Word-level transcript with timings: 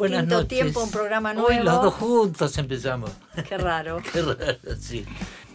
Buenas 0.00 0.26
noches. 0.26 0.48
tiempo, 0.48 0.82
un 0.82 0.90
programa 0.90 1.32
Hoy 1.32 1.56
nuevo. 1.56 1.62
los 1.64 1.82
dos 1.82 1.94
juntos 1.94 2.56
empezamos. 2.56 3.10
Qué 3.46 3.58
raro. 3.58 3.98
Qué 4.12 4.22
raro, 4.22 4.58
sí. 4.78 5.04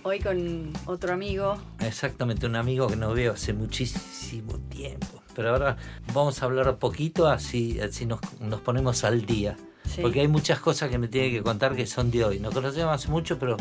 Hoy 0.04 0.20
con 0.20 0.72
otro 0.86 1.14
amigo. 1.14 1.58
Exactamente, 1.80 2.46
un 2.46 2.56
amigo 2.56 2.86
que 2.88 2.96
no 2.96 3.12
veo 3.14 3.34
hace 3.34 3.54
muchísimo 3.54 4.60
tiempo. 4.70 5.24
Pero 5.36 5.50
ahora 5.50 5.78
vamos 6.14 6.42
a 6.42 6.46
hablar 6.46 6.78
poquito 6.78 7.28
así, 7.28 7.80
así 7.80 8.06
nos, 8.06 8.20
nos 8.40 8.62
ponemos 8.62 9.04
al 9.04 9.26
día. 9.26 9.58
Sí. 9.84 10.02
Porque 10.04 10.20
hay 10.22 10.28
muchas 10.28 10.60
cosas 10.60 10.92
que 10.92 11.00
me 11.00 11.08
tiene 11.08 11.32
que 11.32 11.42
contar 11.42 11.76
que 11.76 11.88
son 11.88 12.12
de 12.12 12.24
hoy. 12.24 12.40
Nos 12.40 12.54
conocemos 12.54 12.94
hace 12.94 13.08
mucho, 13.10 13.40
pero 13.40 13.58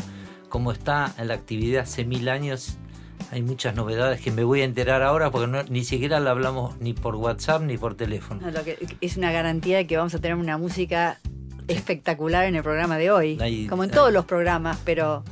como 0.49 0.71
está 0.71 1.15
en 1.17 1.29
la 1.29 1.33
actividad 1.33 1.81
hace 1.83 2.05
mil 2.05 2.29
años, 2.29 2.77
hay 3.31 3.41
muchas 3.41 3.75
novedades 3.75 4.21
que 4.21 4.31
me 4.31 4.43
voy 4.43 4.61
a 4.61 4.65
enterar 4.65 5.01
ahora 5.03 5.31
porque 5.31 5.47
no- 5.47 5.63
ni 5.63 5.83
siquiera 5.83 6.19
la 6.19 6.31
hablamos 6.31 6.79
ni 6.79 6.93
por 6.93 7.15
WhatsApp 7.15 7.61
ni 7.63 7.77
por 7.77 7.95
teléfono. 7.95 8.41
no, 8.41 8.51
lo 8.51 8.63
que 8.63 8.77
es 9.01 9.17
una 9.17 9.31
garantía 9.31 9.77
de 9.77 9.87
que 9.87 9.97
vamos 9.97 10.13
a 10.15 10.19
tener 10.19 10.37
una 10.37 10.57
música 10.57 11.19
espectacular 11.67 12.45
en 12.45 12.55
el 12.55 12.63
programa 12.63 12.97
de 12.97 13.11
hoy. 13.11 13.37
Ahí- 13.41 13.67
como 13.67 13.83
en 13.83 13.89
ahí. 13.89 13.95
todos 13.95 14.13
los 14.13 14.25
programas, 14.25 14.77
pero. 14.85 15.23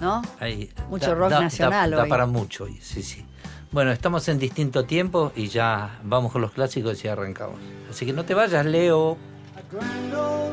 ¿No? 0.00 0.22
Hay- 0.40 0.70
Mucho 0.90 1.14
rock 1.14 1.30
nacional 1.30 1.90
da- 1.92 2.06
para 2.06 2.26
mucho 2.26 2.64
hoy, 2.64 2.78
sí, 2.80 3.02
sí. 3.02 3.24
Bueno, 3.70 3.90
estamos 3.92 4.28
en 4.28 4.38
distinto 4.38 4.84
tiempo 4.84 5.32
y 5.36 5.46
ya 5.48 5.98
vamos 6.04 6.32
con 6.32 6.42
los 6.42 6.50
clásicos 6.52 7.02
y 7.04 7.08
arrancamos. 7.08 7.56
Así 7.90 8.04
que 8.04 8.12
no 8.12 8.24
te 8.24 8.34
vayas, 8.34 8.66
Leo. 8.66 9.16
A 9.56 9.62
grand 9.74 10.14
old 10.14 10.52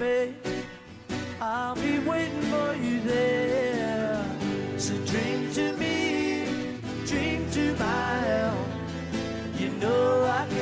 babe. 0.00 0.34
I'll 1.42 1.74
be 1.74 1.98
waiting 1.98 2.40
for 2.52 2.74
you 2.74 3.00
there. 3.00 4.24
So 4.78 4.94
drink 5.04 5.52
to 5.54 5.74
me, 5.74 6.46
drink 7.04 7.52
to 7.52 7.74
my 7.74 8.12
health. 8.30 8.68
You 9.58 9.68
know 9.72 10.24
I 10.24 10.46
can't 10.48 10.59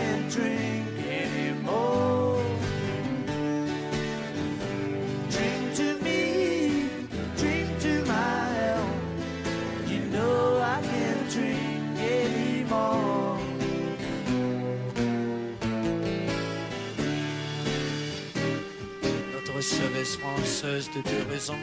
Cerise 19.98 20.16
française 20.16 20.90
de 20.94 21.02
deux 21.02 21.26
raisons. 21.28 21.58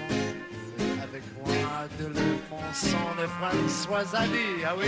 Avec 1.01 1.23
moi 1.45 1.87
de 1.97 2.07
le 2.07 2.25
sang 2.73 2.97
de 3.17 3.27
François 3.27 4.03
Ali, 4.19 4.65
ah 4.65 4.75
oui? 4.77 4.87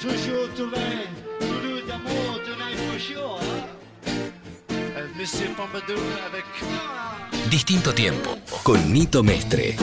Toujours 0.00 0.52
trouver 0.54 1.06
plus 1.38 1.82
d'amour 1.86 2.40
tonight 2.44 2.78
for 2.90 2.98
sure. 2.98 3.40
Monsieur 5.16 5.48
Pompadour 5.56 6.02
avec 6.26 6.44
Distinto 7.48 7.92
tiempo 7.92 8.30
con 8.64 8.78
Nito 8.92 9.22
Mestre. 9.22 9.76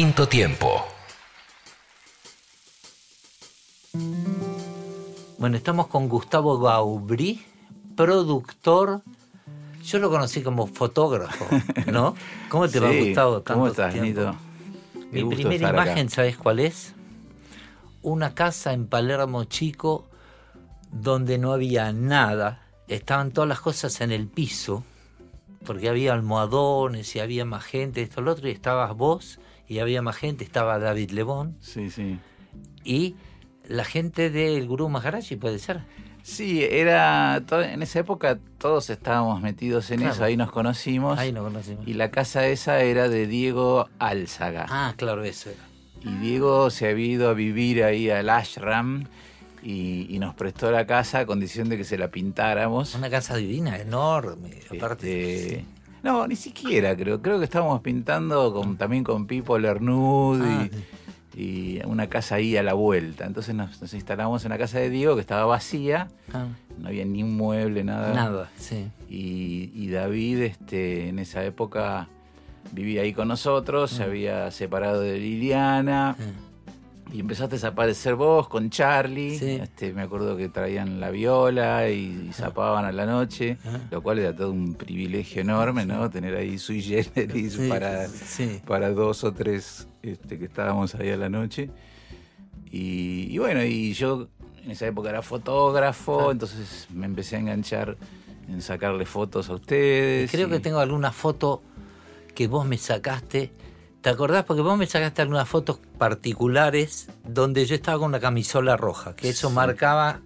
Distinto 0.00 0.28
tiempo. 0.28 0.82
Bueno, 5.36 5.58
estamos 5.58 5.88
con 5.88 6.08
Gustavo 6.08 6.58
Gaubrí, 6.58 7.44
productor. 7.96 9.02
Yo 9.84 9.98
lo 9.98 10.08
conocí 10.08 10.42
como 10.42 10.66
fotógrafo, 10.68 11.44
¿no? 11.92 12.14
¿Cómo 12.48 12.66
te 12.66 12.80
va, 12.80 12.92
Sí, 12.92 13.08
Gustavo? 13.08 13.44
¿Cómo 13.44 13.66
estás? 13.66 13.94
Nito? 13.94 14.34
Mi 15.12 15.22
primera 15.22 15.68
acá. 15.68 15.82
imagen, 15.82 16.08
¿sabes 16.08 16.38
cuál 16.38 16.60
es? 16.60 16.94
Una 18.00 18.34
casa 18.34 18.72
en 18.72 18.86
Palermo 18.86 19.44
chico 19.44 20.08
donde 20.90 21.36
no 21.36 21.52
había 21.52 21.92
nada. 21.92 22.62
Estaban 22.88 23.32
todas 23.32 23.48
las 23.48 23.60
cosas 23.60 24.00
en 24.00 24.12
el 24.12 24.28
piso, 24.28 24.82
porque 25.66 25.90
había 25.90 26.14
almohadones 26.14 27.14
y 27.16 27.20
había 27.20 27.44
más 27.44 27.64
gente, 27.64 28.00
esto, 28.00 28.22
lo 28.22 28.32
otro, 28.32 28.48
y 28.48 28.52
estabas 28.52 28.96
vos 28.96 29.38
y 29.70 29.78
había 29.78 30.02
más 30.02 30.16
gente, 30.16 30.42
estaba 30.44 30.78
David 30.78 31.12
Lebón 31.12 31.56
Sí, 31.60 31.88
sí. 31.90 32.18
y 32.84 33.14
la 33.68 33.84
gente 33.84 34.28
del 34.30 34.66
Gurú 34.66 34.88
Maharaji, 34.88 35.36
puede 35.36 35.58
ser. 35.60 35.82
Sí, 36.22 36.62
era. 36.62 37.42
En 37.50 37.82
esa 37.82 38.00
época 38.00 38.38
todos 38.58 38.90
estábamos 38.90 39.40
metidos 39.40 39.90
en 39.90 40.00
Claro. 40.00 40.12
eso, 40.14 40.24
ahí 40.24 40.36
nos 40.36 40.50
conocimos. 40.50 41.18
Ahí 41.18 41.32
no 41.32 41.42
conocimos. 41.44 41.86
Y 41.88 41.94
la 41.94 42.10
casa 42.10 42.46
esa 42.48 42.80
era 42.82 43.08
de 43.08 43.26
Diego 43.26 43.88
Álzaga. 43.98 44.66
Ah, 44.68 44.92
claro, 44.96 45.24
eso 45.24 45.48
era. 45.50 45.60
Y 46.02 46.14
Diego 46.18 46.68
se 46.70 46.88
había 46.88 47.06
ido 47.06 47.28
a 47.30 47.32
vivir 47.34 47.84
ahí 47.84 48.10
al 48.10 48.28
ashram 48.28 49.04
y, 49.62 50.06
y 50.14 50.18
nos 50.18 50.34
prestó 50.34 50.70
la 50.70 50.86
casa 50.86 51.20
a 51.20 51.26
condición 51.26 51.68
de 51.68 51.76
que 51.76 51.84
se 51.84 51.96
la 51.96 52.10
pintáramos. 52.10 52.94
Una 52.96 53.08
casa 53.08 53.36
divina, 53.36 53.78
enorme. 53.78 54.50
Aparte, 54.76 55.36
Este, 55.36 55.60
sí. 55.60 55.66
No, 56.02 56.26
ni 56.26 56.36
siquiera 56.36 56.96
creo. 56.96 57.20
Creo 57.20 57.38
que 57.38 57.44
estábamos 57.44 57.80
pintando 57.82 58.52
con, 58.52 58.76
también 58.76 59.04
con 59.04 59.26
Pipo 59.26 59.58
Lernud 59.58 60.40
Ah, 60.42 60.68
y, 61.36 61.40
y 61.42 61.82
una 61.84 62.08
casa 62.08 62.36
ahí 62.36 62.56
a 62.56 62.62
la 62.62 62.72
vuelta. 62.74 63.26
Entonces 63.26 63.54
nos, 63.54 63.80
nos 63.80 63.92
instalamos 63.94 64.44
en 64.44 64.50
la 64.50 64.58
casa 64.58 64.78
de 64.78 64.90
Diego 64.90 65.14
que 65.14 65.20
estaba 65.20 65.44
vacía. 65.44 66.08
Ah, 66.32 66.46
No 66.78 66.88
había 66.88 67.04
ni 67.04 67.22
un 67.22 67.36
mueble, 67.36 67.84
nada. 67.84 68.14
nada, 68.14 68.50
sí. 68.56 68.88
Y, 69.08 69.70
y 69.74 69.88
David 69.90 70.40
este, 70.42 71.08
en 71.08 71.18
esa 71.18 71.44
época 71.44 72.08
vivía 72.72 73.02
ahí 73.02 73.12
con 73.12 73.28
nosotros, 73.28 73.90
se 73.90 74.02
había 74.02 74.50
separado 74.50 75.00
de 75.00 75.18
Liliana. 75.18 76.16
Ah. 77.10 77.14
Y 77.14 77.20
empezaste 77.20 77.64
a 77.64 77.68
aparecer 77.70 78.14
vos 78.14 78.48
con 78.48 78.70
Charlie. 78.70 79.38
Sí. 79.38 79.50
Este, 79.62 79.92
me 79.92 80.02
acuerdo 80.02 80.36
que 80.36 80.48
traían 80.48 81.00
la 81.00 81.10
viola 81.10 81.88
y, 81.90 82.28
y 82.28 82.32
zapaban 82.32 82.84
a 82.84 82.92
la 82.92 83.06
noche, 83.06 83.58
Ah. 83.66 83.78
lo 83.90 84.02
cual 84.02 84.18
era 84.20 84.34
todo 84.34 84.50
un 84.52 84.74
privilegio 84.74 85.42
enorme, 85.42 85.84
¿no? 85.86 86.08
Tener 86.10 86.34
ahí 86.36 86.58
sui 86.58 86.80
generis 86.82 87.54
Sí, 87.54 87.68
para, 87.68 88.06
sí. 88.08 88.60
para 88.66 88.90
dos 88.90 89.24
o 89.24 89.32
tres 89.32 89.88
este, 90.02 90.38
que 90.38 90.44
estábamos 90.44 90.94
ahí 90.94 91.10
a 91.10 91.16
la 91.16 91.28
noche. 91.28 91.70
Y, 92.70 93.26
y 93.30 93.38
bueno, 93.38 93.64
y 93.64 93.92
yo 93.94 94.28
en 94.64 94.70
esa 94.70 94.86
época 94.86 95.08
era 95.10 95.22
fotógrafo, 95.22 96.28
Ah. 96.28 96.32
entonces 96.32 96.86
me 96.92 97.06
empecé 97.06 97.36
a 97.36 97.40
enganchar 97.40 97.96
en 98.48 98.62
sacarle 98.62 99.06
fotos 99.06 99.48
a 99.48 99.54
ustedes. 99.54 100.30
Creo 100.30 100.48
y- 100.48 100.50
que 100.50 100.60
tengo 100.60 100.78
alguna 100.78 101.12
foto 101.12 101.62
que 102.34 102.46
vos 102.46 102.66
me 102.66 102.78
sacaste. 102.78 103.52
¿Te 104.00 104.08
acordás? 104.08 104.44
Porque 104.44 104.62
vos 104.62 104.78
me 104.78 104.86
sacaste 104.86 105.20
algunas 105.22 105.48
fotos 105.48 105.78
particulares 105.98 107.08
donde 107.28 107.66
yo 107.66 107.74
estaba 107.74 107.98
con 107.98 108.08
una 108.08 108.20
camisola 108.20 108.76
roja, 108.76 109.14
que 109.14 109.28
eso 109.28 109.48
Sí. 109.48 109.54
marcaba 109.54 110.20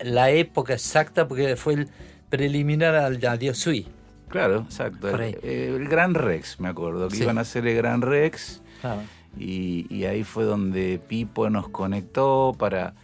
la 0.00 0.30
época 0.30 0.74
exacta 0.74 1.26
porque 1.26 1.56
fue 1.56 1.74
el 1.74 1.88
preliminar 2.28 2.94
al 2.94 3.24
a 3.26 3.36
Dios 3.36 3.58
Sui. 3.58 3.86
Claro, 4.28 4.60
exacto. 4.60 5.08
El, 5.08 5.20
eh, 5.42 5.74
el 5.76 5.88
Gran 5.88 6.14
Rex, 6.14 6.60
me 6.60 6.68
acuerdo, 6.68 7.08
que 7.08 7.16
Sí. 7.16 7.22
iban 7.24 7.38
a 7.38 7.40
hacer 7.40 7.66
el 7.66 7.76
Gran 7.76 8.00
Rex. 8.00 8.62
Claro. 8.80 9.02
Y, 9.36 9.86
y 9.92 10.04
ahí 10.04 10.22
fue 10.22 10.44
donde 10.44 11.00
Pipo 11.06 11.50
nos 11.50 11.68
conectó 11.68 12.54
para, 12.56 12.94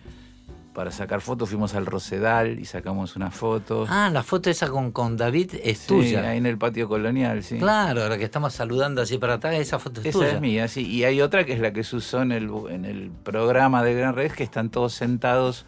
para 0.76 0.92
sacar 0.92 1.23
fotos. 1.23 1.49
Fuimos 1.49 1.75
al 1.75 1.87
Rosedal 1.87 2.61
y 2.61 2.66
sacamos 2.66 3.16
una 3.16 3.30
foto. 3.30 3.87
Ah, 3.88 4.11
la 4.12 4.23
foto 4.23 4.50
esa 4.50 4.68
con, 4.68 4.92
con 4.92 5.16
David 5.16 5.52
es 5.64 5.78
Sí, 5.78 5.88
tuya. 5.88 6.28
ahí 6.28 6.37
en 6.37 6.45
el 6.45 6.59
patio 6.59 6.87
colonial, 6.87 7.42
sí. 7.42 7.56
Claro, 7.56 8.02
ahora 8.02 8.18
que 8.18 8.25
estamos 8.25 8.52
saludando 8.52 9.00
así 9.00 9.16
para 9.16 9.35
atrás, 9.35 9.54
esa 9.54 9.78
foto 9.78 10.00
es 10.02 10.06
Esa 10.09 10.18
tuya. 10.18 10.33
es 10.33 10.40
mía, 10.42 10.68
sí. 10.68 10.87
Y 10.87 11.04
hay 11.04 11.23
otra 11.23 11.47
que 11.47 11.54
es 11.54 11.61
la 11.61 11.73
que 11.73 11.83
se 11.83 11.97
usó 11.97 12.21
en 12.21 12.30
el, 12.30 12.50
en 12.68 12.85
el 12.85 13.11
programa 13.11 13.83
de 13.83 13.95
Gran 13.95 14.14
Rex, 14.14 14.37
que 14.37 14.45
están 14.45 14.68
todos 14.68 14.92
sentados 14.92 15.64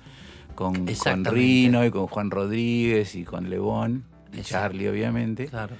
con, 0.55 0.85
con. 0.87 1.25
Rino 1.25 1.87
y 1.87 1.91
con 1.91 2.07
Juan 2.07 2.31
Rodríguez 2.31 3.15
y 3.15 3.25
con 3.25 3.49
Lebón. 3.49 4.05
Y. 4.35 4.43
Charlie, 4.43 4.89
obviamente. 4.89 5.47
Claro. 5.47 5.75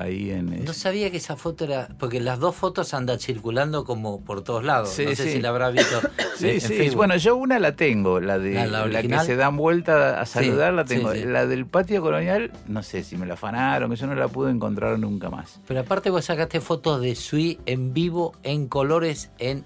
Ahí 0.00 0.30
en... 0.30 0.64
No 0.64 0.72
sabía 0.72 1.10
que 1.10 1.16
esa 1.16 1.36
foto 1.36 1.64
era. 1.64 1.88
Porque 1.98 2.20
las 2.20 2.38
dos 2.38 2.54
fotos 2.54 2.94
andan 2.94 3.18
circulando 3.18 3.84
como 3.84 4.20
por 4.24 4.42
todos 4.42 4.64
lados. 4.64 4.90
Sí, 4.90 5.04
no 5.04 5.10
sé 5.14 5.24
sí. 5.24 5.30
si 5.32 5.40
la 5.40 5.48
habrás 5.50 5.72
visto. 5.72 6.00
Sí, 6.38 6.46
en- 6.50 6.54
en 6.54 6.60
sí. 6.60 6.74
Facebook. 6.74 6.96
Bueno, 6.98 7.16
yo 7.16 7.34
una 7.34 7.58
la 7.58 7.74
tengo, 7.74 8.20
la 8.20 8.38
de 8.38 8.52
¿La- 8.54 8.66
la 8.66 8.86
la, 8.86 9.02
que 9.02 9.18
se 9.26 9.34
dan 9.34 9.56
vuelta 9.56 10.20
a 10.20 10.24
saludar, 10.26 10.70
Sí, 10.70 10.76
la 10.76 10.84
tengo. 10.84 11.12
La 11.14 11.46
del 11.46 11.66
patio 11.66 12.00
colonial, 12.00 12.52
no 12.68 12.84
sé 12.84 13.02
si 13.02 13.16
me 13.16 13.26
la 13.26 13.34
afanaron, 13.34 13.90
que 13.90 13.96
yo 13.96 14.06
no 14.06 14.14
la 14.14 14.28
pude 14.28 14.52
encontrar 14.52 14.98
nunca 15.00 15.30
más. 15.30 15.58
Pero 15.66 15.80
aparte 15.80 16.10
vos 16.10 16.24
sacaste 16.26 16.60
fotos 16.60 17.00
de 17.00 17.16
Sui 17.16 17.58
en 17.66 17.92
vivo, 17.92 18.34
en 18.44 18.68
colores, 18.68 19.30
en... 19.38 19.64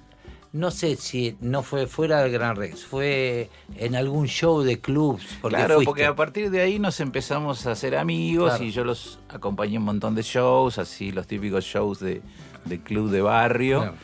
No 0.53 0.71
sé 0.71 0.97
si 0.97 1.35
no 1.41 1.63
fue 1.63 1.87
fuera 1.87 2.21
del 2.23 2.31
Gran 2.33 2.57
Rex, 2.57 2.85
fue 2.85 3.49
en 3.77 3.97
algún 3.97 4.27
show 4.29 4.63
de 4.63 4.81
clubs. 4.81 5.39
Porque 5.41 5.57
claro, 5.57 5.75
fuiste. 5.77 5.87
porque 5.87 6.05
a 6.05 6.15
partir 6.15 6.51
de 6.51 6.61
ahí 6.61 6.79
nos 6.79 7.01
empezamos 7.01 7.67
a 7.67 7.71
hacer 7.73 7.97
amigos 7.97 8.51
Claro. 8.51 8.65
y 8.65 8.71
yo 8.71 8.85
los 8.85 9.19
acompañé 9.31 9.77
en 9.77 9.79
un 9.79 9.87
montón 9.87 10.15
de 10.15 10.21
shows, 10.23 10.77
así 10.79 11.11
los 11.11 11.27
típicos 11.27 11.65
shows 11.65 12.01
de, 12.01 12.21
de 12.67 12.81
club 12.81 13.11
de 13.11 13.23
barrio. 13.23 13.79
Claro. 13.81 13.95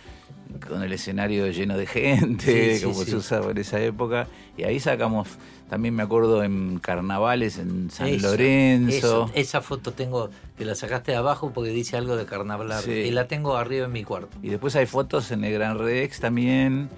Con 0.66 0.82
el 0.82 0.92
escenario 0.92 1.46
lleno 1.48 1.76
de 1.76 1.86
gente, 1.86 2.72
Sí, 2.74 2.78
sí, 2.78 2.84
como 2.84 3.04
sí. 3.04 3.10
se 3.10 3.16
usaba 3.16 3.50
en 3.50 3.58
esa 3.58 3.80
época. 3.80 4.26
Y 4.56 4.64
ahí 4.64 4.80
sacamos, 4.80 5.28
también 5.68 5.94
me 5.94 6.02
acuerdo 6.02 6.42
en 6.42 6.78
carnavales 6.78 7.58
en 7.58 7.90
San 7.90 8.08
Eso, 8.08 8.28
Lorenzo. 8.30 8.96
eso, 8.96 9.30
esa 9.34 9.60
foto 9.60 9.92
tengo, 9.92 10.30
que 10.56 10.64
la 10.64 10.74
sacaste 10.74 11.12
de 11.12 11.18
abajo 11.18 11.52
porque 11.52 11.70
dice 11.70 11.96
algo 11.96 12.16
de 12.16 12.24
carnaval. 12.26 12.70
Y 12.88 13.10
la 13.10 13.28
tengo 13.28 13.56
arriba 13.56 13.86
en 13.86 13.92
mi 13.92 14.04
cuarto. 14.04 14.36
Y 14.42 14.48
después 14.48 14.74
hay 14.76 14.86
fotos 14.86 15.30
en 15.30 15.44
el 15.44 15.52
Gran 15.52 15.78
Rex 15.78 16.20
también. 16.20 16.88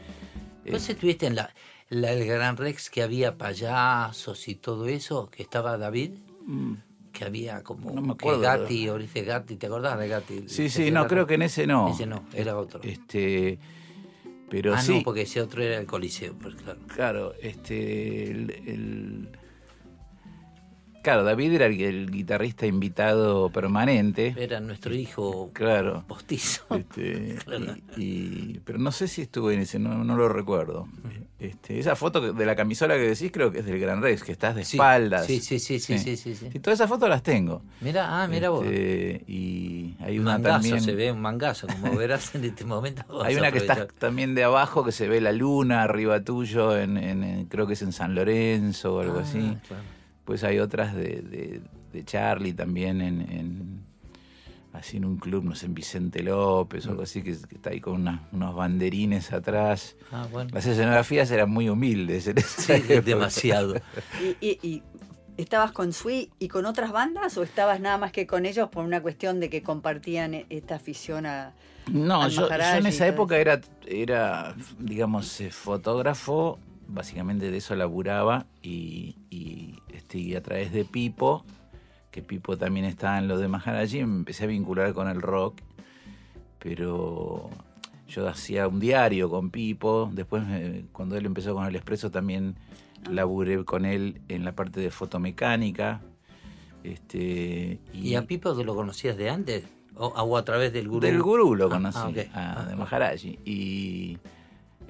Eh, 0.65 0.73
¿Vos 0.73 0.89
estuviste 0.89 1.27
en 1.27 1.35
la, 1.37 1.53
la- 1.89 2.13
el 2.13 2.25
Gran 2.27 2.57
Rex 2.57 2.89
que 2.89 3.03
había 3.03 3.37
payasos 3.37 4.47
y 4.49 4.55
todo 4.55 4.87
eso? 4.87 5.29
Que 5.31 5.43
estaba 5.43 5.77
David, 5.77 6.13
mm, 6.47 6.73
que 7.21 7.27
había 7.27 7.63
como 7.63 7.91
No 7.93 8.01
me 8.01 8.17
que 8.17 8.29
acuerdo. 8.29 8.41
Gatti, 8.41 8.89
Orice 8.89 9.23
Gatti, 9.23 9.57
¿te 9.57 9.67
acordás 9.67 9.99
de 9.99 10.09
Gatti? 10.09 10.49
Sí, 10.49 10.71
sí, 10.71 10.91
no, 10.91 11.03
Gatti. 11.03 11.15
creo 11.15 11.27
que 11.27 11.35
en 11.35 11.43
ese 11.43 11.67
no. 11.67 11.89
Ese 11.93 12.07
no, 12.07 12.25
era 12.33 12.57
otro. 12.57 12.81
Este, 12.83 13.59
pero 14.49 14.73
ah, 14.75 14.81
sí, 14.81 14.97
no, 14.99 15.03
porque 15.03 15.23
ese 15.23 15.43
otro 15.43 15.63
era 15.63 15.77
el 15.79 15.85
Coliseo, 15.87 16.33
pues 16.35 16.55
claro. 16.55 16.81
claro, 16.95 17.35
este, 17.43 18.31
el, 18.31 18.51
el- 18.67 19.29
claro, 21.03 21.25
David 21.25 21.53
era 21.55 21.67
el, 21.67 22.11
guitarrista 22.11 22.67
invitado 22.67 23.51
permanente, 23.51 24.35
Era 24.39 24.61
nuestro 24.61 24.95
hijo 24.95 25.51
claro. 25.53 26.05
postizo. 26.07 26.63
Este, 26.77 27.37
Claro. 27.45 27.75
y, 27.97 28.03
y- 28.03 28.61
pero 28.65 28.79
no 28.79 28.93
sé 28.93 29.09
si 29.09 29.23
estuvo 29.23 29.51
en 29.51 29.61
ese, 29.61 29.79
no, 29.79 30.05
no 30.05 30.17
lo 30.17 30.29
recuerdo. 30.29 30.89
Este, 31.39 31.79
esa 31.79 31.97
foto 31.97 32.33
de 32.35 32.45
la 32.47 32.55
camisola 32.55 32.95
que 32.97 33.01
decís 33.09 33.31
creo 33.33 33.51
que 33.51 33.61
es 33.61 33.65
del 33.65 33.79
Gran 33.81 34.03
Rex, 34.03 34.23
que 34.25 34.33
estás 34.33 34.55
de 34.55 34.65
Sí, 34.65 34.77
espaldas. 34.77 35.25
Sí, 35.27 35.41
sí, 35.41 35.59
sí, 35.59 35.79
sí, 35.81 35.99
sí, 35.99 36.17
sí. 36.17 36.35
sí. 36.35 36.49
Y 36.53 36.59
todas 36.59 36.79
esas 36.79 36.89
fotos 36.91 37.09
las 37.09 37.23
tengo. 37.23 37.63
Mira, 37.81 38.23
ah, 38.23 38.29
mira 38.29 38.51
vos. 38.51 38.67
Este, 38.67 39.25
y 39.27 39.97
hay 40.01 40.17
Un 40.19 40.23
una 40.27 40.33
mangazo, 40.33 40.55
también. 40.61 40.81
se 40.83 40.95
ve 40.95 41.11
un 41.11 41.21
mangazo, 41.23 41.67
como 41.67 41.97
verás 41.97 42.35
en 42.35 42.45
este 42.45 42.65
momento. 42.67 43.23
Hay 43.25 43.37
una 43.37 43.51
que 43.53 43.59
está 43.59 43.87
también 43.89 44.35
de 44.35 44.45
abajo 44.45 44.85
que 44.85 44.93
se 44.93 45.09
ve 45.09 45.21
la 45.23 45.33
luna 45.33 45.83
arriba 45.83 46.21
tuyo, 46.23 46.77
en, 46.77 46.99
en- 46.99 47.23
en- 47.25 47.47
creo 47.47 47.67
que 47.67 47.73
es 47.73 47.81
en 47.83 47.93
San 47.93 48.15
Lorenzo 48.15 48.97
o 48.97 49.01
algo 49.01 49.21
Ah, 49.21 49.23
así. 49.23 49.57
claro. 49.67 49.83
Pues 50.25 50.45
hay 50.45 50.59
otras 50.59 50.95
de, 50.95 51.23
de- 51.23 51.61
de 51.93 52.05
Charlie 52.05 52.53
también 52.53 53.01
en, 53.01 53.21
en- 53.23 53.85
así 54.73 54.99
en 54.99 55.05
un 55.05 55.17
club, 55.17 55.43
no 55.45 55.55
sé, 55.57 55.67
en 55.67 55.75
Vicente 55.75 56.23
López 56.23 56.87
o 56.87 56.91
algo 56.91 57.03
así, 57.03 57.23
que, 57.23 57.33
que 57.49 57.57
está 57.57 57.71
ahí 57.71 57.81
con 57.81 57.95
unas- 58.03 58.21
unos 58.33 58.55
banderines 58.55 59.33
atrás. 59.33 59.97
Ah, 60.13 60.27
bueno. 60.31 60.51
Las 60.55 60.67
escenografías 60.67 61.31
eran 61.33 61.51
muy 61.51 61.69
humildes. 61.69 62.29
en 62.29 62.39
esa 62.39 62.63
Sí, 62.63 62.73
época. 62.73 63.01
demasiado. 63.01 63.75
¿Y, 64.41 64.47
y- 64.47 64.59
y 64.63 64.83
estabas 65.37 65.73
con 65.73 65.93
Sui 65.93 66.31
y 66.39 66.49
con 66.49 66.67
otras 66.67 66.93
bandas 66.93 67.37
o 67.39 67.43
estabas 67.43 67.81
nada 67.81 67.97
más 67.99 68.13
que 68.13 68.27
con 68.27 68.45
ellos 68.47 68.69
por 68.69 68.85
una 68.85 69.01
cuestión 69.01 69.41
de 69.41 69.49
que 69.51 69.63
compartían 69.63 70.35
e- 70.35 70.47
esta 70.51 70.77
afición 70.77 71.25
a... 71.27 71.55
No, 71.91 72.23
al 72.23 72.31
yo, 72.31 72.47
en 72.51 72.87
esa 72.87 73.07
época 73.09 73.39
era, 73.39 73.61
era, 73.87 74.55
digamos, 74.79 75.41
eh, 75.41 75.51
fotógrafo, 75.51 76.61
básicamente 76.93 77.51
de 77.51 77.57
eso 77.57 77.75
laburaba 77.75 78.47
y, 78.63 79.17
y, 79.31 79.75
este, 79.95 80.19
y 80.19 80.35
a 80.35 80.43
través 80.43 80.73
de 80.73 80.85
Pipo, 80.85 81.45
que 82.11 82.23
Pipo 82.23 82.57
también 82.57 82.85
estaba 82.87 83.19
en 83.19 83.29
lo 83.29 83.39
de 83.39 83.49
Maharaji, 83.49 83.99
me 84.05 84.17
empecé 84.19 84.45
a 84.45 84.47
vincular 84.49 84.93
con 84.93 85.09
el 85.09 85.21
rock, 85.23 85.61
pero 86.59 87.49
yo 88.09 88.29
hacía 88.29 88.67
un 88.69 88.81
diario 88.81 89.31
con 89.31 89.51
Pipo, 89.51 90.11
después 90.13 90.43
eh, 90.49 90.85
cuando 90.93 91.17
él 91.17 91.27
empezó 91.27 91.55
con 91.55 91.67
el 91.67 91.77
Expreso 91.77 92.11
también 92.11 92.57
laburé 93.11 93.65
con 93.65 93.85
él 93.85 94.21
en 94.29 94.45
la 94.45 94.53
parte 94.53 94.81
de 94.81 94.91
fotomecánica. 94.91 96.01
Este, 96.83 97.79
¿Y 97.93 98.15
a 98.15 98.27
Pipo 98.27 98.57
que 98.57 98.65
lo 98.65 98.75
conocías 98.75 99.17
de 99.17 99.31
antes? 99.31 99.65
O, 99.97 100.07
o 100.09 100.37
a 100.37 100.45
través 100.45 100.73
del 100.73 100.89
gurú. 100.89 101.01
Del 101.07 101.21
gurú 101.23 101.55
lo 101.55 101.67
Ah, 101.67 101.71
conocí, 101.71 101.99
ah, 101.99 102.09
ok. 102.09 102.19
a- 102.35 102.61
Ah, 102.61 102.65
de 102.67 102.73
ah. 102.73 102.77
Maharaji. 102.77 103.39
Y 103.45 104.19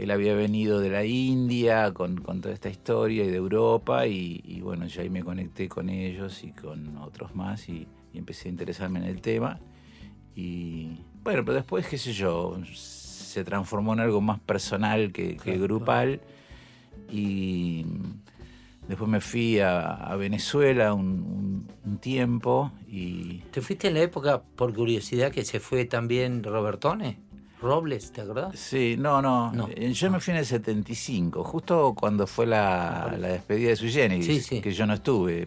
él 0.02 0.10
había 0.10 0.34
venido 0.34 0.80
de 0.80 0.90
la 0.90 1.04
India 1.04 1.92
con, 1.92 2.16
con 2.20 2.40
toda 2.40 2.54
esta 2.54 2.68
historia 2.70 3.24
y 3.24 3.28
de 3.28 3.36
Europa. 3.36 4.06
Y, 4.06 4.40
y 4.44 4.60
bueno, 4.60 4.86
yo 4.86 5.02
ahí 5.02 5.10
me 5.10 5.22
conecté 5.22 5.68
con 5.68 5.88
ellos 5.90 6.42
y 6.44 6.52
con 6.52 6.96
otros 6.98 7.34
más 7.34 7.68
y, 7.68 7.86
y 8.12 8.18
empecé 8.18 8.48
a 8.48 8.52
interesarme 8.52 8.98
en 9.00 9.04
el 9.06 9.20
tema. 9.20 9.58
Y 10.34 10.88
bueno, 11.22 11.44
pero 11.44 11.54
después, 11.54 11.86
qué 11.86 11.98
sé 11.98 12.12
yo, 12.12 12.56
se 12.74 13.44
transformó 13.44 13.92
en 13.92 14.00
algo 14.00 14.20
más 14.20 14.40
personal 14.40 15.12
que, 15.12 15.30
que 15.30 15.36
Claro, 15.36 15.60
grupal. 15.60 16.20
Y 17.10 17.84
después 18.88 19.08
me 19.10 19.20
fui 19.20 19.58
a, 19.60 19.90
a 19.92 20.16
Venezuela 20.16 20.94
un, 20.94 21.06
un- 21.06 21.66
un 21.84 21.98
tiempo 21.98 22.72
y 22.88 23.42
¿Te 23.50 23.60
fuiste 23.60 23.88
en 23.88 23.94
la 23.94 24.00
época, 24.00 24.42
por 24.56 24.72
curiosidad, 24.74 25.32
que 25.32 25.44
se 25.44 25.60
fue 25.60 25.84
también 25.84 26.42
Robertone? 26.42 27.18
Robles, 27.60 28.10
¿te 28.12 28.22
acordás? 28.22 28.58
Sí, 28.58 28.96
no, 28.98 29.20
no. 29.20 29.52
No. 29.52 29.68
Eh, 29.74 29.92
Yo 29.92 30.10
me 30.10 30.18
fui 30.20 30.32
en 30.32 30.38
el 30.38 30.46
75, 30.46 31.44
justo 31.44 31.94
cuando 31.94 32.26
fue 32.26 32.46
la, 32.46 33.14
la 33.18 33.28
despedida 33.28 33.68
de 33.70 33.76
Sui 33.76 33.90
Generis, 33.92 34.24
Sí, 34.26 34.40
sí. 34.40 34.60
que 34.60 34.72
yo 34.72 34.86
no 34.86 34.94
estuve, 34.94 35.46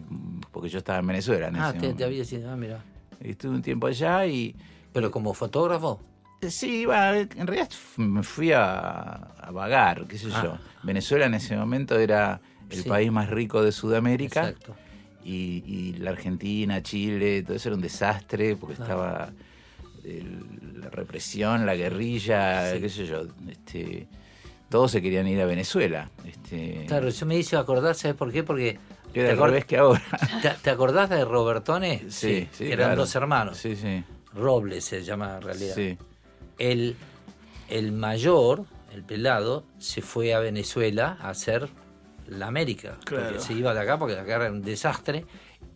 porque 0.52 0.68
yo 0.68 0.78
estaba 0.78 1.00
en 1.00 1.06
Venezuela 1.08 1.48
en 1.48 1.56
Ah, 1.56 1.70
ese 1.70 1.78
te, 1.80 1.94
te 1.94 2.04
había 2.04 2.24
sido, 2.24 2.50
ah, 2.52 2.56
mira. 2.56 2.82
Estuve 3.20 3.56
un 3.56 3.62
tiempo 3.62 3.86
allá 3.88 4.26
y 4.26 4.54
Pero 4.92 5.10
como 5.10 5.34
fotógrafo. 5.34 6.00
eh, 6.40 6.50
sí, 6.50 6.82
iba, 6.82 7.18
en 7.18 7.46
realidad 7.46 7.68
me 7.96 8.22
fui 8.22 8.52
a, 8.52 8.60
a 9.40 9.50
vagar, 9.50 10.06
qué 10.06 10.16
sé 10.16 10.28
Ah. 10.32 10.42
yo. 10.44 10.58
Venezuela 10.84 11.26
en 11.26 11.34
ese 11.34 11.56
momento 11.56 11.98
era 11.98 12.40
el 12.70 12.82
Sí. 12.82 12.88
país 12.88 13.10
más 13.10 13.28
rico 13.28 13.60
de 13.62 13.72
Sudamérica 13.72 14.50
Exacto. 14.50 14.76
y, 15.24 15.64
y 15.66 15.92
la 15.94 16.10
Argentina, 16.10 16.80
Chile, 16.82 17.42
todo 17.42 17.56
eso 17.56 17.70
era 17.70 17.76
un 17.76 17.82
desastre 17.82 18.54
porque 18.54 18.76
Ah. 18.78 18.82
estaba 18.82 19.32
el- 20.04 20.80
la 20.80 20.90
represión, 20.90 21.66
la 21.66 21.74
guerrilla, 21.74 22.72
Sí. 22.74 22.80
qué 22.80 22.88
sé 22.88 23.06
yo, 23.06 23.22
este, 23.48 24.06
todos 24.68 24.90
se 24.90 25.00
querían 25.02 25.26
ir 25.28 25.40
a 25.40 25.46
Venezuela. 25.46 26.10
Este, 26.26 26.84
Claro, 26.86 27.08
yo 27.08 27.26
me 27.26 27.36
hice 27.36 27.56
acordar, 27.56 27.94
¿sabes 27.94 28.16
por 28.16 28.30
qué? 28.32 28.42
Porque. 28.42 28.78
Era 29.14 29.28
¿te, 29.28 29.30
al 29.32 29.38
acor- 29.38 29.46
revés 29.46 29.64
que 29.64 29.76
ahora. 29.78 30.02
te- 30.42 30.50
te 30.62 30.70
acordás 30.70 31.08
de 31.10 31.24
Robertone? 31.24 32.04
Sí, 32.08 32.48
sí, 32.52 32.64
que 32.64 32.72
eran 32.72 32.88
claro. 32.88 33.02
dos 33.02 33.14
hermanos. 33.14 33.58
Sí, 33.58 33.76
sí. 33.76 34.02
Robles 34.34 34.84
se 34.84 35.02
llama 35.04 35.36
en 35.36 35.42
realidad. 35.42 35.74
sí. 35.76 35.96
El, 36.58 36.96
el 37.68 37.92
mayor, 37.92 38.64
el 38.92 39.02
pelado, 39.04 39.64
se 39.78 40.02
fue 40.02 40.34
a 40.34 40.40
Venezuela 40.40 41.16
a 41.20 41.30
hacer 41.30 41.68
la 42.26 42.46
América. 42.48 42.96
Claro. 43.04 43.26
Porque 43.26 43.40
se 43.40 43.52
iba 43.54 43.72
de 43.74 43.80
acá 43.80 43.98
porque 43.98 44.18
acá 44.18 44.36
era 44.36 44.50
un 44.50 44.62
desastre. 44.62 45.24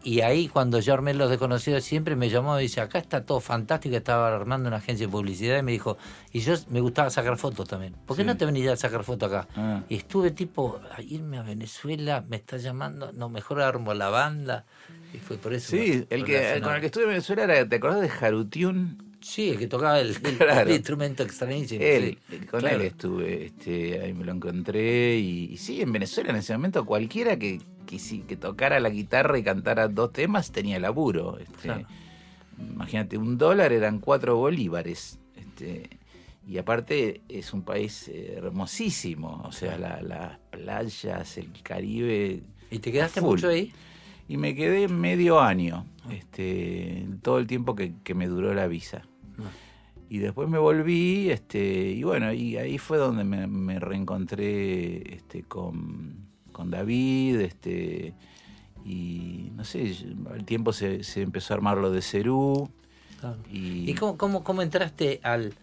Y 0.05 0.21
ahí 0.21 0.47
cuando 0.49 0.79
yo 0.79 0.95
armé 0.95 1.13
los 1.13 1.29
desconocidos 1.29 1.83
siempre 1.83 2.15
me 2.15 2.31
llamó 2.31 2.59
y 2.59 2.63
dice, 2.63 2.81
acá 2.81 2.99
está 2.99 3.25
todo 3.25 3.41
fantástico, 3.41 3.97
estaba 3.97 4.35
armando 4.35 4.69
una 4.69 4.77
agencia 4.79 5.07
de 5.07 5.11
publicidad 5.13 5.59
y 5.59 5.63
me 5.63 5.73
dijo, 5.73 5.99
y 6.33 6.39
yo 6.41 6.55
me 6.71 6.81
gustaba 6.81 7.11
sacar 7.11 7.37
fotos 7.37 7.67
también. 7.69 7.95
¿Por 8.07 8.17
qué 8.17 8.23
Sí. 8.23 8.27
no 8.27 8.37
te 8.37 8.47
venís 8.47 8.69
a 8.69 8.77
sacar 8.77 9.03
fotos 9.03 9.31
acá? 9.33 9.49
Ah. 9.57 9.83
Y 9.89 9.97
estuve 9.97 10.31
tipo, 10.31 10.81
a 10.97 11.03
irme 11.03 11.39
a 11.39 11.43
Venezuela, 11.43 12.25
me 12.29 12.37
está 12.37 12.59
llamando, 12.59 13.13
no, 13.13 13.29
mejor 13.29 13.61
armo 13.61 13.93
la 13.93 14.09
banda. 14.09 14.65
Y 15.13 15.19
fue 15.19 15.37
por 15.37 15.53
eso. 15.53 15.71
Sí, 15.77 16.07
el 16.11 16.25
que, 16.25 16.61
con 16.63 16.75
el 16.75 16.81
que 16.81 16.87
estuve 16.87 17.03
en 17.05 17.11
Venezuela 17.11 17.45
era, 17.45 17.69
¿te 17.69 17.77
acordás 17.77 18.01
de 18.01 18.09
Jarutiun? 18.09 19.03
Sí, 19.21 19.51
el 19.51 19.59
que 19.59 19.67
tocaba 19.67 19.99
el, 19.99 20.11
el- 20.11 20.17
Claro. 20.39 20.71
el 20.71 20.77
instrumento 20.77 21.25
extrañísimo. 21.25 21.83
Él, 21.83 22.19
sí. 22.31 22.37
con 22.47 22.61
Claro. 22.61 22.77
él 22.77 22.83
estuve, 22.83 23.47
este, 23.47 24.01
ahí 24.01 24.15
me 24.15 24.25
lo 24.25 24.31
encontré 24.33 25.17
y, 25.19 25.47
y 25.53 25.57
sí, 25.57 25.83
en 25.83 25.91
Venezuela 25.91 26.31
en 26.31 26.37
ese 26.37 26.53
momento 26.53 26.87
cualquiera 26.87 27.37
que, 27.37 27.61
que, 27.89 27.99
sí- 27.99 28.25
que 28.29 28.37
tocara 28.37 28.79
la 28.81 28.91
guitarra 28.91 29.39
y 29.39 29.43
cantara 29.43 29.89
dos 29.89 30.13
temas 30.13 30.53
tenía 30.53 30.79
laburo. 30.79 31.39
Este, 31.39 31.63
Claro. 31.63 31.87
Imagínate, 32.61 33.17
un 33.19 33.39
dólar 33.39 33.73
eran 33.73 33.99
cuatro 34.01 34.37
bolívares. 34.37 35.19
Este, 35.37 35.89
y 36.47 36.59
aparte 36.59 37.21
es 37.29 37.53
un 37.53 37.63
país 37.63 38.09
eh, 38.09 38.35
hermosísimo, 38.37 39.43
o 39.45 39.53
sea, 39.53 39.79
la- 39.79 40.03
las 40.03 40.39
playas, 40.51 41.39
el 41.39 41.51
Caribe. 41.63 42.43
¿Y 42.71 42.79
te 42.81 42.93
quedaste 42.93 43.21
full. 43.21 43.31
mucho 43.31 43.49
ahí? 43.49 43.73
Y 44.29 44.37
me 44.37 44.55
quedé 44.55 44.89
medio 44.89 45.41
año, 45.41 45.87
Ah. 46.05 46.13
este, 46.13 47.07
todo 47.23 47.39
el 47.39 47.47
tiempo 47.47 47.75
que, 47.75 47.95
que 48.05 48.15
me 48.15 48.27
duró 48.27 48.53
la 48.55 48.67
visa. 48.67 49.03
Ah. 49.39 49.51
Y 50.11 50.19
después 50.19 50.49
me 50.49 50.59
volví, 50.59 51.31
este, 51.31 51.91
y 51.93 52.03
bueno, 52.03 52.33
y 52.33 52.57
ahí 52.57 52.77
fue 52.79 52.97
donde 52.99 53.25
me, 53.25 53.47
me 53.47 53.79
reencontré 53.79 55.15
este, 55.17 55.43
con, 55.45 56.27
con 56.59 56.73
David, 56.73 57.41
este, 57.41 58.15
y 58.85 59.53
no 59.55 59.63
sé, 59.65 59.95
al 60.29 60.45
tiempo 60.45 60.73
se, 60.73 61.05
se 61.05 61.23
empezó 61.23 61.55
a 61.55 61.57
armar 61.59 61.79
lo 61.79 61.93
de 61.93 62.03
Cerú. 62.03 62.69
Claro. 63.21 63.37
Y, 63.49 63.89
¿Y 63.89 63.95
cómo, 63.95 64.19
cómo, 64.19 64.43
cómo 64.43 64.61
entraste 64.63 65.21
al, 65.23 65.55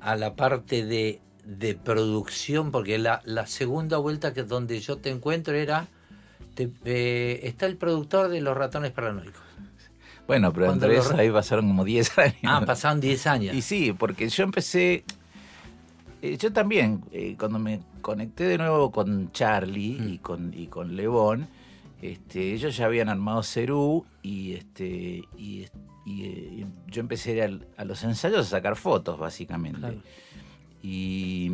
a 0.00 0.14
la 0.14 0.36
parte 0.36 0.86
de, 0.86 1.20
de 1.44 1.74
producción? 1.74 2.70
Porque 2.70 2.98
la, 2.98 3.20
la 3.24 3.48
segunda 3.48 3.98
vuelta 3.98 4.32
que 4.32 4.44
donde 4.44 4.78
yo 4.78 4.98
te 4.98 5.10
encuentro 5.10 5.54
era, 5.54 5.88
te- 6.54 6.70
eh, 6.84 7.40
está 7.42 7.66
el 7.66 7.76
productor 7.76 8.28
de 8.28 8.40
Los 8.40 8.56
Ratones 8.56 8.92
Paranoicos. 8.92 9.42
bueno, 10.28 10.52
pero 10.52 10.72
entre 10.72 10.96
eso 10.98 11.16
ahí 11.16 11.30
pasaron 11.32 11.66
como 11.66 11.84
10 11.84 12.16
años. 12.18 12.36
Ah, 12.44 12.62
pasaron 12.64 13.00
10 13.00 13.26
años. 13.26 13.56
Y 13.56 13.62
sí, 13.62 13.92
porque 13.92 14.28
yo 14.28 14.44
empecé. 14.44 15.02
Eh, 16.22 16.36
yo 16.38 16.52
también, 16.52 17.02
eh, 17.12 17.36
cuando 17.38 17.58
me 17.58 17.80
conecté 18.00 18.44
de 18.44 18.58
nuevo 18.58 18.90
con 18.90 19.30
Charlie 19.32 19.98
Mm. 20.00 20.08
y 20.08 20.18
con 20.18 20.54
y 20.54 20.66
con 20.66 20.96
Levón, 20.96 21.48
este, 22.02 22.52
ellos 22.54 22.76
ya 22.76 22.86
habían 22.86 23.08
armado 23.08 23.42
Cerú 23.42 24.04
y 24.22 24.52
este 24.52 25.22
y, 25.36 25.66
y, 26.06 26.22
eh, 26.24 26.66
yo 26.86 27.00
empecé 27.00 27.42
a, 27.42 27.84
los 27.84 28.02
ensayos 28.04 28.46
a 28.46 28.50
sacar 28.50 28.76
fotos, 28.76 29.18
básicamente. 29.18 29.80
Claro. 29.80 29.98
Y, 30.82 31.50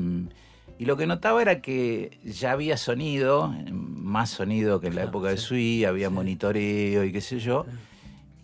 y 0.79 0.85
lo 0.85 0.97
que 0.97 1.07
notaba 1.07 1.41
era 1.43 1.61
que 1.61 2.19
ya 2.25 2.53
había 2.53 2.77
sonido, 2.77 3.55
más 3.73 4.31
sonido 4.31 4.81
que 4.81 4.89
en 4.89 4.95
la 4.97 5.03
Claro, 5.03 5.09
época 5.19 5.29
de 5.31 5.39
sí. 5.39 5.45
Sui, 5.47 5.85
había 5.85 6.09
Sí. 6.09 6.15
monitoreo 6.15 7.05
y 7.05 7.13
qué 7.13 7.21
sé 7.21 7.39
yo. 7.39 7.65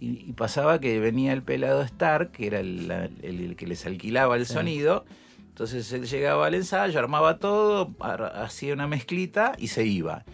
Y, 0.01 0.25
y 0.29 0.33
pasaba 0.33 0.81
que 0.81 0.99
venía 1.01 1.33
el 1.35 1.43
pelado 1.43 1.83
Stark, 1.83 2.31
que 2.33 2.47
era 2.47 2.61
el, 2.61 2.91
el- 3.23 3.41
el 3.41 3.57
que 3.57 3.67
les 3.67 3.85
alquilaba 3.85 4.37
el 4.37 4.47
Sí. 4.47 4.55
sonido. 4.55 5.05
Entonces 5.61 5.93
él 5.93 6.07
llegaba 6.07 6.47
al 6.47 6.55
ensayo, 6.55 6.99
armaba 6.99 7.37
todo, 7.39 7.95
hacía 8.01 8.73
una 8.73 8.87
mezclita 8.87 9.53
y 9.59 9.67
se 9.69 9.85
iba. 9.85 10.25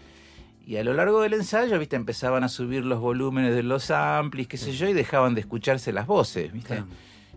Y 0.65 0.77
a 0.77 0.85
lo 0.85 0.93
largo 0.93 1.19
del 1.19 1.33
ensayo, 1.33 1.77
viste, 1.77 1.97
empezaban 1.97 2.45
a 2.45 2.47
subir 2.47 2.85
los 2.85 3.01
volúmenes 3.01 3.53
de 3.53 3.61
los 3.61 3.91
amplis, 3.91 4.47
qué 4.47 4.55
sé 4.55 4.71
yo, 4.71 4.87
y 4.87 4.93
dejaban 4.93 5.35
de 5.35 5.41
escucharse 5.41 5.91
las 5.91 6.07
voces, 6.07 6.53
viste. 6.53 6.75
Claro. 6.75 6.87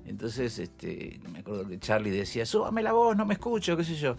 Entonces, 0.06 0.61
este, 0.61 1.18
me 1.32 1.40
acuerdo 1.40 1.66
que 1.66 1.80
Charlie 1.80 2.11
decía, 2.11 2.47
súbame 2.47 2.85
la 2.85 2.92
voz, 2.92 3.16
no 3.16 3.26
me 3.26 3.35
escucho, 3.35 3.76
qué 3.76 3.82
sé 3.82 3.97
yo. 3.97 4.14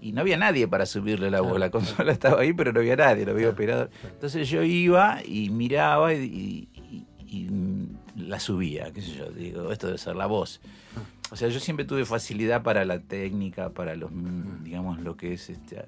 Y 0.00 0.12
no 0.12 0.20
había 0.20 0.36
nadie 0.36 0.68
para 0.68 0.86
subirle 0.86 1.28
la 1.28 1.40
voz. 1.40 1.48
Claro, 1.56 1.58
La 1.58 1.70
consola 1.72 2.12
estaba 2.12 2.42
ahí, 2.42 2.52
pero 2.52 2.72
no 2.72 2.78
había 2.78 2.94
nadie, 2.94 3.24
no 3.24 3.32
había 3.32 3.46
Claro, 3.46 3.54
operador. 3.54 3.90
Entonces 4.12 4.48
yo 4.48 4.62
iba 4.62 5.18
y 5.26 5.50
miraba 5.50 6.14
y, 6.14 6.18
y- 6.22 6.68
y- 6.76 7.06
y, 7.36 7.48
la 8.28 8.38
subía, 8.38 8.92
qué 8.92 9.02
sé 9.02 9.12
yo. 9.16 9.26
Digo, 9.30 9.72
esto 9.72 9.88
debe 9.88 9.98
ser 9.98 10.14
la 10.14 10.26
voz. 10.26 10.60
O 11.30 11.36
sea, 11.36 11.48
yo 11.48 11.60
siempre 11.60 11.84
tuve 11.84 12.04
facilidad 12.04 12.62
para 12.62 12.84
la 12.84 13.00
técnica, 13.00 13.70
para 13.70 13.94
los, 13.96 14.10
Ah. 14.10 14.14
mm, 14.14 14.64
digamos, 14.64 15.00
lo 15.00 15.16
que 15.16 15.34
es, 15.34 15.50
este, 15.50 15.84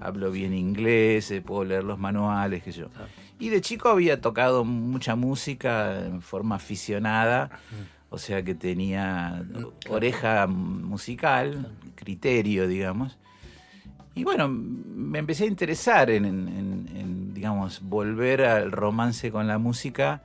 hablo 0.00 0.30
bien 0.30 0.54
inglés, 0.54 1.30
eh, 1.30 1.42
puedo 1.42 1.64
leer 1.64 1.84
los 1.84 1.98
manuales, 1.98 2.62
qué 2.62 2.72
sé 2.72 2.80
yo. 2.80 2.88
Y 3.38 3.50
de 3.50 3.60
chico 3.60 3.88
había 3.90 4.20
tocado 4.20 4.64
mucha 4.64 5.14
música 5.16 6.04
en 6.06 6.22
forma 6.22 6.56
aficionada, 6.56 7.50
o 8.10 8.16
sea 8.18 8.42
que 8.42 8.54
tenía 8.54 9.44
oreja 9.90 10.46
musical, 10.46 11.70
criterio, 11.94 12.66
digamos. 12.66 13.18
Y 14.14 14.24
bueno, 14.24 14.48
me 14.48 15.18
empecé 15.18 15.44
a 15.44 15.46
interesar 15.46 16.10
en- 16.10 16.24
en, 16.24 17.34
digamos, 17.34 17.80
volver 17.82 18.42
al 18.42 18.72
romance 18.72 19.30
con 19.30 19.46
la 19.46 19.58
música 19.58 20.22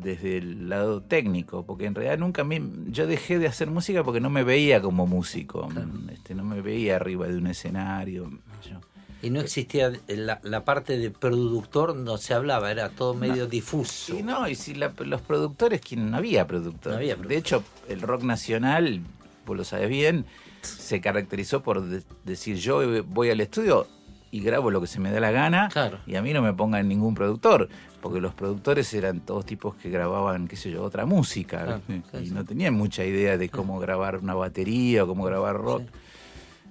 desde 0.00 0.38
el 0.38 0.68
lado 0.68 1.02
técnico, 1.02 1.64
porque 1.66 1.86
en 1.86 1.94
realidad 1.94 2.18
nunca 2.18 2.44
me, 2.44 2.60
yo 2.88 3.06
dejé 3.06 3.38
de 3.38 3.46
hacer 3.48 3.70
música 3.70 4.04
porque 4.04 4.20
no 4.20 4.30
me 4.30 4.44
veía 4.44 4.80
como 4.80 5.06
músico, 5.06 5.68
Claro. 5.68 5.88
este, 6.12 6.34
no 6.34 6.44
me 6.44 6.60
veía 6.60 6.96
arriba 6.96 7.26
de 7.26 7.36
un 7.38 7.46
escenario. 7.48 8.30
yo- 8.68 8.80
Y 9.22 9.30
no 9.30 9.40
existía 9.40 9.92
la, 10.06 10.40
la 10.44 10.64
parte 10.64 10.96
de 10.96 11.10
productor, 11.10 11.96
no 11.96 12.18
se 12.18 12.34
hablaba, 12.34 12.70
era 12.70 12.88
todo 12.90 13.14
medio 13.14 13.46
difuso. 13.48 14.14
Sí, 14.16 14.22
no, 14.22 14.48
y 14.48 14.54
si 14.54 14.74
la- 14.74 14.92
los 15.04 15.20
productores, 15.22 15.80
¿quién? 15.80 16.10
no 16.10 16.16
había 16.18 16.46
productores. 16.46 16.86
No 16.94 16.98
había 16.98 17.14
productores. 17.16 17.28
De 17.28 17.36
hecho, 17.40 17.64
el 17.88 18.00
rock 18.00 18.22
nacional, 18.22 19.00
vos 19.44 19.56
lo 19.56 19.64
sabes 19.64 19.88
bien, 19.88 20.24
se 20.62 21.00
caracterizó 21.00 21.62
por 21.62 21.82
de- 21.82 22.02
decir 22.24 22.56
yo 22.58 22.80
voy 23.04 23.30
al 23.30 23.40
estudio 23.40 23.86
y 24.30 24.40
grabo 24.40 24.70
lo 24.70 24.80
que 24.80 24.86
se 24.86 25.00
me 25.00 25.10
da 25.10 25.20
la 25.20 25.30
gana 25.30 25.68
Claro. 25.72 25.98
y 26.06 26.16
a 26.16 26.22
mí 26.22 26.32
no 26.32 26.42
me 26.42 26.52
pongan 26.52 26.86
ningún 26.88 27.14
productor, 27.14 27.68
porque 28.00 28.20
los 28.20 28.34
productores 28.34 28.92
eran 28.94 29.20
todos 29.20 29.46
tipos 29.46 29.74
que 29.76 29.90
grababan, 29.90 30.48
qué 30.48 30.56
sé 30.56 30.70
yo, 30.70 30.82
otra 30.82 31.06
música 31.06 31.64
Claro, 31.64 31.80
¿viste? 31.88 32.10
claro, 32.10 32.26
y 32.26 32.30
no 32.30 32.44
tenían 32.44 32.74
mucha 32.74 33.04
idea 33.04 33.36
de 33.38 33.48
cómo 33.48 33.78
grabar 33.78 34.18
una 34.18 34.34
batería 34.34 35.04
o 35.04 35.06
cómo 35.06 35.24
grabar 35.24 35.56
rock. 35.56 35.82
Sí. 35.82 35.88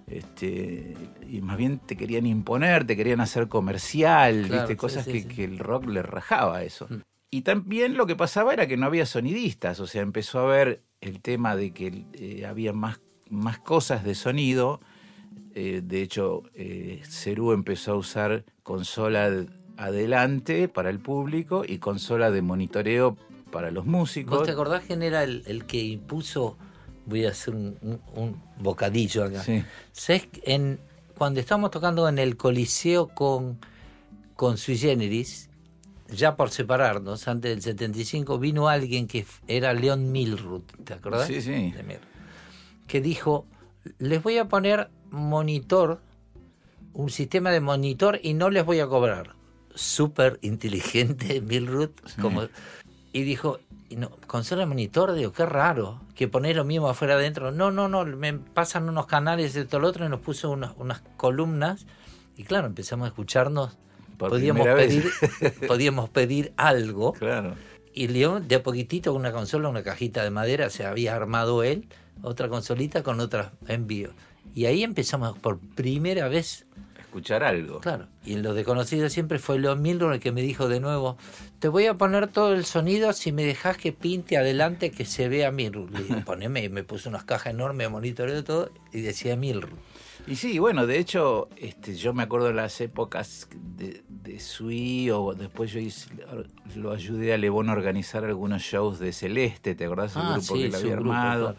Este, 0.09 0.93
y 1.29 1.41
más 1.41 1.57
bien 1.57 1.79
te 1.79 1.97
querían 1.97 2.25
imponer, 2.25 2.85
te 2.87 2.95
querían 2.95 3.19
hacer 3.19 3.47
comercial, 3.49 4.43
¿viste? 4.49 4.77
cosas 4.77 5.05
que 5.05 5.43
el 5.43 5.59
rock 5.59 5.85
le 5.87 6.01
rajaba 6.01 6.63
eso. 6.63 6.87
Mm. 6.89 7.01
Y 7.29 7.41
también 7.41 7.97
lo 7.97 8.05
que 8.07 8.15
pasaba 8.15 8.53
era 8.53 8.67
que 8.67 8.77
no 8.77 8.85
había 8.85 9.05
sonidistas, 9.05 9.81
o 9.81 9.87
sea, 9.87 10.01
empezó 10.01 10.39
a 10.39 10.43
haber 10.43 10.81
el 11.01 11.19
tema 11.21 11.57
de 11.57 11.71
que 11.73 12.05
eh, 12.13 12.45
había 12.45 12.71
más, 12.71 13.01
más 13.29 13.59
cosas 13.59 14.05
de 14.05 14.15
sonido. 14.15 14.79
Eh, 15.59 15.81
de 15.83 16.03
hecho, 16.03 16.43
eh, 16.53 17.01
Cerú 17.09 17.51
empezó 17.51 17.93
a 17.93 17.95
usar 17.95 18.43
consola 18.61 19.31
de- 19.31 19.47
adelante 19.75 20.67
para 20.67 20.91
el 20.91 20.99
público 20.99 21.63
y 21.67 21.79
consola 21.79 22.29
de 22.29 22.43
monitoreo 22.43 23.17
para 23.51 23.71
los 23.71 23.87
músicos. 23.87 24.37
¿Vos 24.37 24.45
te 24.45 24.51
acordás 24.51 24.83
quién 24.85 25.01
era 25.01 25.23
el, 25.23 25.41
el 25.47 25.65
que 25.65 25.81
impuso? 25.83 26.57
Voy 27.07 27.25
a 27.25 27.29
hacer 27.29 27.55
un, 27.55 27.75
un- 27.81 27.99
un 28.15 28.41
bocadillo 28.59 29.23
acá. 29.23 29.41
Sí. 29.43 29.63
¿Sabés 29.93 30.27
que 30.27 30.41
En, 30.45 30.79
cuando 31.17 31.39
estábamos 31.39 31.71
tocando 31.71 32.07
en 32.07 32.19
el 32.19 32.37
Coliseo 32.37 33.07
con, 33.07 33.57
con 34.35 34.57
Sui 34.59 34.77
Generis, 34.77 35.49
ya 36.11 36.35
por 36.35 36.51
separarnos, 36.51 37.27
antes 37.27 37.49
del 37.49 37.63
75, 37.63 38.37
vino 38.37 38.69
alguien 38.69 39.07
que 39.07 39.25
era 39.47 39.73
Leon 39.73 40.11
Milruth, 40.11 40.71
¿te 40.83 40.93
acordás? 40.93 41.25
Sí, 41.25 41.41
sí. 41.41 41.71
De. 41.71 41.99
Que 42.85 43.01
dijo, 43.01 43.47
les 43.97 44.21
voy 44.21 44.37
a 44.37 44.45
poner 44.47 44.89
monitor, 45.11 46.01
un 46.93 47.09
sistema 47.09 47.51
de 47.51 47.61
monitor 47.61 48.19
y 48.21 48.33
no 48.33 48.49
les 48.49 48.65
voy 48.65 48.79
a 48.79 48.87
cobrar. 48.87 49.35
Súper 49.75 50.39
inteligente 50.41 51.41
Milruth, 51.45 51.99
como... 52.21 52.43
Y 53.13 53.23
dijo, 53.23 53.59
no, 53.95 54.11
consola 54.27 54.61
de 54.61 54.65
monitor, 54.67 55.13
digo, 55.13 55.31
qué 55.31 55.45
raro, 55.45 56.01
que 56.13 56.27
poner 56.27 56.55
lo 56.55 56.65
mismo 56.65 56.89
afuera 56.89 57.15
adentro. 57.15 57.51
No, 57.51 57.71
no, 57.71 57.87
no, 57.87 58.05
me 58.05 58.33
pasan 58.33 58.89
unos 58.89 59.07
canales 59.07 59.53
de 59.53 59.65
todo 59.65 59.81
lo 59.81 59.87
otro 59.87 60.05
y 60.05 60.09
nos 60.09 60.19
puso 60.19 60.51
unas, 60.51 60.73
unas 60.77 61.01
columnas. 61.15 61.85
Y 62.35 62.43
claro, 62.43 62.67
empezamos 62.67 63.05
a 63.05 63.07
escucharnos. 63.07 63.77
Por 64.17 64.29
podíamos 64.29 64.67
pedir, 64.67 65.09
podíamos 65.67 66.09
pedir 66.09 66.53
algo. 66.57 67.13
Claro. 67.13 67.55
Y 67.93 68.09
León, 68.09 68.47
de 68.47 68.55
a 68.55 68.63
poquitito, 68.63 69.13
una 69.13 69.31
consola, 69.31 69.69
una 69.69 69.83
cajita 69.83 70.23
de 70.23 70.29
madera, 70.29 70.69
se 70.69 70.85
había 70.85 71.15
armado 71.15 71.63
él, 71.63 71.87
otra 72.21 72.49
consolita 72.49 73.03
con 73.03 73.19
otra 73.19 73.53
envío. 73.67 74.11
Y 74.55 74.65
ahí 74.65 74.83
empezamos 74.83 75.37
por 75.37 75.59
primera 75.59 76.27
vez 76.27 76.65
Escuchar 76.99 77.43
algo. 77.43 77.79
Claro, 77.79 78.07
y 78.25 78.33
en 78.33 78.43
lo 78.43 78.53
desconocido 78.53 79.09
siempre 79.09 79.39
fue 79.39 79.57
Leon 79.57 79.81
Milron 79.81 80.13
el 80.13 80.19
que 80.19 80.31
me 80.31 80.41
dijo 80.41 80.67
de 80.67 80.79
nuevo, 80.79 81.17
te 81.57 81.67
voy 81.69 81.85
a 81.87 81.95
poner 81.95 82.27
todo 82.27 82.53
el 82.53 82.65
sonido 82.65 83.11
si 83.13 83.31
me 83.31 83.43
dejas 83.43 83.77
que 83.77 83.91
pinte 83.93 84.37
adelante 84.37 84.91
que 84.91 85.05
se 85.05 85.27
vea 85.29 85.51
Milron. 85.51 85.91
Le 85.93 86.03
dije, 86.03 86.15
poneme, 86.25 86.65
y 86.65 86.69
me 86.69 86.83
puso 86.83 87.09
unas 87.09 87.23
cajas 87.23 87.53
enormes, 87.53 87.89
monitoreo 87.89 88.43
todo, 88.43 88.71
y 88.91 89.01
decía 89.01 89.35
Milron. 89.35 89.71
Y 90.27 90.35
sí, 90.35 90.59
bueno, 90.59 90.85
de 90.85 90.99
hecho, 90.99 91.47
este, 91.55 91.95
yo 91.95 92.13
me 92.13 92.23
acuerdo 92.23 92.47
de 92.47 92.53
las 92.53 92.81
épocas 92.81 93.47
de, 93.77 94.03
de 94.09 94.39
Sui, 94.41 95.09
o 95.09 95.33
después 95.33 95.71
yo 95.71 95.79
hice- 95.79 96.09
lo 96.75 96.91
ayudé 96.91 97.33
a 97.33 97.37
Lebón 97.37 97.69
a 97.69 97.73
organizar 97.73 98.25
algunos 98.25 98.61
shows 98.61 98.99
de 98.99 99.13
Celeste, 99.13 99.73
¿te 99.75 99.85
acordás 99.85 100.13
del 100.13 100.23
Ah, 100.23 100.31
grupo 100.33 100.55
sí, 100.55 100.63
que 100.63 100.69
lo 100.69 100.77
había 100.77 100.95
grupo, 100.95 101.11
armado? 101.13 101.41
claro. 101.53 101.57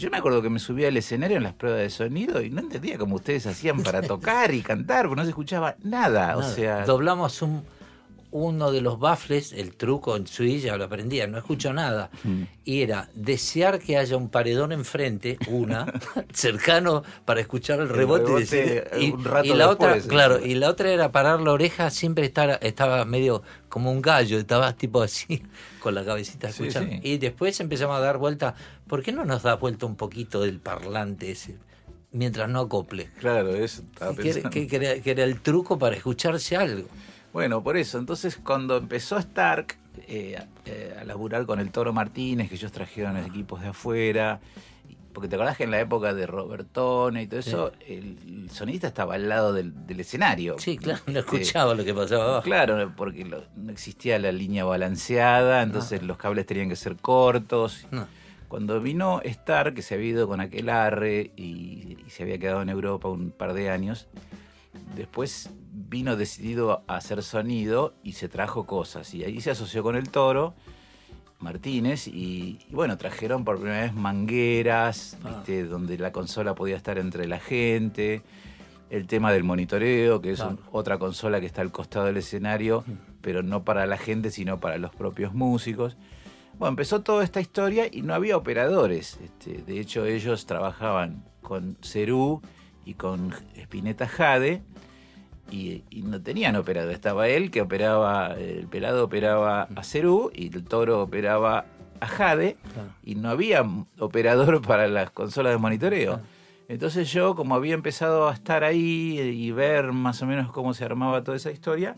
Yo 0.00 0.10
me 0.10 0.16
acuerdo 0.16 0.40
que 0.40 0.48
me 0.48 0.58
subía 0.58 0.88
al 0.88 0.96
escenario 0.96 1.36
en 1.36 1.42
las 1.42 1.52
pruebas 1.52 1.80
de 1.82 1.90
sonido 1.90 2.40
y 2.40 2.48
no 2.48 2.60
entendía 2.60 2.96
cómo 2.96 3.16
ustedes 3.16 3.46
hacían 3.46 3.82
para 3.82 4.00
tocar 4.14 4.54
y 4.54 4.62
cantar, 4.62 5.06
porque 5.06 5.16
no 5.20 5.24
se 5.24 5.28
escuchaba 5.30 5.76
nada. 5.82 6.36
O 6.38 6.40
Nada. 6.40 6.54
sea, 6.54 6.84
Doblamos 6.86 7.42
un, 7.42 7.62
uno 8.32 8.70
de 8.70 8.80
los 8.80 8.98
baffles, 9.00 9.52
el 9.52 9.74
truco 9.74 10.16
en 10.16 10.26
Sui, 10.26 10.60
ya 10.60 10.76
lo 10.76 10.84
aprendía, 10.84 11.26
no 11.26 11.36
escucho 11.38 11.72
nada. 11.72 12.10
Mm. 12.22 12.42
Y 12.64 12.82
era 12.82 13.08
desear 13.14 13.80
que 13.80 13.96
haya 13.96 14.16
un 14.16 14.28
paredón 14.28 14.70
enfrente, 14.72 15.36
una, 15.48 15.86
cercano 16.32 17.02
para 17.24 17.40
escuchar 17.40 17.80
el 17.80 17.88
rebote, 17.88 18.22
y, 18.22 18.26
rebote, 18.26 18.42
decir- 18.44 18.88
eh, 18.92 19.00
y- 19.04 19.10
un 19.10 19.24
rato 19.24 19.46
y 19.48 19.54
la 19.54 19.68
otra, 19.68 19.98
claro, 20.00 20.44
y 20.44 20.54
la 20.54 20.68
otra 20.68 20.90
era 20.90 21.10
parar 21.12 21.40
la 21.40 21.52
oreja, 21.52 21.90
siempre 21.90 22.24
estar, 22.26 22.58
estaba 22.62 23.04
medio 23.04 23.42
como 23.68 23.90
un 23.90 24.00
gallo, 24.00 24.38
estaba 24.38 24.72
tipo 24.74 25.02
así, 25.02 25.42
con 25.80 25.94
la 25.94 26.04
cabecita 26.04 26.48
escuchando. 26.50 26.90
sí. 26.92 27.00
Y 27.02 27.18
después 27.18 27.58
empezamos 27.60 27.96
a 27.96 28.00
dar 28.00 28.18
vuelta, 28.18 28.54
¿por 28.86 29.02
qué 29.02 29.12
no 29.12 29.24
nos 29.24 29.42
da 29.42 29.56
vuelta 29.56 29.86
un 29.86 29.96
poquito 29.96 30.40
del 30.42 30.60
parlante 30.60 31.32
ese? 31.32 31.56
Mientras 32.12 32.48
no 32.48 32.60
acople. 32.60 33.08
claro, 33.18 33.54
eso 33.54 33.82
estaba 33.82 34.14
Que 34.16 34.42
que- 34.50 34.66
que 34.66 34.76
era- 34.76 35.00
que 35.00 35.10
era 35.12 35.24
el 35.24 35.40
truco 35.40 35.78
para 35.78 35.96
escucharse 35.96 36.56
algo. 36.56 36.88
Bueno, 37.32 37.62
por 37.62 37.76
eso, 37.76 37.98
entonces 37.98 38.36
cuando 38.36 38.76
empezó 38.76 39.16
Stark 39.18 39.76
eh, 40.08 40.36
a- 40.36 40.46
eh, 40.66 40.96
a 41.00 41.04
laburar 41.04 41.46
con 41.46 41.60
el 41.60 41.70
Toro 41.70 41.92
Martínez, 41.92 42.48
que 42.48 42.54
ellos 42.56 42.72
trajeron 42.72 43.16
equipos 43.18 43.60
de 43.62 43.68
afuera, 43.68 44.40
porque 45.12 45.28
te 45.28 45.34
acordás 45.36 45.56
que 45.56 45.64
en 45.64 45.70
la 45.72 45.80
época 45.80 46.14
de 46.14 46.26
Robertone 46.26 47.22
y 47.22 47.26
todo 47.26 47.40
eso, 47.40 47.72
el, 47.86 48.16
el 48.44 48.50
sonidista 48.50 48.86
estaba 48.88 49.14
al 49.14 49.28
lado 49.28 49.52
del, 49.52 49.86
del 49.86 50.00
escenario. 50.00 50.56
Sí, 50.58 50.76
claro, 50.78 51.00
no 51.06 51.18
Este, 51.20 51.36
escuchaba 51.42 51.74
lo 51.74 51.84
que 51.84 51.92
pasaba 51.94 52.24
abajo. 52.24 52.42
Claro, 52.42 52.92
porque 52.96 53.24
lo- 53.24 53.44
no 53.56 53.70
existía 53.72 54.18
la 54.18 54.32
línea 54.32 54.64
balanceada, 54.64 55.62
entonces 55.62 56.02
los 56.02 56.16
cables 56.16 56.46
tenían 56.46 56.68
que 56.68 56.76
ser 56.76 56.96
cortos. 56.96 57.86
No. 57.90 58.06
Cuando 58.48 58.80
vino 58.80 59.20
Star, 59.24 59.74
que 59.74 59.82
se 59.82 59.94
había 59.94 60.08
ido 60.10 60.26
con 60.28 60.40
aquel 60.40 60.68
arre 60.68 61.30
y, 61.36 61.98
y 62.04 62.10
se 62.10 62.24
había 62.24 62.38
quedado 62.38 62.62
en 62.62 62.68
Europa 62.68 63.08
un 63.08 63.30
par 63.30 63.52
de 63.54 63.70
años, 63.70 64.08
después 64.96 65.50
vino 65.72 66.16
decidido 66.16 66.82
a 66.86 66.96
hacer 66.96 67.22
sonido 67.22 67.94
y 68.02 68.12
se 68.12 68.28
trajo 68.28 68.66
cosas. 68.66 69.14
Y 69.14 69.24
ahí 69.24 69.40
se 69.40 69.50
asoció 69.50 69.82
con 69.82 69.96
el 69.96 70.08
toro, 70.10 70.54
Martínez, 71.38 72.06
y, 72.06 72.58
y 72.68 72.74
bueno, 72.74 72.98
trajeron 72.98 73.44
por 73.44 73.58
primera 73.58 73.82
vez 73.82 73.94
mangueras, 73.94 75.16
¿viste? 75.24 75.64
donde 75.64 75.96
la 75.98 76.12
consola 76.12 76.54
podía 76.54 76.76
estar 76.76 76.98
entre 76.98 77.26
la 77.26 77.38
gente. 77.40 78.22
El 78.90 79.06
tema 79.06 79.32
del 79.32 79.44
monitoreo, 79.44 80.20
que 80.20 80.32
es 80.32 80.40
un- 80.40 80.58
otra 80.72 80.98
consola 80.98 81.40
que 81.40 81.46
está 81.46 81.62
al 81.62 81.70
costado 81.72 82.06
del 82.06 82.16
escenario, 82.18 82.84
pero 83.22 83.42
no 83.42 83.64
para 83.64 83.86
la 83.86 83.96
gente, 83.96 84.30
sino 84.30 84.58
para 84.60 84.76
los 84.78 84.94
propios 84.94 85.32
músicos. 85.32 85.96
Bueno, 86.58 86.70
empezó 86.70 87.00
toda 87.00 87.24
esta 87.24 87.40
historia 87.40 87.86
y 87.90 88.02
no 88.02 88.12
había 88.14 88.36
operadores. 88.36 89.18
Este, 89.24 89.62
de 89.62 89.80
hecho, 89.80 90.04
ellos 90.04 90.44
trabajaban 90.44 91.24
con 91.40 91.78
Cerú 91.82 92.42
y 92.84 92.94
con 92.94 93.32
Spinetta 93.56 94.06
Jade 94.08 94.62
y, 95.50 95.82
y 95.90 96.02
no 96.02 96.20
tenían 96.22 96.56
operador. 96.56 96.92
Estaba 96.92 97.28
él 97.28 97.50
que 97.50 97.60
operaba, 97.60 98.34
el 98.38 98.66
pelado 98.68 99.04
operaba 99.04 99.62
a 99.74 99.82
Cerú 99.84 100.30
y 100.34 100.54
el 100.54 100.64
toro 100.64 101.02
operaba 101.02 101.66
a 102.00 102.06
Jade 102.06 102.56
Claro. 102.72 102.88
y 103.04 103.14
no 103.16 103.30
había 103.30 103.64
operador 103.98 104.62
para 104.66 104.86
las 104.88 105.10
consolas 105.10 105.52
de 105.52 105.58
monitoreo. 105.58 106.12
Claro. 106.14 106.28
Entonces 106.68 107.10
yo, 107.12 107.34
como 107.34 107.56
había 107.56 107.74
empezado 107.74 108.28
a 108.28 108.32
estar 108.32 108.62
ahí 108.62 109.18
y 109.18 109.50
ver 109.50 109.92
más 109.92 110.22
o 110.22 110.26
menos 110.26 110.52
cómo 110.52 110.72
se 110.72 110.84
armaba 110.84 111.24
toda 111.24 111.36
esa 111.36 111.50
historia, 111.50 111.96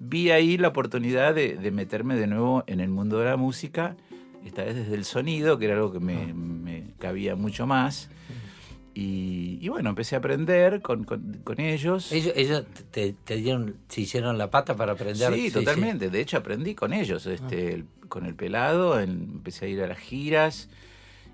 vi 0.00 0.30
ahí 0.30 0.56
la 0.56 0.68
oportunidad 0.68 1.34
de, 1.34 1.56
de 1.56 1.70
meterme 1.70 2.16
de 2.16 2.26
nuevo 2.26 2.64
en 2.66 2.80
el 2.80 2.88
mundo 2.88 3.18
de 3.18 3.26
la 3.26 3.36
música, 3.36 3.96
esta 4.42 4.64
vez 4.64 4.76
desde 4.76 4.94
el 4.94 5.04
sonido, 5.04 5.58
que 5.58 5.66
era 5.66 5.74
algo 5.74 5.92
que 5.92 6.00
me, 6.00 6.32
me 6.32 6.84
cabía 6.98 7.36
mucho 7.36 7.66
más. 7.66 8.08
Y, 8.96 9.58
y 9.60 9.68
bueno, 9.68 9.90
empecé 9.90 10.14
a 10.14 10.18
aprender 10.18 10.80
con, 10.80 11.02
con- 11.04 11.40
con 11.42 11.58
ellos. 11.60 12.12
Ellos, 12.12 12.32
ellos 12.36 12.64
te, 12.92 13.12
te 13.24 13.36
dieron, 13.36 13.76
hicieron 13.96 14.38
la 14.38 14.50
pata 14.50 14.76
para 14.76 14.92
aprender. 14.92 15.34
Sí, 15.34 15.50
totalmente. 15.50 16.10
De 16.10 16.20
hecho, 16.20 16.36
aprendí 16.36 16.74
con 16.76 16.92
ellos. 16.92 17.26
Este, 17.26 17.56
Ah. 17.68 17.74
el- 17.74 17.86
con 18.08 18.24
el 18.26 18.34
pelado, 18.36 19.00
empecé 19.00 19.64
a 19.64 19.68
ir 19.68 19.82
a 19.82 19.88
las 19.88 19.98
giras. 19.98 20.68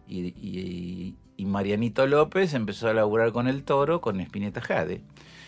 Y, 0.09 0.29
y- 0.40 1.14
y 1.37 1.44
Marianito 1.44 2.07
López 2.07 2.55
empezó 2.55 2.88
a 2.88 2.94
laburar 2.94 3.33
con 3.33 3.46
el 3.49 3.62
toro, 3.62 4.01
con 4.01 4.20
Spinetta 4.20 4.61
Jade. 4.62 5.03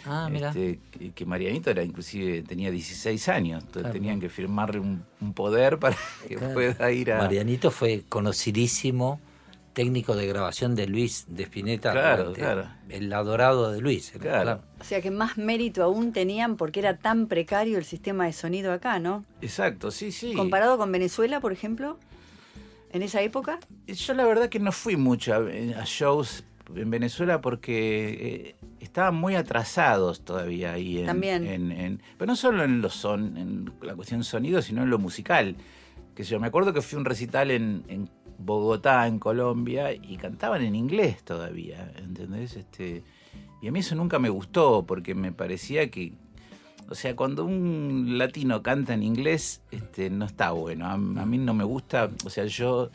Ah, 0.05 0.29
mira. 0.31 0.49
Este, 0.49 0.81
que, 0.91 1.13
que 1.13 1.25
Marianito 1.27 1.71
era 1.71 1.83
inclusive 1.83 2.43
tenía 2.43 2.71
16 2.71 3.29
años. 3.29 3.61
Entonces 3.63 3.83
Claro. 3.83 3.95
tenían 3.95 4.21
que 4.21 4.29
firmarle 4.29 4.81
un, 4.81 5.05
un 5.21 5.33
poder 5.33 5.79
para 5.79 5.97
que 6.29 6.35
Claro. 6.37 6.53
pueda 6.55 6.93
ir 6.93 7.13
a. 7.13 7.19
Marianito 7.19 7.71
fue 7.71 8.03
conocidísimo 8.09 9.21
técnico 9.73 10.15
de 10.17 10.27
grabación 10.27 10.75
de 10.75 10.87
Luis 10.87 11.25
de 11.29 11.45
Spinetta. 11.45 11.93
Claro. 11.93 12.33
El 12.89 13.13
adorado 13.13 13.73
de 13.73 13.81
Luis. 13.81 14.13
Claro. 14.21 14.61
O 14.81 14.85
sea 14.85 15.01
que 15.01 15.11
más 15.11 15.39
mérito 15.39 15.83
aún 15.83 16.13
tenían 16.13 16.57
porque 16.57 16.81
era 16.81 16.99
tan 16.99 17.27
precario 17.27 17.79
el 17.79 17.85
sistema 17.85 18.27
de 18.27 18.33
sonido 18.33 18.73
acá, 18.73 18.99
¿no? 18.99 19.25
Exacto, 19.41 19.91
sí, 19.91 20.13
sí. 20.13 20.35
Comparado 20.35 20.77
con 20.79 20.93
Venezuela, 20.93 21.41
por 21.41 21.53
ejemplo, 21.53 21.99
en 22.93 23.03
esa 23.03 23.23
época. 23.23 23.59
Yo 23.87 24.15
la 24.15 24.25
verdad 24.27 24.49
que 24.49 24.59
no 24.59 24.73
fui 24.73 24.97
mucho 24.97 25.33
a, 25.35 25.39
a 25.39 25.85
shows 25.85 26.45
en 26.75 26.91
Venezuela 26.91 27.41
porque 27.41 28.55
eh, 28.61 28.67
estaban 28.81 29.15
muy 29.15 29.35
atrasados 29.37 30.23
todavía 30.23 30.73
ahí. 30.73 30.99
En, 30.99 31.07
También. 31.07 31.47
en- 31.47 31.73
en- 31.73 32.03
pero 32.19 32.27
no 32.31 32.37
solo 32.37 32.63
en, 32.65 32.81
lo 32.83 32.91
son, 32.91 33.37
en 33.37 33.73
la 33.83 33.95
cuestión 33.95 34.23
sonido, 34.25 34.61
sino 34.63 34.83
en 34.83 34.91
lo 34.91 34.99
musical. 34.99 35.57
Que 36.15 36.25
yo 36.25 36.39
me 36.39 36.47
acuerdo 36.47 36.75
que 36.75 36.83
fui 36.83 36.97
a 36.97 37.01
un 37.01 37.07
recital 37.07 37.51
en, 37.51 37.85
en 37.89 38.11
Bogotá, 38.39 39.07
en 39.07 39.19
Colombia, 39.19 39.93
y 39.93 40.17
cantaban 40.17 40.63
en 40.63 40.75
inglés 40.75 41.23
todavía, 41.23 41.93
¿entendés? 41.97 42.57
Este, 42.57 43.03
y 43.61 43.69
a 43.69 43.73
mí 43.73 43.81
eso 43.81 43.95
nunca 43.95 44.19
me 44.19 44.29
gustó 44.29 44.85
porque 44.87 45.15
me 45.15 45.33
parecía 45.33 45.91
que, 45.91 46.13
o 46.89 46.95
sea, 46.95 47.15
cuando 47.17 47.45
un 47.45 48.19
latino 48.19 48.63
canta 48.63 48.95
en 48.95 49.03
inglés, 49.03 49.63
este, 49.71 50.11
no 50.11 50.25
está 50.25 50.51
bueno. 50.51 50.87
A, 50.87 50.93
a 50.93 50.97
mí 50.97 51.39
no 51.39 51.55
me 51.55 51.65
gusta, 51.65 52.11
o 52.25 52.31
sea, 52.31 52.47
yo 52.47 52.91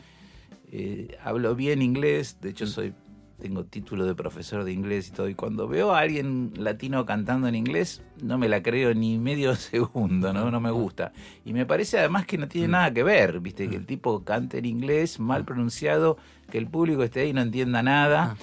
eh, 0.70 1.16
hablo 1.22 1.54
bien 1.54 1.80
inglés, 1.80 2.38
de 2.40 2.50
hecho 2.50 2.66
soy 2.66 2.92
tengo 3.40 3.64
título 3.64 4.04
de 4.04 4.14
profesor 4.14 4.64
de 4.64 4.72
inglés 4.72 5.08
y 5.08 5.12
todo, 5.12 5.28
y 5.28 5.34
cuando 5.34 5.68
veo 5.68 5.92
a 5.92 6.00
alguien 6.00 6.52
latino 6.56 7.06
cantando 7.06 7.46
en 7.48 7.54
inglés, 7.54 8.02
no 8.22 8.36
me 8.36 8.48
la 8.48 8.62
creo 8.62 8.94
ni 8.94 9.18
medio 9.18 9.54
segundo, 9.56 10.32
¿no? 10.32 10.50
No 10.50 10.60
me 10.60 10.70
gusta. 10.70 11.12
Y 11.44 11.52
me 11.52 11.64
parece 11.64 11.98
además 11.98 12.26
que 12.26 12.38
no 12.38 12.48
tiene 12.48 12.68
nada 12.68 12.92
que 12.92 13.02
ver, 13.02 13.40
¿viste? 13.40 13.68
Que 13.68 13.76
el 13.76 13.86
tipo 13.86 14.24
cante 14.24 14.58
en 14.58 14.64
inglés 14.64 15.20
mal 15.20 15.44
pronunciado, 15.44 16.18
que 16.50 16.58
el 16.58 16.66
público 16.66 17.02
esté 17.02 17.20
ahí 17.20 17.30
y 17.30 17.32
no 17.32 17.42
entienda 17.42 17.82
nada. 17.82 18.36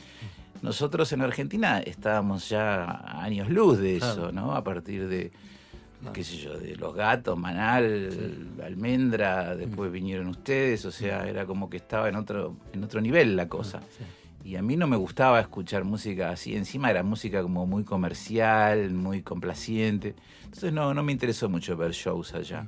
Nosotros 0.61 1.11
en 1.11 1.21
Argentina 1.21 1.79
estábamos 1.79 2.49
ya 2.49 2.83
a 2.85 3.23
años 3.23 3.49
luz 3.49 3.77
de 3.77 3.97
eso. 3.97 4.31
¿no? 4.31 4.55
A 4.55 4.63
partir 4.63 5.07
de, 5.07 5.31
qué 6.13 6.23
sé 6.23 6.37
yo, 6.37 6.57
de 6.57 6.75
los 6.75 6.95
gatos, 6.95 7.37
Manal, 7.37 8.49
Almendra, 8.63 9.55
después 9.55 9.91
vinieron 9.91 10.27
ustedes, 10.27 10.85
o 10.85 10.91
sea, 10.91 11.27
era 11.27 11.45
como 11.45 11.69
que 11.69 11.77
estaba 11.77 12.09
en 12.09 12.15
otro, 12.15 12.55
en 12.73 12.83
otro 12.83 13.01
nivel 13.01 13.35
la 13.35 13.47
cosa. 13.47 13.81
Y 14.45 14.57
a 14.57 14.61
mí 14.61 14.77
no 14.77 14.85
me 14.85 14.95
gustaba 14.95 15.39
escuchar 15.39 15.85
música 15.85 16.29
así, 16.29 16.55
encima 16.55 16.91
era 16.91 17.01
música 17.01 17.41
como 17.41 17.65
muy 17.65 17.83
comercial, 17.83 18.91
muy 18.91 19.23
complaciente. 19.23 20.13
Entonces 20.43 20.71
no, 20.71 20.93
no 20.93 21.01
me 21.01 21.11
interesó 21.11 21.49
mucho 21.49 21.75
ver 21.75 21.93
shows 21.93 22.35
allá. 22.35 22.67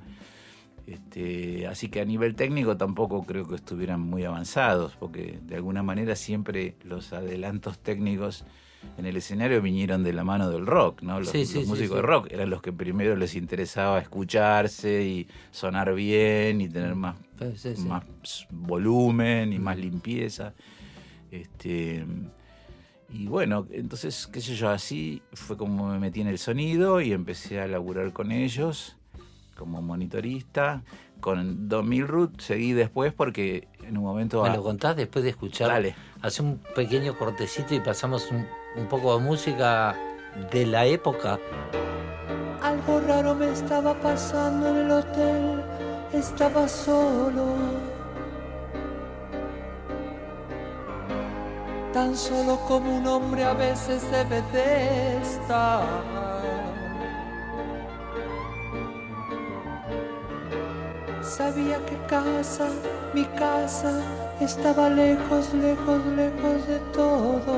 Este, 0.87 1.67
así 1.67 1.89
que 1.89 2.01
a 2.01 2.05
nivel 2.05 2.33
técnico 2.33 2.77
tampoco 2.77 3.23
creo 3.25 3.47
que 3.47 3.53
estuvieran 3.55 3.99
muy 3.99 4.23
avanzados, 4.23 4.95
porque 4.95 5.37
de 5.43 5.55
alguna 5.55 5.83
manera 5.83 6.15
siempre 6.15 6.75
los 6.83 7.13
adelantos 7.13 7.77
técnicos 7.77 8.43
en 8.97 9.05
el 9.05 9.15
escenario 9.15 9.61
vinieron 9.61 10.03
de 10.03 10.13
la 10.13 10.23
mano 10.23 10.49
del 10.49 10.65
rock, 10.65 11.03
¿no? 11.03 11.19
Los, 11.19 11.29
Sí, 11.29 11.45
sí, 11.45 11.55
los 11.55 11.63
sí, 11.65 11.69
músicos 11.69 11.97
sí. 11.97 12.01
de 12.01 12.01
rock 12.01 12.27
eran 12.31 12.49
los 12.49 12.63
que 12.63 12.73
primero 12.73 13.15
les 13.15 13.35
interesaba 13.35 13.99
escucharse 13.99 15.03
y 15.03 15.27
sonar 15.51 15.93
bien 15.93 16.59
y 16.61 16.69
tener 16.69 16.95
más, 16.95 17.17
sí, 17.55 17.75
sí. 17.75 17.85
más 17.85 18.03
volumen 18.49 19.53
y 19.53 19.59
más 19.59 19.77
limpieza. 19.77 20.53
Este, 21.31 22.05
y 23.09 23.27
bueno, 23.27 23.67
entonces, 23.71 24.27
qué 24.27 24.41
sé 24.41 24.55
yo, 24.55 24.69
así 24.69 25.21
fue 25.33 25.57
como 25.57 25.87
me 25.89 25.99
metí 25.99 26.21
en 26.21 26.27
el 26.27 26.37
sonido 26.37 26.99
y 27.01 27.13
empecé 27.13 27.59
a 27.61 27.67
laburar 27.67 28.11
con 28.13 28.31
ellos 28.31 28.95
como 29.55 29.81
monitorista. 29.81 30.83
Con 31.19 31.67
Don 31.67 31.89
Milroot 31.89 32.39
seguí 32.41 32.73
después 32.73 33.11
porque 33.11 33.67
en 33.81 33.97
un 33.97 34.03
momento... 34.03 34.43
¿Me 34.43 34.49
a- 34.49 34.55
lo 34.55 34.61
contás 34.63 34.95
después 34.95 35.23
de 35.23 35.31
escuchar? 35.31 35.67
Dale. 35.69 35.95
Hace 36.21 36.43
un 36.43 36.59
pequeño 36.75 37.17
cortecito 37.17 37.73
y 37.73 37.79
pasamos 37.79 38.29
un, 38.31 38.45
un 38.75 38.87
poco 38.87 39.17
de 39.17 39.23
música 39.23 39.95
de 40.51 40.65
la 40.67 40.85
época. 40.85 41.39
Algo 42.61 42.99
raro 43.01 43.33
me 43.33 43.51
estaba 43.51 43.99
pasando 43.99 44.69
en 44.69 44.75
el 44.85 44.91
hotel, 44.91 45.61
estaba 46.13 46.67
solo. 46.67 47.55
Tan 51.97 52.15
solo 52.15 52.60
como 52.67 52.95
un 52.95 53.07
hombre 53.07 53.43
a 53.43 53.53
veces 53.53 54.03
debe 54.12 54.43
de 54.53 55.17
estar. 55.17 55.81
Sabía 61.23 61.83
que 61.88 61.97
casa, 62.07 62.67
mi 63.15 63.25
casa, 63.25 63.99
estaba 64.39 64.91
lejos, 64.91 65.51
lejos, 65.55 66.05
lejos 66.05 66.67
de 66.67 66.77
todo 66.93 67.57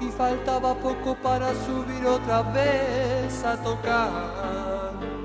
y 0.00 0.06
faltaba 0.12 0.72
poco 0.72 1.14
para 1.16 1.50
subir 1.66 2.06
otra 2.06 2.40
vez 2.44 3.44
a 3.44 3.62
tocar. 3.62 5.19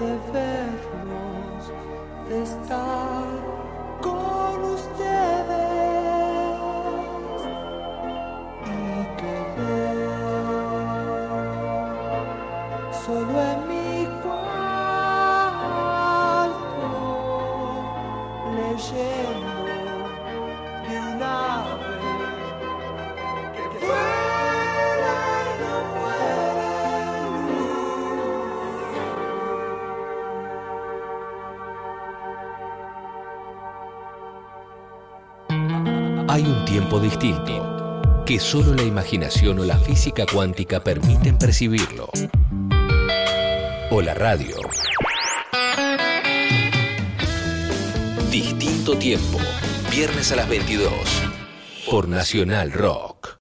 De 0.00 0.18
verlos, 0.32 1.72
de 2.28 2.42
estar 2.42 3.19
tiempo 36.70 37.00
distinto 37.00 38.22
que 38.24 38.38
solo 38.38 38.74
la 38.74 38.84
imaginación 38.84 39.58
o 39.58 39.64
la 39.64 39.76
física 39.76 40.24
cuántica 40.32 40.78
permiten 40.78 41.36
percibirlo. 41.36 42.08
O 43.90 44.00
la 44.00 44.14
radio. 44.14 44.54
Distinto 48.30 48.96
tiempo. 48.96 49.38
Viernes 49.90 50.30
a 50.30 50.36
las 50.36 50.48
22. 50.48 50.92
Por 51.90 52.06
Nacional 52.08 52.70
Rock. 52.70 53.40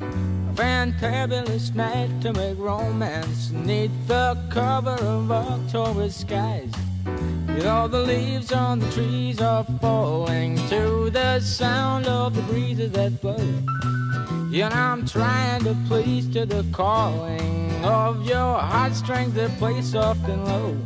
A 0.00 0.52
fantabulous 0.54 1.74
night 1.74 2.10
to 2.22 2.32
make 2.32 2.58
romance 2.58 3.50
neath 3.50 3.90
the 4.06 4.36
cover 4.50 4.96
of 5.02 5.30
October 5.30 6.08
skies. 6.10 6.72
You 7.56 7.68
all 7.68 7.88
the 7.88 8.02
leaves 8.02 8.52
on 8.52 8.78
the 8.78 8.90
trees 8.92 9.40
are 9.40 9.64
falling 9.80 10.56
to 10.68 11.10
the 11.10 11.40
sound 11.40 12.06
of 12.06 12.34
the 12.34 12.42
breezes 12.42 12.92
that 12.92 13.20
blow. 13.20 13.36
Know, 14.50 14.68
I'm 14.72 15.06
trying 15.06 15.64
to 15.64 15.76
please 15.86 16.26
to 16.34 16.46
the 16.46 16.64
calling 16.72 17.84
of 17.84 18.26
your 18.26 18.58
heartstrings 18.58 19.34
that 19.34 19.56
play 19.58 19.80
soft 19.82 20.28
and 20.28 20.44
low. 20.44 20.76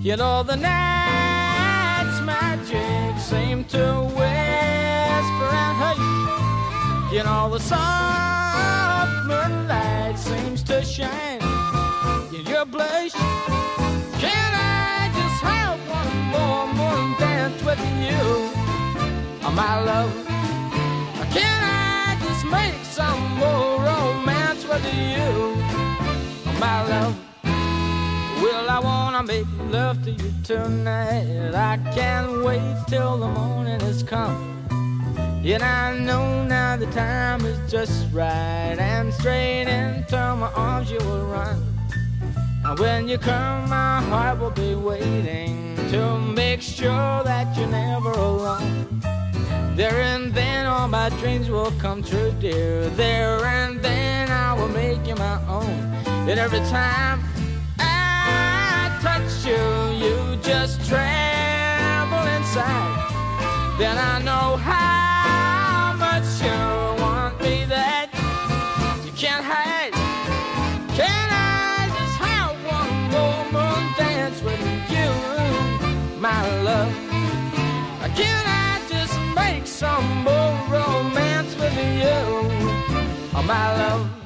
Yet 0.00 0.20
all 0.20 0.44
the 0.44 0.56
night's 0.56 2.20
magic 2.22 3.20
seem 3.20 3.64
to 3.66 4.08
hush. 4.16 4.27
You 7.10 7.24
know 7.24 7.48
the 7.48 7.58
soft 7.58 9.26
moonlight 9.26 10.18
seems 10.18 10.62
to 10.64 10.84
shine 10.84 11.40
in 12.34 12.44
your 12.44 12.66
blush. 12.66 13.12
Can 14.22 14.50
I 14.54 15.10
just 15.14 15.42
have 15.42 15.78
one 15.88 16.16
more 16.34 16.66
moon 16.66 17.18
dance 17.18 17.62
with 17.64 17.80
you, 18.04 18.20
oh, 19.42 19.52
my 19.56 19.80
love? 19.80 20.12
Can 21.32 21.58
I 21.64 22.18
just 22.26 22.44
make 22.44 22.74
some 22.84 23.38
more 23.38 23.80
romance 23.82 24.66
with 24.68 24.84
you, 24.94 25.24
oh, 26.44 26.56
my 26.60 26.82
love? 26.88 27.16
Well, 28.42 28.68
I 28.68 28.80
wanna 28.80 29.22
make 29.22 29.46
love 29.70 30.04
to 30.04 30.10
you 30.10 30.30
tonight. 30.44 31.54
I 31.54 31.78
can't 31.94 32.44
wait 32.44 32.76
till 32.86 33.16
the 33.16 33.28
morning 33.28 33.80
has 33.80 34.02
come. 34.02 34.57
Yet 35.42 35.62
I 35.62 35.98
know 35.98 36.44
now 36.44 36.76
the 36.76 36.86
time 36.86 37.44
is 37.46 37.58
just 37.70 38.06
right, 38.12 38.76
and 38.78 39.14
straight 39.14 39.68
into 39.68 40.16
my 40.16 40.50
arms 40.54 40.90
you 40.90 40.98
will 40.98 41.26
run. 41.26 41.62
And 42.64 42.78
when 42.78 43.08
you 43.08 43.18
come, 43.18 43.70
my 43.70 44.02
heart 44.02 44.40
will 44.40 44.50
be 44.50 44.74
waiting 44.74 45.76
to 45.90 46.18
make 46.18 46.60
sure 46.60 47.22
that 47.24 47.56
you're 47.56 47.68
never 47.68 48.10
alone. 48.10 49.00
There 49.74 50.00
and 50.02 50.34
then 50.34 50.66
all 50.66 50.88
my 50.88 51.08
dreams 51.20 51.48
will 51.48 51.70
come 51.78 52.02
true, 52.02 52.32
dear. 52.40 52.90
There 52.90 53.44
and 53.44 53.80
then 53.80 54.28
I 54.30 54.52
will 54.52 54.68
make 54.68 55.06
you 55.06 55.14
my 55.14 55.40
own. 55.48 55.70
And 56.28 56.38
every 56.38 56.60
time 56.68 57.22
I 57.78 58.98
touch 59.00 59.46
you, 59.46 59.64
you 60.04 60.36
just 60.42 60.84
tremble 60.88 62.26
inside. 62.36 63.78
Then 63.78 63.96
I 63.96 64.20
know 64.22 64.56
how 64.56 65.07
some 79.78 80.24
more 80.24 80.58
romance 80.68 81.54
with 81.54 81.76
you, 81.76 82.10
oh, 83.32 83.44
my 83.46 83.78
love? 83.78 84.17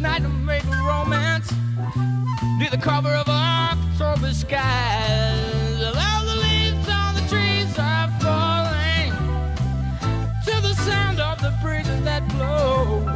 Night 0.00 0.22
to 0.22 0.28
make 0.28 0.64
romance. 0.64 1.52
Near 2.58 2.70
the 2.70 2.78
cover 2.78 3.10
of 3.10 3.28
October 3.28 4.32
skies. 4.32 5.82
All 5.84 6.24
the 6.24 6.36
leaves 6.36 6.88
on 6.88 7.14
the 7.14 7.24
trees 7.28 7.78
are 7.78 8.08
falling 8.20 9.12
to 10.46 10.60
the 10.62 10.74
sound 10.74 11.20
of 11.20 11.40
the 11.42 11.52
breezes 11.62 12.02
that 12.04 12.26
blow. 12.30 13.06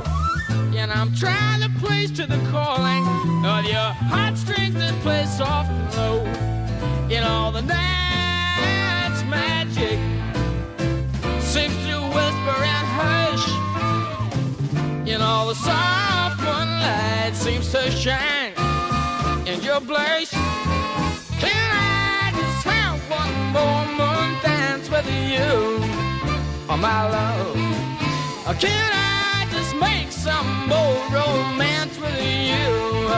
And 0.76 0.92
I'm 0.92 1.14
trying 1.14 1.62
to 1.62 1.70
place 1.80 2.10
to 2.12 2.26
the 2.26 2.38
calling 2.50 3.04
of 3.44 3.64
your 3.64 3.90
heartstrings 4.12 4.74
that 4.74 4.94
play 5.00 5.24
soft 5.24 5.70
and 5.70 5.94
low. 5.96 6.24
In 7.08 7.22
all 7.22 7.50
the 7.50 7.62
night's 7.62 7.93
my 26.68 27.08
love? 27.08 27.54
Can 28.60 28.90
I 28.92 29.46
just 29.50 29.74
make 29.76 30.10
some 30.10 30.68
more 30.68 30.96
romance 31.12 31.98
with 31.98 32.20
you, 32.50 33.08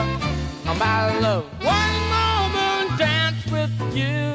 my 0.77 1.19
love? 1.19 1.45
One 1.63 1.97
more 2.13 2.97
dance 2.97 3.45
with 3.51 3.71
you 3.95 4.26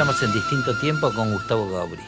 Estamos 0.00 0.22
en 0.22 0.32
distinto 0.32 0.74
tiempo 0.78 1.12
con 1.12 1.30
Gustavo 1.30 1.68
Gauri. 1.70 2.00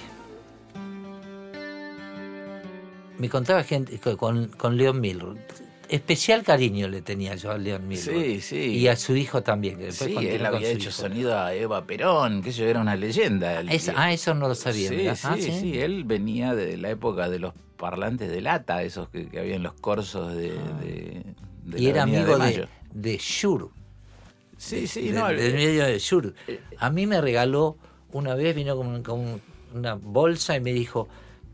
Me 3.19 3.29
contaba 3.29 3.63
gente 3.65 3.99
con, 4.17 4.47
con 4.49 4.79
Leon 4.79 4.99
Milroy. 4.99 5.37
Especial 5.91 6.43
cariño 6.43 6.89
le 6.89 7.03
tenía 7.03 7.35
yo 7.35 7.51
a 7.51 7.59
Leon 7.59 7.87
Milroy. 7.87 8.37
Sí, 8.37 8.41
sí. 8.41 8.57
Y 8.79 8.89
a 8.89 8.97
su 8.97 9.15
hijo 9.15 9.43
también. 9.43 9.77
Que 9.77 9.85
después 9.85 10.11
Sí, 10.11 10.27
él 10.27 10.47
había 10.47 10.71
hecho 10.71 10.89
hijo. 10.89 11.03
sonido 11.03 11.39
a 11.39 11.53
Eva 11.53 11.85
Perón, 11.85 12.41
que 12.41 12.49
eso 12.49 12.65
era 12.65 12.81
una 12.81 12.97
leyenda. 12.97 13.61
El 13.61 13.69
Es- 13.69 13.93
ah, 13.95 14.11
eso 14.11 14.33
no 14.33 14.49
lo 14.49 14.55
sabía. 14.55 14.89
Sí, 14.89 14.97
mirá. 14.97 15.15
sí, 15.15 15.29
Ah, 15.29 15.37
sí, 15.39 15.79
él 15.79 16.05
venía 16.05 16.55
de 16.55 16.79
la 16.79 16.89
época 16.89 17.29
de 17.29 17.41
los 17.41 17.53
parlantes 17.77 18.31
de 18.31 18.41
lata, 18.41 18.83
esos 18.83 19.11
que, 19.11 19.29
que 19.29 19.39
había 19.39 19.57
en 19.57 19.65
los 19.65 19.75
corsos 19.75 20.35
de, 20.35 20.53
de- 20.81 21.25
de 21.65 21.75
Ah. 21.75 21.77
Y 21.77 21.83
la 21.83 21.89
era 21.91 22.03
amigo 22.05 22.39
de, 22.39 22.67
de 22.95 23.19
Shur. 23.19 23.71
Sí, 24.63 24.87
sí, 24.87 25.09
de- 25.11 25.19
no, 25.19 25.27
del 25.29 25.39
el- 25.41 25.55
medio 25.55 25.85
de 25.87 25.99
Shur. 25.99 26.35
eh, 26.47 26.61
A 26.79 26.89
mí 26.91 27.07
me 27.07 27.21
regaló, 27.21 27.77
una 28.13 28.35
vez 28.37 28.55
vino 28.55 28.77
con, 28.77 29.03
con 29.03 29.41
una 29.75 29.95
bolsa 29.95 30.55
y 30.57 30.61
me 30.61 30.73
dijo, 30.73 31.09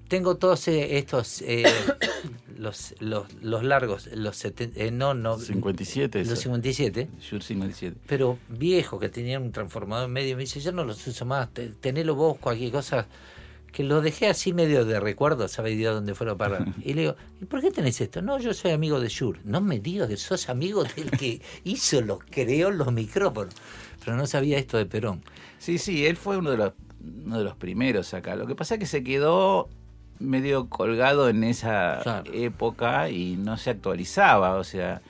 tengo 0.08 0.36
todos 0.36 0.68
eh, 0.68 0.98
estos, 0.98 1.40
eh, 1.42 1.64
los, 2.58 2.94
los, 3.00 3.32
los 3.42 3.64
largos, 3.64 4.08
los 4.14 4.36
70, 4.36 4.78
eh, 4.82 4.90
no, 4.90 5.14
no, 5.14 5.38
57. 5.38 6.18
los 6.20 6.28
eso. 6.32 6.36
57, 6.42 7.08
Shure 7.20 7.42
57. 7.42 7.96
pero 8.06 8.38
viejo, 8.48 8.98
que 8.98 9.08
tenían 9.08 9.42
un 9.42 9.52
transformador 9.52 10.06
en 10.06 10.12
medio, 10.12 10.36
me 10.36 10.42
dice, 10.42 10.60
yo 10.60 10.72
no 10.72 10.84
los 10.84 11.06
uso 11.06 11.24
más, 11.24 11.48
te- 11.54 11.68
tenelo 11.68 12.14
vos, 12.14 12.36
cualquier 12.38 12.72
cosa, 12.72 13.06
que 13.78 13.84
lo 13.84 14.00
dejé 14.00 14.26
así 14.26 14.52
medio 14.52 14.84
de 14.84 14.98
recuerdo, 14.98 15.46
sabe 15.46 15.70
Dios 15.76 15.94
dónde 15.94 16.16
fueron 16.16 16.34
a 16.34 16.38
parar. 16.38 16.64
Y 16.84 16.94
le 16.94 17.02
digo, 17.02 17.14
¿y 17.40 17.44
por 17.44 17.60
qué 17.60 17.70
tenés 17.70 18.00
esto? 18.00 18.20
No, 18.22 18.40
yo 18.40 18.52
soy 18.52 18.72
amigo 18.72 18.98
de 18.98 19.08
Shure. 19.08 19.38
No 19.44 19.60
me 19.60 19.78
digas 19.78 20.08
que 20.08 20.16
sos 20.16 20.48
amigo 20.48 20.82
del 20.82 21.12
que 21.12 21.40
hizo 21.64 22.00
los, 22.00 22.18
creó 22.28 22.72
los 22.72 22.92
micrófonos. 22.92 23.54
Pero 24.04 24.16
no 24.16 24.26
sabía 24.26 24.58
esto 24.58 24.78
de 24.78 24.86
Perón. 24.86 25.22
Sí, 25.60 25.78
sí, 25.78 26.06
él 26.06 26.16
fue 26.16 26.38
uno 26.38 26.50
de 26.50 26.56
los 26.56 26.72
uno 27.24 27.38
de 27.38 27.44
los 27.44 27.54
primeros 27.54 28.12
acá. 28.14 28.34
Lo 28.34 28.48
que 28.48 28.56
pasa 28.56 28.74
es 28.74 28.80
que 28.80 28.86
se 28.86 29.04
quedó 29.04 29.68
medio 30.18 30.68
colgado 30.68 31.28
en 31.28 31.44
esa 31.44 32.00
Claro. 32.02 32.32
época 32.34 33.10
y 33.10 33.36
no 33.36 33.56
se 33.58 33.70
actualizaba. 33.70 34.56
O 34.56 34.64
sea, 34.64 35.02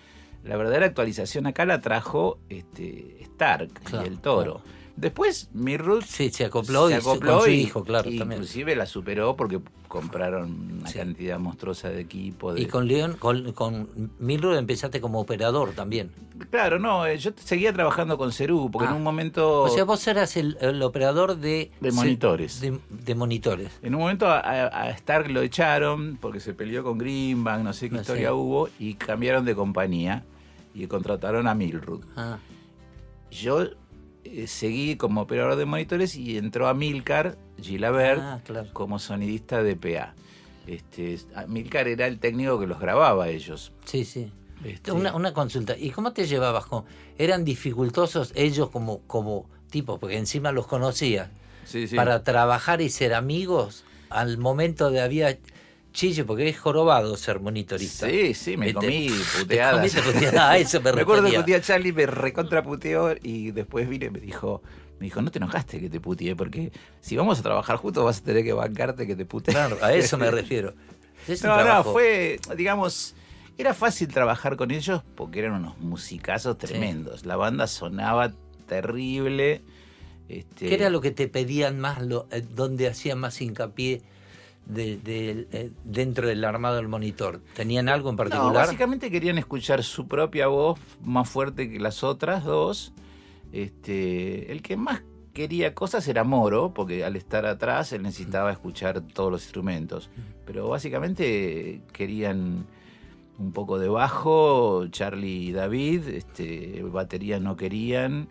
la 0.44 0.56
verdadera 0.58 0.84
actualización 0.84 1.46
acá 1.46 1.64
la 1.64 1.80
trajo 1.80 2.38
este 2.50 3.16
Stark 3.22 3.72
Claro, 3.84 4.04
y 4.04 4.08
el 4.08 4.18
Toro. 4.20 4.60
Después 5.00 5.48
Mirrut 5.52 6.02
Sí, 6.04 6.30
se 6.30 6.44
acopló, 6.44 6.88
se 6.88 6.94
y 6.94 6.96
acopló 6.96 7.34
con 7.36 7.42
su 7.44 7.50
y- 7.50 7.54
hijo, 7.60 7.84
claro, 7.84 8.10
y 8.10 8.18
también. 8.18 8.40
Inclusive 8.40 8.74
la 8.74 8.84
superó 8.84 9.36
porque 9.36 9.60
compraron 9.86 10.78
una 10.80 10.88
Sí. 10.88 10.98
cantidad 10.98 11.38
monstruosa 11.38 11.88
de 11.90 12.00
equipo. 12.00 12.52
De... 12.52 12.62
Y 12.62 12.66
con 12.66 12.88
León, 12.88 13.16
con, 13.18 13.52
con 13.52 13.88
empezaste 14.20 15.00
como 15.00 15.20
operador 15.20 15.70
también. 15.72 16.10
Claro, 16.50 16.78
no, 16.80 17.06
eh, 17.06 17.16
yo 17.16 17.30
seguía 17.36 17.72
trabajando 17.72 18.18
con 18.18 18.32
Cerú 18.32 18.70
porque 18.72 18.88
Ah. 18.88 18.90
en 18.90 18.96
un 18.96 19.02
momento... 19.04 19.62
O 19.62 19.68
sea, 19.68 19.84
vos 19.84 20.04
eras 20.08 20.36
el, 20.36 20.58
el 20.60 20.82
operador 20.82 21.36
de... 21.36 21.70
De 21.80 21.92
monitores. 21.92 22.60
De, 22.60 22.78
de 22.90 23.14
monitores. 23.14 23.70
En 23.82 23.94
un 23.94 24.00
momento 24.00 24.26
a, 24.28 24.90
Stark 24.90 25.30
lo 25.30 25.42
echaron 25.42 26.18
porque 26.20 26.40
se 26.40 26.54
peleó 26.54 26.82
con 26.82 26.98
Greenbank, 26.98 27.62
no 27.62 27.72
sé 27.72 27.88
qué 27.88 27.92
No 27.96 27.98
sé. 27.98 28.02
historia 28.02 28.34
hubo, 28.34 28.68
y 28.80 28.94
cambiaron 28.94 29.44
de 29.44 29.54
compañía 29.54 30.24
y 30.74 30.86
contrataron 30.88 31.46
a 31.46 31.54
Milrud. 31.54 32.04
Ah, 32.16 32.38
Yo 33.30 33.68
eh, 34.34 34.46
seguí 34.46 34.96
como 34.96 35.22
operador 35.22 35.56
de 35.56 35.64
monitores 35.64 36.14
y 36.16 36.36
entró 36.38 36.68
a 36.68 36.74
Milcar 36.74 37.36
Gilabert 37.60 38.20
Ah, 38.22 38.40
claro. 38.44 38.68
como 38.72 38.98
sonidista 38.98 39.62
de 39.62 39.76
PA. 39.76 40.14
Este, 40.66 41.18
Milcar 41.46 41.88
era 41.88 42.06
el 42.06 42.18
técnico 42.18 42.60
que 42.60 42.66
los 42.66 42.78
grababa 42.78 43.24
a 43.24 43.28
ellos. 43.28 43.72
sí, 43.84 44.04
sí. 44.04 44.30
Este, 44.64 44.90
Una, 44.90 45.14
una 45.14 45.32
consulta. 45.32 45.76
¿Y 45.78 45.90
cómo 45.90 46.12
te 46.12 46.26
llevabas 46.26 46.66
con...? 46.66 46.84
¿Eran 47.16 47.44
dificultosos 47.44 48.32
ellos 48.34 48.70
como, 48.70 48.98
como 49.06 49.46
tipos? 49.70 50.00
Porque 50.00 50.16
encima 50.18 50.50
los 50.50 50.66
conocías. 50.66 51.28
sí, 51.64 51.86
sí. 51.86 51.94
Para 51.94 52.24
trabajar 52.24 52.80
y 52.80 52.88
ser 52.90 53.14
amigos 53.14 53.84
al 54.10 54.36
momento 54.36 54.90
de 54.90 55.00
había 55.00 55.38
chille, 55.98 56.24
porque 56.24 56.48
es 56.48 56.56
jorobado 56.58 57.16
ser 57.16 57.40
monitorista. 57.40 58.06
Sí, 58.08 58.32
sí, 58.32 58.56
me 58.56 58.66
Te- 58.68 58.74
comí 58.74 59.08
te 59.32 59.38
puteadas. 59.40 59.74
comiste 59.74 60.00
puteadas, 60.02 60.40
a 60.40 60.56
eso 60.58 60.80
me 60.80 60.92
Me 60.94 61.00
acuerdo 61.02 61.28
que 61.28 61.38
un 61.38 61.44
día 61.44 61.60
Charlie 61.60 61.92
me 61.92 62.06
recontraputeó 62.06 63.16
y 63.20 63.50
después 63.50 63.88
vino 63.88 64.06
y 64.06 64.10
me 64.10 64.20
dijo, 64.20 64.62
me 65.00 65.06
dijo, 65.06 65.20
no 65.22 65.30
te 65.32 65.38
enojaste 65.38 65.80
que 65.80 65.90
te 65.90 65.98
puteé, 66.00 66.36
porque 66.36 66.70
si 67.00 67.16
vamos 67.16 67.40
a 67.40 67.42
trabajar 67.42 67.78
juntos 67.78 68.04
vas 68.04 68.18
a 68.18 68.22
tener 68.22 68.44
que 68.44 68.52
bancarte 68.52 69.08
que 69.08 69.16
te 69.16 69.26
puteé. 69.26 69.54
Claro, 69.54 69.76
a 69.82 69.92
eso 69.92 70.16
me 70.18 70.30
refiero. 70.40 70.72
Es 71.26 71.42
No, 71.42 71.64
no, 71.64 71.82
fue, 71.82 72.38
digamos, 72.56 73.16
era 73.58 73.74
fácil 73.74 74.06
trabajar 74.06 74.56
con 74.56 74.70
ellos 74.70 75.02
porque 75.16 75.40
eran 75.40 75.54
unos 75.54 75.78
musicazos 75.78 76.56
tremendos. 76.58 77.26
La 77.26 77.34
banda 77.34 77.66
sonaba 77.66 78.32
terrible. 78.68 79.62
Este, 80.28 80.66
¿Qué 80.68 80.74
era 80.74 80.90
lo 80.90 81.00
que 81.00 81.10
te 81.10 81.26
pedían 81.26 81.80
más, 81.80 82.02
lo, 82.02 82.28
eh, 82.30 82.40
donde 82.42 82.86
hacían 82.86 83.18
más 83.18 83.40
hincapié 83.40 84.02
de, 84.68 84.96
de- 84.98 85.48
eh, 85.52 85.70
dentro 85.84 86.28
del 86.28 86.44
armado 86.44 86.76
del 86.76 86.88
monitor? 86.88 87.40
¿Tenían 87.56 87.88
algo 87.88 88.10
en 88.10 88.14
No, 88.14 88.18
particular? 88.18 88.52
básicamente 88.66 89.10
querían 89.10 89.38
escuchar 89.38 89.82
su 89.82 90.06
propia 90.06 90.46
voz 90.46 90.78
más 91.02 91.28
fuerte 91.28 91.68
que 91.70 91.80
las 91.80 92.04
otras 92.04 92.44
dos. 92.44 92.92
Este, 93.52 94.52
el 94.52 94.62
que 94.62 94.76
más 94.76 95.02
quería 95.32 95.74
cosas 95.74 96.06
era 96.08 96.22
Moro, 96.24 96.74
porque 96.74 97.04
al 97.04 97.16
estar 97.16 97.46
atrás 97.46 97.92
él 97.92 98.02
necesitaba 98.02 98.52
escuchar 98.52 99.00
todos 99.00 99.30
los 99.32 99.42
instrumentos. 99.44 100.10
Pero 100.44 100.68
básicamente 100.68 101.80
querían 101.92 102.66
un 103.38 103.52
poco 103.52 103.78
de 103.78 103.88
bajo, 103.88 104.86
Charlie 104.88 105.48
y 105.48 105.52
David, 105.52 106.08
este, 106.08 106.82
batería 106.82 107.38
no 107.38 107.56
querían, 107.56 108.28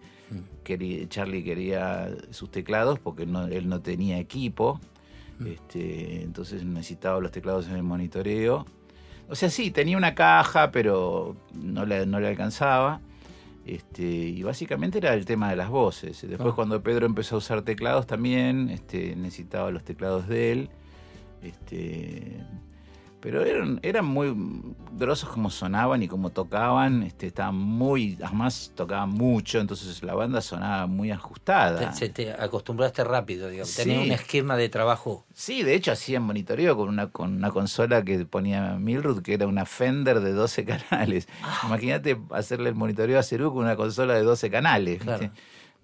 quería- 0.66 1.08
Charlie 1.08 1.44
quería 1.44 2.10
sus 2.32 2.52
teclados 2.52 3.00
porque 3.00 3.26
no- 3.26 3.48
él 3.48 3.70
no 3.70 3.80
tenía 3.82 4.20
equipo, 4.20 4.82
este, 5.46 6.24
entonces 6.24 6.64
necesitaba 6.66 7.20
los 7.20 7.32
teclados 7.32 7.68
en 7.68 7.76
el 7.76 7.84
monitoreo. 7.84 8.66
O 9.30 9.36
sea, 9.36 9.50
sí, 9.50 9.72
tenía 9.72 9.98
una 9.98 10.16
caja, 10.16 10.72
pero 10.72 11.36
no 11.54 11.86
le, 11.86 12.06
no 12.06 12.20
le 12.20 12.28
alcanzaba. 12.30 13.02
Este, 13.66 14.04
y 14.04 14.44
básicamente 14.44 15.00
era 15.00 15.14
el 15.14 15.26
tema 15.26 15.50
de 15.50 15.58
las 15.58 15.70
voces. 15.70 16.22
Después 16.22 16.54
Ah. 16.54 16.56
cuando 16.56 16.82
Pedro 16.82 17.06
empezó 17.06 17.36
a 17.36 17.40
usar 17.40 17.62
teclados 17.64 18.08
también, 18.08 18.70
este, 18.70 19.16
necesitaba 19.18 19.70
los 19.72 19.84
teclados 19.84 20.28
de 20.30 20.52
él. 20.54 20.70
Este, 21.42 22.38
Pero 23.20 23.44
eran, 23.44 23.80
eran 23.82 24.06
muy 24.06 24.32
grosos 24.92 25.28
como 25.30 25.50
sonaban 25.50 26.04
y 26.04 26.08
como 26.08 26.30
tocaban, 26.30 27.02
este, 27.02 27.28
estaban 27.28 27.56
muy, 27.56 28.16
además 28.22 28.72
tocaban 28.76 29.10
mucho, 29.10 29.60
entonces 29.60 30.04
la 30.04 30.14
banda 30.14 30.40
sonaba 30.40 30.86
muy 30.86 31.10
ajustada. 31.10 31.92
Te, 32.14 32.32
acostumbraste 32.32 33.04
rápido, 33.04 33.50
digamos. 33.50 33.70
Sí. 33.72 33.84
Tenía 33.84 34.02
un 34.02 34.12
esquema 34.12 34.56
de 34.56 34.70
trabajo. 34.70 35.26
Sí, 35.34 35.64
de 35.64 35.74
hecho 35.74 35.92
hacían 35.92 36.24
monitoreo 36.24 36.78
con 36.78 36.90
una, 36.90 37.08
con 37.10 37.34
una 37.36 37.50
consola 37.50 38.04
que 38.06 38.24
ponía 38.26 38.76
Milrud, 38.76 39.24
que 39.24 39.34
era 39.34 39.48
una 39.48 39.66
Fender 39.66 40.20
de 40.20 40.34
12 40.34 40.64
canales. 40.90 41.28
Ah. 41.42 41.64
Imagínate 41.66 42.20
hacerle 42.30 42.70
el 42.70 42.76
monitoreo 42.76 43.18
a 43.20 43.24
Cerú 43.24 43.52
con 43.52 43.64
una 43.64 43.76
consola 43.76 44.14
de 44.14 44.22
12 44.22 44.52
canales. 44.52 45.02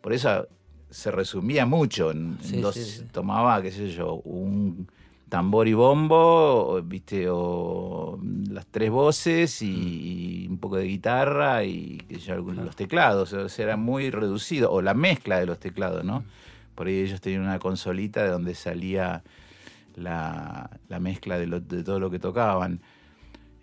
Por 0.02 0.14
eso 0.14 0.48
se 0.92 1.10
resumía 1.10 1.66
mucho. 1.66 2.12
En, 2.12 2.38
en 2.42 2.44
Sí, 2.44 2.62
dos- 2.62 2.76
sí, 2.76 2.84
sí. 2.84 3.06
Tomaba, 3.12 3.60
qué 3.64 3.72
sé 3.72 3.90
yo, 3.90 4.14
un 4.24 4.88
tambor 5.34 5.68
y 5.68 5.74
bombo, 5.74 6.80
viste, 6.84 7.26
o 7.28 8.20
las 8.52 8.68
tres 8.68 8.92
voces 8.92 9.64
y, 9.64 10.44
y 10.44 10.48
un 10.48 10.60
poco 10.60 10.78
de 10.78 10.84
guitarra 10.86 11.64
y 11.64 11.98
sé 12.08 12.20
yo, 12.20 12.36
los 12.36 12.76
teclados. 12.76 13.34
O 13.34 13.50
sea, 13.50 13.66
era 13.66 13.76
muy 13.76 14.12
reducido. 14.12 14.72
O 14.72 14.84
la 14.84 14.94
mezcla 14.94 15.40
de 15.40 15.48
los 15.48 15.58
teclados, 15.60 16.04
¿no? 16.06 16.24
Por 16.76 16.86
ahí 16.86 17.00
ellos 17.00 17.20
tenían 17.20 17.42
una 17.42 17.58
consolita 17.58 18.22
de 18.22 18.30
donde 18.30 18.54
salía 18.54 19.24
la, 19.96 20.70
la 20.88 21.00
mezcla 21.00 21.40
de, 21.40 21.48
lo- 21.48 21.60
de 21.62 21.84
todo 21.84 22.00
lo 22.00 22.12
que 22.12 22.20
tocaban. 22.20 22.82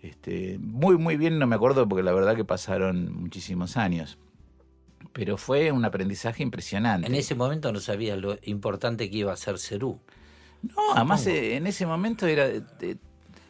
Este, 0.01 0.57
muy, 0.59 0.97
muy 0.97 1.15
bien, 1.15 1.39
no 1.39 1.47
me 1.47 1.55
acuerdo 1.55 1.87
porque 1.87 2.03
la 2.03 2.11
verdad 2.11 2.35
que 2.35 2.43
pasaron 2.43 3.13
muchísimos 3.15 3.77
años. 3.77 4.17
Pero 5.13 5.37
fue 5.37 5.71
un 5.71 5.85
aprendizaje 5.85 6.43
impresionante. 6.43 7.07
En 7.07 7.15
ese 7.15 7.33
momento 7.33 7.71
no 7.71 7.79
sabías 7.79 8.17
lo 8.19 8.37
importante 8.43 9.09
que 9.09 9.19
iba 9.19 9.31
a 9.31 9.37
ser 9.37 9.57
Cerú. 9.57 9.99
No, 10.63 10.93
además 10.95 11.25
eh, 11.27 11.55
en 11.55 11.67
ese 11.67 11.85
momento 11.85 12.27
era, 12.27 12.47
eh, 12.47 12.97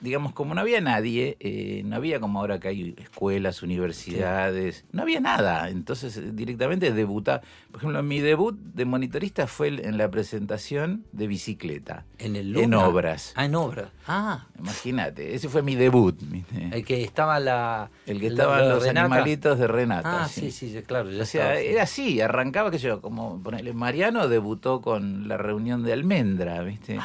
digamos, 0.02 0.34
como 0.34 0.54
no 0.56 0.62
había 0.62 0.82
nadie, 0.82 1.38
eh, 1.40 1.84
no 1.86 1.96
había 1.96 2.20
como 2.20 2.40
ahora 2.40 2.60
que 2.60 2.68
hay 2.70 2.96
escuelas, 2.98 3.62
universidades, 3.64 4.86
no 4.92 5.04
había 5.04 5.20
nada. 5.20 5.70
Entonces 5.70 6.18
eh, 6.18 6.32
directamente 6.34 6.92
debutar. 6.92 7.42
Por 7.72 7.78
ejemplo, 7.80 8.02
mi 8.04 8.20
debut 8.20 8.58
de 8.60 8.86
monitorista 8.86 9.48
fue 9.48 9.68
en 9.70 9.98
la 9.98 10.10
presentación 10.12 11.06
de 11.12 11.28
bicicleta. 11.28 12.06
En 12.18 12.36
el 12.36 12.48
En 12.58 12.72
Luna. 12.72 12.88
obras. 12.88 13.34
Ah, 13.36 13.46
en 13.46 13.56
obras. 13.56 13.90
Ah, 14.08 14.48
Imagínate, 14.60 15.36
ese 15.36 15.48
fue 15.50 15.62
mi 15.62 15.76
debut. 15.76 16.16
¿viste? 16.20 16.70
el 16.72 16.84
que 16.84 17.04
estaba 17.04 17.40
la. 17.40 17.90
El 18.06 18.20
que 18.20 18.28
estaban 18.28 18.68
los 18.70 18.84
Renata. 18.84 19.06
animalitos 19.06 19.60
de 19.60 19.68
Renata. 19.68 20.24
Ah, 20.24 20.28
sí, 20.28 20.52
sí, 20.52 20.72
sí, 20.72 20.82
claro. 20.82 21.10
ya 21.12 21.22
O 21.24 21.26
sea, 21.26 21.54
estaba, 21.54 21.62
sí. 21.62 21.68
era 21.68 21.84
así, 21.84 22.22
arrancaba 22.22 22.72
que 22.72 22.78
yo, 22.80 23.02
como 23.02 23.42
ponerle, 23.42 23.74
Mariano 23.74 24.28
debutó 24.28 24.82
con 24.82 25.28
la 25.28 25.38
reunión 25.38 25.84
de 25.84 25.94
Almendra, 25.94 26.62
¿viste? 26.64 27.00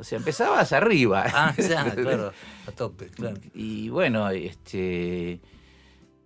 O 0.00 0.04
sea, 0.04 0.18
empezabas 0.18 0.72
arriba. 0.72 1.24
Ah, 1.32 1.54
ya, 1.56 1.84
claro. 1.94 2.32
A 2.66 2.72
tope, 2.72 3.06
claro. 3.08 3.36
Y 3.54 3.88
bueno, 3.90 4.28
este 4.30 5.40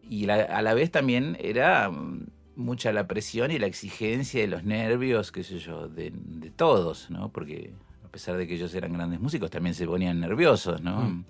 y 0.09 0.27
la- 0.27 0.43
a 0.45 0.63
la 0.63 0.75
vez 0.75 0.91
también 0.91 1.37
era 1.41 1.91
mm, 1.91 2.27
mucha 2.57 2.93
la 2.93 3.07
presión 3.07 3.51
y 3.51 3.59
la 3.59 3.67
exigencia 3.67 4.41
de 4.41 4.47
los 4.47 4.65
nervios, 4.65 5.33
qué 5.33 5.43
sé 5.43 5.59
yo, 5.59 5.89
de, 5.89 6.13
de 6.15 6.51
todos, 6.51 7.11
¿no? 7.11 7.31
Porque 7.31 7.73
a 8.05 8.09
pesar 8.09 8.37
de 8.37 8.47
que 8.47 8.55
ellos 8.55 8.73
eran 8.75 8.93
grandes 8.93 9.19
músicos, 9.21 9.51
también 9.51 9.75
se 9.75 9.87
ponían 9.87 10.21
nerviosos, 10.21 10.81
¿no? 10.81 11.01
Mm. 11.03 11.25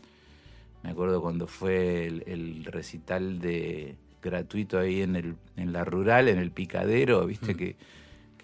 Me 0.83 0.91
acuerdo 0.91 1.23
cuando 1.23 1.47
fue 1.47 2.07
el, 2.07 2.25
el 2.27 2.65
recital 2.67 3.39
de 3.41 3.95
gratuito 4.23 4.79
ahí 4.79 5.01
en 5.03 5.17
el 5.17 5.35
en 5.57 5.73
la 5.73 5.85
rural, 5.85 6.29
en 6.29 6.39
el 6.39 6.51
picadero, 6.51 7.25
viste 7.27 7.55
que, 7.55 7.77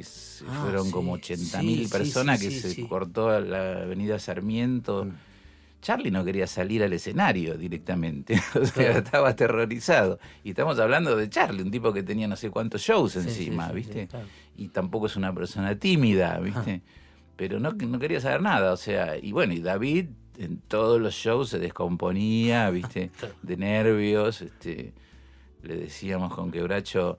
que 0.01 0.05
se 0.05 0.45
Ah, 0.49 0.61
fueron 0.63 0.87
sí, 0.87 0.93
como 0.93 1.19
80.000 1.19 1.61
sí, 1.61 1.89
personas 1.91 2.41
sí, 2.41 2.49
que 2.49 2.55
se 2.55 2.89
cortó 2.89 3.29
a 3.29 3.41
la 3.41 3.83
avenida 3.83 4.19
Sarmiento. 4.19 5.05
Mm. 5.05 5.13
Charlie 5.83 6.11
no 6.11 6.25
quería 6.25 6.47
salir 6.47 6.83
al 6.83 6.93
escenario 6.93 7.57
directamente, 7.57 8.39
o 8.61 8.65
sea, 8.67 8.99
estaba 8.99 9.31
aterrorizado. 9.31 10.19
Y 10.45 10.51
estamos 10.51 10.79
hablando 10.79 11.17
de 11.17 11.29
Charlie, 11.29 11.63
un 11.63 11.71
tipo 11.71 11.93
que 11.93 12.03
tenía 12.03 12.29
no 12.29 12.37
sé 12.37 12.51
cuántos 12.51 12.83
shows 12.83 13.17
encima, 13.17 13.71
¿viste? 13.73 14.07
claro. 14.07 14.27
Y 14.57 14.69
tampoco 14.69 15.07
es 15.07 15.17
una 15.17 15.33
persona 15.35 15.75
tímida, 15.79 16.39
¿viste? 16.39 16.83
Pero 17.37 17.59
no, 17.61 17.73
no 17.73 17.99
quería 17.99 18.21
saber 18.21 18.43
nada, 18.43 18.73
o 18.73 18.77
sea, 18.77 19.17
y 19.17 19.33
bueno, 19.33 19.55
y 19.55 19.61
David 19.61 20.07
en 20.39 20.59
todos 20.59 21.01
los 21.01 21.15
shows 21.15 21.51
se 21.51 21.59
descomponía, 21.59 22.71
¿viste? 22.71 23.11
De 23.43 23.57
nervios, 23.57 24.43
este, 24.43 24.93
le 25.63 25.77
decíamos 25.77 26.35
con 26.35 26.51
quebracho, 26.51 27.17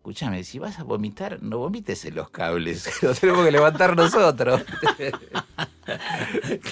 escúchame, 0.00 0.42
si 0.44 0.58
vas 0.58 0.78
a 0.78 0.82
vomitar, 0.84 1.42
no 1.42 1.58
vomites 1.58 2.06
en 2.06 2.14
los 2.14 2.30
cables, 2.30 2.90
lo 3.02 3.14
tenemos 3.14 3.44
que 3.44 3.50
levantar 3.52 3.94
nosotros. 3.96 4.62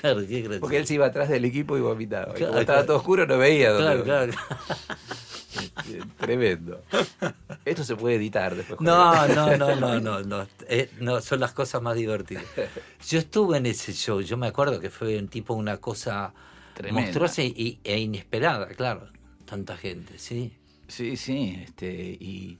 Claro, 0.00 0.20
qué 0.20 0.42
gracioso. 0.42 0.60
Porque 0.60 0.76
él 0.76 0.86
se 0.86 0.94
iba 0.94 1.06
atrás 1.06 1.28
del 1.28 1.44
equipo 1.44 1.76
y 1.76 1.80
vomitaba. 1.80 2.34
Y 2.34 2.36
Claro, 2.36 2.52
como 2.52 2.60
estaba 2.60 2.86
todo 2.86 2.98
oscuro, 2.98 3.26
no 3.26 3.36
veía. 3.36 3.76
Claro, 3.76 4.04
claro. 4.04 4.32
Tremendo. 6.18 6.82
Esto 7.64 7.82
se 7.82 7.96
puede 7.96 8.14
editar 8.14 8.54
después. 8.54 8.80
No, 8.80 9.26
no, 9.26 9.56
no, 9.56 9.74
no, 9.74 9.98
no, 9.98 10.20
no, 10.22 10.46
Eh, 10.68 10.88
no, 11.00 11.20
son 11.20 11.40
las 11.40 11.52
cosas 11.52 11.82
más 11.82 11.96
divertidas. 11.96 12.44
Yo 13.08 13.18
estuve 13.18 13.56
en 13.58 13.66
ese 13.66 13.92
show, 13.92 14.20
yo 14.20 14.36
me 14.36 14.46
acuerdo 14.46 14.78
que 14.78 14.90
fue 14.90 15.18
un 15.18 15.26
tipo 15.26 15.54
una 15.54 15.78
cosa 15.78 16.32
Tremenda. 16.74 17.00
monstruosa 17.00 17.42
y, 17.42 17.80
e 17.82 17.98
inesperada, 17.98 18.68
claro. 18.68 19.08
Tanta 19.46 19.76
gente, 19.76 20.16
sí. 20.18 20.52
Sí, 20.86 21.16
sí. 21.16 21.60
Este, 21.64 21.92
y, 22.20 22.56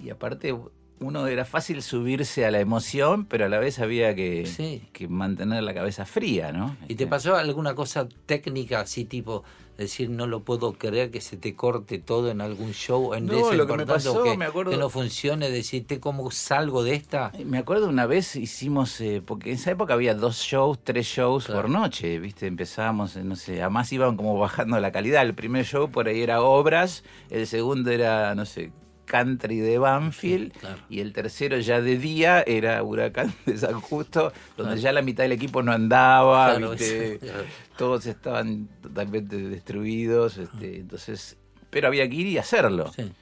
y 0.00 0.10
aparte, 0.10 0.54
uno 1.00 1.26
era 1.26 1.44
fácil 1.44 1.82
subirse 1.82 2.46
a 2.46 2.50
la 2.50 2.60
emoción, 2.60 3.26
pero 3.26 3.44
a 3.46 3.48
la 3.48 3.58
vez 3.58 3.78
había 3.80 4.14
que, 4.14 4.46
Sí. 4.46 4.88
que 4.92 5.08
mantener 5.08 5.62
la 5.62 5.74
cabeza 5.74 6.04
fría, 6.06 6.52
¿no? 6.52 6.76
¿Y 6.84 6.94
te 6.94 7.04
Este, 7.04 7.06
pasó 7.08 7.36
alguna 7.36 7.74
cosa 7.74 8.08
técnica 8.26 8.80
así 8.80 9.04
tipo 9.04 9.42
decir 9.76 10.08
no 10.08 10.28
lo 10.28 10.44
puedo 10.44 10.74
creer 10.74 11.10
que 11.10 11.20
se 11.20 11.36
te 11.36 11.56
corte 11.56 11.98
todo 11.98 12.30
en 12.30 12.40
algún 12.40 12.70
show 12.72 13.12
en 13.12 13.26
No, 13.26 13.52
lo 13.52 13.66
que 13.66 13.76
me 13.76 13.84
pasó, 13.84 14.22
que, 14.22 14.36
me 14.36 14.44
acuerdo- 14.44 14.70
que 14.70 14.76
no 14.76 14.88
funcione, 14.88 15.50
decirte 15.50 15.98
cómo 15.98 16.30
salgo 16.30 16.84
de 16.84 16.94
esta? 16.94 17.32
Me 17.44 17.58
acuerdo 17.58 17.88
una 17.88 18.06
vez 18.06 18.36
hicimos, 18.36 19.00
eh, 19.00 19.20
porque 19.26 19.50
en 19.50 19.56
esa 19.56 19.72
época 19.72 19.94
había 19.94 20.14
dos 20.14 20.36
shows, 20.36 20.78
tres 20.84 21.06
shows 21.08 21.46
Claro. 21.46 21.62
por 21.62 21.70
noche, 21.70 22.20
¿viste? 22.20 22.46
Empezábamos, 22.46 23.16
eh, 23.16 23.24
no 23.24 23.34
sé, 23.34 23.62
además 23.62 23.92
iban 23.92 24.16
como 24.16 24.38
bajando 24.38 24.78
la 24.78 24.92
calidad. 24.92 25.22
El 25.22 25.34
primer 25.34 25.64
show 25.64 25.90
por 25.90 26.06
ahí 26.06 26.22
era 26.22 26.40
Obras, 26.40 27.02
el 27.28 27.48
segundo 27.48 27.90
era, 27.90 28.36
no 28.36 28.46
sé, 28.46 28.70
Country 29.04 29.58
de 29.58 29.78
Banfield, 29.78 30.52
claro. 30.52 30.80
y 30.88 31.00
el 31.00 31.12
tercero 31.12 31.58
ya 31.58 31.80
de 31.80 31.98
día 31.98 32.42
era 32.46 32.82
Huracán 32.82 33.32
de 33.46 33.56
San 33.58 33.80
Justo, 33.80 34.32
donde 34.56 34.72
Claro. 34.74 34.76
ya 34.80 34.92
la 34.92 35.02
mitad 35.02 35.24
del 35.24 35.32
equipo 35.32 35.62
no 35.62 35.72
andaba, 35.72 36.50
Claro, 36.56 36.70
¿viste? 36.72 37.18
claro. 37.20 37.44
Todos 37.76 38.06
estaban 38.06 38.68
totalmente 38.82 39.36
destruidos, 39.36 40.38
este, 40.38 40.76
entonces, 40.80 41.36
pero 41.70 41.88
había 41.88 42.08
que 42.08 42.16
ir 42.16 42.26
y 42.28 42.38
hacerlo. 42.38 42.92
Sí. 42.94 43.12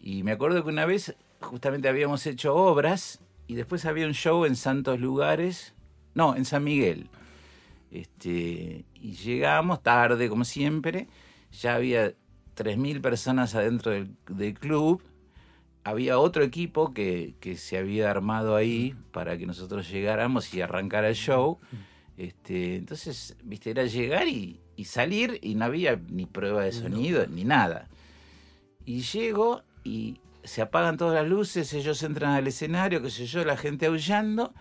Y 0.00 0.22
me 0.22 0.32
acuerdo 0.32 0.62
que 0.62 0.68
una 0.70 0.86
vez 0.86 1.14
justamente 1.40 1.88
habíamos 1.88 2.26
hecho 2.26 2.54
obras 2.54 3.20
y 3.46 3.54
después 3.54 3.84
había 3.86 4.06
un 4.06 4.14
show 4.14 4.44
en 4.44 4.56
Santos 4.56 5.00
Lugares, 5.00 5.74
no, 6.14 6.36
en 6.36 6.44
San 6.44 6.64
Miguel. 6.64 7.08
Este, 7.90 8.84
y 8.94 9.12
llegamos 9.12 9.82
tarde, 9.82 10.28
como 10.28 10.44
siempre, 10.44 11.06
ya 11.52 11.74
había 11.76 12.12
3.000 12.56 13.00
personas 13.00 13.54
adentro 13.54 13.92
del, 13.92 14.10
del 14.28 14.54
club, 14.58 15.02
había 15.84 16.18
otro 16.18 16.42
equipo 16.42 16.94
que, 16.94 17.34
que 17.40 17.56
se 17.56 17.76
había 17.76 18.10
armado 18.10 18.56
ahí 18.56 18.94
para 19.12 19.36
que 19.36 19.46
nosotros 19.46 19.88
llegáramos 19.90 20.52
y 20.54 20.62
arrancara 20.62 21.08
el 21.08 21.14
show. 21.14 21.58
Este, 22.16 22.76
entonces, 22.76 23.36
viste, 23.44 23.70
era 23.70 23.84
llegar 23.84 24.26
y, 24.26 24.60
y 24.76 24.84
salir 24.86 25.38
y 25.42 25.54
no 25.54 25.66
había 25.66 26.00
ni 26.08 26.26
prueba 26.26 26.64
de 26.64 26.72
sonido 26.72 27.26
ni 27.26 27.44
nada. 27.44 27.88
Y 28.86 29.02
llego 29.02 29.62
y 29.84 30.18
se 30.42 30.62
apagan 30.62 30.96
todas 30.96 31.14
las 31.14 31.28
luces, 31.28 31.72
ellos 31.74 32.02
entran 32.02 32.32
al 32.32 32.46
escenario, 32.46 33.02
qué 33.02 33.10
sé 33.10 33.26
yo, 33.26 33.44
la 33.44 33.56
gente 33.56 33.86
aullando. 33.86 34.54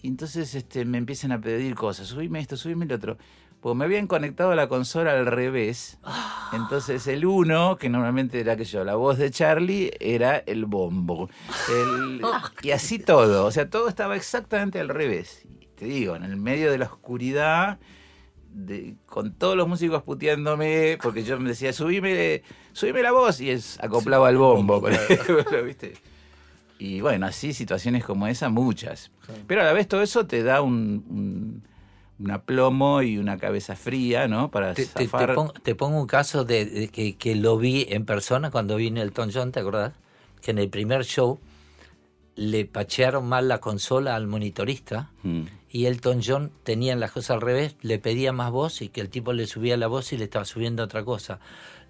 Y 0.00 0.08
entonces 0.08 0.54
este, 0.54 0.84
me 0.84 0.98
empiezan 0.98 1.32
a 1.32 1.40
pedir 1.40 1.74
cosas, 1.74 2.06
subime 2.06 2.38
esto, 2.40 2.56
subime 2.56 2.84
el 2.84 2.92
otro. 2.92 3.18
Porque 3.60 3.76
me 3.78 3.84
habían 3.84 4.06
conectado 4.06 4.54
la 4.54 4.68
consola 4.68 5.12
al 5.12 5.26
revés. 5.26 5.98
Entonces 6.52 7.06
el 7.08 7.24
uno, 7.26 7.76
que 7.78 7.88
normalmente 7.88 8.38
era 8.40 8.56
que 8.56 8.64
yo, 8.64 8.84
la 8.84 8.94
voz 8.94 9.18
de 9.18 9.30
Charlie, 9.30 9.90
era 9.98 10.36
el 10.38 10.66
bombo. 10.66 11.28
El- 11.68 12.20
y 12.62 12.70
así 12.70 12.98
todo. 12.98 13.44
O 13.46 13.50
sea, 13.50 13.68
todo 13.68 13.88
estaba 13.88 14.14
exactamente 14.16 14.78
al 14.78 14.88
revés. 14.88 15.46
Y 15.60 15.66
te 15.74 15.86
digo, 15.86 16.14
en 16.16 16.22
el 16.22 16.36
medio 16.36 16.70
de 16.70 16.78
la 16.78 16.84
oscuridad, 16.86 17.78
de- 18.52 18.94
con 19.06 19.32
todos 19.34 19.56
los 19.56 19.66
músicos 19.66 20.02
puteándome, 20.02 20.98
porque 21.02 21.24
yo 21.24 21.38
me 21.40 21.48
decía, 21.48 21.72
subime, 21.72 22.42
subime 22.72 23.02
la 23.02 23.12
voz, 23.12 23.40
y 23.40 23.50
es 23.50 23.78
acoplaba 23.82 24.30
el 24.30 24.36
bombo, 24.36 24.80
por 24.80 24.92
ejemplo, 24.92 25.62
¿viste? 25.64 25.94
Y 26.78 27.00
bueno, 27.00 27.26
así 27.26 27.52
situaciones 27.54 28.04
como 28.04 28.26
esa, 28.26 28.48
muchas. 28.50 29.10
Pero 29.46 29.62
a 29.62 29.64
la 29.64 29.72
vez 29.72 29.88
todo 29.88 30.02
eso 30.02 30.26
te 30.26 30.42
da 30.42 30.60
un, 30.62 31.04
un, 31.08 31.62
un 32.18 32.30
aplomo 32.30 33.02
y 33.02 33.18
una 33.18 33.36
cabeza 33.38 33.76
fría, 33.76 34.26
¿no? 34.28 34.50
Para 34.50 34.72
Te, 34.74 34.86
te- 34.86 35.06
pongo, 35.08 35.52
te 35.52 35.74
pongo 35.74 36.00
un 36.00 36.06
caso 36.06 36.44
de, 36.44 36.64
de 36.64 36.88
que, 36.88 37.16
que 37.16 37.34
lo 37.36 37.58
vi 37.58 37.86
en 37.90 38.04
persona 38.06 38.50
cuando 38.50 38.76
vine 38.76 39.00
el 39.02 39.08
Elton 39.08 39.30
John, 39.32 39.52
¿te 39.52 39.60
acordás? 39.60 39.92
Que 40.40 40.50
en 40.52 40.58
el 40.58 40.68
primer 40.70 41.04
show 41.04 41.38
le 42.36 42.64
pachearon 42.66 43.26
mal 43.26 43.48
la 43.48 43.58
consola 43.58 44.14
al 44.14 44.26
monitorista 44.26 45.10
Mm. 45.22 45.42
y 45.70 45.86
Elton 45.86 46.20
John 46.24 46.52
tenían 46.64 47.00
las 47.00 47.10
cosas 47.12 47.30
al 47.32 47.40
revés, 47.40 47.76
le 47.82 47.98
pedía 47.98 48.32
más 48.32 48.50
voz 48.50 48.80
y 48.82 48.88
que 48.88 49.00
el 49.00 49.08
tipo 49.10 49.32
le 49.32 49.46
subía 49.46 49.76
la 49.76 49.86
voz 49.86 50.12
y 50.12 50.16
le 50.18 50.24
estaba 50.24 50.44
subiendo 50.44 50.82
otra 50.82 51.04
cosa. 51.04 51.38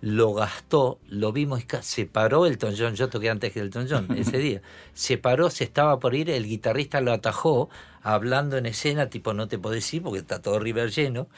Lo 0.02 0.34
gastó, 0.34 0.98
lo 1.08 1.32
vimos, 1.32 1.64
se 1.80 2.04
paró 2.06 2.46
Elton 2.46 2.74
John, 2.78 2.94
yo 2.94 3.08
toqué 3.08 3.30
antes 3.30 3.52
que 3.52 3.60
Elton 3.60 3.86
John 3.90 4.06
ese 4.16 4.38
día, 4.38 4.62
se 4.92 5.16
paró, 5.18 5.48
se 5.50 5.64
estaba 5.64 5.98
por 5.98 6.14
ir, 6.14 6.28
el 6.30 6.44
guitarrista 6.46 7.00
lo 7.00 7.12
atajó, 7.12 7.70
hablando 8.02 8.56
en 8.58 8.66
escena, 8.66 9.08
tipo 9.08 9.32
no 9.32 9.48
te 9.48 9.58
podés 9.58 9.92
ir 9.94 10.02
porque 10.02 10.18
está 10.20 10.40
todo 10.42 10.58
River 10.60 10.90
lleno, 10.90 11.28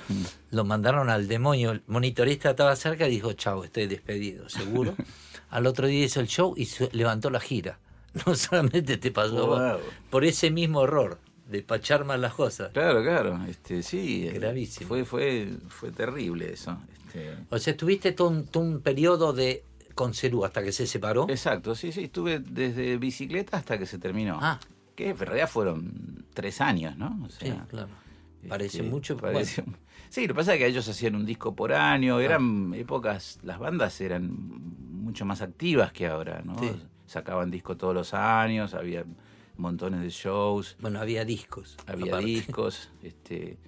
lo 0.50 0.64
mandaron 0.64 1.09
al 1.09 1.28
demonio, 1.28 1.70
el 1.70 1.82
monitorista 1.86 2.50
estaba 2.50 2.74
cerca 2.76 3.06
y 3.06 3.11
dijo, 3.12 3.32
chao, 3.34 3.62
estoy 3.64 3.86
despedido, 3.86 4.48
seguro. 4.48 4.94
al 5.50 5.66
otro 5.66 5.86
día 5.86 6.04
hizo 6.04 6.20
el 6.20 6.26
show 6.26 6.54
y 6.56 6.68
levantó 6.92 7.30
la 7.30 7.40
gira. 7.40 7.78
No 8.26 8.34
solamente 8.34 8.96
te 8.96 9.11
pasó 9.12 9.46
Wow. 9.46 9.78
por 10.11 10.24
ese 10.24 10.50
mismo 10.50 10.82
error, 10.84 11.18
de 11.46 11.62
pachar 11.62 12.04
mal 12.04 12.20
las 12.20 12.34
cosas. 12.34 12.72
Claro, 12.72 13.02
claro, 13.02 13.38
este, 13.48 13.82
sí. 13.82 14.26
eh, 14.26 14.32
Gravísimo. 14.32 14.88
Fue, 14.88 15.04
fue, 15.04 15.48
fue 15.68 15.92
terrible 15.92 16.52
eso. 16.52 16.76
O 17.50 17.59
sea, 17.59 17.72
estuviste 17.72 18.12
todo 18.12 18.28
un, 18.28 18.46
todo 18.46 18.62
un 18.62 18.80
periodo 18.80 19.32
de 19.32 19.64
con 19.94 20.14
Cerú 20.14 20.44
hasta 20.44 20.62
que 20.62 20.70
se 20.72 20.86
separó. 20.86 21.26
exacto, 21.28 21.74
sí, 21.74 21.90
sí, 21.92 22.04
estuve 22.04 22.38
desde 22.38 22.96
bicicleta 22.98 23.56
hasta 23.56 23.78
que 23.78 23.86
se 23.86 23.98
terminó. 23.98 24.38
Ah. 24.40 24.61
Que 24.94 25.11
en 25.11 25.18
realidad 25.18 25.48
fueron 25.48 26.24
tres 26.34 26.61
años, 26.61 26.96
¿no? 26.96 27.18
O 27.24 27.30
Sí, 27.30 27.46
sea, 27.46 27.66
claro. 27.68 27.88
este, 28.36 28.48
Parece 28.48 28.82
mucho, 28.82 29.16
parece- 29.16 29.64
Sí, 30.11 30.22
lo 30.22 30.28
que 30.28 30.34
pasa 30.38 30.54
es 30.54 30.59
que 30.61 30.66
ellos 30.66 30.88
hacían 30.88 31.16
un 31.16 31.26
disco 31.26 31.54
por 31.54 31.72
año, 31.72 32.18
eran 32.20 32.72
épocas, 32.74 33.38
las 33.42 33.59
bandas 33.59 34.00
eran 34.00 34.30
mucho 35.02 35.24
más 35.26 35.42
activas 35.42 35.92
que 35.92 36.06
ahora, 36.06 36.42
¿no? 36.44 36.59
Sí. 36.59 36.70
Sacaban 37.06 37.50
disco 37.50 37.76
todos 37.76 37.94
los 37.94 38.14
años, 38.14 38.72
había 38.74 39.04
montones 39.56 40.00
de 40.00 40.11
shows. 40.11 40.76
Bueno, 40.80 41.00
había 41.00 41.24
discos. 41.24 41.76
había 41.86 42.06
aparte. 42.12 42.26
discos, 42.26 42.90
este, 43.02 43.59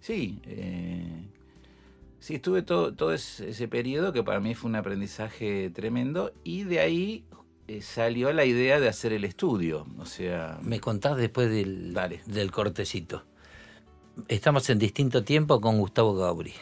sí, 0.00 0.40
eh, 0.44 1.24
sí 2.22 2.36
estuve 2.36 2.62
todo, 2.62 2.94
todo 2.94 3.12
ese, 3.12 3.50
ese 3.50 3.66
periodo 3.66 4.12
que 4.12 4.22
para 4.22 4.38
mí 4.38 4.54
fue 4.54 4.70
un 4.70 4.76
aprendizaje 4.76 5.70
tremendo 5.70 6.32
y 6.44 6.62
de 6.62 6.78
ahí 6.78 7.24
eh, 7.66 7.82
salió 7.82 8.32
la 8.32 8.44
idea 8.44 8.78
de 8.78 8.88
hacer 8.88 9.12
el 9.12 9.24
estudio, 9.24 9.86
o 9.98 10.06
sea, 10.06 10.58
Me 10.62 10.78
contás 10.78 11.16
después 11.16 11.50
del, 11.50 11.92
Dale. 11.92 12.20
del 12.26 12.52
cortecito. 12.52 13.24
Estamos 14.28 14.70
en 14.70 14.78
distinto 14.78 15.24
tiempo 15.24 15.60
con 15.60 15.78
Gustavo 15.78 16.14
Gauri. 16.14 16.54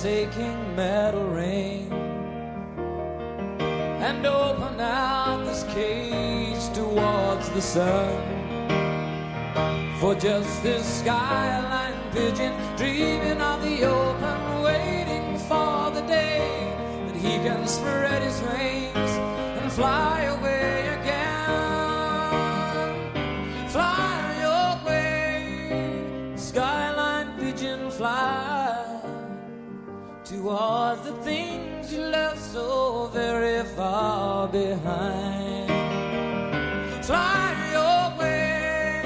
From 0.00 0.08
aching 0.08 0.76
metal 0.76 1.24
ring 1.28 1.92
and 4.00 4.24
open 4.26 4.80
out 4.80 5.44
this 5.44 5.64
cage 5.74 6.74
towards 6.74 7.48
the 7.50 7.60
sun. 7.60 8.10
For 10.00 10.14
just 10.14 10.62
this 10.62 11.00
skyline 11.00 11.94
pigeon 12.12 12.52
dreaming 12.76 13.40
of 13.40 13.62
the 13.62 13.84
open, 13.84 14.62
waiting 14.62 15.38
for 15.38 15.90
the 15.90 16.02
day 16.02 16.72
that 17.06 17.16
he 17.16 17.36
can 17.46 17.66
spread 17.66 18.22
his 18.22 18.40
wings 18.42 18.99
towards 30.40 31.02
the 31.02 31.12
things 31.22 31.92
you 31.92 32.00
left 32.00 32.40
so 32.40 33.10
very 33.12 33.62
far 33.76 34.48
behind. 34.48 35.68
Fly 37.04 37.52
away, 37.92 39.02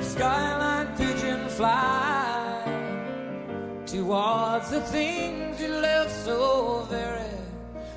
skyline 0.00 0.86
pigeon, 0.96 1.48
fly 1.48 2.62
towards 3.84 4.70
the 4.70 4.80
things 4.82 5.60
you 5.60 5.68
left 5.68 6.12
so 6.24 6.86
very, 6.88 7.34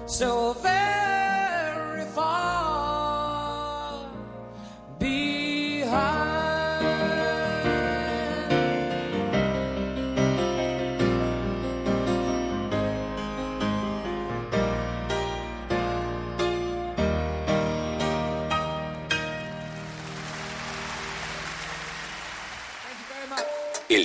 so 0.08 0.54
very 0.54 2.06
far 2.06 2.53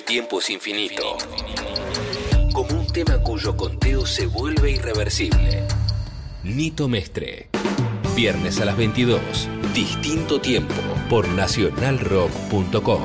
tiempo 0.09 0.39
es 0.41 0.49
infinito. 0.49 1.19
Como 2.55 2.81
un 2.81 2.87
tema 2.87 3.19
cuyo 3.23 3.55
conteo 3.55 4.07
se 4.07 4.27
vuelve 4.27 4.71
irreversible. 4.71 5.65
Nito 6.45 6.89
Mestre. 6.89 7.51
Viernes 8.17 8.59
a 8.61 8.65
las 8.65 8.77
22. 8.79 9.21
Distinto 9.75 10.41
tiempo 10.41 10.73
por 11.11 11.29
nacionalrock.com. 11.29 13.03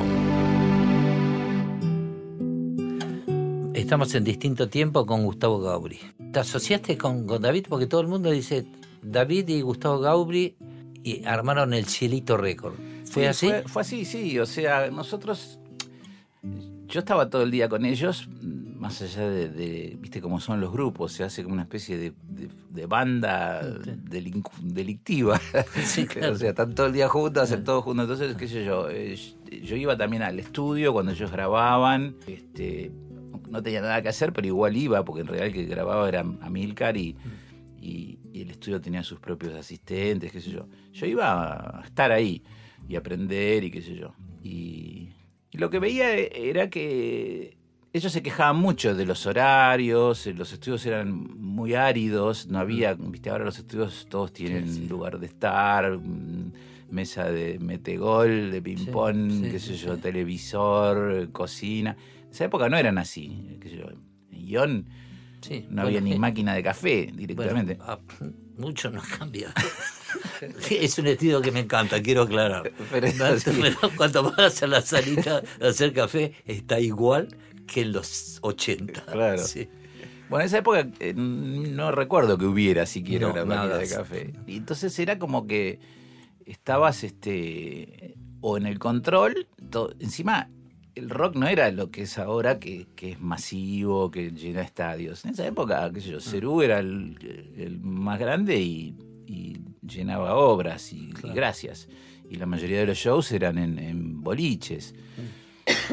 Estamos 3.74 4.14
en 4.14 4.24
distinto 4.24 4.70
tiempo 4.70 5.04
con 5.04 5.24
Gustavo 5.24 5.60
Gaubri. 5.60 6.00
¿Te 6.32 6.40
asociaste 6.40 6.96
con, 6.96 7.26
con 7.26 7.42
David? 7.42 7.66
Porque 7.68 7.86
todo 7.86 8.00
el 8.00 8.08
mundo 8.08 8.30
dice 8.30 8.64
David 9.02 9.48
y 9.48 9.60
Gustavo 9.60 10.00
Gaubri 10.00 10.56
y 11.02 11.22
armaron 11.26 11.74
el 11.74 11.84
Cielito 11.84 12.38
Record. 12.38 12.76
¿Fue 13.04 13.24
Sí, 13.24 13.26
así? 13.28 13.46
Fue, 13.48 13.62
fue 13.66 13.82
así, 13.82 14.04
sí. 14.06 14.38
O 14.38 14.46
sea, 14.46 14.90
nosotros. 14.90 15.58
Yo 16.94 17.00
estaba 17.00 17.28
todo 17.28 17.42
el 17.42 17.50
día 17.50 17.68
con 17.68 17.84
ellos, 17.84 18.28
más 18.78 19.02
allá 19.02 19.28
de, 19.28 19.48
de- 19.48 19.98
viste 20.00 20.20
cómo 20.20 20.38
son 20.38 20.60
los 20.60 20.70
grupos, 20.70 21.10
se 21.10 21.24
hace 21.24 21.42
como 21.42 21.54
una 21.54 21.62
especie 21.62 21.98
de, 21.98 22.12
de- 22.28 22.48
de 22.70 22.86
banda 22.86 23.60
delictiva. 24.62 25.40
Sí, 25.84 26.06
claro. 26.06 26.34
O 26.34 26.36
sea, 26.36 26.50
están 26.50 26.72
todo 26.72 26.86
el 26.86 26.92
día 26.92 27.08
juntos, 27.08 27.42
hacen 27.42 27.64
todo 27.64 27.82
juntos. 27.82 28.04
Entonces, 28.08 28.36
qué 28.36 28.46
sé 28.46 28.64
yo, 28.64 28.88
eh, 28.90 29.16
yo 29.64 29.74
iba 29.74 29.96
también 29.96 30.22
al 30.22 30.38
estudio 30.38 30.92
cuando 30.92 31.10
ellos 31.10 31.32
grababan. 31.32 32.14
Este, 32.28 32.92
no 33.50 33.60
tenía 33.60 33.80
nada 33.80 34.00
que 34.00 34.10
hacer, 34.10 34.32
pero 34.32 34.46
igual 34.46 34.76
iba, 34.76 35.04
porque 35.04 35.22
en 35.22 35.26
realidad 35.26 35.48
el 35.48 35.52
que 35.52 35.64
grababa 35.64 36.08
era 36.08 36.20
Amilcar 36.42 36.96
y, 36.96 37.16
y, 37.80 38.20
y 38.32 38.42
el 38.42 38.50
estudio 38.50 38.80
tenía 38.80 39.02
sus 39.02 39.18
propios 39.18 39.52
asistentes, 39.54 40.30
qué 40.30 40.40
sé 40.40 40.50
yo. 40.52 40.68
Yo 40.92 41.06
iba 41.06 41.80
a 41.80 41.82
estar 41.84 42.12
ahí 42.12 42.40
y 42.88 42.94
aprender 42.94 43.64
y 43.64 43.72
qué 43.72 43.82
sé 43.82 43.96
yo. 43.96 44.14
Y, 44.44 45.08
y 45.54 45.58
lo 45.58 45.70
que 45.70 45.78
veía 45.78 46.12
era 46.14 46.68
que 46.68 47.56
ellos 47.92 48.12
se 48.12 48.22
quejaban 48.22 48.56
mucho 48.56 48.94
de 48.96 49.06
los 49.06 49.24
horarios, 49.24 50.26
eh, 50.26 50.34
los 50.34 50.52
estudios 50.52 50.84
eran 50.84 51.12
muy 51.40 51.74
áridos, 51.74 52.48
no 52.48 52.58
había, 52.58 52.94
viste, 52.94 53.30
ahora 53.30 53.44
los 53.44 53.56
estudios 53.58 54.06
todos 54.10 54.32
tienen 54.32 54.66
Sí, 54.68 54.82
sí. 54.82 54.88
lugar 54.88 55.20
de 55.20 55.26
estar, 55.26 55.96
mm, 55.98 56.52
mesa 56.90 57.30
de 57.30 57.58
metegol, 57.60 58.50
de 58.50 58.60
ping-pong, 58.60 59.30
sí, 59.30 59.48
qué 59.50 59.58
sé 59.60 59.76
yo, 59.76 59.96
televisor, 59.98 61.30
cocina. 61.30 61.96
En 62.24 62.30
esa 62.30 62.44
época 62.46 62.68
no 62.68 62.76
eran 62.76 62.98
así, 62.98 63.56
qué 63.60 63.68
sé 63.68 63.76
yo. 63.76 63.86
En 63.90 64.84
Sí. 65.40 65.66
no 65.70 65.82
había 65.82 66.00
ni 66.00 66.12
eh, 66.14 66.18
máquina 66.18 66.54
de 66.54 66.62
café 66.62 67.10
directamente. 67.14 67.78
ah, 67.80 67.98
mucho 68.58 68.90
no 68.90 69.02
cambia. 69.18 69.52
es 70.70 70.98
un 70.98 71.06
estilo 71.06 71.40
que 71.40 71.50
me 71.50 71.60
encanta, 71.60 72.02
quiero 72.02 72.22
aclarar. 72.22 72.72
Pero 72.90 73.08
cuando 73.96 74.32
vas 74.32 74.62
a 74.62 74.66
la 74.66 74.80
salita 74.82 75.42
a 75.60 75.68
hacer 75.68 75.92
café, 75.92 76.34
está 76.46 76.80
igual 76.80 77.36
que 77.66 77.82
en 77.82 77.92
los 77.92 78.38
80. 78.42 79.06
Claro. 79.06 79.38
Sí. 79.38 79.68
Bueno, 80.28 80.42
en 80.42 80.46
esa 80.46 80.58
época 80.58 80.88
eh, 81.00 81.14
no 81.14 81.92
recuerdo 81.92 82.38
que 82.38 82.46
hubiera 82.46 82.86
siquiera 82.86 83.26
No, 83.28 83.32
una 83.34 83.44
máquina 83.44 83.66
nada. 83.66 83.78
de 83.78 83.88
café. 83.88 84.32
Y 84.46 84.56
entonces 84.56 84.98
era 84.98 85.18
como 85.18 85.46
que 85.46 85.80
estabas 86.46 87.04
este 87.04 88.14
o 88.40 88.56
en 88.56 88.66
el 88.66 88.78
control, 88.78 89.48
encima 90.00 90.50
el 90.94 91.10
rock 91.10 91.36
no 91.36 91.46
era 91.48 91.70
lo 91.70 91.90
que 91.90 92.02
es 92.02 92.18
ahora, 92.18 92.58
que, 92.58 92.86
que 92.94 93.12
es 93.12 93.20
masivo, 93.20 94.10
que 94.10 94.30
llena 94.30 94.62
estadios. 94.62 95.24
En 95.24 95.32
esa 95.32 95.46
época, 95.46 95.90
qué 95.92 96.00
sé 96.00 96.10
yo, 96.10 96.20
Cerú 96.20 96.62
era 96.62 96.78
el, 96.78 97.16
el 97.56 97.80
más 97.80 98.18
grande 98.18 98.60
y, 98.60 98.94
y 99.26 99.58
llenaba 99.82 100.34
obras 100.36 100.92
y, 100.92 101.12
y 101.22 101.28
gracias. 101.34 101.88
Y 102.30 102.36
la 102.36 102.46
mayoría 102.46 102.78
de 102.80 102.86
los 102.86 102.98
shows 102.98 103.32
eran 103.32 103.58
en, 103.58 103.78
en 103.78 104.22
boliches. 104.22 104.94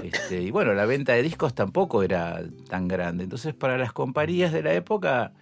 Este, 0.03 0.41
y 0.41 0.51
bueno, 0.51 0.73
la 0.73 0.85
venta 0.85 1.13
de 1.13 1.23
discos 1.23 1.53
tampoco 1.53 2.03
era 2.03 2.43
tan 2.69 2.87
grande. 2.87 3.23
Entonces, 3.23 3.53
para 3.53 3.77
las 3.77 3.93
compañías 3.93 4.51
de 4.51 4.63
la 4.63 4.73
época, 4.73 5.33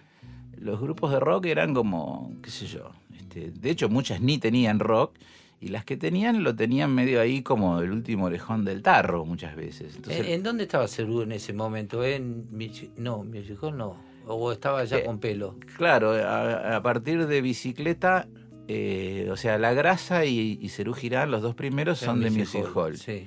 los 0.56 0.80
grupos 0.80 1.12
de 1.12 1.20
rock 1.20 1.46
eran 1.46 1.74
como, 1.74 2.32
qué 2.42 2.50
sé 2.50 2.66
yo. 2.66 2.90
Este, 3.16 3.50
de 3.50 3.70
hecho, 3.70 3.88
muchas 3.88 4.20
ni 4.20 4.38
tenían 4.38 4.78
rock. 4.78 5.16
Y 5.62 5.68
las 5.68 5.84
que 5.84 5.96
tenían 5.98 6.42
lo 6.42 6.56
tenían 6.56 6.94
medio 6.94 7.20
ahí 7.20 7.42
como 7.42 7.80
el 7.80 7.90
último 7.92 8.24
orejón 8.26 8.64
del 8.64 8.80
tarro 8.82 9.26
muchas 9.26 9.54
veces. 9.56 9.94
Entonces, 9.96 10.26
¿En, 10.28 10.42
dónde 10.42 10.62
estaba 10.64 10.88
Cerú 10.88 11.20
en 11.22 11.32
ese 11.32 11.52
momento? 11.52 12.02
¿En 12.02 12.48
Michi- 12.50 12.90
no, 12.96 13.22
Music 13.24 13.58
Hall 13.62 13.76
no. 13.76 13.96
¿O 14.26 14.52
estaba 14.52 14.84
ya 14.84 14.98
Eh, 14.98 15.04
con 15.04 15.18
pelo? 15.18 15.56
Claro, 15.76 16.12
a, 16.12 16.76
a 16.76 16.82
partir 16.82 17.26
de 17.26 17.42
bicicleta, 17.42 18.26
eh, 18.68 19.28
o 19.30 19.36
sea, 19.36 19.58
La 19.58 19.74
Grasa 19.74 20.24
y, 20.24 20.58
y 20.62 20.68
Cerú 20.70 20.94
Girán, 20.94 21.30
los 21.30 21.42
dos 21.42 21.54
primeros 21.54 21.98
son 21.98 22.20
de 22.20 22.30
Music 22.30 22.64
Hall. 22.74 22.96
Sí. 22.96 23.26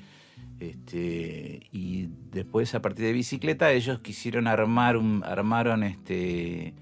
Este, 0.59 1.67
y 1.71 2.07
después 2.31 2.73
a 2.73 2.81
partir 2.81 3.05
de 3.05 3.13
bicicleta 3.13 3.71
ellos 3.73 3.99
quisieron 3.99 4.47
armar 4.47 4.97
un, 4.97 5.21
armaron 5.25 5.84
este 5.84 6.73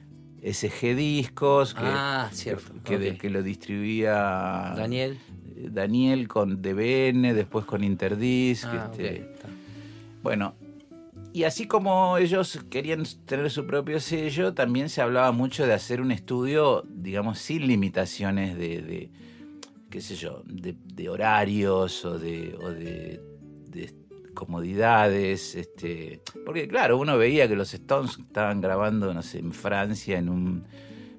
SG 0.43 0.95
discos 0.95 1.73
que, 1.73 1.81
Ah, 1.83 2.29
cierto, 2.31 2.73
que 2.83 3.29
lo 3.29 3.41
distribuía 3.43 4.73
Daniel. 4.75 5.17
Daniel 5.69 6.27
con 6.27 6.61
DBN, 6.61 7.33
después 7.33 7.65
con 7.65 7.83
Interdisc. 7.83 8.65
Ah, 8.65 8.89
este, 8.91 9.35
bueno, 10.23 10.55
y 11.33 11.43
así 11.43 11.65
como 11.65 12.17
ellos 12.17 12.59
querían 12.69 13.03
tener 13.25 13.49
su 13.49 13.65
propio 13.65 13.99
sello, 13.99 14.53
también 14.53 14.89
se 14.89 15.01
hablaba 15.01 15.31
mucho 15.31 15.65
de 15.65 15.73
hacer 15.73 16.01
un 16.01 16.11
estudio, 16.11 16.83
digamos, 16.87 17.39
sin 17.39 17.67
limitaciones 17.67 18.57
de, 18.57 18.81
de, 18.81 19.11
qué 19.89 20.01
sé 20.01 20.15
yo, 20.15 20.43
de, 20.45 20.75
de 20.83 21.09
horarios 21.09 22.03
o 22.03 22.19
de, 22.19 22.57
o 22.61 22.69
de, 22.69 23.21
de 23.69 23.93
comodidades. 24.33 25.55
Este, 25.55 26.21
porque 26.45 26.67
claro, 26.67 26.97
uno 26.97 27.17
veía 27.17 27.47
que 27.47 27.55
los 27.55 27.73
Stones 27.73 28.17
estaban 28.19 28.59
grabando, 28.59 29.13
no 29.13 29.21
sé, 29.21 29.39
en 29.39 29.53
Francia, 29.53 30.17
en 30.17 30.29
un... 30.29 30.63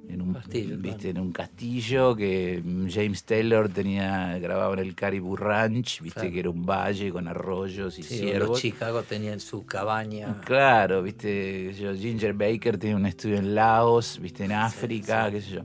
En 0.08 0.20
un, 0.20 0.34
Castillo, 0.34 0.76
¿viste? 0.78 0.98
claro. 0.98 1.10
en 1.10 1.18
un 1.20 1.32
castillo 1.32 2.14
que 2.16 2.62
James 2.90 3.24
Taylor 3.24 3.68
tenía 3.68 4.36
grababa 4.38 4.74
en 4.74 4.80
el 4.80 4.94
Caribou 4.94 5.36
Ranch, 5.36 6.00
viste 6.02 6.20
Claro. 6.20 6.32
que 6.34 6.38
era 6.40 6.50
un 6.50 6.66
valle 6.66 7.10
con 7.12 7.28
arroyos 7.28 7.98
y 7.98 8.02
Sí, 8.02 8.18
ciervos. 8.18 8.48
los 8.50 8.60
Chicago 8.60 9.02
tenían 9.04 9.40
su 9.40 9.64
cabaña. 9.64 10.40
Claro, 10.44 11.02
viste, 11.02 11.72
yo, 11.74 11.94
Ginger 11.94 12.34
Baker 12.34 12.76
tiene 12.78 12.96
un 12.96 13.06
estudio 13.06 13.36
en 13.36 13.54
Laos, 13.54 14.18
viste, 14.20 14.44
en 14.44 14.52
África, 14.52 15.26
sí. 15.26 15.32
qué 15.32 15.40
sé 15.40 15.50
yo. 15.50 15.62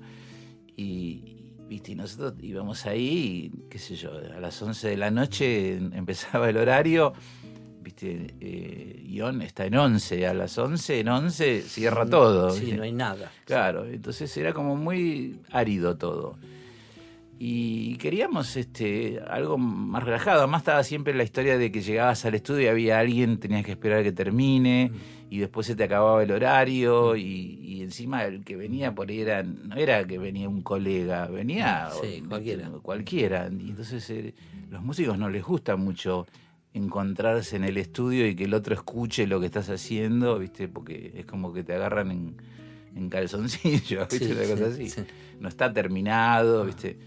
Y, 0.76 1.24
viste, 1.68 1.92
y 1.92 1.96
nosotros 1.96 2.34
íbamos 2.42 2.86
ahí, 2.86 3.52
y, 3.54 3.68
qué 3.70 3.80
sé 3.80 3.96
yo, 3.96 4.12
a 4.18 4.40
las 4.40 4.62
11 4.62 4.88
de 4.90 4.98
la 4.98 5.12
noche 5.12 5.76
em- 5.78 5.92
empezaba 5.94 6.50
el 6.50 6.58
horario, 6.58 7.14
viste, 7.88 8.36
eh, 8.42 9.04
Ion 9.08 9.42
está 9.42 9.66
en 9.66 9.76
11, 9.76 10.28
a 10.28 10.34
las 10.34 10.58
11, 10.58 11.00
en 11.00 11.08
11 11.08 11.62
cierra 11.62 12.06
todo. 12.06 12.50
Sí, 12.52 12.62
¿viste? 12.66 12.78
no 12.78 12.84
hay 12.84 12.92
nada. 12.92 13.32
Claro, 13.46 13.86
entonces 13.86 14.36
era 14.38 14.54
como 14.54 14.76
muy 14.76 15.40
árido 15.52 15.96
todo. 15.98 16.38
Y 17.40 17.98
queríamos 17.98 18.56
este, 18.58 19.20
algo 19.28 19.60
más 19.60 20.04
relajado. 20.04 20.40
Además 20.40 20.62
estaba 20.62 20.84
siempre 20.84 21.14
la 21.14 21.24
historia 21.24 21.58
de 21.60 21.72
que 21.72 21.82
llegabas 21.82 22.26
al 22.26 22.34
estudio 22.34 22.64
y 22.64 22.68
había 22.68 22.98
alguien, 23.00 23.40
tenías 23.40 23.64
que 23.64 23.72
esperar 23.74 24.00
a 24.00 24.04
que 24.04 24.12
termine, 24.12 24.92
y 25.30 25.38
después 25.38 25.68
se 25.68 25.76
te 25.76 25.84
acababa 25.84 26.24
el 26.24 26.32
horario, 26.32 27.16
y, 27.16 27.60
y 27.62 27.84
encima 27.84 28.24
el 28.26 28.44
que 28.44 28.56
venía 28.56 28.96
por 28.96 29.10
ahí 29.10 29.20
era, 29.22 29.44
no 29.44 29.76
era 29.76 30.04
que 30.08 30.18
venía 30.18 30.50
un 30.50 30.64
colega, 30.64 31.28
venía 31.28 31.90
Sí, 32.02 32.24
o- 32.26 32.30
cualquiera. 32.30 32.70
cualquiera. 32.82 33.50
Y 33.52 33.70
entonces 33.70 34.10
eh, 34.10 34.34
los 34.72 34.82
músicos 34.82 35.16
no 35.20 35.30
les 35.30 35.44
gusta 35.44 35.76
mucho 35.76 36.26
encontrarse 36.78 37.56
en 37.56 37.64
el 37.64 37.78
estudio 37.78 38.28
y 38.28 38.36
que 38.36 38.46
el 38.46 38.54
otro 38.54 38.74
escuche 38.74 39.28
lo 39.28 39.40
que 39.40 39.48
estás 39.48 39.70
haciendo, 39.70 40.40
¿viste? 40.40 40.68
Porque 40.68 41.14
es 41.16 41.26
como 41.26 41.54
que 41.54 41.64
te 41.64 41.74
agarran 41.74 42.12
en, 42.12 42.36
en 42.96 43.10
calzoncillo, 43.10 44.08
¿viste? 44.10 44.26
Sí, 44.26 44.32
Una 44.32 44.44
cosa 44.44 44.72
sí, 44.72 44.84
así. 44.84 44.90
sí. 44.90 45.02
No 45.40 45.50
está 45.50 45.74
terminado, 45.74 46.66
¿viste? 46.66 46.98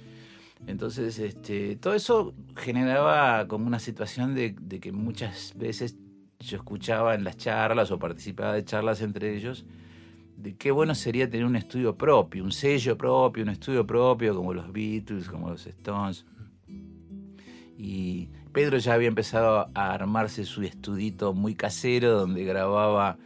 Entonces, 0.66 1.18
este, 1.18 1.76
todo 1.76 1.94
eso 1.94 2.34
generaba 2.56 3.48
como 3.48 3.66
una 3.66 3.78
situación 3.78 4.34
de, 4.34 4.54
de 4.60 4.78
que 4.78 4.92
muchas 4.92 5.54
veces 5.56 5.96
yo 6.38 6.56
escuchaba 6.58 7.14
en 7.14 7.24
las 7.24 7.36
charlas 7.36 7.90
o 7.90 7.98
participaba 7.98 8.54
de 8.54 8.64
charlas 8.64 9.00
entre 9.00 9.34
ellos 9.34 9.64
de 10.42 10.56
qué 10.56 10.70
bueno 10.70 10.94
sería 10.94 11.28
tener 11.28 11.44
un 11.44 11.56
estudio 11.56 11.96
propio, 11.96 12.42
un 12.42 12.52
sello 12.52 12.96
propio, 12.96 13.42
un 13.42 13.50
estudio 13.50 13.86
propio 13.86 14.34
como 14.34 14.54
los 14.54 14.72
Beatles, 14.72 15.28
como 15.28 15.50
los 15.50 15.66
Stones. 15.66 16.24
Y 17.76 18.30
Pedro 18.52 18.78
ya 18.78 18.94
había 18.94 19.08
empezado 19.08 19.70
a 19.74 19.92
armarse 19.92 20.44
su 20.44 20.62
estudito 20.62 21.32
muy 21.34 21.54
casero 21.54 22.12
donde 22.12 22.44
grababa, 22.44 23.16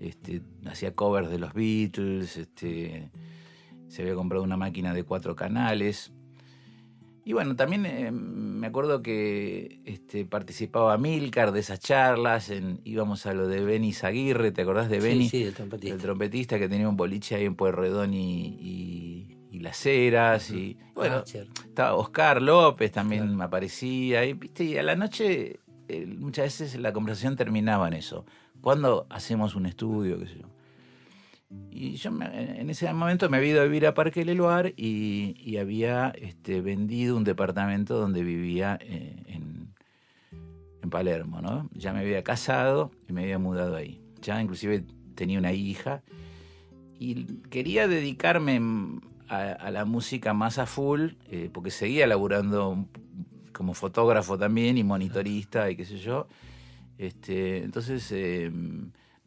este, 0.00 0.42
hacía 0.66 0.94
covers 0.94 1.30
de 1.30 1.38
los 1.38 1.54
Beatles, 1.54 2.36
este, 2.36 3.10
se 3.88 4.02
había 4.02 4.14
comprado 4.14 4.44
una 4.44 4.56
máquina 4.56 4.92
de 4.92 5.04
cuatro 5.04 5.34
canales. 5.34 6.12
Y 7.24 7.34
bueno, 7.34 7.56
también 7.56 7.84
eh, 7.84 8.10
me 8.10 8.66
acuerdo 8.66 9.02
que 9.02 9.80
este, 9.84 10.24
participaba 10.24 10.96
Milcar 10.96 11.52
de 11.52 11.60
esas 11.60 11.78
charlas, 11.78 12.48
en, 12.48 12.80
íbamos 12.84 13.26
a 13.26 13.34
lo 13.34 13.48
de 13.48 13.62
Benny 13.62 13.92
Zaguirre, 13.92 14.50
¿te 14.50 14.62
acordás 14.62 14.88
de 14.88 14.98
Benny? 14.98 15.28
Sí, 15.28 15.38
sí, 15.38 15.44
el 15.44 15.54
trompetista. 15.54 15.94
El 15.94 16.00
trompetista 16.00 16.58
que 16.58 16.68
tenía 16.68 16.88
un 16.88 16.96
boliche 16.96 17.34
ahí 17.34 17.44
en 17.44 17.54
Pueyrredón 17.54 18.14
y, 18.14 18.46
y, 18.60 19.37
y 19.58 19.62
Las 19.62 19.84
Heras. 19.86 20.50
Y, 20.50 20.76
bueno, 20.94 21.16
Ah, 21.16 21.22
cierto. 21.26 21.62
estaba 21.62 21.94
Oscar 21.94 22.40
López 22.40 22.92
también 22.92 23.34
me 23.36 23.44
aparecía. 23.44 24.24
Y, 24.24 24.32
¿viste? 24.34 24.64
y 24.64 24.76
a 24.78 24.82
la 24.82 24.94
noche 24.96 25.60
eh, 25.88 26.06
muchas 26.06 26.44
veces 26.46 26.80
la 26.80 26.92
conversación 26.92 27.36
terminaba 27.36 27.88
en 27.88 27.94
eso. 27.94 28.24
¿Cuándo 28.60 29.06
hacemos 29.10 29.54
un 29.54 29.66
estudio? 29.66 30.18
qué 30.18 30.26
sé 30.26 30.38
yo? 30.40 30.48
Y 31.70 31.92
yo 31.96 32.10
me- 32.10 32.60
en 32.60 32.68
ese 32.68 32.92
momento 32.92 33.30
me 33.30 33.38
había 33.38 33.50
ido 33.52 33.60
a 33.62 33.64
vivir 33.64 33.86
a 33.86 33.94
Parque 33.94 34.24
Leluar 34.24 34.74
y, 34.76 35.34
y 35.38 35.56
había 35.56 36.10
este, 36.10 36.60
vendido 36.60 37.16
un 37.16 37.24
departamento 37.24 37.98
donde 37.98 38.22
vivía 38.22 38.78
eh, 38.82 39.16
en, 39.28 39.72
en 40.82 40.90
Palermo, 40.90 41.40
¿no? 41.40 41.70
Ya 41.72 41.92
me 41.94 42.00
había 42.00 42.22
casado 42.22 42.90
y 43.08 43.12
me 43.14 43.22
había 43.22 43.38
mudado 43.38 43.76
ahí. 43.76 44.00
Ya 44.20 44.42
inclusive 44.42 44.84
tenía 45.14 45.38
una 45.38 45.52
hija 45.52 46.02
y 46.98 47.24
quería 47.48 47.88
dedicarme 47.88 48.60
a, 49.28 49.70
la 49.70 49.84
música 49.84 50.32
más 50.34 50.58
a 50.58 50.66
full, 50.66 51.10
eh, 51.30 51.50
porque 51.52 51.70
seguía 51.70 52.06
laburando 52.06 52.86
como 53.52 53.74
fotógrafo 53.74 54.38
también 54.38 54.78
y 54.78 54.84
monitorista 54.84 55.70
y 55.70 55.76
qué 55.76 55.84
sé 55.84 55.98
yo. 55.98 56.26
Este, 56.98 57.62
entonces 57.64 58.10
eh, 58.12 58.50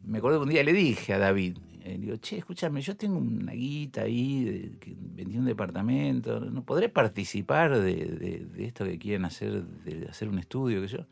me 0.04 0.18
acuerdo 0.18 0.38
que 0.40 0.44
un 0.44 0.50
día 0.50 0.62
le 0.62 0.72
dije 0.72 1.14
a 1.14 1.18
David, 1.18 1.56
eh, 1.84 1.96
digo, 1.98 2.16
che, 2.16 2.38
escúchame, 2.38 2.80
yo 2.80 2.96
tengo 2.96 3.18
una 3.18 3.52
guita 3.52 4.02
ahí, 4.02 4.44
de, 4.44 4.78
que 4.78 4.94
vendí 4.98 5.36
un 5.38 5.46
departamento, 5.46 6.38
¿no 6.40 6.62
podré 6.64 6.88
participar 6.88 7.78
de, 7.78 7.94
de- 8.06 8.46
de 8.54 8.64
esto 8.64 8.84
que 8.84 8.98
quieren 8.98 9.24
hacer, 9.24 9.64
de 9.64 10.06
hacer 10.08 10.28
un 10.28 10.38
estudio, 10.38 10.86
sé 10.86 10.96
yo? 10.98 11.06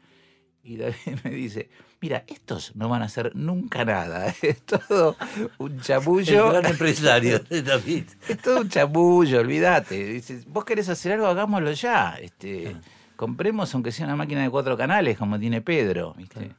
Y 0.62 0.76
David 0.76 0.94
me 1.24 1.30
dice, 1.30 1.70
mira, 2.00 2.24
estos 2.26 2.76
no 2.76 2.88
van 2.88 3.02
a 3.02 3.06
hacer 3.06 3.34
nunca 3.34 3.84
nada, 3.84 4.26
es 4.42 4.60
todo 4.62 5.16
un 5.58 5.72
El 5.72 5.80
chamullo. 5.80 6.50
gran 6.50 6.66
empresario 6.72 7.38
de 7.38 7.62
David. 7.62 8.04
Es 8.28 8.38
todo 8.42 8.60
un 8.60 8.68
chamullo, 8.68 9.40
olvídate. 9.40 10.04
Dices, 10.04 10.44
vos 10.46 10.64
querés 10.64 10.88
hacer 10.88 11.12
algo, 11.12 11.26
hagámoslo 11.26 11.72
ya. 11.72 12.16
Este, 12.20 12.76
compremos 13.16 13.74
aunque 13.74 13.92
sea 13.92 14.06
una 14.06 14.16
máquina 14.16 14.42
de 14.42 14.50
cuatro 14.50 14.76
canales 14.76 15.16
como 15.18 15.38
tiene 15.38 15.60
Pedro. 15.62 16.14
¿viste? 16.16 16.52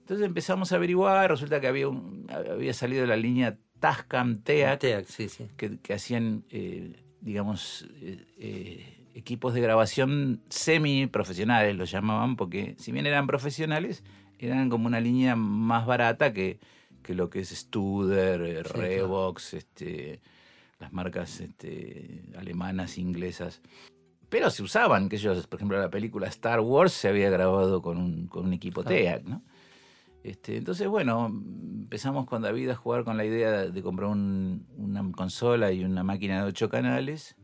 Entonces 0.00 0.26
empezamos 0.26 0.72
a 0.72 0.76
averiguar, 0.76 1.30
resulta 1.30 1.60
que 1.60 1.68
había, 1.68 1.88
un- 1.88 2.26
había 2.30 2.74
salido 2.74 3.06
la 3.06 3.16
línea 3.16 3.56
Tascam 3.78 4.42
Teac, 4.42 4.80
Teac, 4.80 5.06
sí, 5.06 5.28
sí. 5.28 5.46
que, 5.56 5.78
que 5.78 5.94
hacían, 5.94 6.44
eh, 6.50 6.92
digamos, 7.20 7.86
eh, 8.00 8.24
eh, 8.38 8.96
equipos 9.14 9.54
de 9.54 9.60
grabación 9.60 10.40
semi-profesionales, 10.48 11.76
los 11.76 11.90
llamaban, 11.90 12.36
porque 12.36 12.74
si 12.78 12.92
bien 12.92 13.06
eran 13.06 13.26
profesionales, 13.26 14.02
eran 14.38 14.70
como 14.70 14.86
una 14.86 15.00
línea 15.00 15.36
más 15.36 15.86
barata 15.86 16.32
que, 16.32 16.58
que 17.02 17.14
lo 17.14 17.28
que 17.30 17.40
es 17.40 17.50
Studer, 17.50 18.66
Sí, 18.66 18.72
Revox, 18.72 19.54
este, 19.54 20.20
las 20.78 20.92
marcas 20.92 21.40
este, 21.40 22.22
alemanas, 22.38 22.98
inglesas. 22.98 23.60
Pero 24.28 24.48
se 24.50 24.62
usaban, 24.62 25.08
que 25.08 25.16
ellos, 25.16 25.46
por 25.46 25.58
ejemplo, 25.58 25.78
la 25.78 25.90
película 25.90 26.28
Star 26.28 26.60
Wars 26.60 26.92
se 26.92 27.08
había 27.08 27.30
grabado 27.30 27.82
con 27.82 27.98
un, 27.98 28.26
con 28.28 28.46
un 28.46 28.52
equipo 28.52 28.82
Claro. 28.82 28.96
TEAC, 28.96 29.24
¿no? 29.24 29.42
Este, 30.22 30.58
entonces, 30.58 30.86
bueno, 30.86 31.26
empezamos 31.26 32.26
con 32.26 32.42
David 32.42 32.68
a 32.70 32.76
jugar 32.76 33.04
con 33.04 33.16
la 33.16 33.24
idea 33.24 33.50
de, 33.52 33.70
de 33.72 33.82
comprar 33.82 34.10
un- 34.10 34.66
una 34.76 35.02
consola 35.12 35.72
y 35.72 35.82
una 35.82 36.04
máquina 36.04 36.42
de 36.42 36.48
ocho 36.48 36.68
canales. 36.68 37.36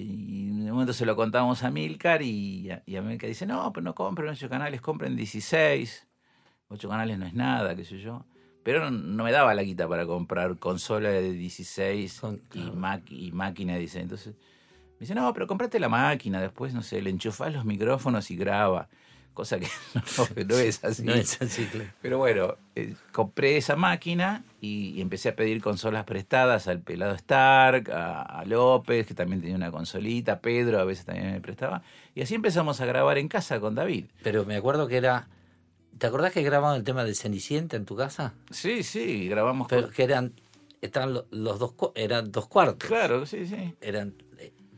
Y, 0.00 0.48
en 0.50 0.62
un 0.62 0.70
momento 0.70 0.92
se 0.92 1.06
lo 1.06 1.14
contamos 1.16 1.62
a 1.62 1.70
Milcar 1.70 2.22
y, 2.22 2.70
a- 2.70 2.82
y 2.86 2.96
a 2.96 3.02
Milcar 3.02 3.28
dice, 3.28 3.46
no, 3.46 3.72
pero 3.72 3.84
no 3.84 3.94
compren 3.94 4.28
ocho 4.30 4.48
canales, 4.48 4.80
compren 4.80 5.16
16. 5.16 6.06
Ocho 6.68 6.88
canales 6.88 7.18
no 7.18 7.26
es 7.26 7.34
nada, 7.34 7.74
qué 7.76 7.84
sé 7.84 7.98
yo. 7.98 8.24
Pero 8.62 8.78
no, 8.80 8.90
no 8.90 9.24
me 9.24 9.32
daba 9.32 9.54
la 9.54 9.62
guita 9.62 9.88
para 9.88 10.06
comprar 10.06 10.56
consola 10.58 11.10
de 11.10 11.32
16 11.32 12.20
Con- 12.20 12.36
y, 12.36 12.40
claro. 12.48 12.74
ma- 12.74 13.02
y 13.10 13.32
máquina 13.32 13.74
de 13.74 13.80
16. 13.80 14.02
Entonces 14.04 14.34
me 14.34 15.00
dice, 15.00 15.14
no, 15.14 15.32
pero 15.32 15.46
comprate 15.46 15.80
la 15.80 15.88
máquina, 15.88 16.40
después, 16.40 16.72
no 16.72 16.82
sé, 16.82 17.02
le 17.02 17.10
enchufás 17.10 17.52
los 17.52 17.64
micrófonos 17.64 18.30
y 18.30 18.36
graba. 18.36 18.88
Cosa 19.34 19.58
que 20.34 20.44
no, 20.44 20.56
es 20.56 20.84
así. 20.84 21.02
No 21.04 21.14
es 21.14 21.40
así, 21.40 21.64
claro. 21.66 21.88
Pero 22.02 22.18
bueno, 22.18 22.56
eh, 22.76 22.94
compré 23.12 23.56
esa 23.56 23.76
máquina 23.76 24.44
y, 24.60 24.90
y 24.90 25.00
empecé 25.00 25.30
a 25.30 25.36
pedir 25.36 25.62
consolas 25.62 26.04
prestadas 26.04 26.68
al 26.68 26.80
pelado 26.80 27.14
Stark, 27.14 27.90
a, 27.90 28.22
a 28.22 28.44
López, 28.44 29.06
que 29.06 29.14
también 29.14 29.40
tenía 29.40 29.56
una 29.56 29.70
consolita, 29.70 30.40
Pedro 30.40 30.80
a 30.80 30.84
veces 30.84 31.06
también 31.06 31.32
me 31.32 31.40
prestaba. 31.40 31.82
Y 32.14 32.20
así 32.22 32.34
empezamos 32.34 32.80
a 32.80 32.86
grabar 32.86 33.16
en 33.18 33.28
casa 33.28 33.58
con 33.58 33.74
David. 33.74 34.06
Pero 34.22 34.44
me 34.44 34.56
acuerdo 34.56 34.86
que 34.88 34.96
era. 34.98 35.28
¿Te 35.98 36.06
acordás 36.06 36.32
que 36.32 36.42
grababan 36.42 36.76
el 36.76 36.84
tema 36.84 37.04
de 37.04 37.14
Cenicienta 37.14 37.76
en 37.76 37.84
tu 37.84 37.96
casa? 37.96 38.34
Sí, 38.50 38.82
sí, 38.82 39.28
grabamos 39.28 39.68
Pero 39.68 39.82
con... 39.84 39.92
que 39.92 40.02
eran. 40.04 40.32
Estaban 40.80 41.14
lo- 41.14 41.26
los 41.30 41.58
dos. 41.58 41.74
Eran 41.94 42.32
dos 42.32 42.48
cuartos. 42.48 42.88
Claro, 42.88 43.24
sí, 43.24 43.46
sí. 43.46 43.74
Eran. 43.80 44.14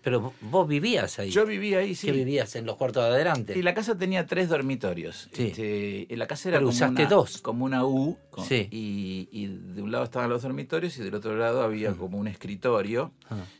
Pero 0.04 0.34
vos 0.42 0.68
vivías 0.68 1.18
ahí. 1.18 1.30
Yo 1.30 1.46
vivía 1.46 1.78
ahí, 1.78 1.94
sí. 1.94 2.06
¿Qué 2.08 2.12
vivías? 2.12 2.54
¿En 2.56 2.66
los 2.66 2.76
cuartos 2.76 3.02
de 3.04 3.08
adelante? 3.10 3.58
Y 3.58 3.62
la 3.62 3.72
casa 3.72 3.96
tenía 3.96 4.26
tres 4.26 4.50
dormitorios. 4.50 5.30
Sí. 5.32 5.46
Este, 5.46 6.06
la 6.16 6.26
casa 6.26 6.50
era 6.50 6.58
Pero 6.58 6.66
como 6.66 6.76
usaste 6.76 7.02
una, 7.02 7.08
dos. 7.10 7.38
como 7.40 7.64
una 7.64 7.86
U. 7.86 8.18
con- 8.30 8.44
Sí. 8.44 8.68
Y, 8.70 9.28
y 9.32 9.46
de 9.46 9.80
un 9.82 9.90
lado 9.90 10.04
estaban 10.04 10.28
los 10.28 10.42
dormitorios 10.42 10.98
y 10.98 11.02
del 11.02 11.14
otro 11.14 11.36
lado 11.36 11.62
había 11.62 11.94
como 11.94 12.18
un 12.18 12.28
escritorio 12.28 13.12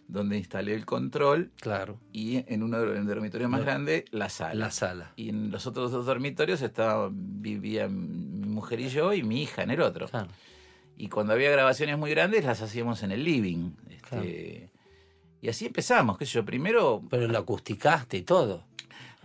donde 0.07 0.37
instalé 0.37 0.75
el 0.75 0.85
control 0.85 1.51
claro. 1.61 1.99
y 2.13 2.45
en 2.53 2.63
uno 2.63 2.79
de 2.79 2.87
los 2.95 3.07
dormitorios 3.07 3.49
más 3.51 3.63
grande 3.63 4.05
la 4.11 4.29
sala. 4.29 4.55
La 4.55 4.71
sala. 4.71 5.13
Y 5.17 5.31
en 5.31 5.51
los 5.51 5.67
otros 5.67 5.93
dos 5.93 6.05
dormitorios 6.05 6.61
estaba, 6.61 7.09
vivía 7.11 7.89
mi 7.89 8.47
mujer 8.49 8.81
y 8.81 8.89
yo 8.91 9.15
y 9.15 9.23
mi 9.23 9.43
hija 9.43 9.63
en 9.63 9.71
el 9.71 9.81
otro. 9.81 10.09
Claro. 10.09 10.29
Y 10.97 11.09
cuando 11.09 11.33
había 11.33 11.51
grabaciones 11.51 11.97
muy 11.99 12.11
grandes 12.11 12.45
las 12.45 12.61
hacíamos 12.61 13.03
en 13.03 13.13
el 13.13 13.25
living. 13.25 13.71
este, 13.89 14.01
Claro. 14.09 14.25
Y 15.45 15.51
así 15.51 15.67
empezamos, 15.67 16.17
qué 16.17 16.25
sé 16.25 16.33
yo, 16.33 16.45
primero 16.47 17.03
Pero 17.11 17.29
lo 17.29 17.37
acusticaste 17.37 18.17
y 18.17 18.23
todo. 18.23 18.65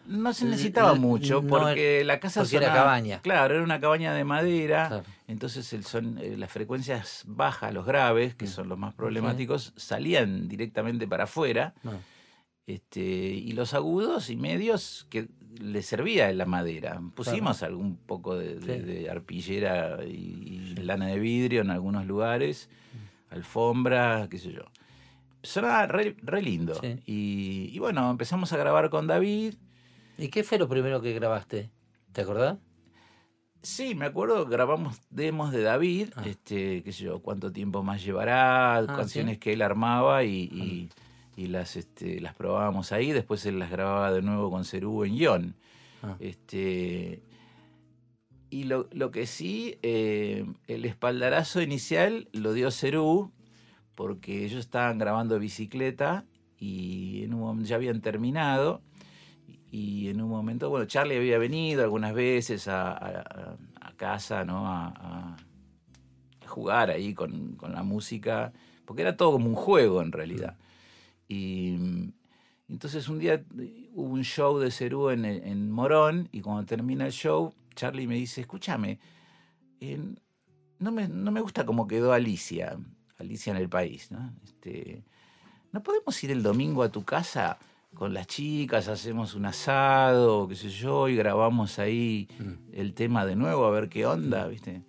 no 0.05 0.33
se 0.33 0.43
necesitaba 0.43 0.91
L- 0.91 0.99
mucho 0.99 1.41
no, 1.41 1.47
porque 1.47 2.03
la 2.03 2.19
casa 2.19 2.41
porque 2.41 2.57
era 2.57 2.73
cabaña. 2.73 3.21
Claro, 3.21 3.55
era 3.55 3.63
una 3.63 3.79
cabaña 3.79 4.13
de 4.13 4.25
madera. 4.25 4.87
Claro. 4.89 5.03
Entonces 5.29 5.71
el 5.71 5.85
son, 5.85 6.17
eh, 6.17 6.35
las 6.35 6.51
frecuencias 6.51 7.23
bajas, 7.25 7.73
los 7.73 7.85
graves, 7.85 8.33
Mm. 8.33 8.37
que 8.37 8.47
son 8.47 8.67
los 8.67 8.77
más 8.77 8.93
problemáticos, 8.95 9.71
salían 9.77 10.49
directamente 10.49 11.07
para 11.07 11.23
afuera. 11.23 11.73
No. 11.83 11.93
Este, 12.67 12.99
y 13.01 13.53
los 13.53 13.73
agudos 13.73 14.29
y 14.29 14.35
medios 14.35 15.07
que 15.09 15.29
le 15.61 15.81
servía 15.83 16.31
la 16.33 16.45
madera. 16.45 17.01
Pusimos 17.15 17.63
algún 17.63 17.95
poco 17.95 18.35
de, 18.37 18.55
de- 18.59 18.75
Sí. 18.75 18.81
de 18.83 19.09
arpillera 19.09 20.03
y, 20.05 20.73
y 20.75 20.75
lana 20.83 21.07
de 21.07 21.17
vidrio 21.19 21.61
en 21.61 21.69
algunos 21.69 22.05
lugares, 22.05 22.69
alfombra, 23.29 24.27
qué 24.29 24.37
sé 24.37 24.51
yo. 24.51 24.63
Sonaba 25.43 25.87
re, 25.87 26.15
re 26.21 26.41
lindo. 26.41 26.75
Sí. 26.75 26.99
Y, 27.05 27.69
y 27.73 27.79
bueno, 27.79 28.09
empezamos 28.11 28.51
a 28.53 28.57
grabar 28.57 28.89
con 28.89 29.07
David. 29.07 29.55
¿Y 30.17 30.27
qué 30.29 30.43
fue 30.43 30.57
lo 30.57 30.67
primero 30.67 31.01
que 31.01 31.13
grabaste? 31.13 31.69
¿Te 32.11 32.21
acordás? 32.21 32.57
Sí, 33.61 33.93
me 33.95 34.05
acuerdo, 34.05 34.45
grabamos 34.45 34.99
demos 35.09 35.51
de 35.51 35.61
David, 35.63 36.09
Ah. 36.15 36.23
este, 36.25 36.81
qué 36.83 36.91
sé 36.93 37.03
yo, 37.03 37.19
cuánto 37.21 37.51
tiempo 37.51 37.83
más 37.83 38.03
llevará, 38.03 38.83
canciones 38.87 39.33
¿sí? 39.35 39.39
que 39.39 39.53
él 39.53 39.61
armaba 39.61 40.23
y, 40.23 40.43
y- 40.51 40.89
y 41.35 41.47
las, 41.47 41.75
este, 41.75 42.19
las 42.21 42.35
probábamos 42.35 42.91
ahí, 42.93 43.11
después 43.11 43.45
él 43.45 43.59
las 43.59 43.69
grababa 43.69 44.11
de 44.13 44.21
nuevo 44.21 44.49
con 44.49 44.63
Cerú 44.65 45.03
en 45.03 45.15
guion. 45.15 45.55
Ah. 46.03 46.15
Este, 46.21 47.21
y 48.49 48.63
lo, 48.63 48.87
lo 48.91 49.11
que 49.11 49.25
sí, 49.27 49.77
eh, 49.83 50.45
el 50.67 50.85
espaldarazo 50.85 51.61
inicial 51.61 52.29
lo 52.33 52.53
dio 52.53 52.71
Cerú, 52.71 53.31
porque 53.99 54.45
ellos 54.45 54.61
estaban 54.61 54.97
grabando 54.97 55.37
bicicleta 55.39 56.23
y 56.57 57.23
en 57.25 57.33
un 57.33 57.41
momento 57.41 57.67
ya 57.67 57.75
habían 57.75 57.99
terminado. 57.99 58.81
Y 59.71 60.07
en 60.07 60.21
un 60.21 60.29
momento, 60.29 60.69
bueno, 60.69 60.85
Charlie 60.85 61.17
había 61.17 61.37
venido 61.37 61.83
algunas 61.83 62.13
veces 62.13 62.69
a, 62.69 62.93
a- 62.93 63.57
a 63.81 63.93
casa, 63.97 64.45
¿no? 64.45 64.65
A, 64.65 65.35
jugar 66.47 66.91
ahí 66.91 67.13
con, 67.13 67.57
con 67.57 67.73
la 67.73 67.83
música, 67.83 68.53
porque 68.85 69.01
era 69.01 69.17
todo 69.17 69.33
como 69.33 69.47
un 69.49 69.55
juego 69.55 70.01
en 70.01 70.13
realidad. 70.13 70.55
Y 71.27 71.75
entonces 72.69 73.09
un 73.09 73.19
día 73.19 73.43
hubo 73.93 74.13
un 74.13 74.23
show 74.23 74.59
de 74.59 74.71
Cerú 74.71 75.09
en, 75.09 75.25
en 75.25 75.69
Morón 75.69 76.29
y 76.31 76.39
cuando 76.39 76.65
termina 76.65 77.05
el 77.05 77.11
show, 77.11 77.53
Charlie 77.75 78.07
me 78.07 78.15
dice, 78.15 78.39
escúchame, 78.39 78.97
no, 80.79 80.91
me, 80.93 81.09
no 81.09 81.31
me 81.31 81.41
gusta 81.41 81.65
cómo 81.65 81.85
quedó 81.85 82.13
Alicia, 82.13 82.77
Alicia 83.19 83.51
en 83.51 83.57
el 83.57 83.69
país, 83.69 84.11
¿no? 84.11 84.33
Este, 84.43 85.03
¿No 85.71 85.83
podemos 85.83 86.21
ir 86.23 86.31
el 86.31 86.41
domingo 86.41 86.83
a 86.83 86.89
tu 86.89 87.03
casa 87.03 87.59
con 87.93 88.13
las 88.13 88.27
chicas, 88.27 88.87
hacemos 88.87 89.33
un 89.35 89.45
asado, 89.45 90.47
qué 90.47 90.55
sé 90.55 90.69
yo, 90.69 91.07
y 91.09 91.15
grabamos 91.15 91.79
ahí 91.79 92.27
el 92.71 92.93
tema 92.93 93.25
de 93.25 93.35
nuevo 93.35 93.65
a 93.65 93.71
ver 93.71 93.89
qué 93.89 94.05
onda, 94.05 94.47
¿viste? 94.47 94.83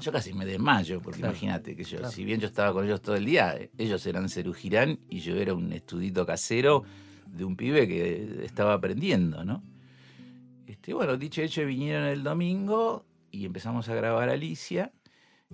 Yo 0.00 0.12
casi 0.12 0.32
me 0.34 0.44
desmayo, 0.44 1.00
porque 1.00 1.20
Claro, 1.20 1.32
imagínate 1.32 1.74
que 1.74 1.84
yo, 1.84 1.98
claro. 1.98 2.12
si 2.12 2.24
bien 2.24 2.40
yo 2.40 2.46
estaba 2.46 2.72
con 2.72 2.84
ellos 2.84 3.00
todo 3.00 3.16
el 3.16 3.24
día, 3.24 3.56
ellos 3.78 4.04
eran 4.06 4.28
Cerú 4.28 4.52
Girán 4.52 4.98
y 5.08 5.20
yo 5.20 5.36
era 5.36 5.54
un 5.54 5.72
estudito 5.72 6.26
casero 6.26 6.82
de 7.26 7.44
un 7.44 7.56
pibe 7.56 7.88
que 7.88 8.44
estaba 8.44 8.74
aprendiendo, 8.74 9.44
¿no? 9.44 9.62
Este, 10.66 10.92
bueno, 10.92 11.16
dicho 11.16 11.40
hecho, 11.42 11.64
vinieron 11.64 12.04
el 12.06 12.22
domingo 12.22 13.06
y 13.30 13.46
empezamos 13.46 13.88
a 13.88 13.94
grabar 13.94 14.28
Alicia. 14.28 14.92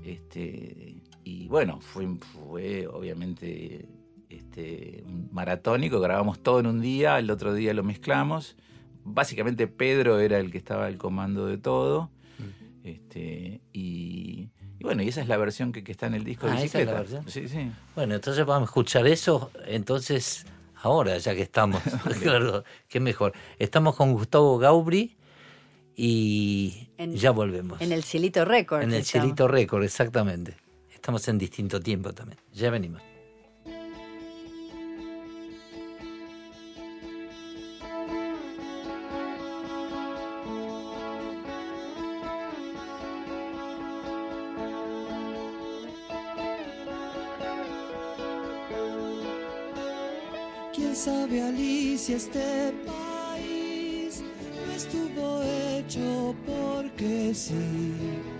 Este, 0.02 1.02
y 1.24 1.48
bueno, 1.48 1.80
fue, 1.80 2.06
fue 2.48 2.86
obviamente 2.86 3.86
este, 4.28 5.02
un 5.06 5.28
maratónico, 5.32 6.00
grabamos 6.00 6.38
todo 6.42 6.60
en 6.60 6.66
un 6.66 6.80
día, 6.80 7.18
el 7.18 7.30
otro 7.30 7.52
día 7.54 7.74
lo 7.74 7.82
mezclamos, 7.82 8.56
básicamente 9.04 9.66
Pedro 9.66 10.18
era 10.20 10.38
el 10.38 10.50
que 10.50 10.58
estaba 10.58 10.86
al 10.86 10.96
comando 10.98 11.46
de 11.46 11.58
todo. 11.58 12.10
Mm. 12.38 12.86
Este, 12.88 13.60
y, 13.72 14.48
y 14.78 14.84
bueno, 14.84 15.02
y 15.02 15.08
esa 15.08 15.20
es 15.20 15.28
la 15.28 15.36
versión 15.36 15.72
que, 15.72 15.84
que 15.84 15.92
está 15.92 16.06
en 16.06 16.14
el 16.14 16.24
disco 16.24 16.46
de 16.46 16.52
Ah, 16.52 16.62
esa 16.62 16.80
es 16.80 16.86
la 16.86 17.00
bicicleta. 17.00 17.20
versión. 17.22 17.30
Sí, 17.30 17.48
sí. 17.48 17.70
Bueno, 17.94 18.14
entonces 18.14 18.44
vamos 18.46 18.68
a 18.68 18.70
escuchar 18.70 19.06
eso. 19.06 19.50
Entonces, 19.66 20.46
ahora, 20.82 21.18
ya 21.18 21.34
que 21.34 21.42
estamos, 21.42 21.82
claro, 22.22 22.64
qué 22.88 23.00
mejor. 23.00 23.32
Estamos 23.58 23.96
con 23.96 24.12
Gustavo 24.14 24.56
Gaubri 24.58 25.16
y 25.96 26.88
En- 26.96 27.14
ya 27.14 27.30
volvemos. 27.30 27.80
En 27.80 27.92
el 27.92 28.02
Cielito 28.04 28.44
Records. 28.44 28.84
En 28.84 28.90
el 28.94 29.00
estamos. 29.00 29.24
Cielito 29.24 29.48
Récord, 29.48 29.84
exactamente. 29.84 30.56
Estamos 31.10 31.26
en 31.26 31.38
distinto 31.38 31.80
tiempo 31.80 32.12
también. 32.12 32.38
Ya 32.52 32.70
venimos. 32.70 33.02
¿Quién 50.72 50.94
sabe, 50.94 51.42
Alicia, 51.42 52.18
este 52.18 52.72
país 52.86 54.22
no 54.64 54.72
estuvo 54.72 55.42
hecho 55.42 56.36
porque 56.46 57.34
sí? 57.34 58.39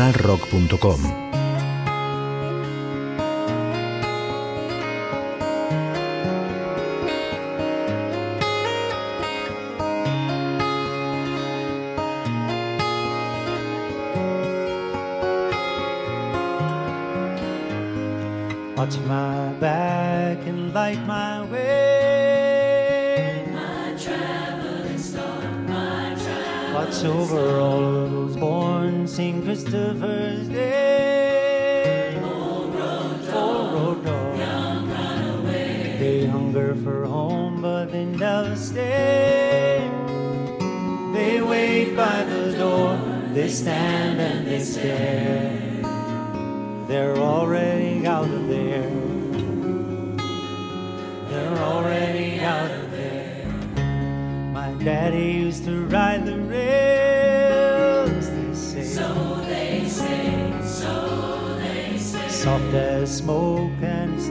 nacionalrock.com. 0.00 1.29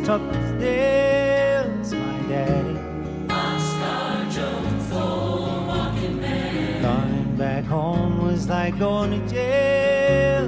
tough 0.09 0.35
as 0.35 0.51
nails, 0.53 1.93
my 1.93 2.21
daddy. 2.27 2.77
Coming 6.81 7.35
back 7.37 7.63
home 7.65 8.25
was 8.25 8.49
like 8.49 8.79
going 8.79 9.11
to 9.11 9.21
jail. 9.31 10.47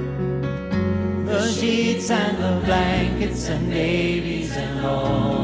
The 1.26 1.48
sheets 1.52 2.10
and 2.10 2.36
the 2.38 2.66
blankets 2.66 3.48
and 3.50 3.70
babies 3.70 4.56
and 4.56 4.84
all. 4.84 5.41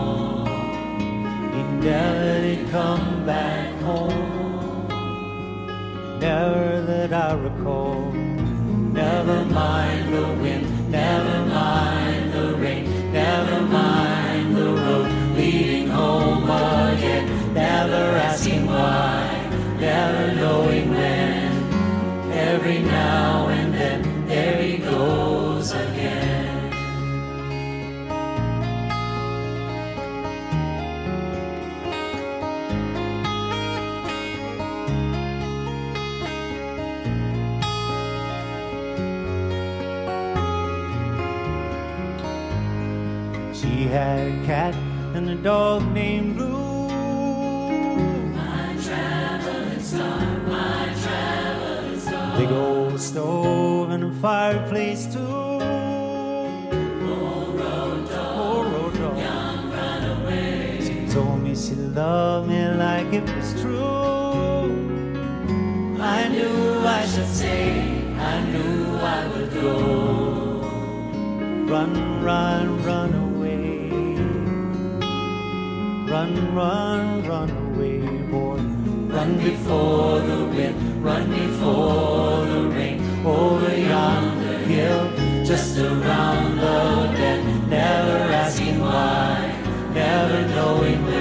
Run, 71.69 72.23
run, 72.25 72.83
run 72.83 73.13
away. 73.13 73.91
Run, 76.11 76.55
run, 76.55 77.29
run 77.29 77.51
away, 77.51 77.99
boy. 78.31 78.57
Run 79.15 79.37
before 79.37 80.21
the 80.21 80.47
wind, 80.47 81.05
run 81.05 81.29
before 81.29 82.47
the 82.47 82.71
rain. 82.75 83.03
Over 83.23 83.77
yonder 83.77 84.59
hill, 84.61 85.11
just 85.45 85.77
around 85.79 86.57
the 86.57 87.13
bend. 87.19 87.69
Never 87.69 88.33
asking 88.33 88.81
why, 88.81 89.53
never 89.93 90.49
knowing 90.49 91.05
when. 91.05 91.18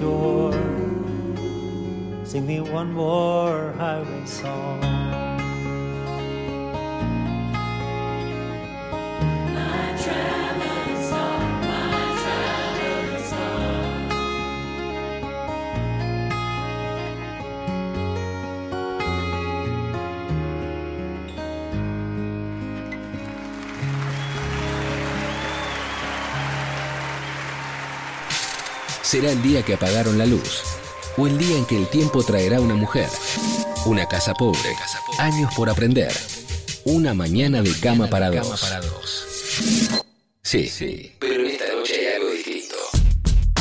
shore. 0.00 0.52
Sing 2.24 2.46
me 2.46 2.60
one 2.60 2.92
more 2.92 3.72
highway 3.72 4.24
song. 4.24 4.80
I. 10.02 10.49
Será 29.10 29.32
el 29.32 29.42
día 29.42 29.64
que 29.64 29.74
apagaron 29.74 30.18
la 30.18 30.24
luz, 30.24 30.62
o 31.16 31.26
el 31.26 31.36
día 31.36 31.58
en 31.58 31.66
que 31.66 31.76
el 31.76 31.88
tiempo 31.88 32.22
traerá 32.22 32.60
una 32.60 32.76
mujer, 32.76 33.08
una 33.84 34.06
casa 34.06 34.34
pobre, 34.34 34.76
años 35.18 35.52
por 35.56 35.68
aprender, 35.68 36.12
una 36.84 37.12
mañana 37.12 37.60
de 37.60 37.72
cama 37.80 38.06
para 38.06 38.30
dos. 38.30 39.26
Sí, 40.42 40.68
sí, 40.68 41.10
pero 41.18 41.42
esta 41.42 41.74
noche 41.74 41.94
hay 41.94 42.14
algo 42.22 42.30
distinto. 42.30 42.76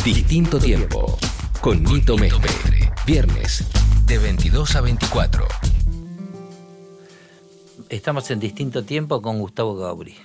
Distinto 0.06 0.60
tiempo, 0.60 1.18
con 1.62 1.84
Nito 1.84 2.16
Mestre, 2.16 2.94
viernes, 3.08 3.64
de 4.06 4.20
22 4.20 4.76
a 4.76 4.82
24. 4.82 5.48
Estamos 7.90 8.30
en 8.30 8.40
distinto 8.40 8.86
tiempo 8.86 9.20
con 9.20 9.40
Gustavo 9.40 9.76
Gauri. 9.76 10.16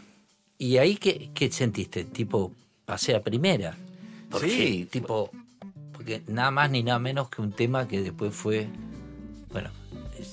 ¿Y 0.58 0.76
ahí 0.76 0.96
qué, 0.96 1.30
qué 1.32 1.50
sentiste? 1.50 2.04
Tipo, 2.04 2.52
pasé 2.84 3.14
a 3.14 3.22
primera. 3.22 3.74
¿Por 4.38 4.48
Sí. 4.48 4.86
Tipo, 4.90 5.30
porque 5.92 6.22
nada 6.28 6.50
más 6.50 6.70
ni 6.70 6.82
nada 6.82 6.98
menos 6.98 7.28
que 7.30 7.40
un 7.42 7.52
tema 7.52 7.86
que 7.88 8.00
después 8.02 8.34
fue, 8.34 8.68
bueno, 9.52 9.70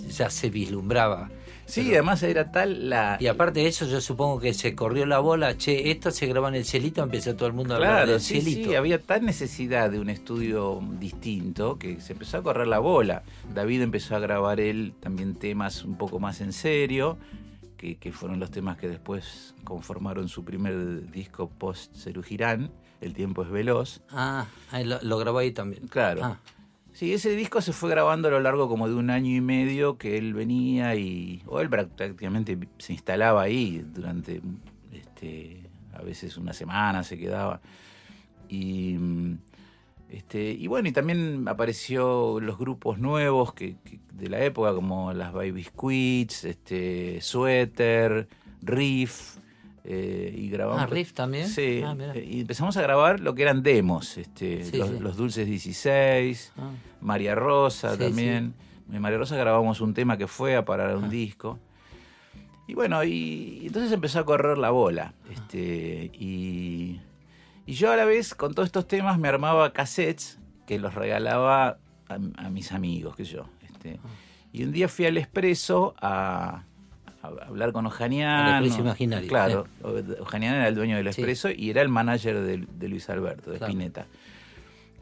ya 0.10 0.30
se 0.30 0.50
vislumbraba. 0.50 1.30
Sí, 1.66 1.82
Pero- 1.84 1.94
además 1.98 2.24
era 2.24 2.52
tal 2.52 2.90
la... 2.90 3.18
Y 3.22 3.28
aparte 3.28 3.62
de 3.62 3.68
eso, 3.68 3.86
yo 3.86 4.02
supongo 4.02 4.40
que 4.42 4.54
se 4.54 4.76
corrió 4.76 5.06
la 5.06 5.20
bola, 5.20 5.58
che, 5.58 5.90
esto 5.92 6.12
se 6.12 6.26
graba 6.28 6.50
en 6.50 6.56
el 6.56 6.66
cielito, 6.66 7.02
empezó 7.02 7.36
todo 7.36 7.48
el 7.48 7.54
mundo 7.54 7.76
a 7.76 7.78
hablar 7.78 8.08
del 8.10 8.20
sí, 8.20 8.42
cielito. 8.42 8.72
sí, 8.72 8.76
había 8.76 9.00
tal 9.00 9.24
necesidad 9.26 9.90
de 9.90 10.00
un 10.00 10.10
estudio 10.10 10.82
distinto 11.00 11.78
que 11.80 12.02
se 12.02 12.12
empezó 12.14 12.38
a 12.40 12.44
correr 12.44 12.68
la 12.68 12.80
bola. 12.80 13.24
David 13.54 13.84
empezó 13.84 14.18
a 14.18 14.20
grabar 14.20 14.60
él 14.60 14.94
también 15.00 15.36
temas 15.36 15.86
un 15.86 15.96
poco 15.98 16.20
más 16.20 16.42
en 16.42 16.52
serio, 16.52 17.18
que, 17.78 17.96
que 17.96 18.12
fueron 18.12 18.40
los 18.42 18.52
temas 18.52 18.78
que 18.78 18.90
después 18.90 19.56
conformaron 19.64 20.28
su 20.28 20.44
primer 20.44 21.10
disco 21.10 21.50
post 21.50 21.96
Cerú 21.96 22.22
Girán, 22.22 22.70
El 23.02 23.14
tiempo 23.14 23.44
es 23.44 23.50
veloz. 23.50 24.02
Ah, 24.12 24.46
lo, 24.86 25.02
lo 25.02 25.18
grabó 25.18 25.40
ahí 25.40 25.52
también. 25.52 25.88
Claro. 25.88 26.22
Ah, 26.24 26.38
Sí, 26.94 27.14
ese 27.14 27.36
disco 27.38 27.62
se 27.62 27.72
fue 27.72 27.90
grabando 27.90 28.28
a 28.28 28.32
lo 28.32 28.42
largo 28.42 28.68
como 28.68 28.88
de 28.88 28.96
un 28.96 29.10
año 29.10 29.34
y 29.34 29.40
medio 29.42 29.98
que 29.98 30.18
él 30.18 30.34
venía 30.34 30.94
y. 30.96 31.42
o 31.48 31.62
él 31.62 31.70
prácticamente 31.70 32.58
se 32.80 32.92
instalaba 32.94 33.42
ahí 33.44 33.82
durante 33.94 34.42
este, 34.92 35.64
a 35.94 36.02
veces 36.02 36.36
una 36.38 36.52
semana 36.54 37.04
se 37.04 37.18
quedaba. 37.18 37.62
Y. 38.50 38.98
mm, 39.00 39.38
Este, 40.10 40.52
y 40.52 40.68
bueno, 40.68 40.90
y 40.90 40.92
también 40.92 41.48
apareció 41.48 42.42
los 42.42 42.58
grupos 42.58 43.00
nuevos 43.00 43.54
que, 43.54 43.78
que- 43.86 44.00
de 44.12 44.28
la 44.30 44.44
época, 44.44 44.74
como 44.74 45.14
las 45.14 45.32
Baby 45.32 45.64
Squids, 45.64 46.44
este, 46.44 47.22
Sweater, 47.22 48.28
Riff, 48.62 49.38
eh, 49.84 50.34
y 50.38 50.50
grabamos. 50.50 50.82
Ah, 50.84 50.86
riff 50.88 51.14
también. 51.14 51.48
Sí, 51.48 51.82
Ah, 51.86 51.96
eh, 52.16 52.28
y 52.30 52.42
empezamos 52.42 52.78
a 52.78 52.82
grabar 52.82 53.20
lo 53.20 53.34
que 53.36 53.42
eran 53.44 53.64
demos, 53.64 54.18
este, 54.18 54.64
Sí, 54.66 54.78
los, 54.78 54.90
sí. 54.90 55.00
los 55.00 55.18
Dulces 55.18 55.48
16, 55.48 56.54
Ah. 56.58 56.70
María 57.02 57.36
Rosa 57.36 57.94
Sí, 57.94 58.00
también. 58.00 58.54
En 58.92 59.02
María 59.02 59.18
Rosa 59.18 59.36
grabamos 59.38 59.80
un 59.82 59.94
tema 59.94 60.18
que 60.18 60.28
fue 60.28 60.56
a 60.56 60.66
parar 60.66 60.90
a 60.90 60.94
Ah. 60.94 60.98
un 60.98 61.10
disco. 61.10 61.60
Y 62.68 62.74
bueno, 62.74 63.04
y, 63.04 63.60
y 63.64 63.68
entonces 63.68 63.92
empezó 63.92 64.20
a 64.20 64.26
correr 64.26 64.58
la 64.58 64.70
bola. 64.70 65.14
Este, 65.30 66.12
y, 66.14 67.00
y 67.66 67.74
yo 67.74 67.92
a 67.92 67.96
la 67.98 68.06
vez 68.06 68.34
con 68.36 68.54
todos 68.54 68.68
estos 68.68 68.88
temas 68.88 69.18
me 69.20 69.28
armaba 69.28 69.74
cassettes 69.74 70.40
que 70.68 70.80
los 70.80 70.94
regalaba 70.94 71.80
a, 72.08 72.14
a 72.38 72.50
mis 72.50 72.72
amigos, 72.72 73.16
que 73.16 73.24
yo. 73.26 73.46
Este, 73.64 74.00
Ah. 74.04 74.08
y 74.54 74.64
un 74.64 74.72
día 74.72 74.88
fui 74.88 75.06
al 75.06 75.18
Expreso 75.18 75.96
a 76.02 76.64
hablar 77.24 77.72
con 77.72 77.86
Expreso 77.86 78.82
Imaginario, 78.82 79.30
Claro, 79.30 79.68
Ojaniano 80.20 80.58
era 80.58 80.68
el 80.68 80.76
dueño 80.76 80.96
del 80.98 81.06
Sí. 81.14 81.22
Expreso 81.22 81.50
y 81.50 81.70
era 81.70 81.82
el 81.82 81.90
manager 81.90 82.42
de, 82.42 82.66
de 82.72 82.88
Luis 82.88 83.10
Alberto, 83.10 83.52
de 83.52 83.58
Claro. 83.58 83.72
Spinetta. 83.72 84.06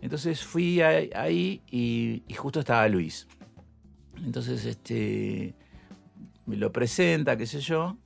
Entonces 0.02 0.44
fui 0.44 0.82
ahí 0.82 1.62
y, 1.70 2.24
y 2.28 2.34
justo 2.34 2.60
estaba 2.62 2.88
Luis. 2.88 3.28
Entonces, 4.24 4.66
este, 4.66 5.54
me 6.46 6.58
lo 6.58 6.72
presenta, 6.72 7.38
qué 7.38 7.46
sé 7.46 7.60
yo, 7.62 7.98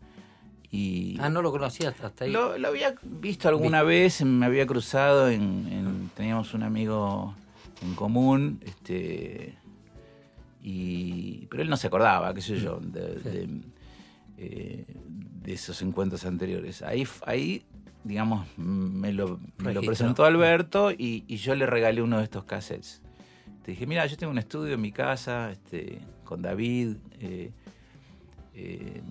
y... 0.70 1.18
Ah, 1.20 1.30
no 1.30 1.42
lo 1.42 1.52
conocías 1.52 2.00
hasta 2.02 2.26
ahí. 2.26 2.32
Lo, 2.32 2.58
lo 2.58 2.68
había 2.68 2.96
visto 3.04 3.48
alguna 3.50 3.84
vez, 3.84 4.24
me 4.24 4.46
había 4.46 4.66
cruzado 4.68 5.30
en, 5.30 5.42
en- 5.72 6.10
teníamos 6.16 6.54
un 6.56 6.64
amigo 6.64 7.36
en 7.84 7.94
común, 7.96 8.60
este 8.66 9.56
y 10.62 11.46
pero 11.48 11.62
él 11.64 11.70
no 11.70 11.78
se 11.78 11.88
acordaba, 11.88 12.34
qué 12.34 12.42
sé 12.42 12.58
yo, 12.58 12.80
de, 12.80 13.16
de, 13.20 13.50
eh, 14.44 14.86
de 15.42 15.54
esos 15.54 15.82
encuentros 15.82 16.26
anteriores. 16.26 16.82
Ahí, 16.82 17.08
ahí 17.26 17.66
digamos, 18.04 18.46
me 18.58 19.14
lo, 19.14 19.40
me 19.58 19.74
lo 19.74 19.82
Registró. 19.82 19.86
presentó 19.86 20.26
Alberto 20.26 20.92
y, 20.92 21.24
y 21.28 21.38
yo 21.38 21.56
le 21.56 21.66
regalé 21.66 22.02
uno 22.02 22.18
de 22.18 22.26
estos 22.26 22.44
cassettes. 22.44 23.02
Te 23.64 23.72
dije, 23.72 23.88
mira, 23.88 24.06
yo 24.06 24.18
tengo 24.18 24.32
un 24.32 24.38
estudio 24.40 24.74
en 24.74 24.82
mi 24.82 24.92
casa, 24.92 25.52
este, 25.52 26.00
con 26.26 26.42
David. 26.42 26.98
eh, 27.20 27.52
eh, 28.54 29.02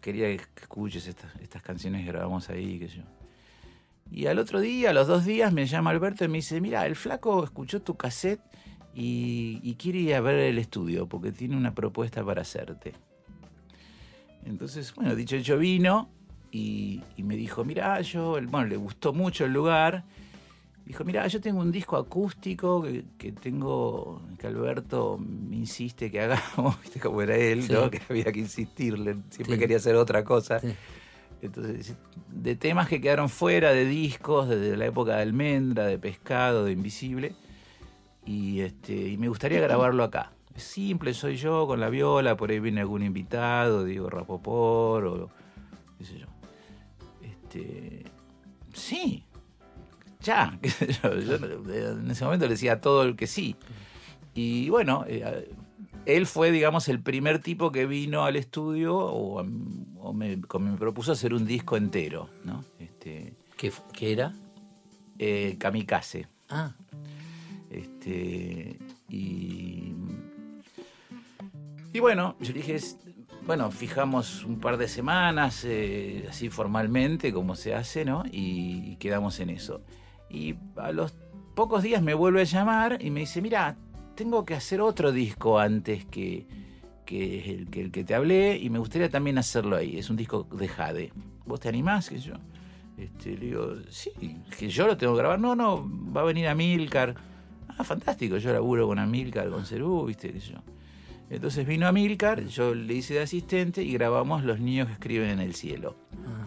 quería 0.00 0.26
que 0.36 0.44
escuches 0.60 1.06
estas, 1.06 1.34
estas 1.40 1.62
canciones 1.62 2.04
que 2.04 2.12
grabamos 2.12 2.48
ahí, 2.48 2.78
qué 2.78 2.88
sé 2.88 2.96
yo. 2.98 3.02
Y 4.10 4.26
al 4.26 4.38
otro 4.38 4.60
día, 4.60 4.90
a 4.90 4.92
los 4.92 5.06
dos 5.06 5.24
días, 5.24 5.52
me 5.52 5.66
llama 5.66 5.90
Alberto 5.90 6.24
y 6.24 6.28
me 6.28 6.38
dice, 6.38 6.60
mira, 6.60 6.86
el 6.86 6.96
flaco 6.96 7.42
escuchó 7.44 7.80
tu 7.82 7.96
cassette 7.96 8.40
y, 8.94 9.58
y 9.62 9.74
quiere 9.76 9.98
ir 10.00 10.14
a 10.14 10.20
ver 10.20 10.38
el 10.38 10.58
estudio 10.58 11.06
porque 11.08 11.32
tiene 11.32 11.56
una 11.56 11.74
propuesta 11.74 12.24
para 12.24 12.42
hacerte. 12.42 12.92
Entonces, 14.44 14.94
bueno, 14.94 15.14
dicho 15.14 15.36
hecho 15.36 15.58
vino 15.58 16.08
y, 16.50 17.00
y 17.16 17.22
me 17.22 17.36
dijo, 17.36 17.64
mira, 17.64 18.00
yo, 18.00 18.38
bueno, 18.48 18.66
le 18.66 18.76
gustó 18.76 19.12
mucho 19.12 19.44
el 19.44 19.52
lugar. 19.52 20.04
Dijo, 20.84 21.04
mira, 21.04 21.26
yo 21.28 21.40
tengo 21.40 21.60
un 21.60 21.70
disco 21.70 21.96
acústico 21.96 22.82
que, 22.82 23.04
que 23.16 23.30
tengo, 23.32 24.20
que 24.38 24.48
Alberto 24.48 25.16
me 25.18 25.56
insiste 25.56 26.10
que 26.10 26.20
hagamos, 26.20 26.80
viste 26.82 26.98
cómo 26.98 27.22
era 27.22 27.36
él, 27.36 27.62
Sí. 27.62 27.72
¿no? 27.72 27.88
Que 27.90 28.00
había 28.08 28.32
que 28.32 28.40
insistirle, 28.40 29.16
siempre 29.30 29.54
Sí. 29.54 29.60
quería 29.60 29.76
hacer 29.76 29.94
otra 29.94 30.24
cosa. 30.24 30.58
Sí. 30.58 30.74
Entonces, 31.40 31.94
de 32.30 32.54
temas 32.56 32.88
que 32.88 33.00
quedaron 33.00 33.28
fuera, 33.28 33.72
de 33.72 33.84
discos, 33.84 34.48
desde 34.48 34.76
la 34.76 34.86
época 34.86 35.16
de 35.16 35.22
Almendra, 35.22 35.86
de 35.86 35.98
Pescado, 35.98 36.64
de 36.64 36.72
Invisible. 36.72 37.34
Y, 38.26 38.60
este, 38.60 38.92
y 39.08 39.16
me 39.16 39.28
gustaría 39.28 39.60
grabarlo 39.60 40.04
acá. 40.04 40.30
Simple, 40.56 41.14
soy 41.14 41.36
yo 41.36 41.66
con 41.66 41.80
la 41.80 41.88
viola, 41.90 42.36
por 42.36 42.50
ahí 42.50 42.60
viene 42.60 42.80
algún 42.80 43.02
invitado, 43.02 43.84
Diego 43.84 44.10
Rapopor 44.10 45.04
o 45.06 45.30
qué 45.98 46.04
sé 46.04 46.18
yo. 46.18 46.26
Este, 47.22 48.04
sí, 48.72 49.24
ya, 50.20 50.58
qué 50.62 50.70
sé 50.70 50.92
yo. 50.92 51.18
Yo 51.18 51.36
en 51.36 52.10
ese 52.10 52.24
momento 52.24 52.46
le 52.46 52.52
decía 52.52 52.74
a 52.74 52.80
todo 52.80 53.02
el 53.02 53.16
que 53.16 53.26
sí. 53.26 53.56
Y 54.34 54.68
bueno, 54.70 55.04
eh, 55.06 55.50
él 56.06 56.26
fue, 56.26 56.50
digamos, 56.50 56.88
el 56.88 57.00
primer 57.00 57.38
tipo 57.40 57.70
que 57.72 57.86
vino 57.86 58.24
al 58.24 58.36
estudio 58.36 58.96
o, 58.96 59.40
o 60.00 60.12
me, 60.12 60.38
propuso 60.78 61.12
hacer 61.12 61.34
un 61.34 61.46
disco 61.46 61.76
entero, 61.76 62.28
¿no? 62.44 62.64
Este, 62.78 63.34
¿Qué, 63.56 63.72
qué 63.92 64.12
era? 64.12 64.34
eh, 65.18 65.56
Kamikaze. 65.58 66.26
Ah, 66.48 66.74
Este, 67.70 68.78
y, 69.08 69.92
y 71.92 72.00
bueno, 72.00 72.36
yo 72.40 72.52
dije, 72.52 72.78
bueno, 73.46 73.70
fijamos 73.70 74.44
un 74.44 74.60
par 74.60 74.76
de 74.76 74.88
semanas, 74.88 75.64
eh, 75.64 76.26
así 76.28 76.48
formalmente, 76.48 77.32
como 77.32 77.54
se 77.54 77.74
hace, 77.74 78.04
¿no? 78.04 78.22
Y, 78.30 78.96
quedamos 78.96 79.40
en 79.40 79.50
eso. 79.50 79.82
Y 80.30 80.54
a 80.76 80.92
los 80.92 81.14
pocos 81.54 81.82
días 81.82 82.02
me 82.02 82.14
vuelve 82.14 82.42
a 82.42 82.44
llamar 82.44 82.98
y 83.00 83.10
me 83.10 83.20
dice, 83.20 83.42
mira, 83.42 83.76
tengo 84.14 84.44
que 84.44 84.54
hacer 84.54 84.80
otro 84.80 85.12
disco 85.12 85.58
antes 85.58 86.04
que, 86.04 86.46
que 87.04 87.52
el, 87.52 87.68
que 87.68 87.80
el 87.82 87.90
que 87.90 88.04
te 88.04 88.14
hablé 88.14 88.56
y 88.56 88.70
me 88.70 88.78
gustaría 88.78 89.10
también 89.10 89.38
hacerlo 89.38 89.76
ahí. 89.76 89.98
Es 89.98 90.08
un 90.08 90.16
disco 90.16 90.44
de 90.44 90.68
Jade. 90.68 91.12
¿Vos 91.44 91.60
te 91.60 91.68
animás? 91.68 92.08
Que 92.08 92.18
yo. 92.18 92.34
Este, 92.96 93.36
le 93.36 93.46
digo, 93.46 93.74
sí, 93.90 94.10
que 94.56 94.68
yo 94.68 94.86
lo 94.86 94.96
tengo 94.96 95.14
que 95.14 95.18
grabar. 95.18 95.40
No, 95.40 95.56
no, 95.56 95.84
va 96.14 96.20
a 96.20 96.24
venir 96.24 96.46
Amilcar. 96.46 97.14
Ah, 97.68 97.84
fantástico, 97.84 98.36
yo 98.36 98.52
laburo 98.52 98.86
con 98.86 98.98
Amilcar, 98.98 99.50
con 99.50 99.66
Cerú, 99.66 100.04
viste, 100.04 100.32
sé 100.40 100.52
yo. 100.52 100.58
Entonces 101.32 101.66
vino 101.66 101.86
Amilcar, 101.88 102.44
yo 102.44 102.74
le 102.74 102.92
hice 102.94 103.14
de 103.14 103.20
asistente 103.22 103.82
y 103.82 103.92
grabamos 103.94 104.44
Los 104.44 104.60
niños 104.60 104.86
que 104.88 104.92
escriben 104.92 105.30
en 105.30 105.40
el 105.40 105.54
cielo. 105.54 105.96
ah. 106.26 106.46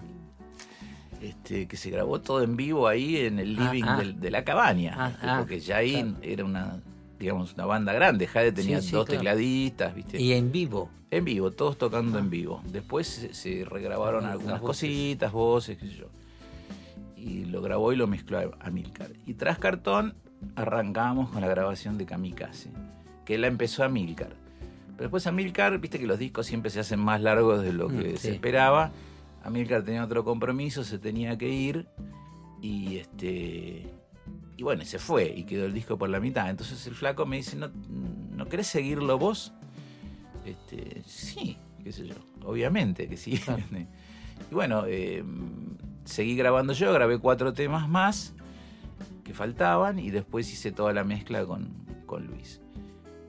Este, 1.21 1.67
que 1.67 1.75
se 1.75 1.89
grabó 1.89 2.21
todo 2.21 2.43
en 2.43 2.55
vivo 2.55 2.87
ahí 2.87 3.17
en 3.17 3.39
el 3.39 3.57
Ah, 3.57 3.73
living 3.73 3.83
ah. 3.87 3.97
del- 3.97 4.19
de 4.19 4.29
la 4.29 4.43
cabaña. 4.43 4.93
Ah, 4.95 5.07
¿viste? 5.09 5.25
ah, 5.27 5.35
porque 5.39 5.59
ya 5.59 5.77
ahí 5.77 5.93
claro. 5.93 6.15
era 6.21 6.45
una, 6.45 6.79
digamos, 7.17 7.53
una 7.55 7.65
banda 7.65 7.93
grande. 7.93 8.27
Jade 8.27 8.51
tenía 8.51 8.79
Sí, 8.81 8.89
sí, 8.89 8.93
dos 8.93 9.05
claro. 9.05 9.17
tecladistas, 9.21 9.95
viste. 9.95 10.21
Y 10.21 10.33
en 10.33 10.51
vivo. 10.51 10.91
En 11.09 11.25
vivo, 11.25 11.49
todos 11.49 11.79
tocando 11.79 12.19
en 12.19 12.29
vivo. 12.29 12.61
Después 12.71 13.07
se, 13.07 13.33
se 13.33 13.65
regrabaron 13.65 14.25
Ah, 14.25 14.33
algunas 14.33 14.61
voces. 14.61 14.87
cositas, 14.87 15.31
voces, 15.31 15.77
qué 15.79 15.87
sé 15.87 15.95
yo. 15.95 16.09
Y 17.17 17.45
lo 17.45 17.61
grabó 17.63 17.91
y 17.91 17.95
lo 17.95 18.05
mezcló 18.05 18.37
a 18.59 18.69
Milcar. 18.69 19.09
Y 19.25 19.33
tras 19.33 19.57
cartón 19.57 20.13
arrancamos 20.55 21.31
con 21.31 21.41
la 21.41 21.47
grabación 21.47 21.97
de 21.97 22.05
Kamikaze, 22.05 22.69
que 23.25 23.39
la 23.39 23.47
empezó 23.47 23.83
a 23.83 23.89
Milcar. 23.89 24.35
Pero 24.97 25.03
después 25.07 25.27
a 25.27 25.31
Milcar, 25.31 25.77
viste 25.79 25.99
que 25.99 26.07
los 26.07 26.17
discos 26.19 26.45
siempre 26.45 26.71
se 26.71 26.79
hacen 26.79 26.99
más 26.99 27.21
largos 27.21 27.61
de 27.61 27.73
lo 27.73 27.89
Mm, 27.89 27.99
que 27.99 28.11
sí. 28.11 28.17
se 28.17 28.31
esperaba. 28.33 28.91
Amilcar 29.43 29.83
tenía 29.83 30.03
otro 30.03 30.23
compromiso, 30.23 30.83
se 30.83 30.97
tenía 30.97 31.37
que 31.37 31.49
ir. 31.49 31.87
Y 32.61 32.97
este. 32.97 33.85
Y 34.57 34.63
bueno, 34.63 34.83
se 34.85 34.97
fue 34.99 35.31
y 35.35 35.43
quedó 35.43 35.65
el 35.65 35.73
disco 35.73 35.97
por 35.97 36.09
la 36.09 36.19
mitad. 36.19 36.49
Entonces 36.49 36.87
el 36.87 36.95
flaco 36.95 37.25
me 37.25 37.35
dice, 37.37 37.55
¿no, 37.57 37.69
no 38.31 38.47
querés 38.47 38.67
seguirlo 38.67 39.17
vos? 39.19 39.53
Este, 40.45 41.01
sí, 41.05 41.57
qué 41.83 41.91
sé 41.91 42.07
yo, 42.07 42.15
obviamente 42.43 43.07
que 43.07 43.17
sí. 43.17 43.37
Claro. 43.37 43.61
y 44.51 44.53
bueno, 44.53 44.83
eh, 44.87 45.23
seguí 46.05 46.35
grabando 46.37 46.71
yo, 46.73 46.93
grabé 46.93 47.19
cuatro 47.19 47.51
temas 47.53 47.89
más 47.89 48.33
que 49.25 49.33
faltaban 49.33 49.99
y 49.99 50.09
después 50.09 50.51
hice 50.53 50.71
toda 50.71 50.93
la 50.93 51.03
mezcla 51.03 51.45
con, 51.45 51.67
con 52.05 52.25
Luis. 52.27 52.61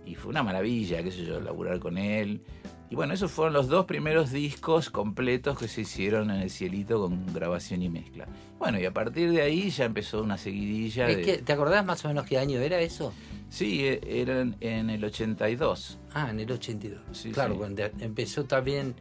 Y 0.07 0.15
fue 0.15 0.31
una 0.31 0.43
maravilla, 0.43 1.03
qué 1.03 1.11
sé 1.11 1.25
yo, 1.27 1.41
laburar 1.41 1.79
con 1.81 1.99
él. 1.99 2.41
Y 2.89 2.95
bueno, 2.95 3.13
esos 3.15 3.33
fueron 3.33 3.53
los 3.53 3.67
dos 3.69 3.85
primeros 3.87 4.31
discos 4.31 4.91
completos 4.91 5.59
que 5.59 5.67
se 5.67 5.81
hicieron 5.81 6.31
en 6.31 6.41
el 6.41 6.51
cielito 6.51 7.01
con 7.01 7.27
grabación 7.35 7.83
y 7.83 7.89
mezcla. 7.89 8.27
Bueno, 8.61 8.79
y 8.79 8.85
a 8.87 8.93
partir 8.93 9.33
de 9.33 9.43
ahí 9.43 9.71
ya 9.71 9.85
empezó 9.85 10.23
una 10.23 10.39
seguidilla 10.39 11.09
Es 11.09 11.17
de... 11.17 11.23
que, 11.23 11.39
¿Te 11.39 11.53
acordás 11.53 11.85
más 11.85 12.05
o 12.05 12.09
menos 12.09 12.25
qué 12.27 12.39
año 12.39 12.61
era 12.61 12.79
eso? 12.81 13.13
Sí, 13.51 13.85
e- 13.85 14.01
eran 14.23 14.55
en 14.61 14.89
el 14.91 15.05
82. 15.05 15.99
Ah, 16.15 16.29
en 16.31 16.39
el 16.39 16.51
82. 16.53 17.01
Sí, 17.11 17.33
claro, 17.33 17.55
sí. 17.55 17.59
cuando 17.59 17.83
empezó 17.99 18.45
también 18.45 18.95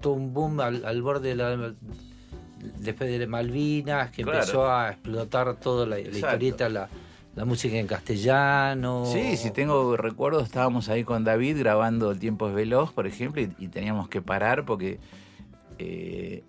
todo 0.00 0.14
un 0.14 0.34
boom 0.34 0.58
al, 0.60 0.84
al 0.84 1.00
borde 1.02 1.28
de 1.30 1.34
la. 1.36 1.74
Después 2.80 3.08
de 3.16 3.26
Malvinas, 3.28 4.10
que 4.10 4.24
Claro. 4.24 4.38
empezó 4.40 4.68
a 4.68 4.90
explotar 4.90 5.56
toda 5.60 5.86
la, 5.86 5.96
la 5.96 6.02
historieta, 6.08 6.68
la, 6.68 6.88
la 7.36 7.44
música 7.44 7.76
en 7.76 7.86
castellano. 7.86 9.04
Sí, 9.06 9.36
si 9.36 9.50
tengo 9.52 9.96
recuerdos, 9.96 10.42
estábamos 10.44 10.88
ahí 10.88 11.04
con 11.04 11.22
David 11.22 11.58
grabando 11.58 12.10
El 12.10 12.18
tiempo 12.18 12.48
es 12.48 12.54
veloz, 12.54 12.92
por 12.92 13.06
ejemplo, 13.06 13.40
y, 13.42 13.52
y 13.58 13.68
teníamos 13.68 14.08
que 14.08 14.22
parar 14.22 14.64
porque 14.64 14.98
eh, 15.78 16.42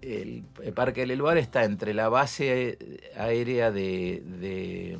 el, 0.00 0.44
el 0.62 0.72
Parque 0.72 1.00
del 1.02 1.10
Eluar 1.10 1.38
está 1.38 1.64
entre 1.64 1.92
la 1.92 2.08
base 2.08 2.78
aérea 3.16 3.70
de, 3.72 4.22
de, 4.24 4.98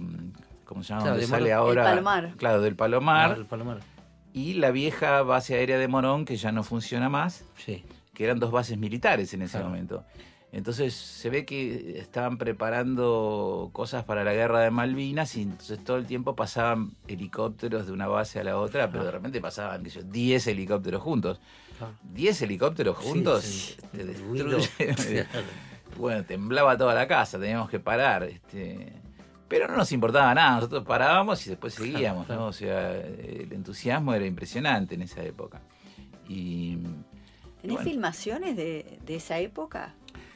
¿cómo 0.65 0.83
se 0.83 0.89
llama? 0.91 1.03
Claro, 1.03 1.17
de 1.19 1.27
sale 1.27 1.53
ahora. 1.53 1.83
El 1.83 1.89
Palomar. 1.91 2.35
Claro, 2.37 2.61
del 2.61 2.75
Palomar. 2.77 3.37
El 3.39 3.47
Palomar. 3.47 3.79
Y 4.33 4.55
la 4.55 4.71
vieja 4.71 5.23
base 5.23 5.55
aérea 5.55 5.79
de 5.79 5.87
Morón, 5.89 6.25
que 6.25 6.37
ya 6.37 6.51
no 6.53 6.65
funciona 6.65 7.09
más, 7.09 7.45
Sí. 7.59 7.85
que 8.15 8.25
eran 8.25 8.39
dos 8.41 8.51
bases 8.51 8.77
militares 8.79 9.33
en 9.35 9.43
ese 9.43 9.53
Claro. 9.53 9.69
momento. 9.69 10.05
Entonces 10.53 10.93
se 10.95 11.31
ve 11.31 11.47
que 11.47 11.99
estaban 11.99 12.37
preparando 12.37 13.71
cosas 13.73 14.05
para 14.05 14.23
la 14.23 14.35
guerra 14.35 14.61
de 14.61 14.71
Malvinas 14.71 15.35
y 15.37 15.43
entonces 15.43 15.83
todo 15.83 15.97
el 15.97 16.05
tiempo 16.07 16.37
pasaban 16.37 16.93
helicópteros 17.09 17.87
de 17.87 17.93
una 17.93 18.07
base 18.07 18.39
a 18.39 18.45
la 18.45 18.59
otra, 18.59 18.91
pero 18.91 19.03
de 19.05 19.11
repente 19.13 19.41
pasaban, 19.41 19.83
qué 19.83 19.89
sé 19.89 20.01
yo, 20.01 20.07
10 20.09 20.47
helicópteros 20.49 21.01
juntos. 21.03 21.41
Claro. 21.79 21.95
10 22.13 22.43
helicópteros 22.43 22.99
juntos 22.99 23.43
Sí, 23.45 23.77
sí. 23.81 23.87
te 23.97 24.13
ruido. 24.13 24.59
destruyen. 24.59 25.27
bueno, 25.97 26.23
temblaba 26.25 26.77
toda 26.77 26.95
la 26.95 27.09
casa, 27.09 27.39
teníamos 27.41 27.71
que 27.71 27.81
parar. 27.81 28.25
Este, 28.25 28.93
pero 29.49 29.69
no 29.69 29.77
nos 29.79 29.91
importaba 29.93 30.35
nada, 30.35 30.57
nosotros 30.57 30.85
parábamos 30.85 31.47
y 31.47 31.51
después 31.51 31.73
seguíamos. 31.73 32.29
¿no? 32.29 32.49
O 32.49 32.53
sea, 32.53 32.93
el 32.95 33.49
entusiasmo 33.53 34.13
era 34.13 34.27
impresionante 34.27 34.97
en 34.97 35.03
esa 35.03 35.23
época. 35.25 35.63
Y 36.29 36.77
¿Tenés 37.63 37.77
bueno. 37.77 37.91
filmaciones 37.91 38.55
de, 38.55 38.99
de 39.05 39.15
esa 39.17 39.39
época? 39.39 39.95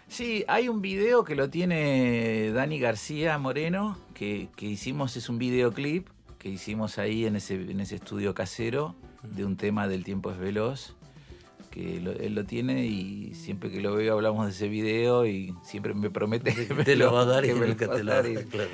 Sí, 0.09 0.45
hay 0.49 0.69
un 0.69 0.81
video 0.81 1.25
que 1.25 1.35
lo 1.35 1.51
tiene 1.51 2.51
Dani 2.53 2.79
García 2.79 3.37
Moreno, 3.39 3.99
que, 4.15 4.49
que 4.57 4.67
hicimos, 4.67 5.17
es 5.17 5.29
un 5.29 5.39
videoclip 5.39 6.07
que 6.39 6.49
hicimos 6.49 6.99
ahí 6.99 7.27
en 7.27 7.37
ese, 7.37 7.55
en 7.55 7.81
ese 7.81 7.97
estudio 7.97 8.35
casero 8.35 8.95
de 9.23 9.45
un 9.45 9.57
tema 9.57 9.89
del 9.89 10.05
tiempo 10.05 10.31
es 10.31 10.39
veloz, 10.39 10.95
que 11.71 12.01
lo- 12.01 12.13
él 12.13 12.35
lo 12.35 12.45
tiene 12.45 12.87
y 12.87 13.35
siempre 13.35 13.71
que 13.71 13.81
lo 13.81 13.95
veo 13.97 14.15
hablamos 14.15 14.47
de 14.47 14.53
ese 14.53 14.69
video 14.69 15.27
y 15.27 15.53
siempre 15.65 15.93
me 15.93 16.09
promete 16.09 16.55
que 16.67 16.73
me 16.73 16.85
Te 16.85 16.95
lo 16.97 17.13
va 17.13 17.23
a 17.23 17.27
dar 17.27 17.45
y 17.45 17.53
nunca 17.53 17.89
te 17.91 18.05
lo 18.05 18.13
va 18.13 18.19
a 18.19 18.23
dar 18.23 18.45
claro. 18.45 18.71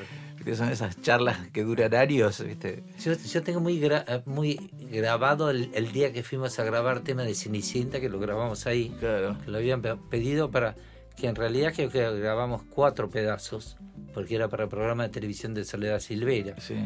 son 0.55 0.69
esas 0.69 1.01
charlas 1.01 1.49
que 1.49 1.65
duran 1.65 1.95
años, 1.95 2.45
¿viste? 2.45 2.85
Yo, 3.03 3.15
yo 3.15 3.43
tengo 3.43 3.61
muy, 3.61 3.81
gra- 3.81 4.05
eh, 4.07 4.23
muy 4.27 4.71
grabado 4.91 5.49
el, 5.51 5.71
el 5.73 5.93
día 5.93 6.13
que 6.13 6.23
fuimos 6.23 6.59
a 6.59 6.65
grabar 6.65 7.01
tema 7.01 7.23
de 7.23 7.35
Cenicienta, 7.35 8.01
que 8.01 8.11
lo 8.11 8.21
grabamos 8.21 8.67
ahí, 8.67 8.95
Claro. 9.01 9.39
que 9.43 9.51
lo 9.51 9.57
habían 9.59 9.81
pe- 9.81 9.97
pedido 10.11 10.51
para 10.51 10.77
que 11.17 11.29
en 11.29 11.35
realidad 11.35 11.73
creo 11.75 11.91
que 11.91 12.19
grabamos 12.19 12.63
cuatro 12.71 13.09
pedazos, 13.11 13.77
porque 14.15 14.35
era 14.35 14.49
para 14.49 14.65
el 14.65 14.69
programa 14.69 15.05
de 15.05 15.09
televisión 15.11 15.55
de 15.55 15.65
Soledad 15.65 16.01
Silveira. 16.01 16.55
Sí. 16.61 16.77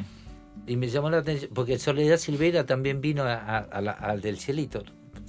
Y 0.67 0.77
me 0.77 0.89
llamó 0.89 1.11
la 1.11 1.19
atención, 1.19 1.51
porque 1.55 1.79
Soledad 1.79 2.17
Silveira 2.19 2.65
también 2.67 3.01
vino 3.01 3.23
a- 3.25 3.35
a- 3.35 3.59
a 3.59 3.81
la- 3.81 3.93
al 3.93 4.21
del 4.21 4.39
Cielito. 4.39 4.83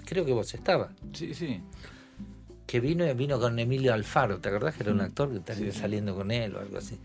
Creo 0.05 0.25
que 0.25 0.31
vos 0.33 0.53
estabas. 0.53 0.91
Sí, 1.13 1.33
sí. 1.33 1.61
Que 2.65 2.79
vino 2.79 3.13
vino 3.15 3.39
con 3.39 3.57
Emilio 3.59 3.93
Alfaro, 3.93 4.39
¿te 4.39 4.49
acordás 4.49 4.75
que 4.75 4.83
era 4.83 4.91
un 4.91 5.01
actor 5.01 5.29
que 5.43 5.53
Mm. 5.53 5.55
Sí. 5.57 5.71
saliendo 5.71 6.15
con 6.15 6.31
él 6.31 6.55
o 6.55 6.59
algo 6.59 6.77
así? 6.77 6.97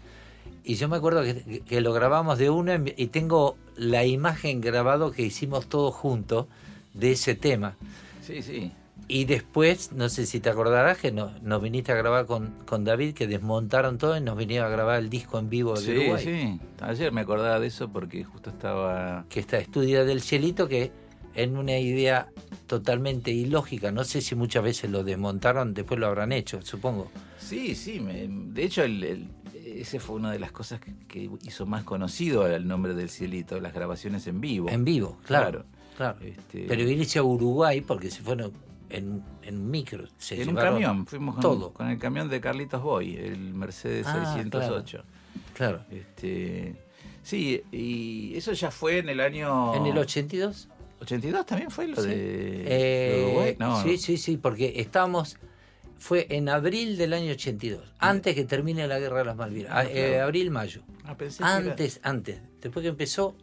Y 0.65 0.75
yo 0.77 0.89
me 0.89 0.97
acuerdo 0.97 1.23
que, 1.23 1.61
que 1.67 1.81
lo 1.81 1.93
grabamos 1.93 2.39
de 2.39 2.51
una 2.51 2.81
y 2.97 3.07
tengo 3.09 3.57
la 3.77 4.05
imagen 4.05 4.61
grabado 4.61 5.11
que 5.13 5.23
hicimos 5.23 5.69
todos 5.69 5.95
juntos 5.95 6.47
de 6.95 7.13
ese 7.13 7.35
tema. 7.35 7.77
Sí, 8.23 8.43
sí. 8.43 8.73
Y 9.13 9.27
después, 9.27 9.93
no 9.93 10.09
sé 10.09 10.25
si 10.25 10.41
te 10.41 10.49
acordarás 10.49 10.97
que 10.97 11.13
no- 11.13 11.33
nos 11.43 11.61
viniste 11.63 11.93
a 11.93 11.97
grabar 11.97 12.25
con, 12.25 12.53
con 12.65 12.83
David, 12.85 13.13
que 13.15 13.27
desmontaron 13.27 13.99
todo 13.99 14.17
y 14.17 14.21
nos 14.23 14.37
vinieron 14.39 14.67
a 14.69 14.71
grabar 14.71 14.99
el 15.01 15.11
disco 15.11 15.39
en 15.39 15.51
vivo 15.51 15.75
de 15.75 15.81
Sí, 15.85 15.91
Uruguay. 15.99 16.25
sí. 16.25 16.61
Ayer 16.81 17.13
me 17.13 17.21
acordaba 17.21 17.61
de 17.61 17.67
eso 17.67 17.91
porque 17.91 18.25
justo 18.25 18.49
estaba... 18.51 19.27
Que 19.29 19.41
está 19.41 19.59
Estudia 19.59 20.05
del 20.05 20.23
Cielito, 20.23 20.67
que 20.67 20.93
en 21.35 21.57
una 21.59 21.79
idea 21.79 22.29
totalmente 22.67 23.31
ilógica, 23.31 23.93
no 23.93 24.05
sé 24.05 24.23
si 24.23 24.35
muchas 24.35 24.63
veces 24.65 24.91
lo 24.91 25.05
desmontaron, 25.05 25.75
después 25.75 26.01
lo 26.01 26.07
habrán 26.07 26.33
hecho, 26.33 26.63
supongo. 26.63 27.11
Sí, 27.39 27.75
sí. 27.75 28.01
me- 28.01 28.27
de 28.29 28.65
hecho, 28.65 28.83
el, 28.83 29.05
el- 29.05 29.29
ese 29.63 30.01
fue 30.01 30.17
una 30.17 30.31
de 30.33 30.39
las 30.39 30.53
cosas 30.53 30.81
que, 30.81 31.31
hizo 31.43 31.67
más 31.67 31.85
conocido 31.85 32.45
al 32.45 32.67
nombre 32.67 32.95
del 32.95 33.11
cielito, 33.11 33.61
las 33.61 33.75
grabaciones 33.75 34.27
en 34.27 34.41
vivo. 34.41 34.69
En 34.71 34.85
vivo, 34.85 35.19
claro. 35.27 35.65
claro. 35.99 36.19
Este, 36.23 36.65
Pero 36.67 36.83
irse 36.89 37.19
a 37.19 37.23
Uruguay, 37.23 37.81
porque 37.83 38.11
se 38.11 38.23
fueron 38.23 38.53
en, 38.93 39.23
en 39.43 39.57
un 39.59 39.71
micro. 39.71 40.07
Se 40.19 40.41
en 40.41 40.51
un 40.51 40.55
camión, 40.57 41.07
fuimos 41.07 41.35
con, 41.37 41.43
todo. 41.43 41.73
con 41.73 41.89
el 41.89 41.99
camión 41.99 42.29
de 42.29 42.41
Carlitos 42.41 42.83
Boy, 42.83 43.17
el 43.17 43.55
Mercedes 43.55 44.07
Ah, 44.09 44.35
608. 44.37 45.05
Claro. 45.55 45.85
Este, 45.91 46.77
sí, 47.23 47.63
y 47.73 48.37
eso 48.37 48.53
ya 48.53 48.71
fue 48.71 48.99
en 48.99 49.09
el 49.09 49.21
año... 49.21 49.75
¿En 49.75 49.87
el 49.87 49.97
82? 49.99 50.69
82 51.01 51.47
también 51.47 51.71
fue 51.71 51.89
lo 51.89 52.01
Sí. 52.01 52.09
de, 52.09 52.15
Eh, 52.67 53.17
de 53.17 53.25
Uruguay. 53.25 53.57
No, 53.59 53.83
sí, 53.83 53.99
sí, 53.99 54.17
sí, 54.17 54.37
porque 54.37 54.75
estábamos. 54.77 55.37
Fue 55.99 56.27
en 56.31 56.49
abril 56.49 56.97
del 56.97 57.13
año 57.13 57.31
82, 57.33 57.93
antes 57.99 58.35
que 58.35 58.45
termine 58.45 58.87
la 58.89 58.99
guerra 58.99 59.19
de 59.19 59.25
las 59.25 59.37
Malvinas. 59.37 59.71
Ah, 59.73 59.85
eh, 59.85 60.09
claro. 60.11 60.25
abril, 60.25 60.51
mayo. 60.51 60.83
Ah, 61.05 61.17
pensé 61.17 61.39
que 61.39 61.45
Antes, 61.45 62.01
antes. 62.03 62.41
Después 62.61 62.83
que 62.83 62.89
empezó. 62.89 63.37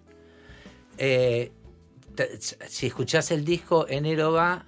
eh, 0.97 1.51
si 2.67 2.87
escuchás 2.87 3.31
el 3.31 3.45
disco, 3.45 3.87
enero 3.87 4.33
va. 4.33 4.65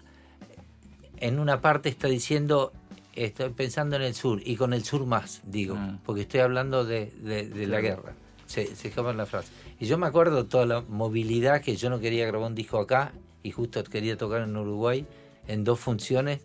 En 1.21 1.39
una 1.39 1.61
parte 1.61 1.87
está 1.89 2.07
diciendo. 2.07 2.73
Estoy 3.13 3.49
pensando 3.49 3.97
en 3.97 4.03
el 4.03 4.13
sur 4.13 4.41
y 4.43 4.55
con 4.55 4.71
el 4.73 4.85
sur 4.85 5.05
más, 5.05 5.41
digo, 5.45 5.75
Ah. 5.77 5.97
porque 6.05 6.21
estoy 6.21 6.39
hablando 6.39 6.85
de, 6.85 7.07
de- 7.21 7.47
de 7.49 7.67
la 7.67 7.81
guerra. 7.81 8.13
Se, 8.45 8.73
se 8.73 8.87
escapa 8.87 9.11
la 9.11 9.25
frase. 9.25 9.51
Y 9.81 9.85
yo 9.85 9.97
me 9.97 10.07
acuerdo 10.07 10.45
toda 10.45 10.65
la 10.65 10.81
movilidad 10.81 11.61
que 11.61 11.75
yo 11.75 11.89
no 11.89 11.99
quería 11.99 12.25
grabar 12.25 12.47
un 12.47 12.55
disco 12.55 12.79
acá 12.79 13.11
y 13.43 13.51
justo 13.51 13.83
quería 13.83 14.15
tocar 14.17 14.43
en 14.43 14.55
Uruguay 14.55 15.05
en 15.47 15.65
dos 15.65 15.77
funciones. 15.81 16.39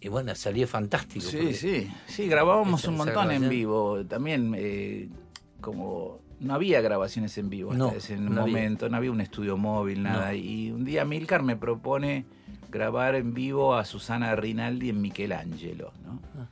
Y 0.00 0.06
bueno, 0.08 0.32
salió 0.36 0.68
fantástico. 0.68 1.26
Sí, 1.26 1.54
sí, 1.54 1.90
sí, 2.06 2.28
grabábamos 2.28 2.84
un 2.84 2.96
montón 2.96 3.32
en 3.32 3.48
vivo. 3.48 4.04
También, 4.06 4.54
eh, 4.56 5.08
como 5.60 6.20
no 6.38 6.54
había 6.54 6.80
grabaciones 6.80 7.36
en 7.36 7.50
vivo 7.50 7.72
hasta 7.72 7.84
No, 7.84 7.90
ese 7.90 8.14
en 8.14 8.26
no 8.32 8.42
había. 8.42 8.54
momento, 8.54 8.88
no 8.88 8.96
había 8.96 9.10
un 9.10 9.20
estudio 9.20 9.56
móvil, 9.56 10.04
nada. 10.04 10.28
No. 10.28 10.34
Y 10.36 10.70
un 10.70 10.84
día 10.84 11.04
Milcar 11.04 11.42
me 11.42 11.56
propone 11.56 12.26
grabar 12.70 13.14
en 13.14 13.34
vivo 13.34 13.74
a 13.74 13.84
Susana 13.84 14.34
Rinaldi 14.36 14.90
en 14.90 15.00
Michelangelo, 15.00 15.92
¿no? 16.04 16.20
Ah. 16.36 16.46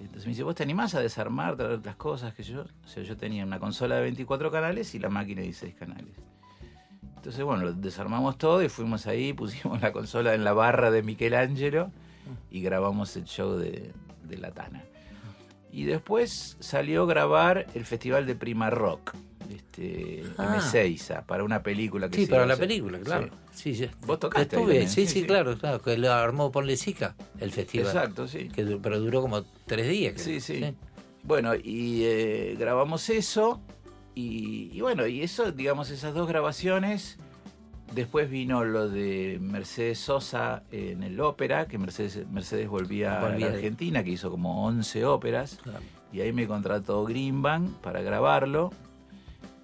Entonces 0.00 0.26
me 0.26 0.30
dice, 0.30 0.42
¿vos 0.42 0.54
te 0.54 0.62
animás 0.62 0.94
a 0.94 1.00
desarmar, 1.00 1.56
traer 1.56 1.72
otras 1.72 1.96
cosas 1.96 2.34
que 2.34 2.42
yo? 2.42 2.62
O 2.62 2.88
sea, 2.88 3.02
yo 3.02 3.16
tenía 3.16 3.44
una 3.44 3.58
consola 3.58 3.96
de 3.96 4.02
24 4.02 4.50
canales 4.50 4.94
y 4.94 4.98
la 4.98 5.10
máquina 5.10 5.40
de 5.40 5.48
16 5.48 5.74
canales. 5.74 6.14
Entonces, 7.16 7.44
bueno, 7.44 7.64
lo 7.64 7.72
desarmamos 7.74 8.38
todo 8.38 8.62
y 8.62 8.68
fuimos 8.70 9.06
ahí, 9.06 9.32
pusimos 9.34 9.80
la 9.82 9.92
consola 9.92 10.34
en 10.34 10.42
la 10.42 10.54
barra 10.54 10.90
de 10.90 11.02
Michelangelo 11.02 11.90
y 12.50 12.62
grabamos 12.62 13.14
el 13.16 13.24
show 13.24 13.56
de, 13.56 13.92
de 14.24 14.38
La 14.38 14.52
Tana. 14.52 14.84
Y 15.70 15.84
después 15.84 16.56
salió 16.60 17.04
a 17.04 17.06
grabar 17.06 17.66
el 17.74 17.84
Festival 17.84 18.26
de 18.26 18.34
Prima 18.34 18.70
Rock, 18.70 19.14
este, 19.52 20.22
Ah. 20.38 20.48
en 20.54 20.60
Ezeiza, 20.60 21.22
para 21.26 21.44
una 21.44 21.62
película 21.62 22.08
que 22.08 22.16
Sí, 22.16 22.24
se 22.26 22.30
para 22.30 22.46
la 22.46 22.56
película, 22.56 22.98
claro. 23.00 23.30
Sí. 23.52 23.88
Vos 24.06 24.18
tocaste 24.18 24.56
Estuve, 24.56 24.86
sí, 24.88 25.06
sí, 25.06 25.24
claro, 25.24 25.56
claro, 25.58 25.80
que 25.82 25.96
lo 25.98 26.12
armó 26.12 26.50
Ponlecica, 26.52 27.14
el 27.38 27.50
festival. 27.52 27.86
Exacto, 27.88 28.26
sí. 28.28 28.48
Que 28.48 28.64
pero 28.82 29.00
duró 29.00 29.20
como 29.22 29.44
tres 29.66 29.88
días. 29.88 30.14
creo. 30.14 30.24
Sí, 30.24 30.40
sí. 30.40 30.74
Bueno, 31.22 31.54
y 31.54 32.04
eh, 32.04 32.56
grabamos 32.58 33.08
eso. 33.10 33.60
Y, 34.14 34.70
y 34.72 34.80
bueno, 34.80 35.06
y 35.06 35.22
eso, 35.22 35.52
digamos, 35.52 35.90
esas 35.90 36.14
dos 36.14 36.26
grabaciones. 36.28 37.18
Después 37.94 38.30
vino 38.30 38.64
lo 38.64 38.88
de 38.88 39.38
Mercedes 39.40 39.98
Sosa 39.98 40.62
en 40.70 41.02
el 41.02 41.18
ópera, 41.20 41.66
que 41.66 41.76
Mercedes, 41.76 42.24
Mercedes 42.30 42.68
volvía, 42.68 43.18
Volvía 43.20 43.46
a 43.46 43.50
la 43.50 43.56
Argentina, 43.56 44.04
que 44.04 44.10
hizo 44.10 44.30
como 44.30 44.64
11 44.64 45.04
óperas. 45.04 45.58
Claro. 45.62 45.80
Y 46.12 46.20
ahí 46.20 46.32
me 46.32 46.46
contrató 46.46 47.04
Greenbank 47.04 47.68
para 47.80 48.00
grabarlo. 48.02 48.72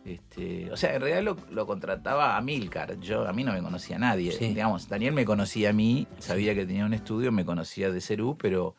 Este, 0.07 0.71
o 0.71 0.77
sea, 0.77 0.95
en 0.95 1.01
realidad 1.03 1.23
lo, 1.25 1.37
lo 1.51 1.67
contrataba 1.67 2.37
a 2.37 2.41
Milcar. 2.41 2.99
Yo, 3.01 3.27
a 3.27 3.33
mí 3.33 3.43
no 3.43 3.53
me 3.53 3.61
conocía 3.61 3.99
nadie. 3.99 4.33
Sí. 4.33 4.49
Digamos, 4.49 4.89
Daniel 4.89 5.13
me 5.15 5.25
conocía 5.25 5.71
a 5.71 5.73
mí, 5.73 6.07
sabía 6.21 6.55
que 6.55 6.65
tenía 6.65 6.87
un 6.87 6.95
estudio, 6.95 7.33
me 7.33 7.45
conocía 7.45 7.91
de 7.91 8.01
Cerú, 8.01 8.37
pero, 8.39 8.77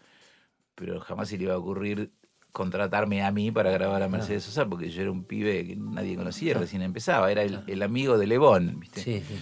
pero 0.75 0.99
jamás 1.01 1.27
se 1.27 1.37
le 1.37 1.43
iba 1.43 1.53
a 1.53 1.57
ocurrir 1.57 2.11
contratarme 2.53 3.23
a 3.23 3.31
mí 3.31 3.51
para 3.51 3.69
grabar 3.71 4.01
a 4.03 4.07
Mercedes 4.09 4.43
Sosa, 4.43 4.65
porque 4.67 4.89
yo 4.89 5.01
era 5.01 5.11
un 5.11 5.25
pibe 5.25 5.67
que 5.67 5.75
nadie 5.75 6.15
conocía, 6.15 6.53
recién 6.55 6.81
empezaba, 6.81 7.31
era 7.31 7.43
el, 7.43 7.59
el 7.67 7.83
amigo 7.83 8.17
de 8.17 8.25
Lebón, 8.25 8.79
¿viste? 8.79 9.01
Sí, 9.01 9.21
sí. 9.27 9.35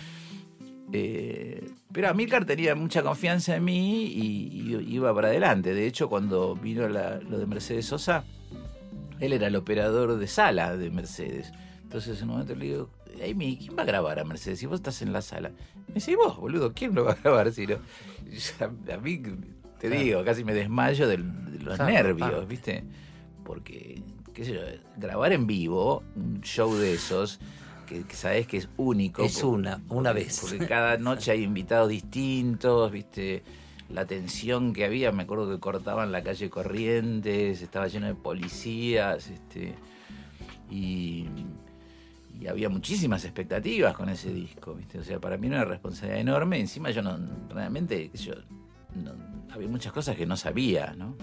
Eh, 0.91 1.69
pero 1.91 2.09
Amílcar 2.09 2.45
tenía 2.45 2.75
mucha 2.75 3.01
confianza 3.03 3.55
en 3.55 3.63
mí 3.63 4.03
y, 4.05 4.75
y 4.75 4.93
iba 4.95 5.13
para 5.13 5.29
adelante. 5.29 5.73
De 5.73 5.87
hecho, 5.87 6.09
cuando 6.09 6.55
vino 6.55 6.87
la- 6.89 7.19
lo 7.19 7.37
de 7.39 7.45
Mercedes 7.47 7.85
Sosa, 7.85 8.23
él 9.19 9.33
era 9.33 9.47
el 9.47 9.55
operador 9.55 10.17
de 10.17 10.27
sala 10.27 10.75
de 10.77 10.89
Mercedes. 10.91 11.51
Entonces 11.85 12.17
en 12.21 12.25
un 12.25 12.31
momento 12.33 12.55
le 12.55 12.65
digo, 12.65 12.89
Amy, 13.23 13.57
¿quién 13.57 13.77
va 13.77 13.83
a 13.83 13.85
grabar 13.85 14.19
a 14.19 14.23
Mercedes 14.25 14.59
si 14.59 14.65
vos 14.65 14.75
estás 14.75 15.01
en 15.01 15.13
la 15.13 15.21
sala? 15.21 15.51
Me 15.87 15.95
dice, 15.95 16.11
"¿Y 16.11 16.15
vos, 16.15 16.35
boludo, 16.37 16.73
¿quién 16.73 16.93
lo 16.93 17.05
va 17.05 17.13
a 17.13 17.15
grabar? 17.15 17.51
Si 17.53 17.65
no? 17.65 17.75
A, 18.59 18.93
a 18.93 18.97
mí, 18.97 19.17
te 19.79 19.87
Claro. 19.87 20.03
digo, 20.03 20.23
casi 20.25 20.43
me 20.43 20.53
desmayo 20.53 21.07
del- 21.07 21.51
de 21.53 21.59
los 21.59 21.75
Claro, 21.75 21.91
nervios, 21.91 22.29
claro. 22.29 22.47
¿viste? 22.47 22.83
Porque, 23.45 24.01
qué 24.33 24.43
sé 24.43 24.53
yo, 24.53 24.61
grabar 24.97 25.31
en 25.31 25.47
vivo 25.47 26.03
un 26.15 26.41
show 26.41 26.73
de 26.75 26.93
esos, 26.95 27.39
que, 27.87 28.01
que 28.03 28.15
sabes 28.15 28.47
que 28.47 28.57
es 28.57 28.67
único. 28.77 29.23
Es 29.23 29.39
por- 29.39 29.53
una, 29.53 29.75
una 29.89 30.09
porque- 30.09 30.25
vez. 30.25 30.39
Porque 30.41 30.65
cada 30.67 30.97
noche 30.97 31.31
hay 31.31 31.43
invitados 31.43 31.87
distintos, 31.89 32.91
¿viste? 32.91 33.43
La 33.89 34.05
tensión 34.07 34.73
que 34.73 34.83
había, 34.83 35.11
me 35.11 35.23
acuerdo 35.23 35.47
que 35.49 35.59
cortaban 35.59 36.11
la 36.11 36.23
calle 36.23 36.49
Corrientes, 36.49 37.61
estaba 37.61 37.87
lleno 37.87 38.07
de 38.07 38.15
policías, 38.15 39.29
este, 39.29 39.75
y, 40.71 41.27
y 42.39 42.47
había 42.47 42.69
muchísimas 42.69 43.23
expectativas 43.25 43.95
con 43.95 44.09
ese 44.09 44.31
disco, 44.33 44.73
¿viste? 44.75 44.99
O 44.99 45.03
sea, 45.03 45.19
para 45.19 45.37
mí 45.37 45.47
era 45.47 45.57
una 45.57 45.65
responsabilidad 45.65 46.19
enorme, 46.21 46.59
encima 46.59 46.89
yo 46.91 47.01
no, 47.01 47.17
realmente, 47.49 48.11
yo, 48.13 48.33
no- 48.95 49.13
había 49.53 49.67
muchas 49.67 49.93
cosas 49.93 50.15
que 50.15 50.25
no 50.25 50.35
sabía, 50.37 50.93
¿no? 50.97 51.15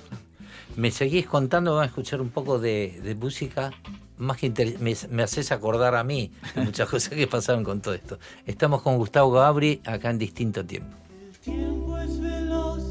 Me 0.76 0.90
seguís 0.90 1.26
contando, 1.26 1.72
vamos 1.72 1.84
a 1.84 1.86
escuchar 1.88 2.20
un 2.20 2.30
poco 2.30 2.58
de, 2.58 3.00
de 3.02 3.14
música. 3.14 3.70
Más 4.18 4.36
que 4.38 4.46
inter- 4.46 4.78
me, 4.78 4.94
me 5.10 5.22
haces 5.22 5.50
acordar 5.52 5.94
a 5.96 6.04
mí 6.04 6.30
de 6.54 6.62
muchas 6.62 6.88
cosas 6.90 7.10
que 7.14 7.26
pasaron 7.26 7.62
con 7.64 7.80
todo 7.80 7.94
esto. 7.94 8.18
Estamos 8.46 8.80
con 8.82 8.96
Gustavo 8.96 9.32
Gabri 9.32 9.80
acá 9.84 10.10
en 10.10 10.18
distinto 10.18 10.64
tiempo. 10.64 10.96
tiempo 11.42 11.98
es 11.98 12.20
veloz, 12.20 12.84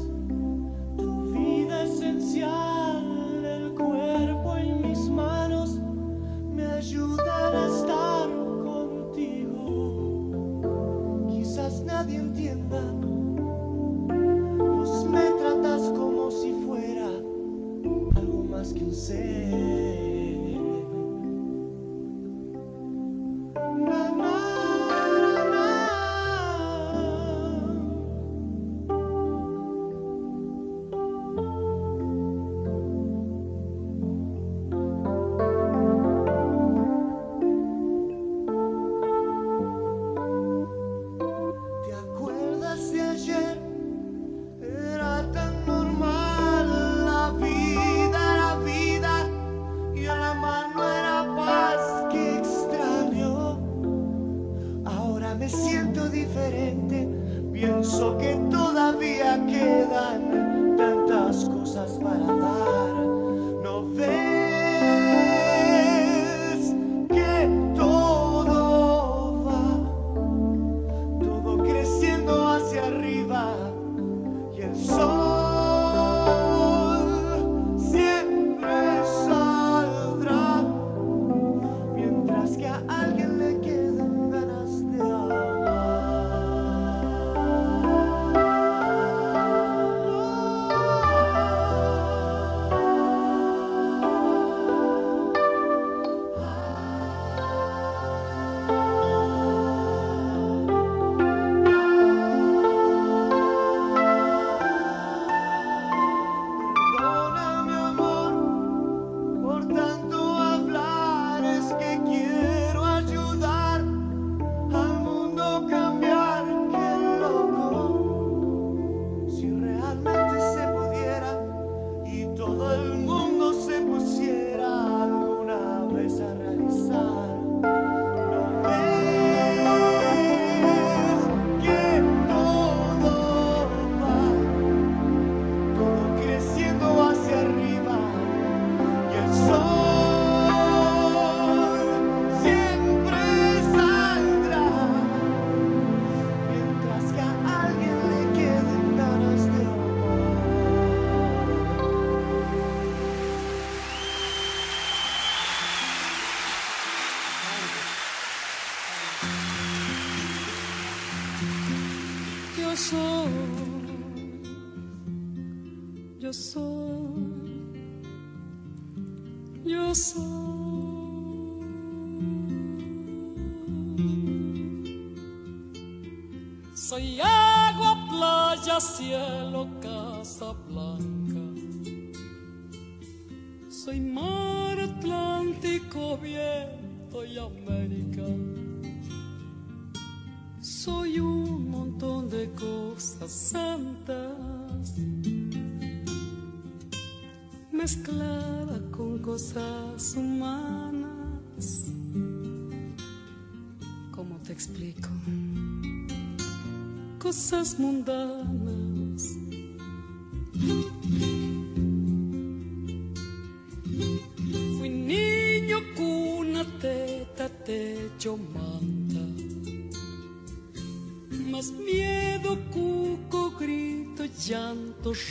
tu 0.96 1.32
vida 1.32 1.84
esencial, 1.84 3.44
el 3.44 3.70
cuerpo 3.74 4.56
en 4.56 4.82
mis 4.88 4.98
manos 5.08 5.78
me 6.54 6.64
ayudan 6.66 7.54
a 7.56 7.66
nadie 12.02 12.18
entienda, 12.18 12.80
vos 14.58 15.08
me 15.08 15.30
tratas 15.38 15.82
como 15.90 16.32
si 16.32 16.52
fuera 16.66 17.06
algo 18.16 18.44
más 18.50 18.72
que 18.72 18.84
un 18.84 18.92
ser. 18.92 19.82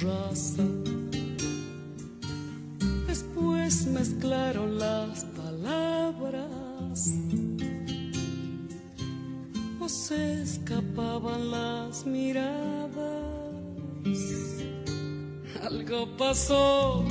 Raza. 0.01 0.63
Después 3.07 3.85
mezclaron 3.87 4.77
las 4.79 5.25
palabras. 5.25 7.13
O 9.79 9.89
se 9.89 10.41
escapaban 10.43 11.51
las 11.51 12.05
miradas. 12.05 12.91
Algo 15.63 16.17
pasó, 16.17 17.05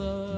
the 0.00 0.29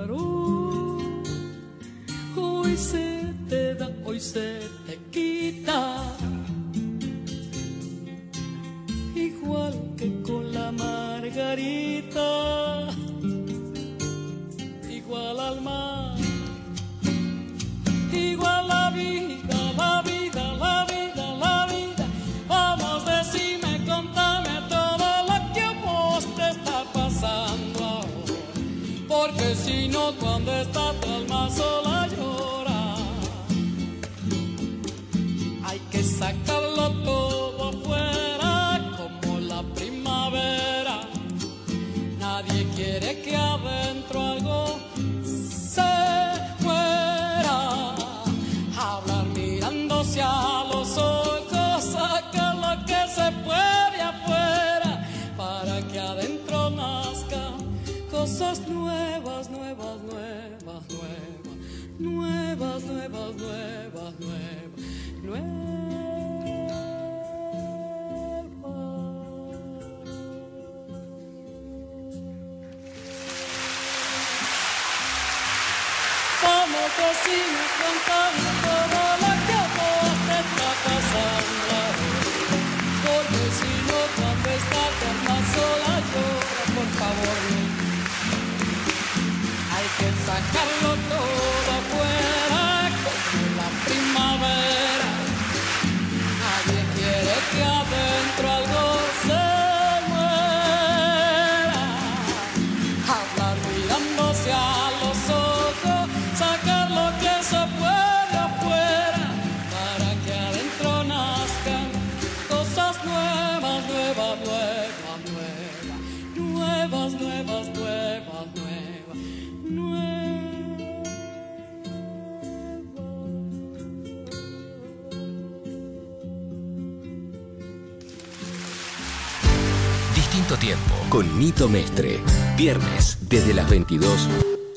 Nito 131.43 131.69
Mestre. 131.69 132.21
Viernes 132.57 133.19
desde 133.29 133.53
las 133.53 133.69
22 133.69 134.29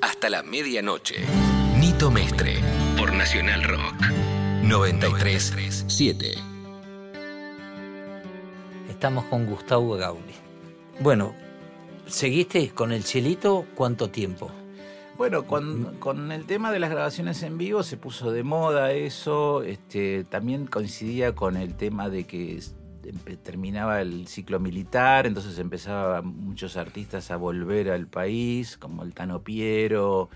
hasta 0.01 0.31
la 0.31 0.41
medianoche. 0.41 1.17
Nito 1.79 2.09
Mestre 2.09 2.55
por 2.97 3.13
Nacional 3.13 3.63
Rock 3.63 3.93
937. 4.63 6.33
Estamos 8.89 9.25
con 9.25 9.45
Gustavo 9.45 9.95
Gauli. 9.95 10.33
Bueno, 11.01 11.35
¿seguiste 12.07 12.71
con 12.71 12.91
el 12.91 13.03
chelito 13.03 13.67
cuánto 13.75 14.09
tiempo? 14.09 14.49
Bueno, 15.19 15.45
con, 15.45 15.97
con 15.99 16.31
el 16.31 16.47
tema 16.47 16.71
de 16.71 16.79
las 16.79 16.89
grabaciones 16.89 17.43
en 17.43 17.59
vivo 17.59 17.83
se 17.83 17.97
puso 17.97 18.31
de 18.31 18.41
moda 18.41 18.91
eso, 18.91 19.61
este, 19.61 20.23
también 20.23 20.65
coincidía 20.65 21.35
con 21.35 21.57
el 21.57 21.75
tema 21.75 22.09
de 22.09 22.23
que 22.23 22.59
terminaba 23.43 24.01
el 24.01 24.27
ciclo 24.27 24.59
militar, 24.59 25.27
entonces 25.27 25.57
empezaban 25.59 26.25
muchos 26.27 26.77
artistas 26.77 27.31
a 27.31 27.37
volver 27.37 27.89
al 27.91 28.07
país, 28.07 28.77
como 28.77 29.03
el 29.03 29.13
Tano 29.13 29.43
Piero, 29.43 30.29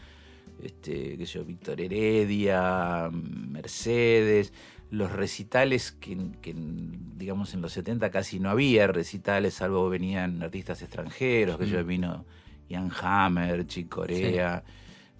este, 0.64 1.18
qué 1.18 1.26
sé 1.26 1.40
yo, 1.40 1.46
Víctor 1.46 1.80
Heredia, 1.82 3.10
Mercedes, 3.12 4.54
los 4.92 5.12
recitales 5.12 5.92
que, 5.92 6.18
que, 6.42 6.54
digamos 6.56 7.54
en 7.54 7.62
los 7.62 7.74
70 7.74 8.10
casi 8.10 8.40
no 8.40 8.50
había 8.50 8.88
recitales, 8.88 9.54
salvo 9.56 9.90
venían 9.90 10.42
artistas 10.42 10.82
extranjeros, 10.82 11.58
que 11.58 11.68
yo 11.68 11.84
Mm. 11.84 11.88
vino 11.88 12.26
Ian 12.70 12.92
Hammer, 13.02 13.68
Chick 13.68 13.90
Corea, 13.90 14.64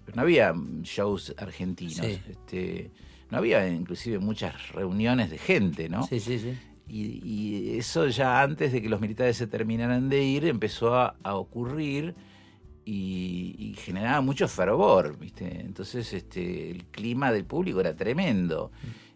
pero 0.04 0.16
no 0.16 0.22
había 0.22 0.52
shows 0.82 1.34
argentinos. 1.38 2.04
Sí. 2.06 2.20
Este, 2.28 2.90
no 3.30 3.38
había 3.38 3.68
inclusive 3.68 4.18
muchas 4.18 4.70
reuniones 4.72 5.30
de 5.30 5.38
gente, 5.38 5.88
¿no? 5.88 6.02
Sí, 6.04 6.18
sí, 6.18 6.38
sí. 6.38 6.52
Y, 6.92 7.20
y 7.24 7.78
eso 7.78 8.08
ya 8.08 8.42
antes 8.42 8.72
de 8.72 8.82
que 8.82 8.88
los 8.88 9.00
militares 9.00 9.36
se 9.36 9.46
terminaran 9.46 10.08
de 10.08 10.24
ir 10.24 10.44
empezó 10.46 10.94
a, 10.96 11.14
a 11.22 11.36
ocurrir 11.36 12.14
y, 12.84 13.54
y 13.58 13.74
generaba 13.74 14.20
mucho 14.20 14.48
fervor, 14.48 15.16
¿viste? 15.18 15.60
Entonces 15.60 16.12
este, 16.12 16.70
el 16.70 16.84
clima 16.86 17.30
del 17.30 17.44
público 17.44 17.80
era 17.80 17.94
tremendo. 17.94 18.72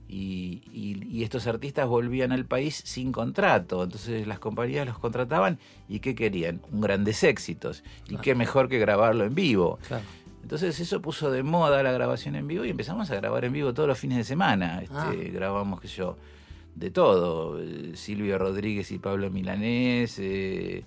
Y, 0.09 0.63
y- 0.73 1.23
estos 1.25 1.47
artistas 1.47 1.89
volvían 1.89 2.31
al 2.31 2.45
país 2.45 2.81
sin 2.85 3.11
contrato, 3.11 3.83
entonces 3.83 4.27
las 4.27 4.39
compañías 4.39 4.87
los 4.87 4.99
contrataban 4.99 5.59
y 5.89 5.99
¿qué 6.01 6.15
querían? 6.15 6.61
Un 6.71 6.83
grandes 6.83 7.25
éxitos. 7.25 7.83
Y 8.09 8.17
qué 8.19 8.35
mejor 8.35 8.69
que 8.69 8.79
grabarlo 8.79 9.25
en 9.25 9.35
vivo. 9.35 9.79
Claro. 9.89 10.05
Entonces 10.43 10.79
eso 10.79 11.01
puso 11.01 11.31
de 11.31 11.43
moda 11.43 11.83
la 11.83 11.91
grabación 11.91 12.37
en 12.37 12.47
vivo 12.47 12.65
y 12.67 12.71
empezamos 12.71 13.11
a 13.11 13.17
grabar 13.17 13.47
en 13.47 13.55
vivo 13.55 13.73
todos 13.73 13.89
los 13.89 13.99
fines 13.99 14.19
de 14.19 14.25
semana. 14.25 14.83
Este, 14.83 14.95
Ah. 14.95 15.13
Grabamos, 15.33 15.81
qué 15.81 15.89
sé 15.89 15.97
yo, 15.97 16.19
de 16.75 16.91
todo. 16.91 17.61
Eh, 17.61 17.93
Silvio 17.95 18.39
Rodríguez 18.39 18.91
y 18.93 18.99
Pablo 18.99 19.31
Milanés, 19.31 20.19
eh, 20.19 20.85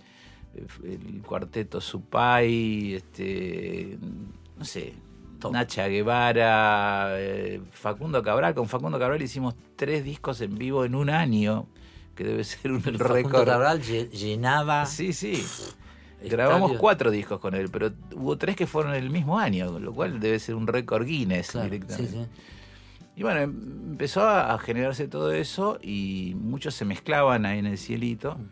el 0.84 1.22
cuarteto 1.22 1.80
Supay, 1.81 2.95
este, 2.95 3.97
no 4.57 4.65
sé, 4.65 4.93
Nacha 5.51 5.88
Guevara, 5.88 7.09
eh, 7.19 7.61
Facundo 7.72 8.23
Cabral. 8.23 8.55
Con 8.55 8.68
Facundo 8.68 8.97
Cabral 8.97 9.22
hicimos 9.22 9.55
tres 9.76 10.03
discos 10.03 10.41
en 10.41 10.57
vivo 10.57 10.84
en 10.84 10.95
un 10.95 11.09
año, 11.09 11.68
que 12.15 12.23
debe 12.23 12.43
ser 12.43 12.72
un 12.72 12.81
Facundo 12.81 13.14
récord. 13.14 13.45
Cabral 13.45 13.81
lle- 13.81 14.09
llenaba. 14.09 14.85
Sí, 14.88 15.14
sí. 15.14 15.43
Grabamos 16.23 16.73
cuatro 16.80 17.11
discos 17.11 17.39
con 17.39 17.53
él, 17.53 17.69
pero 17.69 17.91
hubo 18.15 18.35
tres 18.39 18.55
que 18.55 18.65
fueron 18.65 18.95
el 18.95 19.11
mismo 19.11 19.38
año, 19.38 19.77
lo 19.77 19.93
cual 19.93 20.19
debe 20.19 20.39
ser 20.39 20.55
un 20.55 20.65
récord 20.65 21.05
Guinness 21.05 21.51
Claro, 21.51 21.69
directamente. 21.69 22.11
sí, 22.11 22.18
sí. 22.23 22.26
Y 23.18 23.23
bueno, 23.23 23.41
em- 23.41 23.88
empezó 23.91 24.22
a, 24.22 24.57
generarse 24.60 25.07
todo 25.07 25.31
eso 25.31 25.80
y 25.81 26.35
muchos 26.39 26.76
se 26.76 26.85
mezclaban 26.85 27.48
ahí 27.48 27.57
en 27.57 27.65
el 27.65 27.80
cielito. 27.80 28.35
Mm. 28.35 28.49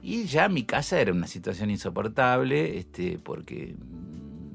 Y 0.00 0.24
ya 0.26 0.48
mi 0.48 0.62
casa 0.62 1.00
era 1.00 1.12
una 1.12 1.26
situación 1.26 1.70
insoportable, 1.70 2.78
este, 2.78 3.18
porque 3.18 3.74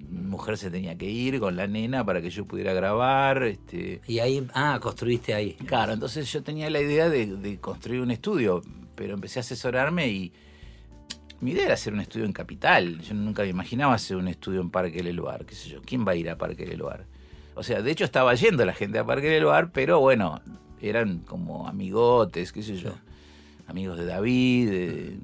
mi 0.10 0.22
mujer 0.22 0.58
se 0.58 0.72
tenía 0.72 0.98
que 0.98 1.10
ir 1.10 1.40
con 1.42 1.58
la 1.58 1.68
nena 1.68 2.06
para 2.06 2.22
que 2.22 2.30
yo 2.30 2.46
pudiera 2.46 2.72
grabar. 2.72 3.44
Este, 3.44 4.00
Y 4.08 4.20
ahí, 4.20 4.48
ah, 4.54 4.80
construiste 4.82 5.34
ahí. 5.34 5.54
Claro, 5.66 5.92
entonces 5.92 6.32
yo 6.32 6.42
tenía 6.42 6.70
la 6.70 6.80
idea 6.80 7.10
de, 7.10 7.36
de 7.36 7.60
construir 7.60 8.00
un 8.00 8.12
estudio, 8.12 8.62
pero 8.96 9.16
empecé 9.16 9.40
a 9.40 9.42
asesorarme 9.42 10.08
y 10.08 10.32
mi 11.42 11.52
idea 11.52 11.66
era 11.66 11.74
hacer 11.74 11.94
un 11.94 12.00
estudio 12.00 12.26
en 12.26 12.32
Capital. 12.32 13.02
Yo 13.02 13.16
nunca 13.16 13.42
me 13.42 13.50
imaginaba 13.50 13.96
hacer 13.96 14.16
un 14.16 14.30
estudio 14.30 14.62
en 14.62 14.70
Parque 14.70 15.04
Leloir, 15.04 15.46
qué 15.46 15.56
sé 15.56 15.68
yo. 15.68 15.82
¿Quién 15.82 16.08
va 16.08 16.14
a 16.14 16.16
ir 16.16 16.30
a 16.30 16.38
Parque 16.38 16.66
Leloir? 16.66 17.19
O 17.60 17.64
sea, 17.64 17.82
de 17.82 17.92
hecho 17.92 18.06
estaba 18.06 18.34
yendo 18.36 18.66
la 18.66 18.74
gente 18.74 19.00
a 19.00 19.04
Parque 19.06 19.30
Leloir, 19.30 19.70
pero 19.74 20.00
bueno, 20.00 20.42
eran 20.82 21.20
como 21.20 21.68
amigotes, 21.68 22.54
qué 22.54 22.64
sé 22.64 22.78
yo. 22.78 22.92
Amigos 23.68 23.98
de 23.98 24.06
David. 24.06 24.70
de- 24.70 25.18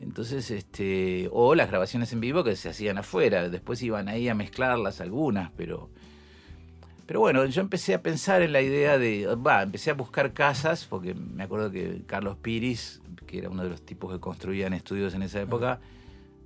entonces, 0.00 0.50
este, 0.50 1.28
o 1.32 1.54
las 1.54 1.68
grabaciones 1.68 2.12
en 2.12 2.20
vivo 2.20 2.42
que 2.44 2.54
se 2.56 2.68
hacían 2.68 2.98
afuera. 2.98 3.48
Después 3.48 3.82
iban 3.82 4.08
ahí 4.08 4.28
a 4.28 4.34
mezclarlas 4.34 5.00
algunas, 5.00 5.50
pero 5.56 5.90
Pero 7.06 7.20
bueno, 7.20 7.46
yo 7.46 7.60
empecé 7.62 7.94
a 7.94 8.02
pensar 8.02 8.42
en 8.42 8.52
la 8.52 8.60
idea 8.60 8.98
de, 8.98 9.26
va, 9.36 9.62
empecé 9.62 9.90
a 9.90 9.94
buscar 9.94 10.32
casas, 10.34 10.84
porque 10.84 11.14
me 11.14 11.42
acuerdo 11.44 11.70
que 11.70 12.02
Carlos 12.06 12.36
Piris, 12.36 13.00
que 13.26 13.38
era 13.38 13.48
uno 13.48 13.62
de 13.62 13.70
los 13.70 13.80
tipos 13.80 14.12
que 14.12 14.20
construían 14.20 14.74
estudios 14.74 15.14
en 15.14 15.22
esa 15.22 15.40
época, 15.40 15.80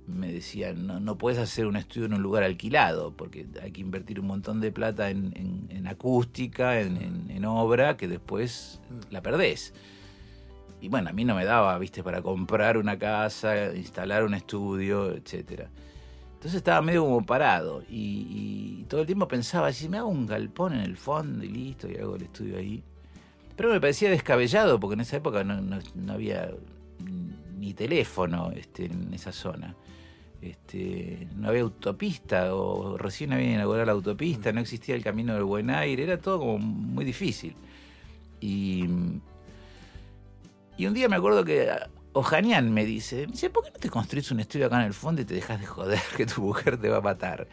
me 0.07 0.31
decía, 0.31 0.73
no, 0.73 0.99
no 0.99 1.17
puedes 1.17 1.39
hacer 1.39 1.65
un 1.65 1.75
estudio 1.77 2.05
en 2.07 2.13
un 2.15 2.21
lugar 2.21 2.43
alquilado, 2.43 3.13
porque 3.15 3.45
hay 3.61 3.71
que 3.71 3.81
invertir 3.81 4.19
un 4.19 4.27
montón 4.27 4.59
de 4.61 4.71
plata 4.71 5.09
en, 5.09 5.31
en- 5.35 5.67
en 5.69 5.87
acústica, 5.87 6.79
en, 6.81 6.97
en- 7.29 7.45
obra, 7.45 7.97
que 7.97 8.07
después 8.07 8.79
la 9.11 9.21
perdés. 9.21 9.73
Y 10.81 10.87
bueno, 10.89 11.09
a 11.09 11.13
mí 11.13 11.23
no 11.25 11.35
me 11.35 11.43
daba, 11.45 11.77
viste, 11.77 12.03
para 12.03 12.21
comprar 12.21 12.77
una 12.77 12.97
casa, 12.97 13.73
instalar 13.75 14.23
un 14.23 14.33
estudio, 14.33 15.11
etcétera. 15.11 15.69
Entonces 16.35 16.55
estaba 16.55 16.81
medio 16.81 17.03
como 17.03 17.25
parado 17.25 17.83
y, 17.89 18.79
y 18.81 18.85
todo 18.89 19.01
el 19.01 19.05
tiempo 19.07 19.27
pensaba, 19.27 19.71
si 19.71 19.87
me 19.87 19.97
hago 19.97 20.09
un 20.09 20.25
galpón 20.25 20.73
en 20.73 20.81
el 20.81 20.97
fondo 20.97 21.43
y 21.45 21.49
listo, 21.49 21.89
y 21.89 21.95
hago 21.97 22.15
el 22.17 22.23
estudio 22.23 22.57
ahí. 22.57 22.83
Pero 23.55 23.69
me 23.71 23.79
parecía 23.79 24.09
descabellado 24.09 24.79
porque 24.79 24.95
en 24.95 25.01
esa 25.01 25.17
época 25.17 25.43
no, 25.43 25.61
no- 25.61 25.79
no 25.95 26.13
había 26.13 26.49
ni 27.57 27.73
teléfono 27.73 28.51
este, 28.55 28.85
en 28.85 29.13
esa 29.13 29.31
zona. 29.31 29.75
Este, 30.43 31.27
no 31.37 31.47
había 31.47 31.61
autopista 31.61 32.53
o 32.53 32.97
recién 32.97 33.31
había 33.31 33.53
inaugurado 33.53 33.85
la 33.85 33.91
autopista, 33.93 34.51
no 34.51 34.59
existía 34.59 34.93
el 34.93 35.01
camino 35.01 35.33
del 35.33 35.45
buen 35.45 35.69
aire, 35.69 36.03
era 36.03 36.17
todo 36.17 36.39
como 36.39 36.57
muy 36.57 37.05
difícil. 37.05 37.55
Y, 38.41 38.83
y 40.75 40.85
un 40.85 40.93
día 40.93 41.07
me 41.07 41.15
acuerdo 41.15 41.45
que 41.45 41.69
Ojanian 42.11 42.73
me 42.73 42.83
dice, 42.83 43.25
dice, 43.25 43.49
¿por 43.49 43.63
qué 43.63 43.71
no 43.71 43.79
te 43.79 43.89
construís 43.89 44.31
un 44.31 44.41
estudio 44.41 44.65
acá 44.65 44.81
en 44.81 44.87
el 44.87 44.93
fondo 44.93 45.21
y 45.21 45.25
te 45.25 45.33
dejas 45.33 45.61
de 45.61 45.65
joder 45.65 46.01
que 46.17 46.25
tu 46.25 46.41
mujer 46.41 46.77
te 46.77 46.89
va 46.89 46.97
a 46.97 47.01
matar? 47.01 47.47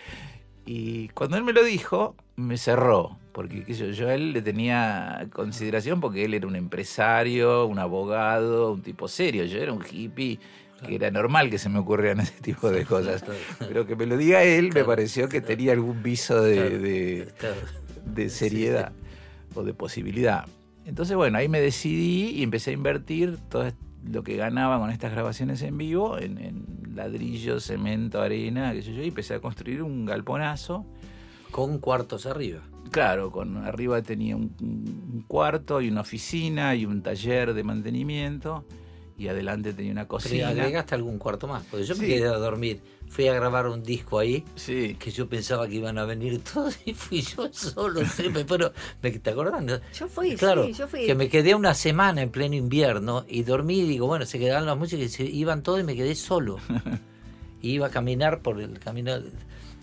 Y 0.66 1.08
cuando 1.10 1.36
él 1.36 1.44
me 1.44 1.52
lo 1.52 1.62
dijo, 1.62 2.16
me 2.34 2.58
cerró, 2.58 3.18
porque 3.32 3.64
qué 3.64 3.74
yo 3.74 4.08
a 4.08 4.14
él 4.14 4.32
le 4.32 4.42
tenía 4.42 5.28
consideración 5.32 6.00
porque 6.00 6.24
él 6.24 6.34
era 6.34 6.46
un 6.48 6.56
empresario, 6.56 7.66
un 7.66 7.78
abogado, 7.78 8.72
un 8.72 8.82
tipo 8.82 9.06
serio, 9.06 9.44
yo 9.44 9.58
era 9.58 9.72
un 9.72 9.84
hippie, 9.88 10.40
que 10.86 10.94
era 10.94 11.10
normal 11.10 11.50
que 11.50 11.58
se 11.58 11.68
me 11.68 11.78
ocurrieran 11.78 12.20
ese 12.20 12.40
tipo 12.40 12.70
de 12.70 12.84
cosas. 12.84 13.24
Pero 13.58 13.86
que 13.86 13.96
me 13.96 14.06
lo 14.06 14.16
diga 14.16 14.42
él 14.42 14.70
me 14.74 14.84
pareció 14.84 15.28
que 15.28 15.40
tenía 15.40 15.72
algún 15.72 16.02
viso 16.02 16.42
de, 16.42 16.78
de- 16.78 17.28
de 18.06 18.30
seriedad 18.30 18.92
o 19.54 19.62
de 19.62 19.74
posibilidad. 19.74 20.46
Entonces, 20.86 21.16
bueno, 21.16 21.38
ahí 21.38 21.48
me 21.48 21.60
decidí 21.60 22.30
y 22.30 22.42
empecé 22.42 22.70
a 22.70 22.74
invertir 22.74 23.36
todo 23.48 23.70
lo 24.10 24.22
que 24.24 24.36
ganaba 24.36 24.78
con 24.78 24.90
estas 24.90 25.12
grabaciones 25.12 25.60
en 25.62 25.76
vivo 25.76 26.18
en, 26.18 26.38
en 26.38 26.64
ladrillo, 26.94 27.60
cemento, 27.60 28.20
arena, 28.22 28.72
qué 28.72 28.82
sé 28.82 28.94
yo, 28.94 29.02
y 29.02 29.08
empecé 29.08 29.34
a 29.34 29.40
construir 29.40 29.82
un 29.82 30.06
galponazo. 30.06 30.86
Con 31.50 31.78
cuartos 31.78 32.26
arriba. 32.26 32.60
Claro, 32.90 33.30
con 33.30 33.56
arriba 33.58 34.00
tenía 34.02 34.36
un, 34.36 34.54
un 34.60 35.24
cuarto 35.28 35.80
y 35.80 35.88
una 35.88 36.00
oficina 36.00 36.74
y 36.74 36.86
un 36.86 37.02
taller 37.02 37.54
de 37.54 37.62
mantenimiento 37.62 38.64
y 39.20 39.28
adelante 39.28 39.74
tenía 39.74 39.92
una 39.92 40.02
Pero 40.04 40.08
cocina. 40.08 40.48
agregaste 40.48 40.94
algún 40.94 41.18
cuarto 41.18 41.46
más, 41.46 41.62
porque 41.70 41.84
yo 41.84 41.94
me 41.96 42.06
quedé 42.06 42.26
a 42.26 42.32
dormir. 42.38 42.80
Fui 43.08 43.26
a 43.28 43.34
grabar 43.34 43.66
un 43.66 43.82
disco 43.82 44.18
ahí, 44.18 44.44
Sí. 44.54 44.96
que 44.98 45.10
yo 45.10 45.28
pensaba 45.28 45.68
que 45.68 45.74
iban 45.74 45.98
a 45.98 46.04
venir 46.04 46.40
todos 46.42 46.78
y 46.86 46.94
fui 46.94 47.20
yo 47.20 47.52
solo. 47.52 48.00
siempre, 48.06 48.44
pero, 48.46 48.72
¿me- 49.02 49.10
¿Te 49.10 49.30
acordás? 49.30 49.82
Yo 49.98 50.08
fui, 50.08 50.36
Claro, 50.36 50.64
sí, 50.66 50.72
yo 50.72 50.88
fui. 50.88 51.04
que 51.06 51.14
me 51.14 51.28
quedé 51.28 51.54
una 51.54 51.74
semana 51.74 52.22
en 52.22 52.30
pleno 52.30 52.54
invierno 52.54 53.26
y 53.28 53.42
dormí 53.42 53.80
y 53.80 53.88
digo, 53.88 54.06
bueno, 54.06 54.24
se 54.24 54.38
quedaron 54.38 54.64
las 54.66 54.78
músicas 54.78 55.04
y 55.06 55.08
se 55.10 55.24
iban 55.24 55.62
todos 55.62 55.80
y 55.80 55.84
me 55.84 55.94
quedé 55.96 56.14
solo. 56.14 56.56
y 57.60 57.72
iba 57.72 57.88
a 57.88 57.90
caminar 57.90 58.40
por 58.40 58.58
el 58.60 58.78
camino. 58.78 59.18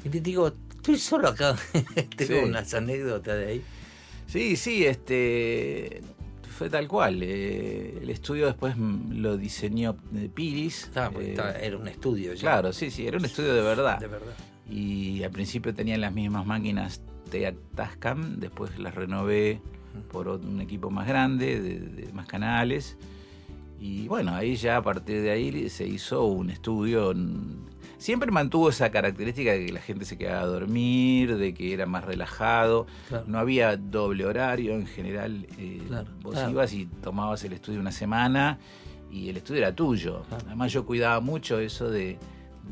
Y 0.04 0.10
te 0.10 0.20
digo, 0.22 0.52
estoy 0.72 0.98
solo 0.98 1.28
acá. 1.28 1.56
Tengo 2.18 2.34
Sí. 2.40 2.40
unas 2.44 2.74
anécdotas 2.74 3.38
de 3.38 3.46
ahí. 3.46 3.62
Sí, 4.26 4.56
sí, 4.56 4.86
este 4.86 6.02
fue 6.58 6.70
tal 6.70 6.88
cual. 6.88 7.20
eh, 7.24 8.00
el 8.02 8.10
estudio 8.10 8.46
después 8.48 8.76
mm, 8.78 9.14
lo 9.22 9.38
diseñó 9.38 9.96
eh, 10.16 10.30
Piris. 10.34 10.90
Porque 11.12 11.28
eh, 11.28 11.30
estaba- 11.32 11.52
era 11.54 11.78
un 11.78 11.88
estudio 11.88 12.34
ya. 12.34 12.42
Claro, 12.42 12.74
sí, 12.74 12.90
sí, 12.92 13.06
era 13.08 13.18
un 13.18 13.26
estudio 13.26 13.54
de 13.54 13.62
verdad. 13.62 14.00
De 14.00 14.08
verdad. 14.08 14.34
Y 14.70 15.24
al 15.24 15.32
principio 15.32 15.74
tenían 15.74 16.02
las 16.02 16.14
mismas 16.14 16.46
máquinas 16.46 17.02
TEAC 17.32 17.56
Tascam, 17.76 18.40
después 18.40 18.78
las 18.80 18.96
renové 18.96 19.62
por 20.12 20.28
un 20.28 20.60
equipo 20.62 20.90
más 20.90 21.08
grande, 21.08 21.60
de, 21.62 21.80
de 21.80 22.14
más 22.14 22.28
canales. 22.28 22.98
Y 23.80 24.08
bueno, 24.08 24.34
ahí 24.34 24.56
ya 24.56 24.78
a 24.78 24.82
partir 24.82 25.22
de 25.22 25.32
ahí 25.32 25.70
se 25.70 25.86
hizo 25.88 26.26
un 26.26 26.50
estudio. 26.50 27.14
Siempre 27.98 28.30
mantuvo 28.32 28.70
esa 28.70 28.92
característica 28.92 29.52
de 29.54 29.66
que 29.66 29.74
la 29.74 29.82
gente 29.82 30.06
se 30.06 30.18
quedaba 30.18 30.42
a 30.42 30.46
dormir, 30.46 31.36
de 31.38 31.54
que 31.54 31.74
era 31.74 31.86
más 31.88 32.04
relajado. 32.06 32.86
Claro. 33.08 33.26
No 33.28 33.40
había 33.40 33.76
doble 33.76 34.26
horario 34.26 34.74
en 34.74 34.86
general. 34.86 35.48
eh, 35.58 35.82
Claro, 35.88 36.08
vos 36.22 36.34
claro. 36.34 36.52
ibas 36.52 36.74
y 36.74 36.86
tomabas 36.86 37.44
el 37.44 37.54
estudio 37.54 37.80
una 37.80 37.92
semana 37.92 38.60
y 39.12 39.30
el 39.30 39.38
estudio 39.38 39.62
era 39.62 39.74
tuyo. 39.76 40.24
Además 40.46 40.72
yo 40.72 40.86
cuidaba 40.86 41.20
mucho 41.22 41.60
eso 41.60 41.90
de, 41.90 42.20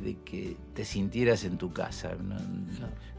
de 0.03 0.17
que 0.23 0.57
te 0.75 0.85
sintieras 0.85 1.43
en 1.43 1.57
tu 1.57 1.73
casa. 1.73 2.11
¿no? 2.21 2.35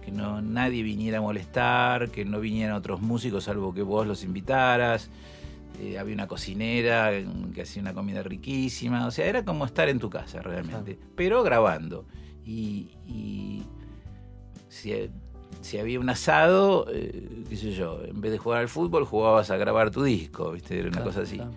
Que 0.04 0.12
no 0.12 0.40
nadie 0.40 0.84
viniera 0.84 1.18
a 1.18 1.20
molestar, 1.22 2.10
que 2.10 2.24
no 2.24 2.38
vinieran 2.38 2.76
otros 2.76 3.00
músicos 3.00 3.44
salvo 3.44 3.74
que 3.74 3.82
vos 3.82 4.06
los 4.06 4.22
invitaras. 4.22 5.10
Eh, 5.80 5.98
había 5.98 6.14
una 6.14 6.26
cocinera 6.26 7.10
que 7.54 7.62
hacía 7.62 7.82
una 7.82 7.92
comida 7.94 8.22
riquísima. 8.22 9.06
O 9.06 9.10
sea, 9.10 9.26
era 9.26 9.44
como 9.44 9.64
estar 9.66 9.88
en 9.88 9.98
tu 9.98 10.08
casa 10.10 10.40
realmente. 10.42 10.98
Pero 11.14 11.42
grabando. 11.42 12.06
Y, 12.44 12.90
y 13.06 13.62
si, 14.68 14.92
si 15.60 15.78
había 15.78 16.00
un 16.00 16.08
asado, 16.08 16.86
eh, 16.92 17.44
qué 17.48 17.56
sé 17.56 17.72
yo, 17.72 18.00
en 18.04 18.20
vez 18.20 18.32
de 18.32 18.38
jugar 18.38 18.60
al 18.60 18.68
fútbol, 18.68 19.04
jugabas 19.04 19.50
a 19.50 19.56
grabar 19.56 19.90
tu 19.90 20.02
disco, 20.04 20.52
¿viste? 20.52 20.78
Era 20.78 20.88
una 20.88 20.98
Claro, 20.98 21.10
cosa 21.10 21.20
así. 21.22 21.36
claro. 21.36 21.52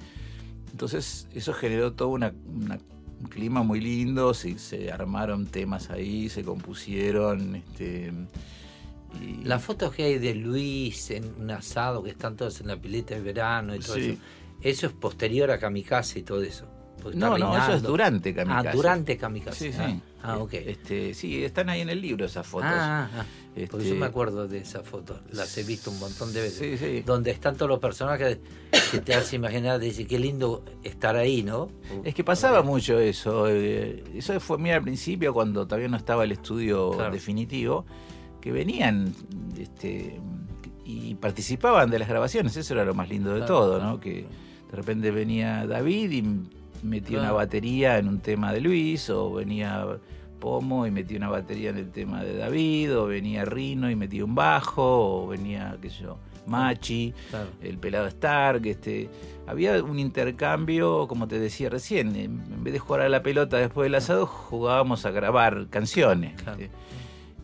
Entonces, 0.71 1.27
eso 1.33 1.53
generó 1.53 1.93
todo 1.93 2.09
una, 2.09 2.33
una- 2.45 2.77
un 3.21 3.27
clima 3.27 3.63
muy 3.63 3.81
lindo, 3.81 4.33
se, 4.33 4.57
se 4.59 4.91
armaron 4.91 5.45
temas 5.45 5.89
ahí, 5.89 6.29
se 6.29 6.43
compusieron. 6.43 7.55
Este, 7.57 8.11
y- 9.21 9.43
Las 9.43 9.63
fotos 9.63 9.93
que 9.93 10.03
hay 10.03 10.17
de 10.19 10.35
Luis 10.35 11.11
en 11.11 11.33
un 11.39 11.51
asado, 11.51 12.03
que 12.03 12.09
están 12.11 12.35
todos 12.35 12.59
en 12.61 12.67
la 12.67 12.77
pileta 12.77 13.15
de 13.15 13.21
verano 13.21 13.75
y 13.75 13.79
todo 13.79 13.95
Sí. 13.95 14.11
eso, 14.11 14.19
eso 14.61 14.87
es 14.87 14.93
posterior 14.93 15.51
a 15.51 15.59
Kamikaze 15.59 16.19
y 16.19 16.23
todo 16.23 16.41
eso. 16.43 16.65
porque 17.01 17.17
No, 17.17 17.37
no, 17.37 17.51
eso 17.53 17.57
es 17.59 17.65
reinando. 17.67 17.89
durante 17.91 18.35
Kamikaze. 18.35 18.67
Ah, 18.67 18.71
durante 18.73 19.17
Kamikaze. 19.17 19.71
Sí, 19.71 19.77
Ah, 19.79 19.87
sí. 19.89 20.01
Ah, 20.21 20.37
ok. 20.39 20.53
Este, 20.55 21.13
sí, 21.13 21.45
están 21.45 21.69
ahí 21.69 21.79
en 21.79 21.87
el 21.89 22.01
libro 22.01 22.25
esas 22.25 22.45
fotos. 22.45 22.67
Ah, 22.69 23.09
ah, 23.13 23.21
ah. 23.21 23.25
Porque 23.55 23.63
Este, 23.85 23.89
yo 23.89 23.95
me 23.95 24.05
acuerdo 24.05 24.49
de 24.49 24.57
esas 24.57 24.85
fotos, 24.85 25.21
las 25.31 25.57
he 25.57 25.63
visto 25.63 25.91
un 25.91 25.99
montón 26.01 26.33
de 26.33 26.41
veces. 26.41 26.77
Sí, 26.77 26.85
sí. 26.85 27.01
Donde 27.05 27.31
están 27.31 27.55
todos 27.55 27.69
los 27.69 27.79
personajes 27.79 28.39
que 28.91 28.99
te 28.99 29.13
hace 29.15 29.37
imaginar, 29.37 29.79
dice, 29.79 30.05
qué 30.05 30.19
lindo 30.19 30.65
estar 30.83 31.15
ahí, 31.15 31.41
¿no? 31.41 31.69
Es 32.03 32.13
que 32.13 32.25
pasaba 32.25 32.63
mucho 32.63 32.99
eso. 32.99 33.47
eh, 33.47 34.03
Eso 34.13 34.37
fue 34.41 34.57
muy 34.57 34.71
al 34.71 34.81
principio, 34.81 35.33
cuando 35.33 35.65
todavía 35.65 35.87
no 35.87 35.95
estaba 35.95 36.25
el 36.25 36.33
estudio 36.33 36.91
Claro. 36.91 37.13
definitivo, 37.13 37.85
que 38.41 38.51
venían 38.51 39.13
este, 39.57 40.19
y 40.85 41.15
participaban 41.15 41.89
de 41.89 41.99
las 41.99 42.09
grabaciones. 42.09 42.55
Eso 42.57 42.73
era 42.73 42.85
lo 42.85 42.93
más 42.93 43.09
lindo 43.09 43.31
de 43.31 43.39
Claro, 43.39 43.53
todo. 43.53 43.83
¿no? 43.83 43.99
Que 43.99 44.25
de 44.69 44.75
repente 44.75 45.11
venía 45.11 45.65
David 45.67 46.11
y 46.11 46.23
metía 46.83 47.19
una 47.19 47.31
batería 47.31 47.97
en 47.97 48.07
un 48.07 48.19
tema 48.19 48.53
de 48.53 48.61
Luis, 48.61 49.09
o 49.09 49.33
venía 49.33 49.85
Pomo 50.39 50.87
y 50.87 50.91
metía 50.91 51.17
una 51.17 51.29
batería 51.29 51.71
en 51.71 51.77
el 51.77 51.91
tema 51.91 52.23
de 52.23 52.37
David, 52.37 52.97
o 52.97 53.07
venía 53.07 53.43
Rino 53.45 53.89
y 53.89 53.95
metía 53.95 54.23
un 54.23 54.35
bajo, 54.35 55.23
o 55.23 55.27
venía, 55.27 55.77
qué 55.81 55.89
sé 55.89 56.03
yo, 56.03 56.17
Machi 56.47 57.13
Claro. 57.29 57.49
el 57.61 57.77
pelado 57.77 58.07
Stark, 58.07 58.65
este, 58.65 59.09
había 59.47 59.83
un 59.83 59.99
intercambio, 59.99 61.07
como 61.07 61.27
te 61.27 61.39
decía 61.39 61.69
recién, 61.69 62.15
en, 62.15 62.63
vez 62.63 62.73
de 62.73 62.79
jugar 62.79 63.01
a 63.01 63.09
la 63.09 63.21
pelota 63.21 63.57
después 63.57 63.85
del 63.85 63.95
asado, 63.95 64.25
jugábamos 64.25 65.05
a 65.05 65.11
grabar 65.11 65.67
canciones. 65.69 66.41
Claro. 66.41 66.57
¿viste? 66.57 66.73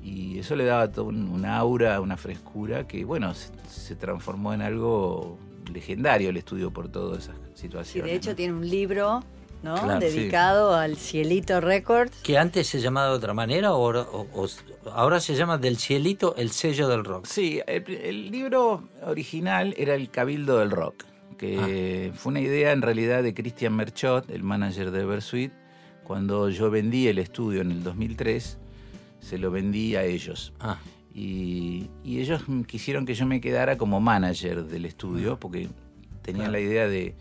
Y 0.05 0.37
eso 0.37 0.55
le 0.55 0.65
daba 0.65 0.91
todo 0.91 1.05
un, 1.05 1.29
un 1.29 1.45
aura, 1.45 1.99
una 1.99 2.15
frescura 2.15 2.85
que, 2.87 3.03
bueno, 3.05 3.33
se, 3.33 3.49
se 3.67 3.95
transformó 3.95 4.53
en 4.53 4.61
algo 4.61 5.39
legendario 5.73 6.29
el 6.29 6.37
estudio 6.37 6.69
por 6.71 6.89
todas 6.89 7.23
esas 7.23 7.35
Sí, 7.55 7.61
situaciones. 7.63 8.11
de 8.11 8.15
hecho 8.17 8.29
¿no? 8.29 8.35
tiene 8.35 8.53
un 8.53 8.69
libro, 8.69 9.23
¿no? 9.63 9.73
Claro, 9.75 9.99
sí. 10.07 10.15
Dedicado 10.19 10.75
al 10.75 10.95
Cielito 10.95 11.59
Records. 11.59 12.15
Que 12.21 12.37
antes 12.37 12.67
se 12.67 12.79
llamaba 12.79 13.07
de 13.07 13.13
otra 13.15 13.33
manera, 13.33 13.73
o 13.73 13.77
ahora, 13.83 14.01
o- 14.01 14.27
o- 14.35 14.91
ahora 14.91 15.19
se 15.19 15.33
llama 15.33 15.57
Del 15.57 15.77
Cielito, 15.77 16.35
el 16.35 16.51
sello 16.51 16.87
del 16.87 17.03
rock. 17.03 17.25
Sí, 17.25 17.59
el, 17.65 17.89
el 17.89 18.29
libro 18.29 18.83
original 19.07 19.73
era 19.75 19.95
El 19.95 20.11
Cabildo 20.11 20.59
del 20.59 20.69
Rock, 20.69 21.03
que 21.39 22.11
fue 22.13 22.29
una 22.29 22.41
idea 22.41 22.73
en 22.73 22.83
realidad 22.83 23.23
de 23.23 23.33
Christian 23.33 23.75
Merchot, 23.75 24.29
el 24.29 24.43
manager 24.43 24.91
de 24.91 25.03
Versuit. 25.03 25.51
Cuando 26.03 26.49
yo 26.49 26.69
vendí 26.69 27.07
el 27.07 27.17
estudio 27.17 27.61
en 27.61 27.71
el 27.71 27.81
2003, 27.83 28.59
se 29.25 29.37
lo 29.37 29.49
vendí 29.51 29.95
a 29.95 30.03
ellos. 30.03 30.53
Ah, 30.59 30.77
Y, 31.13 31.87
y 32.03 32.19
ellos 32.19 32.43
quisieron 32.67 33.05
que 33.05 33.13
yo 33.15 33.25
me 33.25 33.39
quedara 33.39 33.77
como 33.77 33.99
manager 34.01 34.65
del 34.65 34.85
estudio, 34.85 35.39
porque 35.39 35.69
tenían 36.21 36.49
Claro. 36.49 36.51
la 36.51 36.59
idea 36.59 36.87
de, 36.89 37.15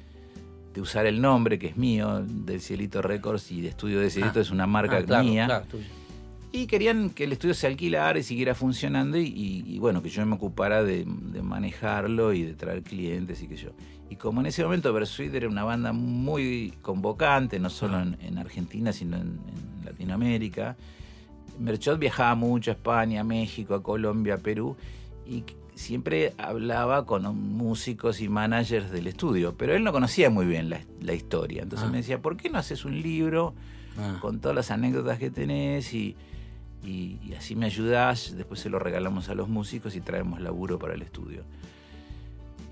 de 0.74 0.80
usar 0.80 1.06
el 1.06 1.20
nombre, 1.20 1.58
que 1.60 1.68
es 1.68 1.76
mío, 1.76 2.20
del 2.26 2.60
Cielito 2.60 3.00
Records, 3.02 3.52
y 3.52 3.60
de 3.60 3.68
Estudio 3.68 4.00
de 4.00 4.10
Cielito 4.10 4.40
Ah. 4.40 4.42
es 4.42 4.50
una 4.50 4.66
marca 4.66 4.96
ah, 4.98 5.04
claro, 5.04 5.24
mía. 5.24 5.46
claro. 5.46 5.66
Y 6.50 6.66
querían 6.66 7.10
que 7.10 7.24
el 7.24 7.32
estudio 7.32 7.54
se 7.54 7.66
alquilara 7.68 8.18
y 8.18 8.22
siguiera 8.22 8.54
funcionando 8.54 9.16
y, 9.18 9.26
y- 9.26 9.64
y 9.74 9.78
bueno, 9.78 10.02
que 10.02 10.08
yo 10.08 10.24
me 10.26 10.34
ocupara 10.34 10.82
de, 10.84 11.04
de 11.06 11.42
manejarlo 11.42 12.32
y 12.32 12.42
de 12.42 12.54
traer 12.54 12.82
clientes 12.82 13.42
y 13.42 13.48
que 13.48 13.56
yo. 13.56 13.70
Y 14.10 14.16
como 14.16 14.40
en 14.40 14.46
ese 14.46 14.62
momento 14.64 14.92
Versuit 14.92 15.32
era 15.34 15.48
una 15.48 15.64
banda 15.64 15.92
muy 15.92 16.72
convocante, 16.82 17.58
no 17.58 17.70
solo 17.70 18.00
en, 18.00 18.16
en 18.20 18.38
Argentina, 18.38 18.92
sino 18.92 19.16
en, 19.16 19.22
en 19.80 19.84
Latinoamérica, 19.84 20.76
Merchot 21.58 21.98
viajaba 21.98 22.34
mucho 22.34 22.70
a 22.70 22.74
España, 22.74 23.20
a 23.20 23.24
México, 23.24 23.74
a 23.74 23.82
Colombia, 23.82 24.34
a 24.34 24.38
Perú 24.38 24.76
y 25.26 25.44
siempre 25.74 26.34
hablaba 26.38 27.04
con 27.06 27.24
músicos 27.36 28.20
y 28.20 28.28
managers 28.28 28.90
del 28.90 29.06
estudio, 29.08 29.54
pero 29.56 29.74
él 29.74 29.82
no 29.82 29.92
conocía 29.92 30.30
muy 30.30 30.46
bien 30.46 30.70
la, 30.70 30.80
la 31.00 31.14
historia. 31.14 31.62
Entonces 31.62 31.88
Ah. 31.88 31.90
me 31.90 31.98
decía, 31.98 32.20
¿por 32.22 32.36
qué 32.36 32.48
no 32.50 32.58
haces 32.58 32.84
un 32.84 33.00
libro 33.02 33.54
Ah. 33.98 34.18
con 34.20 34.40
todas 34.40 34.54
las 34.56 34.70
anécdotas 34.70 35.18
que 35.18 35.30
tenés 35.30 35.92
y, 35.94 36.16
y- 36.84 37.18
y 37.24 37.34
así 37.34 37.56
me 37.56 37.66
ayudás? 37.66 38.34
Después 38.36 38.60
se 38.60 38.68
lo 38.70 38.78
regalamos 38.78 39.28
a 39.28 39.34
los 39.34 39.48
músicos 39.48 39.96
y 39.96 40.00
traemos 40.00 40.40
laburo 40.40 40.78
para 40.78 40.94
el 40.94 41.02
estudio. 41.02 41.42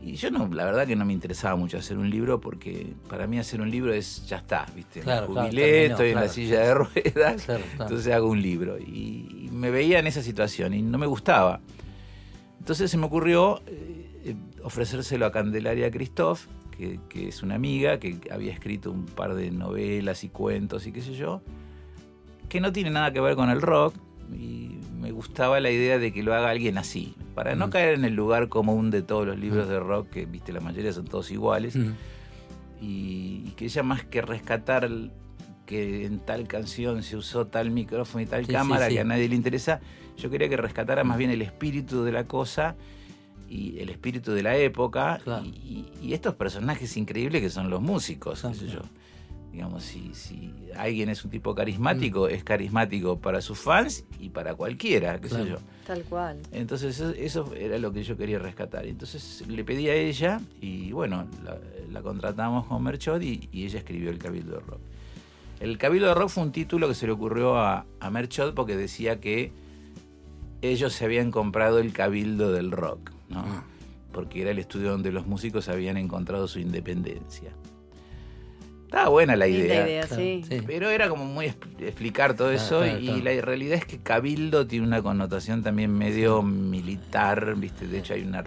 Y 0.03 0.17
yo 0.17 0.31
no, 0.33 0.49
la 0.49 0.65
verdad 0.65 0.87
que 0.87 0.97
no 0.97 1.05
me 1.05 1.13
interesaba 1.13 1.55
mucho 1.55 1.79
hacer 1.79 1.97
un 1.97 2.11
libro 2.11 2.41
porque 2.41 2.93
para 3.09 3.29
mí 3.29 3.39
hacer 3.39 3.61
un 3.61 3.71
libro 3.71 3.95
es, 3.95 4.27
ya 4.27 4.39
está, 4.39 4.67
¿viste? 4.75 4.99
Me 4.99 5.05
Claro, 5.05 5.29
claro, 5.29 5.49
jubilé, 5.49 5.63
terminó, 5.63 5.93
estoy 5.93 6.09
en 6.09 6.15
la 6.17 6.29
silla 6.29 6.61
de 6.61 6.75
ruedas, 6.75 7.49
entonces 7.79 8.13
hago 8.13 8.29
un 8.29 8.43
libro. 8.43 8.79
Y, 8.79 9.47
y 9.47 9.49
me 9.53 9.71
veía 9.71 10.01
en 10.01 10.09
esa 10.09 10.23
situación 10.23 10.75
y 10.75 10.83
no 10.83 10.99
me 10.99 11.07
gustaba. 11.07 11.61
Entonces 12.59 12.91
se 12.91 12.99
me 12.99 13.07
ocurrió 13.07 13.63
eh, 13.67 14.21
eh, 14.25 14.37
ofrecérselo 14.63 15.27
a 15.27 15.33
Candelaria 15.33 15.91
Christoph, 15.91 16.47
que, 16.77 16.99
que 17.09 17.29
es 17.29 17.43
una 17.43 17.55
amiga 17.55 17.99
que 18.01 18.19
había 18.31 18.53
escrito 18.53 18.91
un 18.91 19.07
par 19.07 19.35
de 19.35 19.51
novelas 19.51 20.25
y 20.25 20.29
cuentos 20.29 20.87
y 20.87 20.93
qué 20.93 21.01
sé 21.01 21.15
yo, 21.15 21.43
que 22.49 22.61
no 22.61 22.73
tiene 22.73 22.91
nada 22.91 23.13
que 23.13 23.21
ver 23.21 23.37
con 23.37 23.51
el 23.51 23.63
rock. 23.63 23.95
Y 24.35 24.79
me 25.01 25.11
gustaba 25.13 25.61
la 25.61 25.71
idea 25.71 25.99
de 25.99 26.13
que 26.13 26.23
lo 26.23 26.35
haga 26.35 26.51
alguien 26.51 26.79
así, 26.79 27.15
para 27.35 27.55
no 27.55 27.67
Mm. 27.69 27.71
caer 27.71 27.95
en 27.95 28.05
el 28.05 28.15
lugar 28.15 28.49
común 28.49 28.91
de 28.91 29.03
todos 29.03 29.27
los 29.27 29.39
libros 29.39 29.69
de 29.69 29.79
rock, 29.81 30.11
que 30.11 30.27
viste 30.27 30.53
la 30.53 30.61
mayoría 30.61 30.93
son 30.93 31.05
todos 31.07 31.31
iguales 31.31 31.77
Mm. 31.77 31.93
y, 32.81 33.43
y 33.47 33.53
que 33.57 33.67
ella 33.67 33.83
más 33.83 34.05
que 34.05 34.23
rescatar 34.23 34.89
que 35.67 36.05
en 36.07 36.19
tal 36.19 36.49
canción 36.49 37.03
se 37.03 37.17
usó 37.17 37.47
tal 37.47 37.71
micrófono 37.71 38.23
y 38.23 38.27
tal 38.27 38.45
Sí, 38.47 38.53
cámara 38.53 38.89
sí. 38.89 38.95
que 38.95 39.01
a 39.01 39.05
nadie 39.05 39.29
le 39.29 39.37
interesa, 39.37 39.81
yo 40.17 40.29
quería 40.31 40.49
que 40.49 40.57
rescatara 40.57 41.05
más 41.05 41.17
bien 41.19 41.31
el 41.31 41.41
espíritu 41.43 42.03
de 42.05 42.13
la 42.13 42.25
cosa 42.25 42.75
y 43.49 43.79
el 43.79 43.89
espíritu 43.91 44.33
de 44.33 44.43
la 44.43 44.57
época 44.57 45.21
Claro. 45.23 45.45
y, 45.47 46.13
estos 46.13 46.35
personajes 46.35 46.97
increíbles 46.97 47.41
que 47.41 47.49
son 47.51 47.71
los 47.71 47.81
músicos, 47.81 48.41
qué 48.43 48.49
Claro, 48.49 48.55
sé 48.57 48.67
yo. 48.69 48.81
Digamos, 49.53 49.83
si, 49.85 50.15
si 50.15 50.51
alguien 50.77 51.11
es 51.11 51.25
un 51.25 51.31
tipo 51.31 51.55
carismático, 51.55 52.27
es 52.27 52.43
carismático 52.43 53.19
para 53.19 53.43
sus 53.43 53.59
fans 53.59 54.05
y 54.19 54.31
para 54.31 54.55
cualquiera, 54.55 55.21
qué 55.21 55.29
Claro. 55.29 55.45
sé 55.45 55.51
yo. 55.51 55.57
Tal 55.87 56.03
cual. 56.05 56.39
Entonces 56.53 56.99
eso, 56.99 57.11
eso 57.11 57.55
era 57.55 57.77
lo 57.79 57.93
que 57.93 58.03
yo 58.03 58.17
quería 58.17 58.39
rescatar. 58.39 58.87
Entonces 58.87 59.45
le 59.47 59.63
pedí 59.63 59.89
a 59.89 59.95
ella 59.95 60.41
y 60.61 60.93
bueno, 60.93 61.27
la, 61.45 61.59
la 61.91 62.01
contratamos 62.03 62.67
con 62.67 62.83
Merchot 62.83 63.23
y, 63.23 63.49
y 63.53 63.67
ella 63.67 63.81
escribió 63.81 64.09
El 64.11 64.19
Cabildo 64.19 64.55
de 64.55 64.61
Rock. 64.61 64.81
El 65.61 65.77
Cabildo 65.77 66.09
de 66.09 66.15
Rock 66.15 66.31
fue 66.31 66.43
un 66.45 66.53
título 66.53 66.89
que 66.89 66.95
se 66.95 67.07
le 67.07 67.13
ocurrió 67.13 67.57
a, 67.59 67.85
a 68.01 68.11
Merchot 68.11 68.55
porque 68.55 68.75
decía 68.77 69.21
que 69.21 69.53
ellos 70.63 70.93
se 70.95 71.05
habían 71.05 71.31
comprado 71.31 71.79
el 71.79 71.93
Cabildo 71.93 72.53
del 72.53 72.71
Rock, 72.71 73.11
¿no? 73.29 73.41
Ah. 73.41 73.65
porque 74.13 74.43
era 74.43 74.51
el 74.51 74.59
estudio 74.59 74.91
donde 74.93 75.11
los 75.13 75.27
músicos 75.27 75.69
habían 75.69 75.97
encontrado 75.97 76.49
su 76.49 76.59
independencia. 76.61 77.53
Estaba 78.93 79.09
buena 79.09 79.37
la 79.37 79.49
idea. 79.49 79.87
idea, 79.87 80.07
Claro, 80.07 80.23
sí. 80.23 80.45
sí. 80.47 80.61
Pero 80.67 80.91
era 80.91 81.09
como 81.09 81.25
muy 81.25 81.47
expl- 81.47 81.81
explicar 81.81 82.35
todo 82.37 82.49
Claro, 82.51 82.63
eso 82.63 82.81
claro, 82.81 82.99
y 82.99 83.07
claro. 83.07 83.25
la 83.25 83.41
realidad 83.41 83.79
es 83.79 83.87
que 83.87 83.99
cabildo 83.99 84.67
tiene 84.67 84.87
una 84.87 85.01
connotación 85.03 85.63
también 85.63 85.91
medio 85.97 86.43
militar, 86.43 87.55
viste, 87.57 87.87
de 87.87 87.99
hecho 88.01 88.13
hay 88.13 88.23
una 88.23 88.45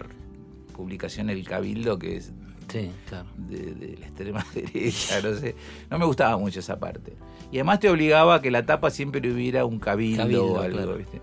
publicación 0.72 1.30
el 1.30 1.44
cabildo 1.44 1.98
que 1.98 2.16
es 2.18 2.32
Sí, 2.68 2.90
claro. 3.08 3.26
de, 3.36 3.74
de 3.74 3.96
la 3.96 4.06
extrema 4.06 4.46
derecha, 4.54 5.20
no 5.20 5.34
sé, 5.34 5.56
no 5.90 5.98
me 5.98 6.04
gustaba 6.06 6.36
mucho 6.38 6.60
esa 6.60 6.78
parte. 6.78 7.14
Y 7.50 7.56
además 7.56 7.80
te 7.80 7.90
obligaba 7.90 8.36
a 8.36 8.40
que 8.42 8.52
la 8.52 8.64
tapa 8.64 8.90
siempre 8.90 9.20
hubiera 9.28 9.64
un 9.64 9.80
cabildo, 9.80 10.22
Cabildo, 10.22 10.44
o 10.52 10.60
algo, 10.60 10.76
claro. 10.78 10.96
viste. 10.96 11.20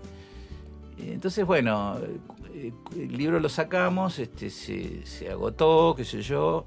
Entonces, 0.98 1.46
bueno, 1.46 1.96
eh, 2.54 2.72
el 2.94 3.16
libro 3.16 3.40
lo 3.40 3.48
sacamos, 3.48 4.18
este, 4.18 4.50
se, 4.50 5.06
se 5.06 5.30
agotó, 5.30 5.94
qué 5.96 6.04
sé 6.04 6.20
yo, 6.22 6.66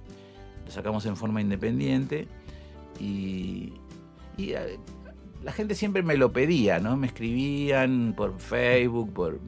lo 0.66 0.72
sacamos 0.72 1.06
en 1.06 1.16
forma 1.16 1.40
independiente 1.40 2.28
y, 3.00 3.74
y, 4.38 4.52
eh, 4.52 4.78
la 5.44 5.52
gente 5.52 5.76
siempre 5.76 6.04
me 6.04 6.18
lo 6.18 6.32
pedía, 6.34 6.80
¿no? 6.80 6.98
Me 6.98 7.08
escribían 7.08 8.14
por 8.18 8.38
Facebook, 8.40 9.14
por 9.14 9.40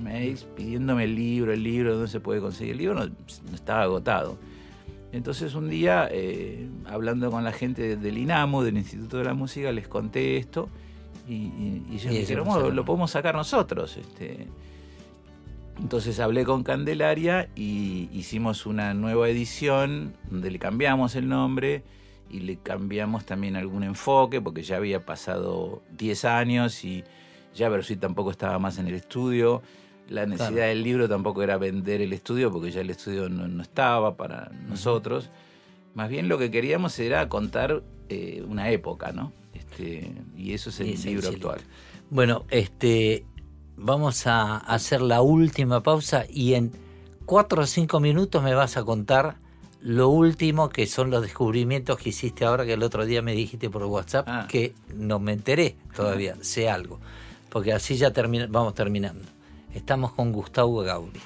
mails, 0.00 0.44
pidiéndome 0.56 1.04
el 1.04 1.14
libro, 1.16 1.52
el 1.52 1.62
libro, 1.62 1.94
dónde 1.94 2.08
se 2.08 2.20
puede 2.20 2.40
conseguir 2.40 2.72
el 2.72 2.78
libro, 2.78 2.94
no, 2.94 3.06
no 3.06 3.54
estaba 3.54 3.82
agotado. 3.82 4.38
Entonces 5.12 5.54
un 5.54 5.68
día, 5.68 6.08
eh, 6.10 6.68
hablando 6.86 7.30
con 7.30 7.44
la 7.44 7.52
gente 7.52 7.96
del 7.96 8.18
INAMU, 8.18 8.62
del 8.62 8.78
Instituto 8.78 9.18
de 9.18 9.24
la 9.24 9.34
Música, 9.34 9.70
les 9.72 9.86
conté 9.88 10.36
esto 10.36 10.68
y, 11.28 11.34
y- 11.34 11.86
y 11.90 11.94
ellos 11.96 12.06
me 12.06 12.18
dijeron. 12.20 12.44
"Bueno, 12.46 12.70
lo 12.70 12.84
podemos 12.84 13.10
sacar 13.10 13.34
nosotros. 13.34 13.96
Este. 13.96 14.46
Entonces 15.80 16.20
hablé 16.20 16.44
con 16.44 16.62
Candelaria 16.62 17.48
y 17.56 18.08
hicimos 18.12 18.66
una 18.66 18.94
nueva 18.94 19.28
edición 19.28 20.14
donde 20.30 20.50
le 20.50 20.58
cambiamos 20.58 21.16
el 21.16 21.28
nombre 21.28 21.82
y 22.32 22.40
le 22.40 22.56
cambiamos 22.56 23.24
también 23.26 23.54
algún 23.56 23.82
enfoque 23.84 24.40
porque 24.40 24.62
ya 24.62 24.76
había 24.76 25.04
pasado 25.04 25.82
10 25.96 26.24
años 26.24 26.82
y 26.84 27.04
ya 27.54 27.68
Versuit 27.68 28.00
tampoco 28.00 28.30
estaba 28.30 28.58
más 28.58 28.78
en 28.78 28.88
el 28.88 28.94
estudio. 28.94 29.62
La 30.08 30.26
necesidad 30.26 30.52
Claro. 30.52 30.68
del 30.68 30.82
libro 30.82 31.08
tampoco 31.08 31.42
era 31.42 31.58
vender 31.58 32.00
el 32.00 32.12
estudio 32.12 32.50
porque 32.50 32.70
ya 32.70 32.80
el 32.80 32.90
estudio 32.90 33.28
no, 33.28 33.46
no 33.46 33.62
estaba 33.62 34.16
para 34.16 34.50
nosotros. 34.68 35.28
Más 35.94 36.08
bien 36.08 36.28
lo 36.28 36.38
que 36.38 36.50
queríamos 36.50 36.98
era 36.98 37.28
contar 37.28 37.82
eh, 38.08 38.42
una 38.48 38.70
época, 38.70 39.12
¿no? 39.12 39.32
Este, 39.54 40.12
y 40.36 40.54
eso 40.54 40.70
es 40.70 40.80
el 40.80 40.88
es 40.88 41.04
libro 41.04 41.28
actual. 41.28 41.60
Bueno, 42.10 42.44
este, 42.50 43.24
vamos 43.76 44.26
a 44.26 44.56
hacer 44.56 45.02
la 45.02 45.20
última 45.22 45.82
pausa 45.82 46.24
y 46.28 46.54
en 46.54 46.72
cuatro 47.26 47.62
o 47.62 47.66
cinco 47.66 48.00
minutos 48.00 48.42
me 48.42 48.54
vas 48.54 48.76
a 48.76 48.84
contar 48.84 49.36
lo 49.82 50.08
último 50.08 50.68
que 50.68 50.86
son 50.86 51.10
los 51.10 51.22
descubrimientos 51.22 51.98
que 51.98 52.10
hiciste 52.10 52.44
ahora 52.44 52.64
que 52.64 52.74
el 52.74 52.82
otro 52.82 53.04
día 53.04 53.20
me 53.22 53.32
dijiste 53.32 53.68
por 53.70 53.82
WhatsApp 53.84 54.26
Ah. 54.28 54.46
que 54.48 54.74
no 54.94 55.18
me 55.18 55.32
enteré 55.32 55.76
todavía, 55.94 56.36
sé 56.40 56.68
algo, 56.70 57.00
porque 57.50 57.72
así 57.72 57.96
ya 57.96 58.12
termina, 58.12 58.46
vamos 58.48 58.74
terminando. 58.74 59.24
Estamos 59.74 60.12
con 60.12 60.32
Gustavo 60.32 60.80
Gauri. 60.82 61.20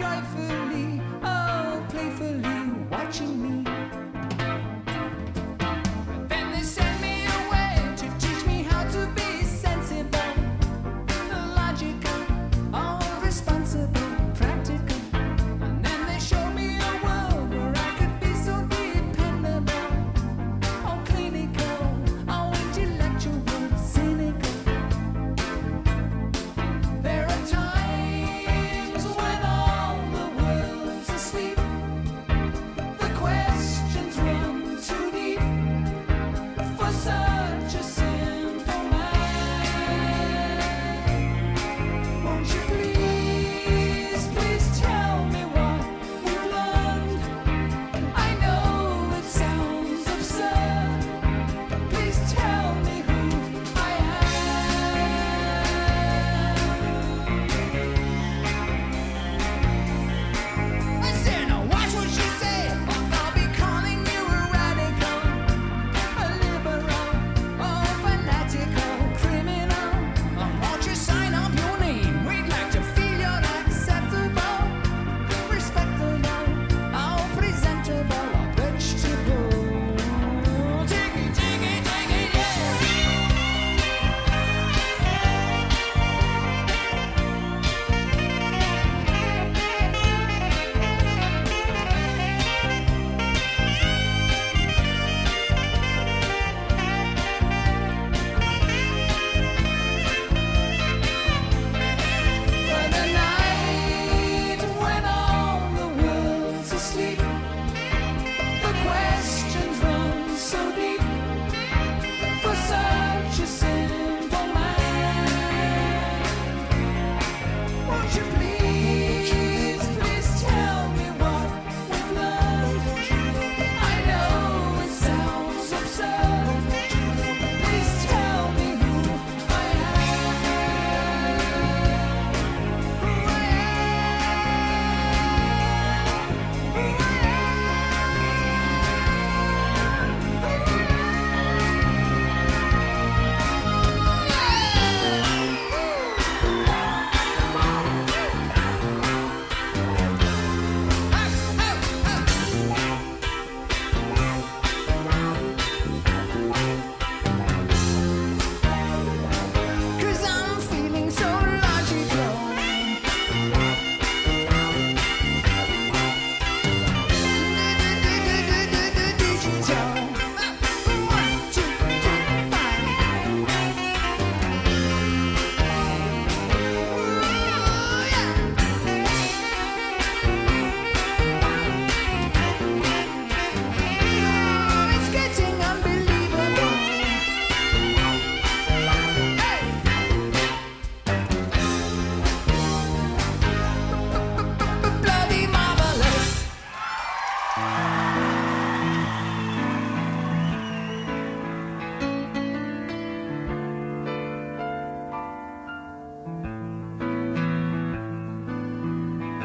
joyful. 0.00 0.39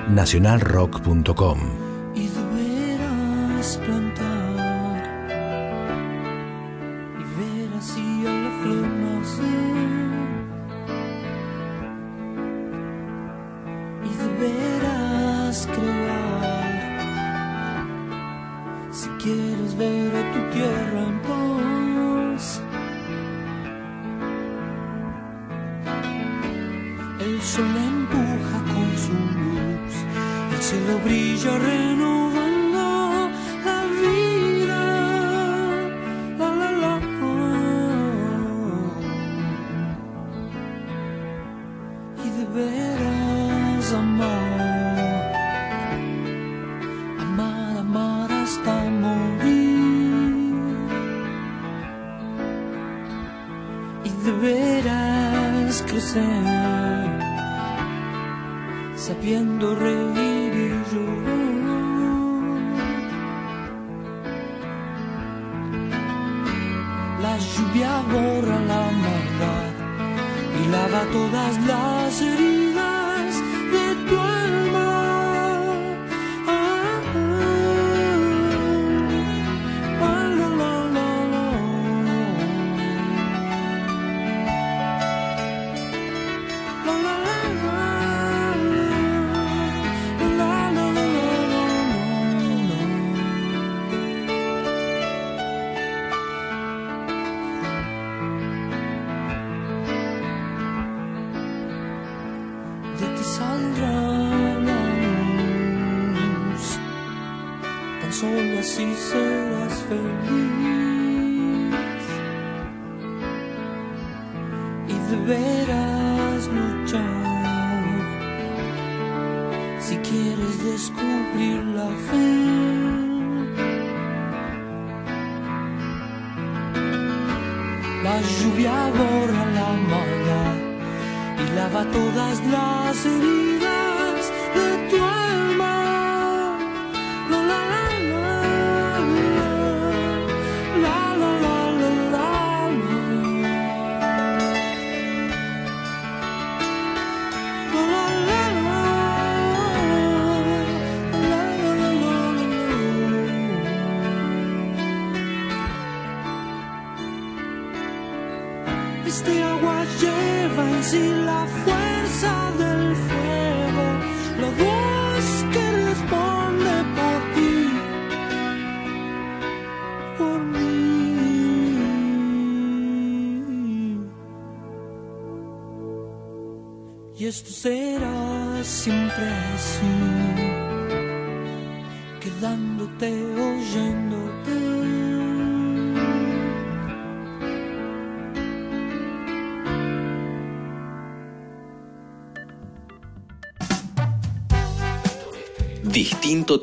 nacionalrock.com. 0.09 1.59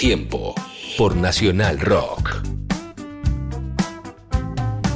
tiempo 0.07 0.53
por 0.99 1.15
Nacional 1.15 1.79
Rock. 1.79 2.43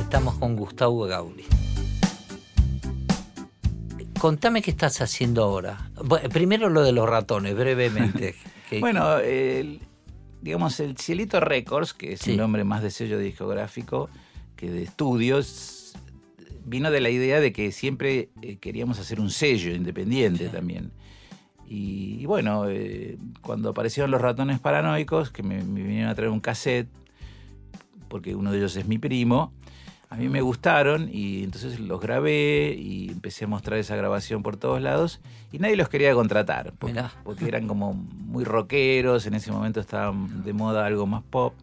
Estamos 0.01 0.35
con 0.35 0.57
Gustavo 0.57 1.05
Gauli. 1.05 1.45
Contame 4.19 4.63
qué 4.63 4.73
estás 4.73 5.01
haciendo 5.01 5.45
ahora. 5.45 5.93
Primero 6.33 6.71
lo 6.71 6.83
de 6.83 6.91
los 6.91 7.09
ratones, 7.09 7.55
brevemente. 7.55 8.35
Que- 8.69 8.81
Bueno, 8.81 9.19
el- 9.19 9.79
digamos, 10.43 10.81
el 10.81 10.97
Cielito 10.99 11.39
Records, 11.39 11.95
que 11.95 12.15
es 12.15 12.21
Sí. 12.23 12.33
un 12.33 12.39
nombre 12.39 12.65
más 12.65 12.83
de 12.83 12.91
sello 12.91 13.17
discográfico 13.21 14.11
que 14.57 14.73
de 14.73 14.83
estudios, 14.83 15.93
vino 16.65 16.91
de 16.91 16.99
la 17.01 17.11
idea 17.11 17.39
de 17.39 17.53
que 17.53 17.71
siempre 17.71 18.31
eh, 18.43 18.57
queríamos 18.57 18.99
hacer 18.99 19.21
un 19.21 19.31
sello 19.31 19.73
independiente 19.73 20.49
también. 20.49 20.91
Y, 21.67 22.19
y 22.21 22.27
bueno, 22.27 22.69
eh, 22.69 23.19
cuando 23.43 23.71
aparecieron 23.71 24.11
los 24.11 24.21
ratones 24.21 24.61
paranoicos, 24.61 25.31
que 25.31 25.43
me, 25.43 25.63
me 25.63 25.83
vinieron 25.83 26.11
a 26.11 26.15
traer 26.15 26.31
un 26.31 26.41
cassette, 26.41 26.89
porque 28.09 28.35
uno 28.35 28.53
de 28.53 28.59
ellos 28.59 28.77
es 28.77 28.87
mi 28.87 28.99
primo, 28.99 29.53
a 30.09 30.17
mí 30.17 30.29
me 30.29 30.41
gustaron 30.41 31.09
y 31.13 31.43
entonces 31.43 31.81
los 31.81 32.01
grabé 32.01 32.77
y 32.79 33.11
empecé 33.11 33.45
a 33.45 33.49
mostrar 33.49 33.79
esa 33.79 33.97
grabación 33.97 34.43
por 34.43 34.57
todos 34.57 34.81
lados 34.81 35.21
y 35.51 35.59
nadie 35.59 35.77
los 35.77 35.89
quería 35.89 36.15
contratar 36.15 36.73
porque, 36.79 37.49
eran 37.49 37.67
como 37.67 37.93
muy 37.93 38.45
rockeros, 38.45 39.27
en 39.27 39.35
ese 39.35 39.51
momento 39.51 39.81
estaban 39.81 40.45
de 40.45 40.53
moda 40.53 40.87
algo 40.87 41.07
más 41.07 41.25
pop. 41.25 41.55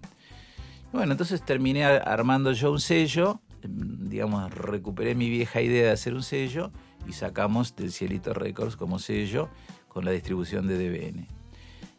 Y 0.93 0.97
bueno, 0.97 1.13
entonces 1.13 1.41
terminé 1.41 1.85
armando 1.85 2.51
yo 2.51 2.71
un 2.71 2.81
sello, 2.81 3.39
em, 3.61 4.09
digamos, 4.09 4.53
recuperé 4.53 5.15
mi 5.15 5.30
vieja 5.30 5.61
idea 5.61 5.85
de 5.85 5.91
hacer 5.91 6.13
un 6.13 6.23
sello 6.23 6.71
y 7.07 7.13
sacamos 7.13 7.75
del 7.77 7.91
Cielito 7.91 8.34
Records 8.34 8.75
como 8.75 8.99
sello 8.99 9.49
con 9.94 10.06
la 10.06 10.11
distribución 10.11 10.68
de 10.68 10.78
DBN. 10.78 11.28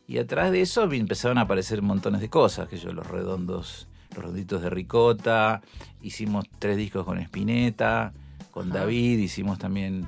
Y 0.06 0.18
atrás 0.18 0.50
de 0.52 0.60
eso 0.60 0.90
empezaron 0.92 1.38
a 1.38 1.42
aparecer 1.42 1.80
montones 1.80 2.20
de 2.20 2.28
cosas, 2.28 2.68
que 2.68 2.76
yo 2.76 2.92
los 2.92 3.06
redondos, 3.06 3.88
los 4.14 4.18
redonditos 4.24 4.62
de 4.62 4.70
ricota, 4.70 5.62
hicimos 6.02 6.44
tres 6.58 6.76
discos 6.76 7.04
con 7.06 7.18
Spinetta, 7.18 8.12
con 8.50 8.70
Ajá. 8.70 8.80
David, 8.80 9.18
hicimos 9.18 9.58
también 9.58 10.06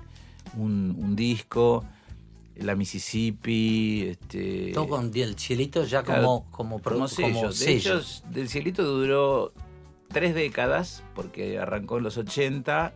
un, 0.56 0.94
un 0.98 1.16
disco, 1.16 1.84
La 2.56 2.74
Mississippi, 2.76 4.02
este, 4.10 4.72
Todo 4.74 4.88
con 4.88 5.10
el 5.14 5.36
cielito 5.38 5.84
ya 5.84 6.02
Claro, 6.02 6.22
como, 6.22 6.50
como, 6.50 6.78
pro- 6.78 6.94
como 6.94 7.08
sello. 7.08 7.28
como 7.34 7.52
De 7.52 7.72
ellos, 7.72 8.22
del 8.30 8.48
cielito 8.48 8.84
duró 8.84 9.52
tres 10.08 10.34
décadas, 10.34 11.02
porque 11.14 11.58
arrancó 11.58 11.98
en 11.98 12.04
los 12.04 12.16
80 12.18 12.92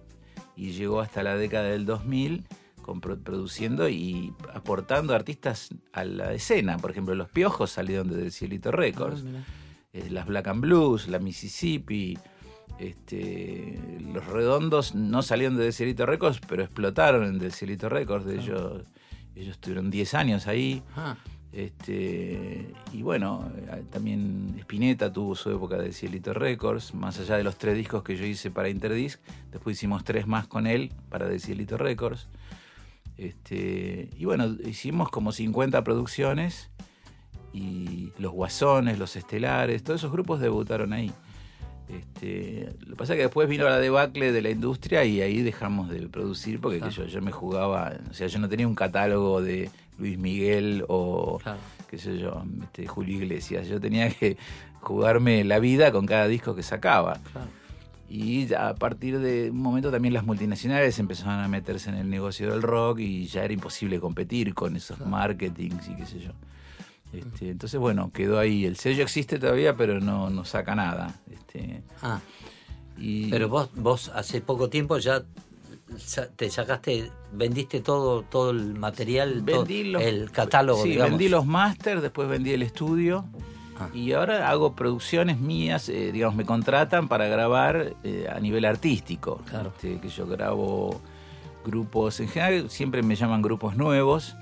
y 0.56 0.72
llegó 0.72 1.00
hasta 1.00 1.22
la 1.22 1.36
década 1.36 1.64
del 1.70 1.86
2000 1.86 2.38
con 2.38 2.48
pro- 2.48 2.59
produciendo 2.98 3.88
y 3.88 4.32
aportando 4.52 5.14
artistas 5.14 5.68
a 5.92 6.04
la 6.04 6.32
escena. 6.32 6.78
Por 6.78 6.90
ejemplo, 6.90 7.14
Los 7.14 7.28
Piojos 7.28 7.70
salieron 7.70 8.08
de 8.08 8.16
Del 8.16 8.32
Cielito 8.32 8.72
Records. 8.72 9.20
Ah, 9.20 9.24
mira. 9.24 9.44
Eh, 9.92 10.08
las 10.10 10.26
Black 10.26 10.46
and 10.48 10.60
Blues, 10.60 11.08
la 11.08 11.18
Mississippi, 11.18 12.16
este, 12.78 13.78
los 14.12 14.26
Redondos 14.26 14.94
no 14.94 15.22
salieron 15.22 15.56
de 15.56 15.72
Cielito 15.72 16.06
Records, 16.06 16.40
pero 16.48 16.62
explotaron 16.62 17.24
en 17.24 17.38
Del 17.38 17.52
Cielito 17.52 17.88
Records. 17.88 18.26
Ellos, 18.26 18.84
ellos 19.34 19.58
tuvieron 19.58 19.90
10 19.90 20.14
años 20.14 20.46
ahí. 20.46 20.82
Ah, 20.96 21.16
Este, 21.52 22.72
y 22.92 23.02
bueno, 23.02 23.50
eh, 23.56 23.82
también 23.90 24.54
Spinetta 24.60 25.12
tuvo 25.12 25.34
su 25.34 25.50
época 25.50 25.78
de 25.78 25.92
Cielito 25.92 26.32
Records, 26.32 26.94
más 26.94 27.18
allá 27.18 27.36
de 27.36 27.42
los 27.42 27.56
tres 27.58 27.76
discos 27.76 28.04
que 28.04 28.16
yo 28.16 28.24
hice 28.24 28.52
para 28.52 28.68
Interdisc, 28.68 29.18
después 29.50 29.76
hicimos 29.76 30.04
tres 30.04 30.28
más 30.28 30.46
con 30.46 30.68
él 30.68 30.92
para 31.08 31.26
de 31.26 31.40
Cielito 31.40 31.76
Records. 31.76 32.28
Este, 33.20 34.08
y 34.16 34.24
bueno, 34.24 34.46
hicimos 34.64 35.10
como 35.10 35.30
50 35.32 35.84
producciones 35.84 36.70
y 37.52 38.12
los 38.18 38.32
Guasones, 38.32 38.98
los 38.98 39.14
Estelares, 39.14 39.84
todos 39.84 40.00
esos 40.00 40.10
grupos 40.10 40.40
debutaron 40.40 40.94
ahí. 40.94 41.12
Este, 41.90 42.72
lo 42.80 42.90
que 42.92 42.96
pasa 42.96 43.12
es 43.12 43.18
que 43.18 43.24
después 43.24 43.46
vino 43.46 43.64
la 43.64 43.78
debacle 43.78 44.32
de 44.32 44.40
la 44.40 44.48
industria 44.48 45.04
y 45.04 45.20
ahí 45.20 45.42
dejamos 45.42 45.90
de 45.90 46.08
producir 46.08 46.60
porque 46.60 46.80
yo, 46.90 47.04
yo 47.04 47.20
me 47.20 47.30
jugaba, 47.30 47.92
o 48.10 48.14
sea, 48.14 48.26
yo 48.28 48.38
no 48.38 48.48
tenía 48.48 48.66
un 48.66 48.74
catálogo 48.76 49.42
de 49.42 49.68
Luis 49.98 50.16
Miguel 50.16 50.84
o 50.88 51.40
Claro. 51.42 51.58
qué 51.90 51.98
sé 51.98 52.16
yo, 52.16 52.42
este, 52.62 52.86
Julio 52.86 53.16
Iglesias, 53.18 53.68
yo 53.68 53.78
tenía 53.80 54.08
que 54.08 54.38
jugarme 54.80 55.44
la 55.44 55.58
vida 55.58 55.92
con 55.92 56.06
cada 56.06 56.26
disco 56.26 56.54
que 56.54 56.62
sacaba. 56.62 57.18
Claro. 57.32 57.48
Y 58.12 58.46
ya 58.46 58.70
a 58.70 58.74
partir 58.74 59.20
de 59.20 59.50
un 59.50 59.62
momento 59.62 59.92
también 59.92 60.12
las 60.12 60.24
multinacionales 60.24 60.98
empezaron 60.98 61.38
a 61.38 61.46
meterse 61.46 61.90
en 61.90 61.94
el 61.96 62.10
negocio 62.10 62.50
del 62.50 62.60
rock 62.60 62.98
y 62.98 63.26
ya 63.26 63.44
era 63.44 63.54
imposible 63.54 64.00
competir 64.00 64.52
con 64.52 64.74
esos 64.74 64.98
marketings 65.06 65.88
y 65.88 65.94
qué 65.94 66.06
sé 66.06 66.18
yo. 66.18 66.32
Este, 67.12 67.50
entonces, 67.50 67.78
bueno, 67.78 68.10
quedó 68.12 68.40
ahí. 68.40 68.64
El 68.64 68.76
sello 68.76 69.04
existe 69.04 69.38
todavía, 69.38 69.76
pero 69.76 70.00
no, 70.00 70.28
no 70.28 70.44
saca 70.44 70.74
nada. 70.74 71.20
Este, 71.30 71.82
Ah, 72.02 72.20
y 72.98 73.30
pero 73.30 73.48
vos, 73.48 73.70
vos 73.76 74.10
hace 74.12 74.40
poco 74.40 74.68
tiempo 74.68 74.98
ya 74.98 75.22
te 76.36 76.50
sacaste, 76.50 77.10
vendiste 77.32 77.80
todo, 77.80 78.22
todo 78.22 78.50
el 78.50 78.74
material, 78.74 79.44
todo 79.44 79.64
los, 79.68 80.02
el 80.02 80.30
catálogo, 80.30 80.82
sí, 80.82 80.90
digamos. 80.90 81.10
vendí 81.12 81.28
los 81.28 81.46
masters, 81.46 82.02
después 82.02 82.28
vendí 82.28 82.52
el 82.52 82.62
estudio. 82.62 83.24
Ah. 83.80 83.88
Y 83.94 84.12
ahora 84.12 84.50
hago 84.50 84.74
producciones 84.74 85.40
mías, 85.40 85.88
eh, 85.88 86.12
digamos, 86.12 86.36
me 86.36 86.44
contratan 86.44 87.08
para 87.08 87.26
grabar 87.26 87.94
eh, 88.04 88.28
a 88.30 88.38
nivel 88.38 88.66
artístico. 88.66 89.40
Claro. 89.48 89.72
Este, 89.74 89.98
que 89.98 90.08
yo 90.08 90.26
grabo 90.26 91.00
grupos, 91.64 92.20
en 92.20 92.28
general 92.28 92.70
siempre 92.70 93.02
me 93.02 93.16
llaman 93.16 93.40
grupos 93.42 93.76
nuevos. 93.76 94.36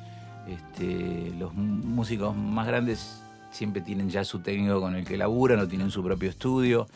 Este, 0.49 1.33
los 1.39 1.55
músicos 1.55 2.35
más 2.35 2.67
grandes 2.67 3.23
siempre 3.51 3.81
tienen 3.81 4.11
ya 4.11 4.25
su 4.25 4.41
técnico 4.41 4.81
con 4.81 4.97
el 4.97 5.05
que 5.05 5.17
laburan 5.17 5.61
o 5.61 5.69
tienen 5.69 5.91
su 5.91 6.03
propio 6.03 6.29
estudio. 6.29 6.89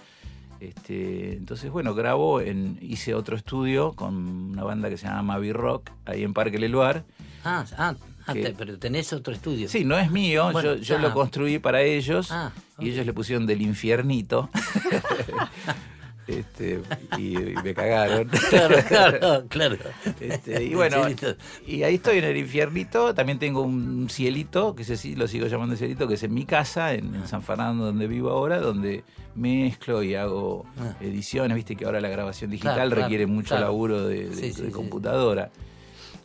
Este, 0.61 1.35
entonces, 1.35 1.71
bueno, 1.71 1.95
grabo, 1.95 2.41
en, 2.41 2.79
hice 2.81 3.15
otro 3.15 3.37
estudio 3.37 3.95
con 3.95 4.15
una 4.15 4.63
banda 4.63 4.89
que 4.89 4.97
se 4.97 5.07
llama 5.07 5.23
Mavi 5.23 5.53
Rock, 5.53 5.91
ahí 6.05 6.23
en 6.23 6.33
Parque 6.35 6.59
Leluar. 6.59 7.05
Ah, 7.45 7.65
ah, 7.77 7.95
ah, 8.27 8.33
Que- 8.33 8.43
te- 8.43 8.53
pero 8.53 8.79
tenés 8.79 9.13
otro 9.13 9.33
estudio. 9.35 9.69
Sí, 9.69 9.85
no 9.85 9.99
es 9.99 10.11
mío, 10.11 10.51
Bueno, 10.53 10.75
yo, 10.77 10.81
yo 10.83 10.97
ah. 10.97 11.01
lo 11.01 11.13
construí 11.15 11.59
para 11.59 11.83
ellos 11.83 12.31
Ah, 12.31 12.53
y 12.79 12.91
ellos 12.91 13.07
le 13.07 13.13
pusieron 13.13 13.47
del 13.47 13.63
infiernito. 13.63 14.49
este, 16.27 16.81
y, 17.19 17.37
y 17.37 17.55
me 17.65 17.75
cagaron. 17.75 18.29
Claro, 18.51 18.77
claro, 18.89 19.45
claro. 19.49 19.77
Este, 20.21 20.63
y 20.65 20.75
bueno, 20.75 21.05
y 21.67 21.83
ahí 21.83 21.97
estoy 21.97 22.19
en 22.19 22.25
el 22.25 22.37
infiernito. 22.37 23.13
También 23.15 23.39
tengo 23.39 23.63
un 23.63 24.09
cielito, 24.09 24.75
que 24.75 24.85
sí 24.85 25.17
lo 25.17 25.27
sigo 25.27 25.47
llamando 25.49 25.75
cielito, 25.77 26.07
que 26.07 26.15
es 26.15 26.23
en 26.23 26.33
mi 26.35 26.45
casa, 26.45 26.95
en, 26.95 27.15
en 27.15 27.27
San 27.27 27.43
Fernando, 27.43 27.85
donde 27.87 28.07
vivo 28.07 28.31
ahora, 28.31 28.61
donde 28.61 29.03
mezclo 29.35 30.03
y 30.03 30.15
hago 30.15 30.65
Ah. 30.79 30.95
ediciones. 31.01 31.57
Viste 31.57 31.75
que 31.77 31.85
ahora 31.87 32.01
la 32.01 32.09
grabación 32.09 32.51
digital 32.51 32.89
Claro, 32.89 33.03
requiere 33.03 33.27
mucho 33.27 33.59
laburo 33.59 34.07
de, 34.07 34.29
de- 34.29 34.35
Sí, 34.37 34.53
sí, 34.53 34.63
de 34.63 34.69
sí. 34.69 34.73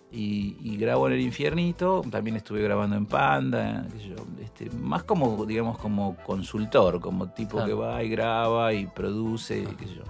Y, 0.09 0.55
y 0.63 0.77
grabo 0.77 1.07
en 1.07 1.13
el 1.15 1.19
infiernito, 1.21 2.01
también 2.09 2.37
estuve 2.37 2.61
grabando 2.61 2.95
en 2.95 3.05
Panda, 3.05 3.85
qué 3.91 3.99
sé 3.99 4.09
yo, 4.09 4.15
este, 4.41 4.69
más 4.69 5.03
como, 5.03 5.45
digamos, 5.45 5.77
como 5.77 6.15
consultor, 6.25 7.01
como 7.01 7.29
tipo 7.31 7.57
Claro. 7.57 7.67
que 7.67 7.73
va 7.73 8.03
y 8.03 8.09
graba 8.09 8.73
y 8.73 8.85
produce, 8.87 9.67
qué 9.77 9.85
sé 9.85 9.95
yo. 9.95 10.03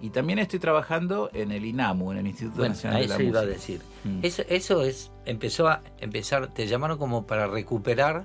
Y 0.00 0.08
también 0.08 0.38
estoy 0.38 0.58
trabajando 0.58 1.28
en 1.34 1.52
el 1.52 1.66
INAMU, 1.66 2.12
en 2.12 2.18
el 2.18 2.26
Instituto 2.28 2.60
Bueno, 2.60 2.72
Nacional 2.74 3.02
de 3.02 3.08
la 3.08 3.14
eso 3.16 3.22
iba 3.22 3.40
a 3.40 3.42
Música. 3.42 3.58
decir. 3.58 3.80
Mm. 4.04 4.18
Eso, 4.22 4.42
eso 4.48 4.82
es, 4.84 5.10
empezó 5.26 5.68
a 5.68 5.82
empezar, 5.98 6.46
te 6.54 6.66
llamaron 6.66 6.96
como 6.96 7.26
para 7.26 7.46
recuperar, 7.46 8.24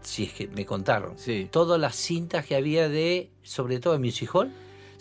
si 0.00 0.24
es 0.24 0.32
que 0.32 0.48
me 0.48 0.66
contaron, 0.66 1.16
Sí. 1.16 1.46
todas 1.52 1.80
las 1.80 1.94
cintas 1.94 2.44
que 2.44 2.56
había 2.56 2.88
de, 2.88 3.30
sobre 3.42 3.78
todo 3.78 3.92
de 3.92 4.00
Music 4.00 4.28
Hall. 4.34 4.50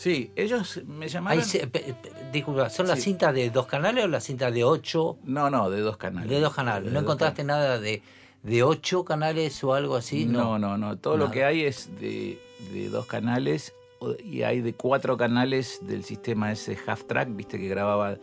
Sí, 0.02 0.32
ellos 0.36 0.82
me 0.88 1.08
llamaron... 1.08 1.38
Ahí 1.42 1.46
se- 1.46 1.68
pe- 1.68 1.94
pe- 2.02 2.12
disculpa, 2.34 2.72
¿son 2.72 2.88
las 2.88 3.00
cintas 3.00 3.36
de 3.36 3.52
dos 3.52 3.68
canales 3.68 4.04
o 4.04 4.08
las 4.08 4.24
cintas 4.24 4.52
de 4.52 4.64
ocho? 4.64 5.18
No, 5.26 5.52
no, 5.52 5.70
de 5.70 5.82
dos 5.82 5.98
canales. 5.98 6.28
De 6.28 6.40
dos 6.40 6.56
canales. 6.56 6.86
De 6.86 6.90
¿No 6.90 6.96
dos 6.96 7.04
encontraste 7.04 7.44
nada 7.44 7.80
de, 7.80 8.02
de 8.42 8.64
ocho 8.64 9.06
canales 9.06 9.64
o 9.64 9.76
algo 9.76 9.96
así? 9.96 10.26
No, 10.26 10.58
no, 10.58 10.76
no. 10.76 10.98
Todo 10.98 11.18
lo 11.18 11.30
que 11.30 11.44
hay 11.44 11.66
es 11.66 11.88
de, 12.00 12.40
de 12.74 12.90
dos 12.90 13.06
canales 13.06 13.76
y 14.24 14.42
hay 14.42 14.62
de 14.62 14.74
cuatro 14.74 15.18
canales 15.18 15.78
del 15.84 16.04
sistema 16.04 16.52
ese 16.52 16.76
half 16.88 17.04
track, 17.04 17.28
viste 17.36 17.60
que 17.60 17.68
grababa 17.68 18.18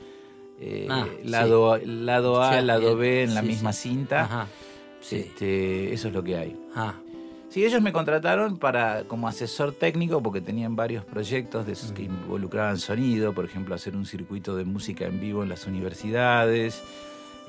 eh, 0.58 0.88
Ah, 0.90 1.06
lado, 1.22 1.78
lado 1.84 2.42
A, 2.42 2.60
lado. 2.60 2.96
B 2.96 3.22
en 3.22 3.36
la 3.36 3.42
misma 3.42 3.72
cinta. 3.72 4.22
Ajá. 4.24 4.46
Sí. 5.00 5.18
Este, 5.28 5.92
eso 5.94 6.08
es 6.08 6.14
lo 6.14 6.24
que 6.24 6.36
hay. 6.36 6.56
Ah, 6.74 6.94
Sí, 7.50 7.64
ellos 7.64 7.80
me 7.80 7.92
contrataron 7.92 8.58
para 8.58 9.04
como 9.04 9.26
asesor 9.26 9.72
técnico 9.72 10.22
porque 10.22 10.42
tenían 10.42 10.76
varios 10.76 11.04
proyectos 11.04 11.64
de 11.66 11.72
esos 11.72 11.92
que 11.92 12.02
involucraban 12.02 12.76
sonido, 12.78 13.32
por 13.32 13.46
ejemplo, 13.46 13.74
hacer 13.74 13.96
un 13.96 14.04
circuito 14.04 14.54
de 14.54 14.64
música 14.64 15.06
en 15.06 15.18
vivo 15.18 15.42
en 15.42 15.48
las 15.48 15.66
universidades, 15.66 16.82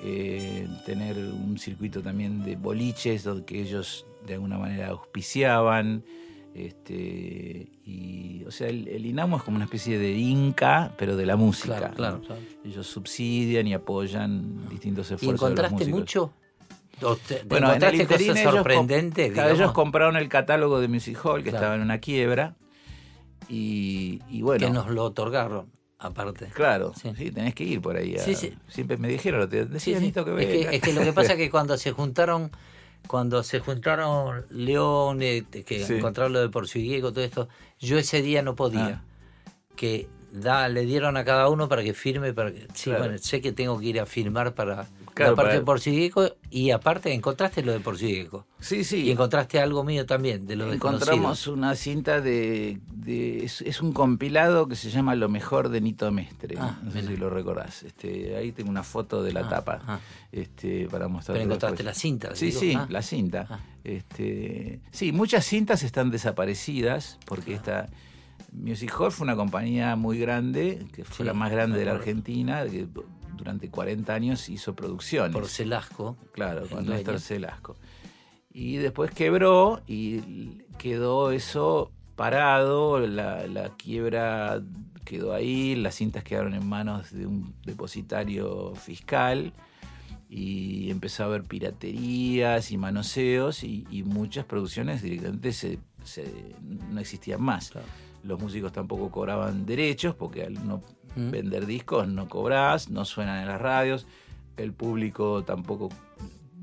eh, 0.02 0.68
tener 0.86 1.18
un 1.18 1.58
circuito 1.58 2.02
también 2.02 2.44
de 2.44 2.56
boliches 2.56 3.26
donde 3.26 3.44
que 3.44 3.62
ellos 3.62 4.06
de 4.26 4.36
alguna 4.36 4.58
manera 4.58 4.88
auspiciaban. 4.88 6.04
Este, 6.56 7.70
y, 7.86 8.44
o 8.48 8.52
sea, 8.52 8.70
el, 8.70 8.88
el 8.88 9.06
INAMU 9.06 9.38
es 9.38 9.44
como 9.44 9.58
una 9.58 9.66
especie 9.66 10.00
de 10.00 10.14
Inca, 10.14 10.94
pero 10.98 11.16
de 11.18 11.26
la 11.26 11.36
música. 11.36 11.78
claro, 11.78 11.94
claro, 11.94 12.18
¿no? 12.20 12.24
claro. 12.24 12.42
Ellos 12.64 12.88
subsidian 12.88 13.68
y 13.68 13.74
apoyan 13.74 14.68
distintos 14.70 15.12
¿Y 15.12 15.16
esfuerzos. 15.16 15.50
de 15.50 15.56
los 15.56 15.72
encontraste 15.72 15.92
mucho? 15.92 16.34
¿O 17.02 17.16
te- 17.16 17.36
te 17.36 17.44
Bueno, 17.46 17.68
en 17.74 17.82
el 17.84 17.96
interín 18.02 18.08
cosas 18.08 18.22
ellos, 18.22 18.64
com- 18.76 18.88
claro, 19.34 19.50
ellos 19.56 19.72
compraron 19.72 20.16
el 20.18 20.30
catálogo 20.30 20.80
de 20.82 20.88
Music 20.88 21.18
Hall, 21.24 21.44
que 21.44 21.50
Claro. 21.50 21.58
estaba 21.58 21.76
en 21.76 21.82
una 21.82 22.00
quiebra. 22.00 22.56
Y, 23.48 24.22
y 24.30 24.42
bueno, 24.42 24.68
que 24.68 24.72
nos 24.74 24.90
lo 24.90 25.04
otorgaron, 25.06 25.72
aparte. 25.98 26.48
claro, 26.54 26.94
Sí. 26.96 27.12
sí. 27.18 27.32
tenés 27.32 27.56
que 27.56 27.64
ir 27.64 27.82
por 27.82 27.96
ahí. 27.98 28.16
a- 28.16 28.20
Sí, 28.20 28.36
sí. 28.36 28.54
Siempre 28.68 28.98
me 28.98 29.08
dijeron, 29.08 29.50
te 29.50 29.64
Sí, 29.64 29.70
decía 29.70 30.00
sí. 30.00 30.06
Nito 30.06 30.24
que 30.26 30.32
es, 30.32 30.48
que, 30.70 30.76
es 30.76 30.82
que 30.82 30.94
lo 30.94 31.02
que 31.02 31.14
pasa 31.14 31.32
es 31.34 31.38
que 31.38 31.50
cuando 31.52 31.78
se 31.78 31.92
juntaron, 31.92 32.52
cuando 33.08 33.42
se 33.44 33.60
juntaron 33.60 34.46
León, 34.50 35.20
que 35.20 35.84
Sí. 35.86 35.96
encontraron 35.96 36.34
lo 36.34 36.42
de 36.42 36.50
Porciguiego, 36.50 37.12
todo 37.12 37.24
esto, 37.24 37.50
yo 37.80 37.98
ese 37.98 38.22
día 38.22 38.42
no 38.44 38.56
podía. 38.56 39.02
Ah. 39.04 39.52
Que 39.76 40.08
da, 40.32 40.68
le 40.70 40.82
dieron 40.86 41.18
a 41.18 41.24
cada 41.24 41.50
uno 41.50 41.68
para 41.70 41.82
que 41.84 41.94
firme, 41.96 42.34
para 42.34 42.52
que, 42.52 42.68
sí, 42.76 42.90
Claro. 42.92 43.00
bueno, 43.06 43.18
sé 43.18 43.42
que 43.42 43.52
tengo 43.52 43.80
que 43.80 43.86
ir 43.88 44.00
a 44.00 44.06
firmar 44.06 44.54
para 44.54 44.88
Claro, 45.14 45.32
la 45.32 45.36
parte 45.36 45.50
para- 45.50 45.60
de 45.60 45.66
Porciguiego 45.66 46.24
y 46.50 46.72
aparte 46.72 47.14
encontraste 47.14 47.64
lo 47.64 47.72
de 47.72 47.80
Porciguiego. 47.80 48.46
Sí, 48.60 48.84
sí. 48.84 49.04
Y 49.04 49.12
encontraste 49.12 49.60
algo 49.60 49.84
mío 49.84 50.06
también, 50.06 50.46
de 50.48 50.56
lo 50.56 50.66
Encontramos 50.72 51.38
desconocido. 51.38 51.54
una 51.54 51.76
cinta 51.76 52.22
de... 52.22 52.80
de- 52.94 53.44
es, 53.46 53.62
es 53.62 53.82
un 53.82 53.94
compilado 53.94 54.68
que 54.68 54.76
se 54.76 54.90
llama 54.90 55.16
Lo 55.16 55.30
mejor 55.30 55.70
de 55.70 55.82
Nito 55.82 56.12
Mestre. 56.12 56.56
Ah, 56.60 56.78
no 56.84 56.92
sé 56.92 57.06
si 57.06 57.16
lo 57.18 57.30
recordás. 57.30 57.84
Este, 57.84 58.36
ahí 58.36 58.52
tengo 58.52 58.70
una 58.70 58.84
foto 58.84 59.24
de 59.24 59.34
la 59.34 59.42
Ah, 59.42 59.50
tapa 59.50 59.82
ah. 59.88 60.00
este, 60.32 60.88
para 60.90 61.08
mostrar. 61.08 61.36
Pero 61.36 61.46
encontraste 61.46 61.84
la 61.84 61.94
cinta. 61.94 62.36
Sí, 62.36 62.48
digo. 62.48 62.60
sí, 62.60 62.74
Ah. 62.76 62.88
la 62.90 63.02
cinta. 63.02 63.48
Ah. 63.50 63.60
Este, 63.84 64.82
sí, 64.92 65.12
muchas 65.12 65.46
cintas 65.46 65.84
están 65.84 66.12
desaparecidas 66.12 67.18
porque 67.26 67.54
esta 67.54 67.88
Music 68.52 68.92
Hall 69.00 69.12
fue 69.12 69.26
una 69.26 69.36
compañía 69.36 69.96
muy 69.96 70.18
grande, 70.18 70.86
que 70.94 71.04
fue 71.04 71.18
Sí, 71.18 71.24
la 71.24 71.34
más 71.34 71.52
grande 71.52 71.78
de 71.80 71.86
la. 71.86 71.92
Argentina, 71.92 72.66
que 72.66 72.88
durante 73.40 73.70
40 73.70 74.14
años 74.14 74.48
hizo 74.50 74.76
producciones. 74.76 75.34
Por 75.34 75.48
Celasco. 75.48 76.16
Claro, 76.32 76.62
con 76.68 76.86
dueño. 76.86 76.92
Néstor 76.92 77.20
Celasco. 77.20 77.76
Y 78.52 78.78
después 78.78 79.12
quebró 79.12 79.82
y 79.88 80.62
quedó 80.78 81.32
eso 81.32 81.92
parado, 82.16 83.00
la, 83.00 83.48
la 83.48 83.70
quiebra 83.78 84.62
quedó 85.06 85.34
ahí, 85.34 85.76
las 85.76 85.96
cintas 85.96 86.24
quedaron 86.24 86.54
en 86.54 86.68
manos 86.68 87.12
de 87.12 87.26
un 87.26 87.56
depositario 87.66 88.76
fiscal 88.76 89.54
y 90.30 90.92
empezó 90.92 91.24
a 91.24 91.26
haber 91.28 91.44
piraterías 91.44 92.72
y 92.72 92.78
manoseos 92.78 93.64
y, 93.64 93.88
y 93.90 94.04
muchas 94.04 94.46
producciones 94.46 95.02
directamente 95.02 95.52
se, 95.54 95.80
se- 96.04 96.54
no 96.90 97.00
existían 97.00 97.42
más. 97.42 97.72
Claro. 97.72 97.88
Los 98.24 98.40
músicos 98.40 98.72
tampoco 98.74 99.10
cobraban 99.10 99.66
derechos 99.66 100.14
porque 100.14 100.44
al 100.44 100.68
no 100.68 100.82
Mm. 101.16 101.32
vender 101.32 101.66
discos 101.66 102.08
no 102.08 102.28
cobrás, 102.28 102.90
no 102.90 103.04
suenan 103.06 103.42
en 103.42 103.48
las 103.48 103.60
radios, 103.62 104.06
el 104.58 104.74
público 104.74 105.44
tampoco, 105.44 105.90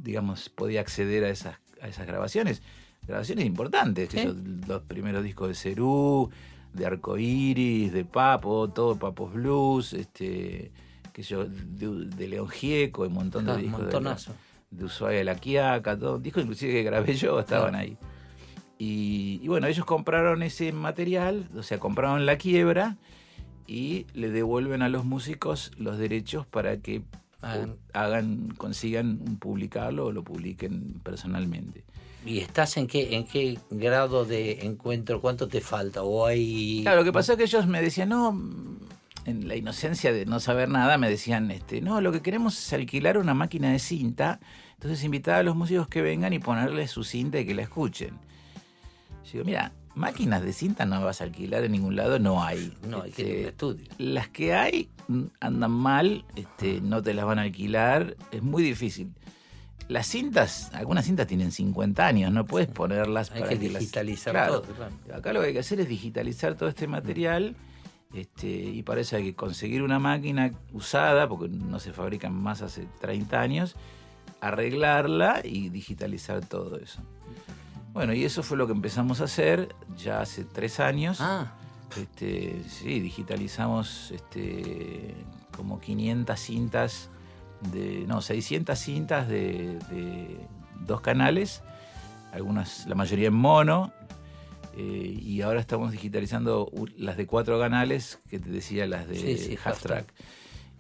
digamos, 0.03 0.49
podía 0.49 0.81
acceder 0.81 1.25
a 1.25 1.31
esas, 1.31 1.59
a 1.81 1.89
esas 1.89 2.07
grabaciones. 2.07 2.63
Grabaciones 3.07 3.45
importantes, 3.47 4.09
que 4.09 4.19
Sí. 4.21 4.27
son 4.27 4.61
los 4.67 4.83
primeros 4.83 5.23
discos 5.25 5.49
de 5.49 5.55
Cerú, 5.55 6.31
de 6.73 6.87
Arcoiris, 6.87 7.93
de 7.93 8.05
Papo, 8.05 8.69
todo 8.69 8.97
Papos 8.97 9.33
Blues, 9.33 9.93
este, 9.95 10.71
que 11.13 11.23
yo, 11.23 11.45
de, 11.47 12.07
de 12.07 12.29
León 12.29 12.49
Gieco, 12.49 13.03
un 13.05 13.13
montón 13.15 13.47
de 13.47 13.53
un 13.53 13.63
discos 13.63 13.79
de, 13.79 13.85
montonazo. 13.85 14.35
de 14.71 14.85
Ushuaia 14.85 15.19
de 15.19 15.25
la 15.25 15.37
Quiaca, 15.37 15.97
todo, 15.99 16.19
discos 16.19 16.43
inclusive 16.43 16.73
que 16.73 16.83
grabé 16.83 17.15
yo 17.15 17.39
estaban 17.41 17.75
ahí. 17.75 17.97
Y, 18.79 19.41
y 19.43 19.49
bueno, 19.49 19.67
ellos 19.69 19.87
compraron 19.87 20.43
ese 20.43 20.73
material, 20.73 21.49
o 21.57 21.63
sea, 21.63 21.79
compraron 21.79 22.27
la 22.27 22.37
quiebra 22.37 22.97
y 23.67 24.07
le 24.15 24.31
devuelven 24.31 24.83
a 24.83 24.89
los 24.89 25.05
músicos 25.05 25.73
los 25.77 25.99
derechos 25.99 26.47
para 26.47 26.79
que 26.79 27.03
Hagan. 27.93 28.49
consigan 28.57 29.19
publicarlo 29.39 30.07
o 30.07 30.13
lo 30.13 30.25
publiquen 30.25 31.01
personalmente. 31.03 31.85
¿Y 32.25 32.39
estás 32.39 32.77
en 32.77 32.89
qué, 32.89 33.15
en 33.15 33.25
qué 33.25 33.59
grado 33.71 34.25
de 34.25 34.67
encuentro? 34.67 35.21
¿Cuánto 35.21 35.47
te 35.47 35.61
falta? 35.61 36.03
¿O 36.03 36.27
hay.? 36.27 36.81
Claro, 36.83 36.99
lo 36.99 37.05
que 37.05 37.13
pasó 37.13 37.33
es 37.33 37.39
que 37.39 37.45
ellos 37.45 37.69
me 37.69 37.81
decían, 37.81 38.09
no, 38.09 38.33
mm, 38.33 38.79
en 39.27 39.49
la 39.49 39.55
inocencia 39.55 40.13
de 40.13 40.27
no 40.27 40.41
saber 40.41 40.69
nada, 40.69 40.99
me 40.99 41.09
decían, 41.09 41.51
este, 41.53 41.81
no, 41.81 42.01
lo 42.01 42.11
que 42.11 42.23
queremos 42.23 42.59
es 42.59 42.73
alquilar 42.73 43.19
una 43.19 43.35
máquina 43.35 43.71
de 43.71 43.79
cinta, 43.79 44.41
entonces 44.75 45.05
invitar 45.05 45.37
a 45.37 45.43
los 45.45 45.55
músicos 45.55 45.87
que 45.89 46.03
vengan 46.03 46.33
y 46.33 46.41
ponerles 46.41 46.91
su 46.91 47.05
cinta 47.05 47.39
y 47.39 47.47
que 47.47 47.55
la 47.55 47.63
escuchen. 47.63 48.19
Yo 49.25 49.33
digo, 49.33 49.45
mira, 49.45 49.73
máquinas 49.97 50.43
de 50.43 50.53
cinta 50.53 50.85
no 50.87 51.03
vas 51.05 51.21
a 51.21 51.25
alquilar 51.25 51.65
en 51.65 51.73
ningún 51.73 51.97
lado, 51.97 52.19
no 52.19 52.43
hay. 52.45 52.73
No, 52.87 53.03
hay 53.03 53.11
que 53.11 53.23
Este, 53.23 53.33
ir 53.35 53.43
al 53.45 53.51
estudio. 53.51 53.87
Las 53.99 54.29
que 54.29 54.55
hay 54.55 54.89
mm, 55.09 55.23
andan 55.41 55.71
mal, 55.73 56.25
este, 56.37 56.81
no 56.81 57.03
te 57.03 57.15
las 57.15 57.25
van 57.25 57.39
a 57.39 57.43
alquilar, 57.43 58.17
es 58.31 58.43
muy 58.43 58.63
difícil. 58.63 59.13
Las 59.89 60.07
cintas, 60.09 60.71
algunas 60.75 61.05
cintas 61.05 61.27
tienen 61.29 61.53
50 61.53 62.07
años, 62.07 62.33
no 62.33 62.45
puedes 62.45 62.69
ponerlas 62.69 63.31
Hay 63.31 63.41
para 63.41 63.51
que 63.51 63.59
digitalizar 63.59 64.49
todo. 64.49 64.63
claro. 64.63 64.93
Acá 65.15 65.33
lo 65.33 65.41
que 65.41 65.47
hay 65.49 65.53
que 65.53 65.61
hacer 65.61 65.81
es 65.81 65.89
digitalizar 65.89 66.57
todo 66.57 66.69
este 66.69 66.89
material 66.89 67.55
este, 68.13 68.49
y 68.49 68.83
para 68.83 69.01
eso 69.01 69.17
hay 69.17 69.25
que 69.25 69.35
conseguir 69.35 69.83
una 69.83 69.99
máquina 69.99 70.51
usada, 70.73 71.29
porque 71.29 71.49
no 71.49 71.79
se 71.79 71.93
fabrican 71.93 72.35
más 72.35 72.63
hace 72.63 72.87
30 73.01 73.41
años, 73.41 73.77
arreglarla 74.41 75.41
y 75.45 75.69
digitalizar 75.69 76.45
todo 76.45 76.79
eso. 76.79 77.01
Bueno, 77.97 78.13
y 78.13 78.27
eso 78.27 78.43
fue 78.43 78.59
lo 78.59 78.67
que 78.67 78.75
empezamos 78.75 79.23
a 79.23 79.25
hacer 79.25 79.75
ya 79.97 80.21
hace 80.21 80.45
tres 80.45 80.81
años. 80.81 81.17
Ah, 81.23 81.55
Este, 81.99 82.63
sí, 82.69 83.01
digitalizamos 83.01 84.11
este, 84.11 85.15
como 85.57 85.81
500 85.81 86.39
cintas, 86.39 87.09
de, 87.73 88.05
no, 88.07 88.21
600 88.21 88.79
cintas 88.79 89.29
de, 89.29 89.79
de 89.91 90.47
dos 90.81 91.01
canales, 91.01 91.63
algunas, 92.35 92.87
la 92.87 92.97
mayoría 92.97 93.29
en 93.29 93.35
mono, 93.35 93.95
eh, 94.77 95.19
y 95.19 95.41
ahora 95.41 95.61
estamos 95.61 95.91
digitalizando 95.91 96.71
las 96.99 97.17
de 97.17 97.27
cuatro 97.27 97.59
canales, 97.59 98.21
que 98.29 98.39
te 98.39 98.51
decía 98.51 98.87
las 98.87 99.09
de 99.09 99.17
Sí, 99.17 99.39
sí, 99.39 99.59
half 99.65 99.81
track. 99.81 100.13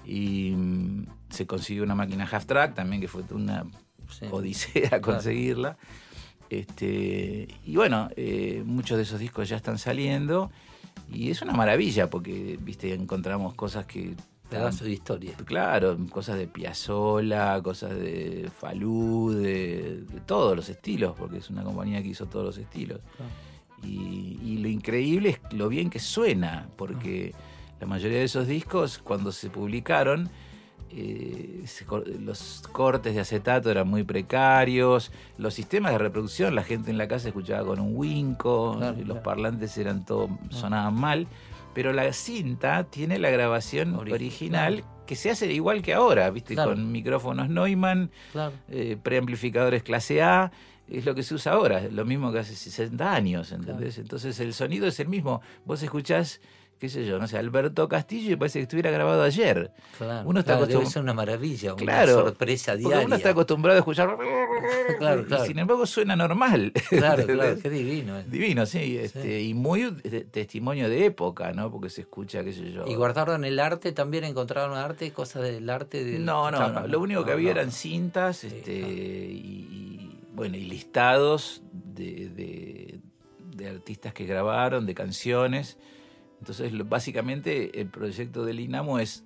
Y 0.05 0.51
mm, 0.55 1.07
se 1.31 1.47
consiguió 1.47 1.83
una 1.83 1.95
máquina 1.95 2.29
half 2.31 2.45
track 2.45 2.75
también, 2.75 3.01
que 3.01 3.09
fue 3.09 3.23
una 3.31 3.65
sí. 4.11 4.27
odisea 4.31 5.01
conseguirla. 5.01 5.79
Este, 6.51 7.49
y 7.65 7.77
bueno, 7.77 8.09
eh, 8.17 8.63
muchos 8.65 8.97
de 8.97 9.03
esos 9.03 9.19
discos 9.19 9.49
ya 9.49 9.57
están 9.57 9.79
saliendo 9.79 10.51
y 11.13 11.31
es 11.31 11.43
una 11.43 11.53
maravilla 11.53 12.09
porque, 12.09 12.59
viste, 12.61 12.95
encontramos 12.95 13.55
cosas 13.55 13.87
que... 13.87 14.15
Pedazo 14.49 14.85
de 14.85 14.93
historia. 14.93 15.35
Claro, 15.45 15.99
cosas 16.09 16.39
de 16.39 16.47
Piazzolla, 16.47 17.61
cosas 17.63 17.97
de 17.97 18.49
Falú, 18.57 19.33
de, 19.33 20.05
de 20.09 20.21
todos 20.25 20.55
los 20.55 20.69
estilos, 20.69 21.17
porque 21.19 21.39
es 21.39 21.51
una 21.51 21.65
compañía 21.65 22.01
que 22.01 22.11
hizo 22.11 22.27
todos 22.27 22.45
los 22.45 22.59
estilos. 22.59 23.01
Y, 23.83 24.39
y 24.45 24.59
lo 24.59 24.69
increíble 24.69 25.31
es 25.31 25.41
lo 25.53 25.69
bien 25.69 25.91
que 25.91 25.99
suena, 25.99 26.69
porque 26.77 27.35
la 27.81 27.89
mayoría 27.89 28.19
de 28.19 28.25
esos 28.25 28.47
discos, 28.47 28.99
cuando 28.99 29.33
se 29.33 29.51
publicaron, 29.51 30.31
eh, 30.99 31.65
los 32.21 32.63
cortes 32.73 33.15
de 33.15 33.21
acetato 33.21 33.71
eran 33.71 33.87
muy 33.87 34.03
precarios, 34.03 35.13
los 35.37 35.53
sistemas 35.55 35.93
de 35.93 35.99
reproducción, 35.99 36.55
la 36.55 36.63
gente 36.63 36.91
en 36.91 36.99
la 36.99 37.07
casa 37.07 37.29
escuchaba 37.29 37.67
con 37.67 37.81
un 37.81 37.93
winco, 37.95 38.77
Claro, 38.79 38.97
los 38.97 39.05
claro. 39.05 39.23
parlantes 39.23 39.77
eran 39.79 40.05
todo, 40.05 40.29
sonaban 40.51 40.95
mal, 40.95 41.27
pero 41.75 41.93
la 41.93 42.11
cinta 42.13 42.85
tiene 42.85 43.19
la 43.19 43.29
grabación 43.31 43.95
Ori- 43.95 44.13
original 44.15 44.77
claro. 44.83 45.05
que 45.07 45.17
se 45.17 45.31
hace 45.31 45.53
igual 45.53 45.83
que 45.83 45.93
ahora, 45.93 46.31
¿viste? 46.31 46.55
Con 46.55 46.91
micrófonos 46.91 47.51
Neumann, 47.51 48.11
eh, 48.71 48.97
preamplificadores 49.03 49.83
clase 49.83 50.23
A, 50.23 50.51
es 50.89 51.05
lo 51.05 51.15
que 51.15 51.23
se 51.25 51.35
usa 51.35 51.53
ahora, 51.53 51.83
lo 51.91 52.05
mismo 52.05 52.33
que 52.33 52.39
hace 52.39 52.55
60 52.55 53.13
años, 53.13 53.53
¿entendés? 53.53 53.99
Entonces 53.99 54.39
el 54.41 54.55
sonido 54.55 54.87
es 54.87 54.99
el 55.01 55.09
mismo. 55.09 55.41
Vos 55.65 55.83
escuchás, 55.83 56.41
qué 56.79 56.89
sé 56.89 57.07
yo, 57.07 57.19
no 57.19 57.27
sé, 57.27 57.39
Alberto 57.39 57.89
Castillo 57.89 58.33
y 58.33 58.37
parece 58.37 58.59
que 58.59 58.65
estuviera 58.65 58.91
grabado 58.91 59.23
ayer. 59.23 59.73
Claro, 59.97 60.29
Uno 60.29 60.41
está 60.41 60.53
claro, 60.57 60.67
debe 60.67 60.85
acostum- 60.85 60.91
ser 60.93 61.03
una 61.03 61.15
maravilla, 61.15 61.75
Claro, 61.75 62.15
una 62.15 62.23
sorpresa 62.25 62.73
Porque 62.73 62.87
diaria. 62.89 63.07
uno 63.07 63.17
está 63.17 63.31
acostumbrado 63.31 63.77
a 63.77 63.81
escuchar. 63.81 64.17
Claro, 64.99 65.23
y 65.23 65.25
claro. 65.25 65.45
sin 65.45 65.59
embargo 65.59 65.85
suena 65.87 66.17
normal. 66.17 66.73
Claro, 66.89 67.27
claro, 67.27 67.59
qué 67.63 67.69
divino. 67.71 68.19
eh. 68.19 68.25
Divino, 68.29 68.65
sí, 68.67 68.97
este, 68.99 69.43
y 69.43 69.53
muy 69.55 69.91
testimonio 70.31 70.89
de 70.89 71.07
época, 71.07 71.53
¿no? 71.53 71.71
Porque 71.71 71.91
se 71.91 72.03
escucha, 72.03 72.43
qué 72.45 72.53
sé 72.53 72.73
yo. 72.73 72.85
¿Y 72.87 72.95
guardaron 72.95 73.45
el 73.45 73.59
arte? 73.59 73.93
¿También 73.93 74.25
encontraron 74.25 74.77
arte? 74.77 75.11
¿Cosas 75.13 75.43
del 75.43 75.69
arte? 75.69 76.05
Del... 76.05 76.25
No, 76.25 76.51
no, 76.51 76.69
no. 76.71 76.87
Lo 76.87 77.01
único 77.01 77.23
que 77.25 77.31
no, 77.31 77.37
había 77.37 77.55
no. 77.55 77.61
eran 77.61 77.73
cintas 77.73 78.39
Sí, 78.39 78.47
este, 78.49 78.81
no. 78.81 78.89
y, 78.89 78.91
y, 78.93 80.19
bueno, 80.35 80.57
y 80.57 80.65
listados 80.65 81.63
de, 81.73 82.29
de- 82.31 83.01
de 83.57 83.69
artistas 83.69 84.13
que 84.13 84.27
grabaron, 84.27 84.85
de 84.87 84.95
canciones. 84.95 85.79
Entonces, 86.41 86.73
lo- 86.73 86.85
básicamente, 86.85 87.81
el 87.81 87.89
proyecto 87.89 88.45
del 88.45 88.61
INAMO 88.61 88.99
es, 88.99 89.25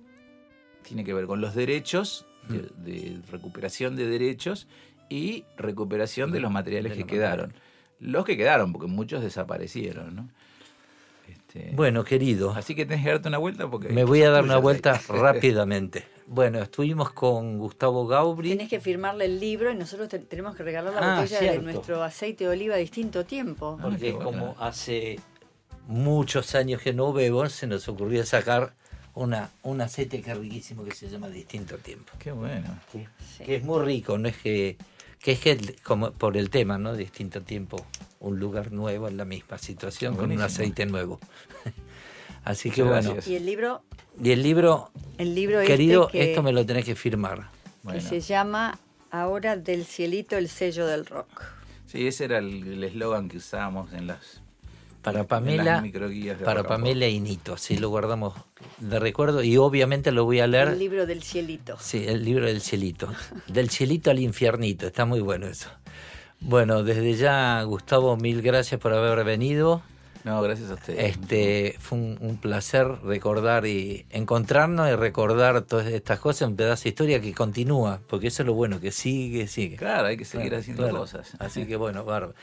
tiene 0.83 1.03
que 1.03 1.13
ver 1.13 1.25
con 1.27 1.41
los 1.41 1.53
derechos, 1.55 2.25
de, 2.47 2.59
Mm. 2.59 2.83
de 2.83 3.21
recuperación 3.31 3.95
de 3.95 4.07
derechos 4.07 4.67
y 5.09 5.45
recuperación 5.57 6.31
de 6.31 6.39
los 6.39 6.51
materiales 6.51 6.91
de 6.91 6.95
que 6.97 7.01
los 7.03 7.09
quedaron. 7.11 7.53
Los 7.99 8.25
que 8.25 8.35
quedaron, 8.37 8.71
porque 8.73 8.87
muchos 8.87 9.21
desaparecieron, 9.21 10.15
¿no? 10.15 10.29
Este, 11.27 11.71
Bueno, 11.75 12.03
querido, 12.03 12.51
así 12.51 12.73
que 12.75 12.85
tenés 12.85 13.03
que 13.05 13.11
darte 13.11 13.27
una 13.27 13.37
vuelta 13.37 13.69
porque... 13.69 13.89
me 13.89 14.03
voy 14.03 14.23
a 14.23 14.31
dar 14.31 14.43
una 14.43 14.57
vuelta 14.57 14.93
ahí. 14.93 14.99
rápidamente. 15.09 16.05
Bueno, 16.25 16.59
estuvimos 16.59 17.11
con 17.11 17.59
Gustavo 17.59 18.07
Gaubri. 18.07 18.49
Tenés 18.49 18.69
que 18.69 18.79
firmarle 18.79 19.25
el 19.25 19.39
libro 19.39 19.71
y 19.71 19.75
nosotros 19.75 20.07
te- 20.09 20.19
tenemos 20.19 20.55
que 20.55 20.63
regalar 20.63 20.93
la 20.93 20.99
Ah, 21.17 21.21
botella 21.21 21.39
cierto. 21.39 21.59
de 21.59 21.71
nuestro 21.73 22.03
aceite 22.03 22.45
de 22.45 22.49
oliva 22.49 22.75
a 22.75 22.77
distinto 22.77 23.25
tiempo. 23.25 23.77
Ah, 23.79 23.83
porque 23.83 24.13
bueno. 24.13 24.25
como 24.31 24.55
hace 24.59 25.19
muchos 25.87 26.55
años 26.55 26.81
que 26.81 26.93
no 26.93 27.13
bebo, 27.13 27.47
se 27.49 27.67
nos 27.67 27.87
ocurrió 27.87 28.25
sacar 28.25 28.73
una, 29.13 29.49
un 29.63 29.81
aceite 29.81 30.21
que 30.21 30.31
es 30.31 30.37
riquísimo 30.37 30.83
que 30.83 30.91
se 30.91 31.09
llama 31.09 31.29
Distinto 31.29 31.77
Tiempo. 31.77 32.13
Qué 32.19 32.31
bueno. 32.31 32.79
Sí. 32.91 33.05
Que 33.43 33.57
es 33.57 33.63
muy 33.63 33.83
rico, 33.83 34.17
no 34.17 34.27
es 34.29 34.37
que, 34.37 34.77
que 35.19 35.33
es 35.33 35.39
que 35.39 35.75
como 35.83 36.11
por 36.11 36.37
el 36.37 36.49
tema, 36.49 36.77
¿no? 36.77 36.95
Distinto 36.95 37.41
Tiempo, 37.41 37.85
un 38.19 38.39
lugar 38.39 38.71
nuevo 38.71 39.07
en 39.07 39.17
la 39.17 39.25
misma 39.25 39.57
situación 39.57 40.15
con 40.15 40.31
un 40.31 40.41
aceite 40.41 40.85
nuevo. 40.85 41.19
Así 42.43 42.71
que 42.71 42.83
bueno. 42.83 43.13
gracias. 43.13 43.27
Y 43.27 43.35
el 43.35 43.45
libro, 43.45 43.83
Y 44.21 44.31
el 44.31 44.41
libro, 44.41 44.91
el 45.17 45.35
libro 45.35 45.61
querido, 45.61 46.07
este 46.07 46.17
que, 46.17 46.29
esto 46.31 46.43
me 46.43 46.51
lo 46.51 46.65
tenés 46.65 46.85
que 46.85 46.95
firmar. 46.95 47.39
que 47.39 47.47
Bueno. 47.83 48.01
se 48.01 48.19
llama 48.21 48.79
Ahora 49.11 49.57
del 49.57 49.85
cielito 49.85 50.37
el 50.37 50.47
sello 50.47 50.87
del 50.87 51.05
rock. 51.05 51.43
Sí, 51.85 52.07
ese 52.07 52.23
era 52.23 52.37
el 52.37 52.81
eslogan 52.83 53.27
que 53.27 53.37
usábamos 53.37 53.91
en 53.91 54.07
las, 54.07 54.40
Para 55.01 55.23
Pamela, 55.23 55.83
para. 56.45 56.63
Pamela 56.63 57.07
y 57.07 57.19
Nito, 57.19 57.53
así 57.53 57.77
lo 57.77 57.89
guardamos 57.89 58.35
de 58.79 58.99
recuerdo 58.99 59.43
y 59.43 59.57
obviamente 59.57 60.11
lo 60.11 60.25
voy 60.25 60.39
a 60.39 60.47
leer. 60.47 60.69
El 60.69 60.79
libro 60.79 61.05
del 61.05 61.23
cielito. 61.23 61.77
Sí, 61.79 62.05
el 62.07 62.23
libro 62.23 62.45
del 62.45 62.61
cielito. 62.61 63.11
Del 63.47 63.69
cielito 63.69 64.11
al 64.11 64.19
infiernito, 64.19 64.87
está 64.87 65.05
muy 65.05 65.19
bueno 65.19 65.47
eso. 65.47 65.69
Bueno, 66.39 66.83
desde 66.83 67.15
ya, 67.15 67.61
Gustavo, 67.63 68.15
mil 68.17 68.41
gracias 68.41 68.79
por 68.79 68.93
haber 68.93 69.23
venido. 69.25 69.81
No, 70.23 70.41
gracias 70.41 70.69
a 70.69 70.75
ustedes. 70.75 71.15
Este, 71.17 71.75
fue 71.79 71.97
un, 71.97 72.17
un 72.21 72.37
placer 72.37 72.87
recordar 73.03 73.65
y 73.65 74.05
encontrarnos 74.11 74.89
y 74.89 74.95
recordar 74.95 75.61
todas 75.63 75.87
estas 75.87 76.19
cosas, 76.19 76.47
un 76.49 76.55
pedazo 76.55 76.83
de 76.83 76.89
historia 76.89 77.19
que 77.21 77.33
continúa, 77.33 77.99
porque 78.07 78.27
eso 78.27 78.43
es 78.43 78.47
lo 78.47 78.53
bueno, 78.53 78.79
que 78.79 78.91
sigue, 78.91 79.47
sigue. 79.47 79.77
Claro, 79.77 80.07
hay 80.07 80.17
que 80.17 80.25
seguir 80.25 80.49
Claro, 80.49 80.59
haciendo 80.61 80.83
claro. 80.83 80.99
cosas. 80.99 81.31
Así 81.39 81.65
que 81.65 81.75
bueno, 81.75 82.05
bárbaro. 82.05 82.35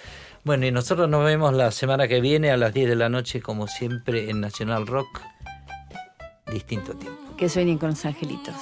Bueno, 0.44 0.66
y 0.66 0.72
nosotros 0.72 1.08
nos 1.08 1.24
vemos 1.24 1.52
la 1.54 1.70
semana 1.70 2.08
que 2.08 2.20
viene 2.20 2.50
a 2.50 2.56
las 2.56 2.74
10 2.74 2.88
de 2.88 2.96
la 2.96 3.08
noche, 3.08 3.40
como 3.40 3.66
siempre, 3.68 4.28
en 4.30 4.40
Nacional 4.40 4.86
Rock. 4.86 5.20
Distinto 6.52 6.94
tiempo. 6.94 7.36
Que 7.36 7.48
sueñen 7.48 7.78
con 7.78 7.90
los 7.90 8.04
angelitos. 8.04 8.54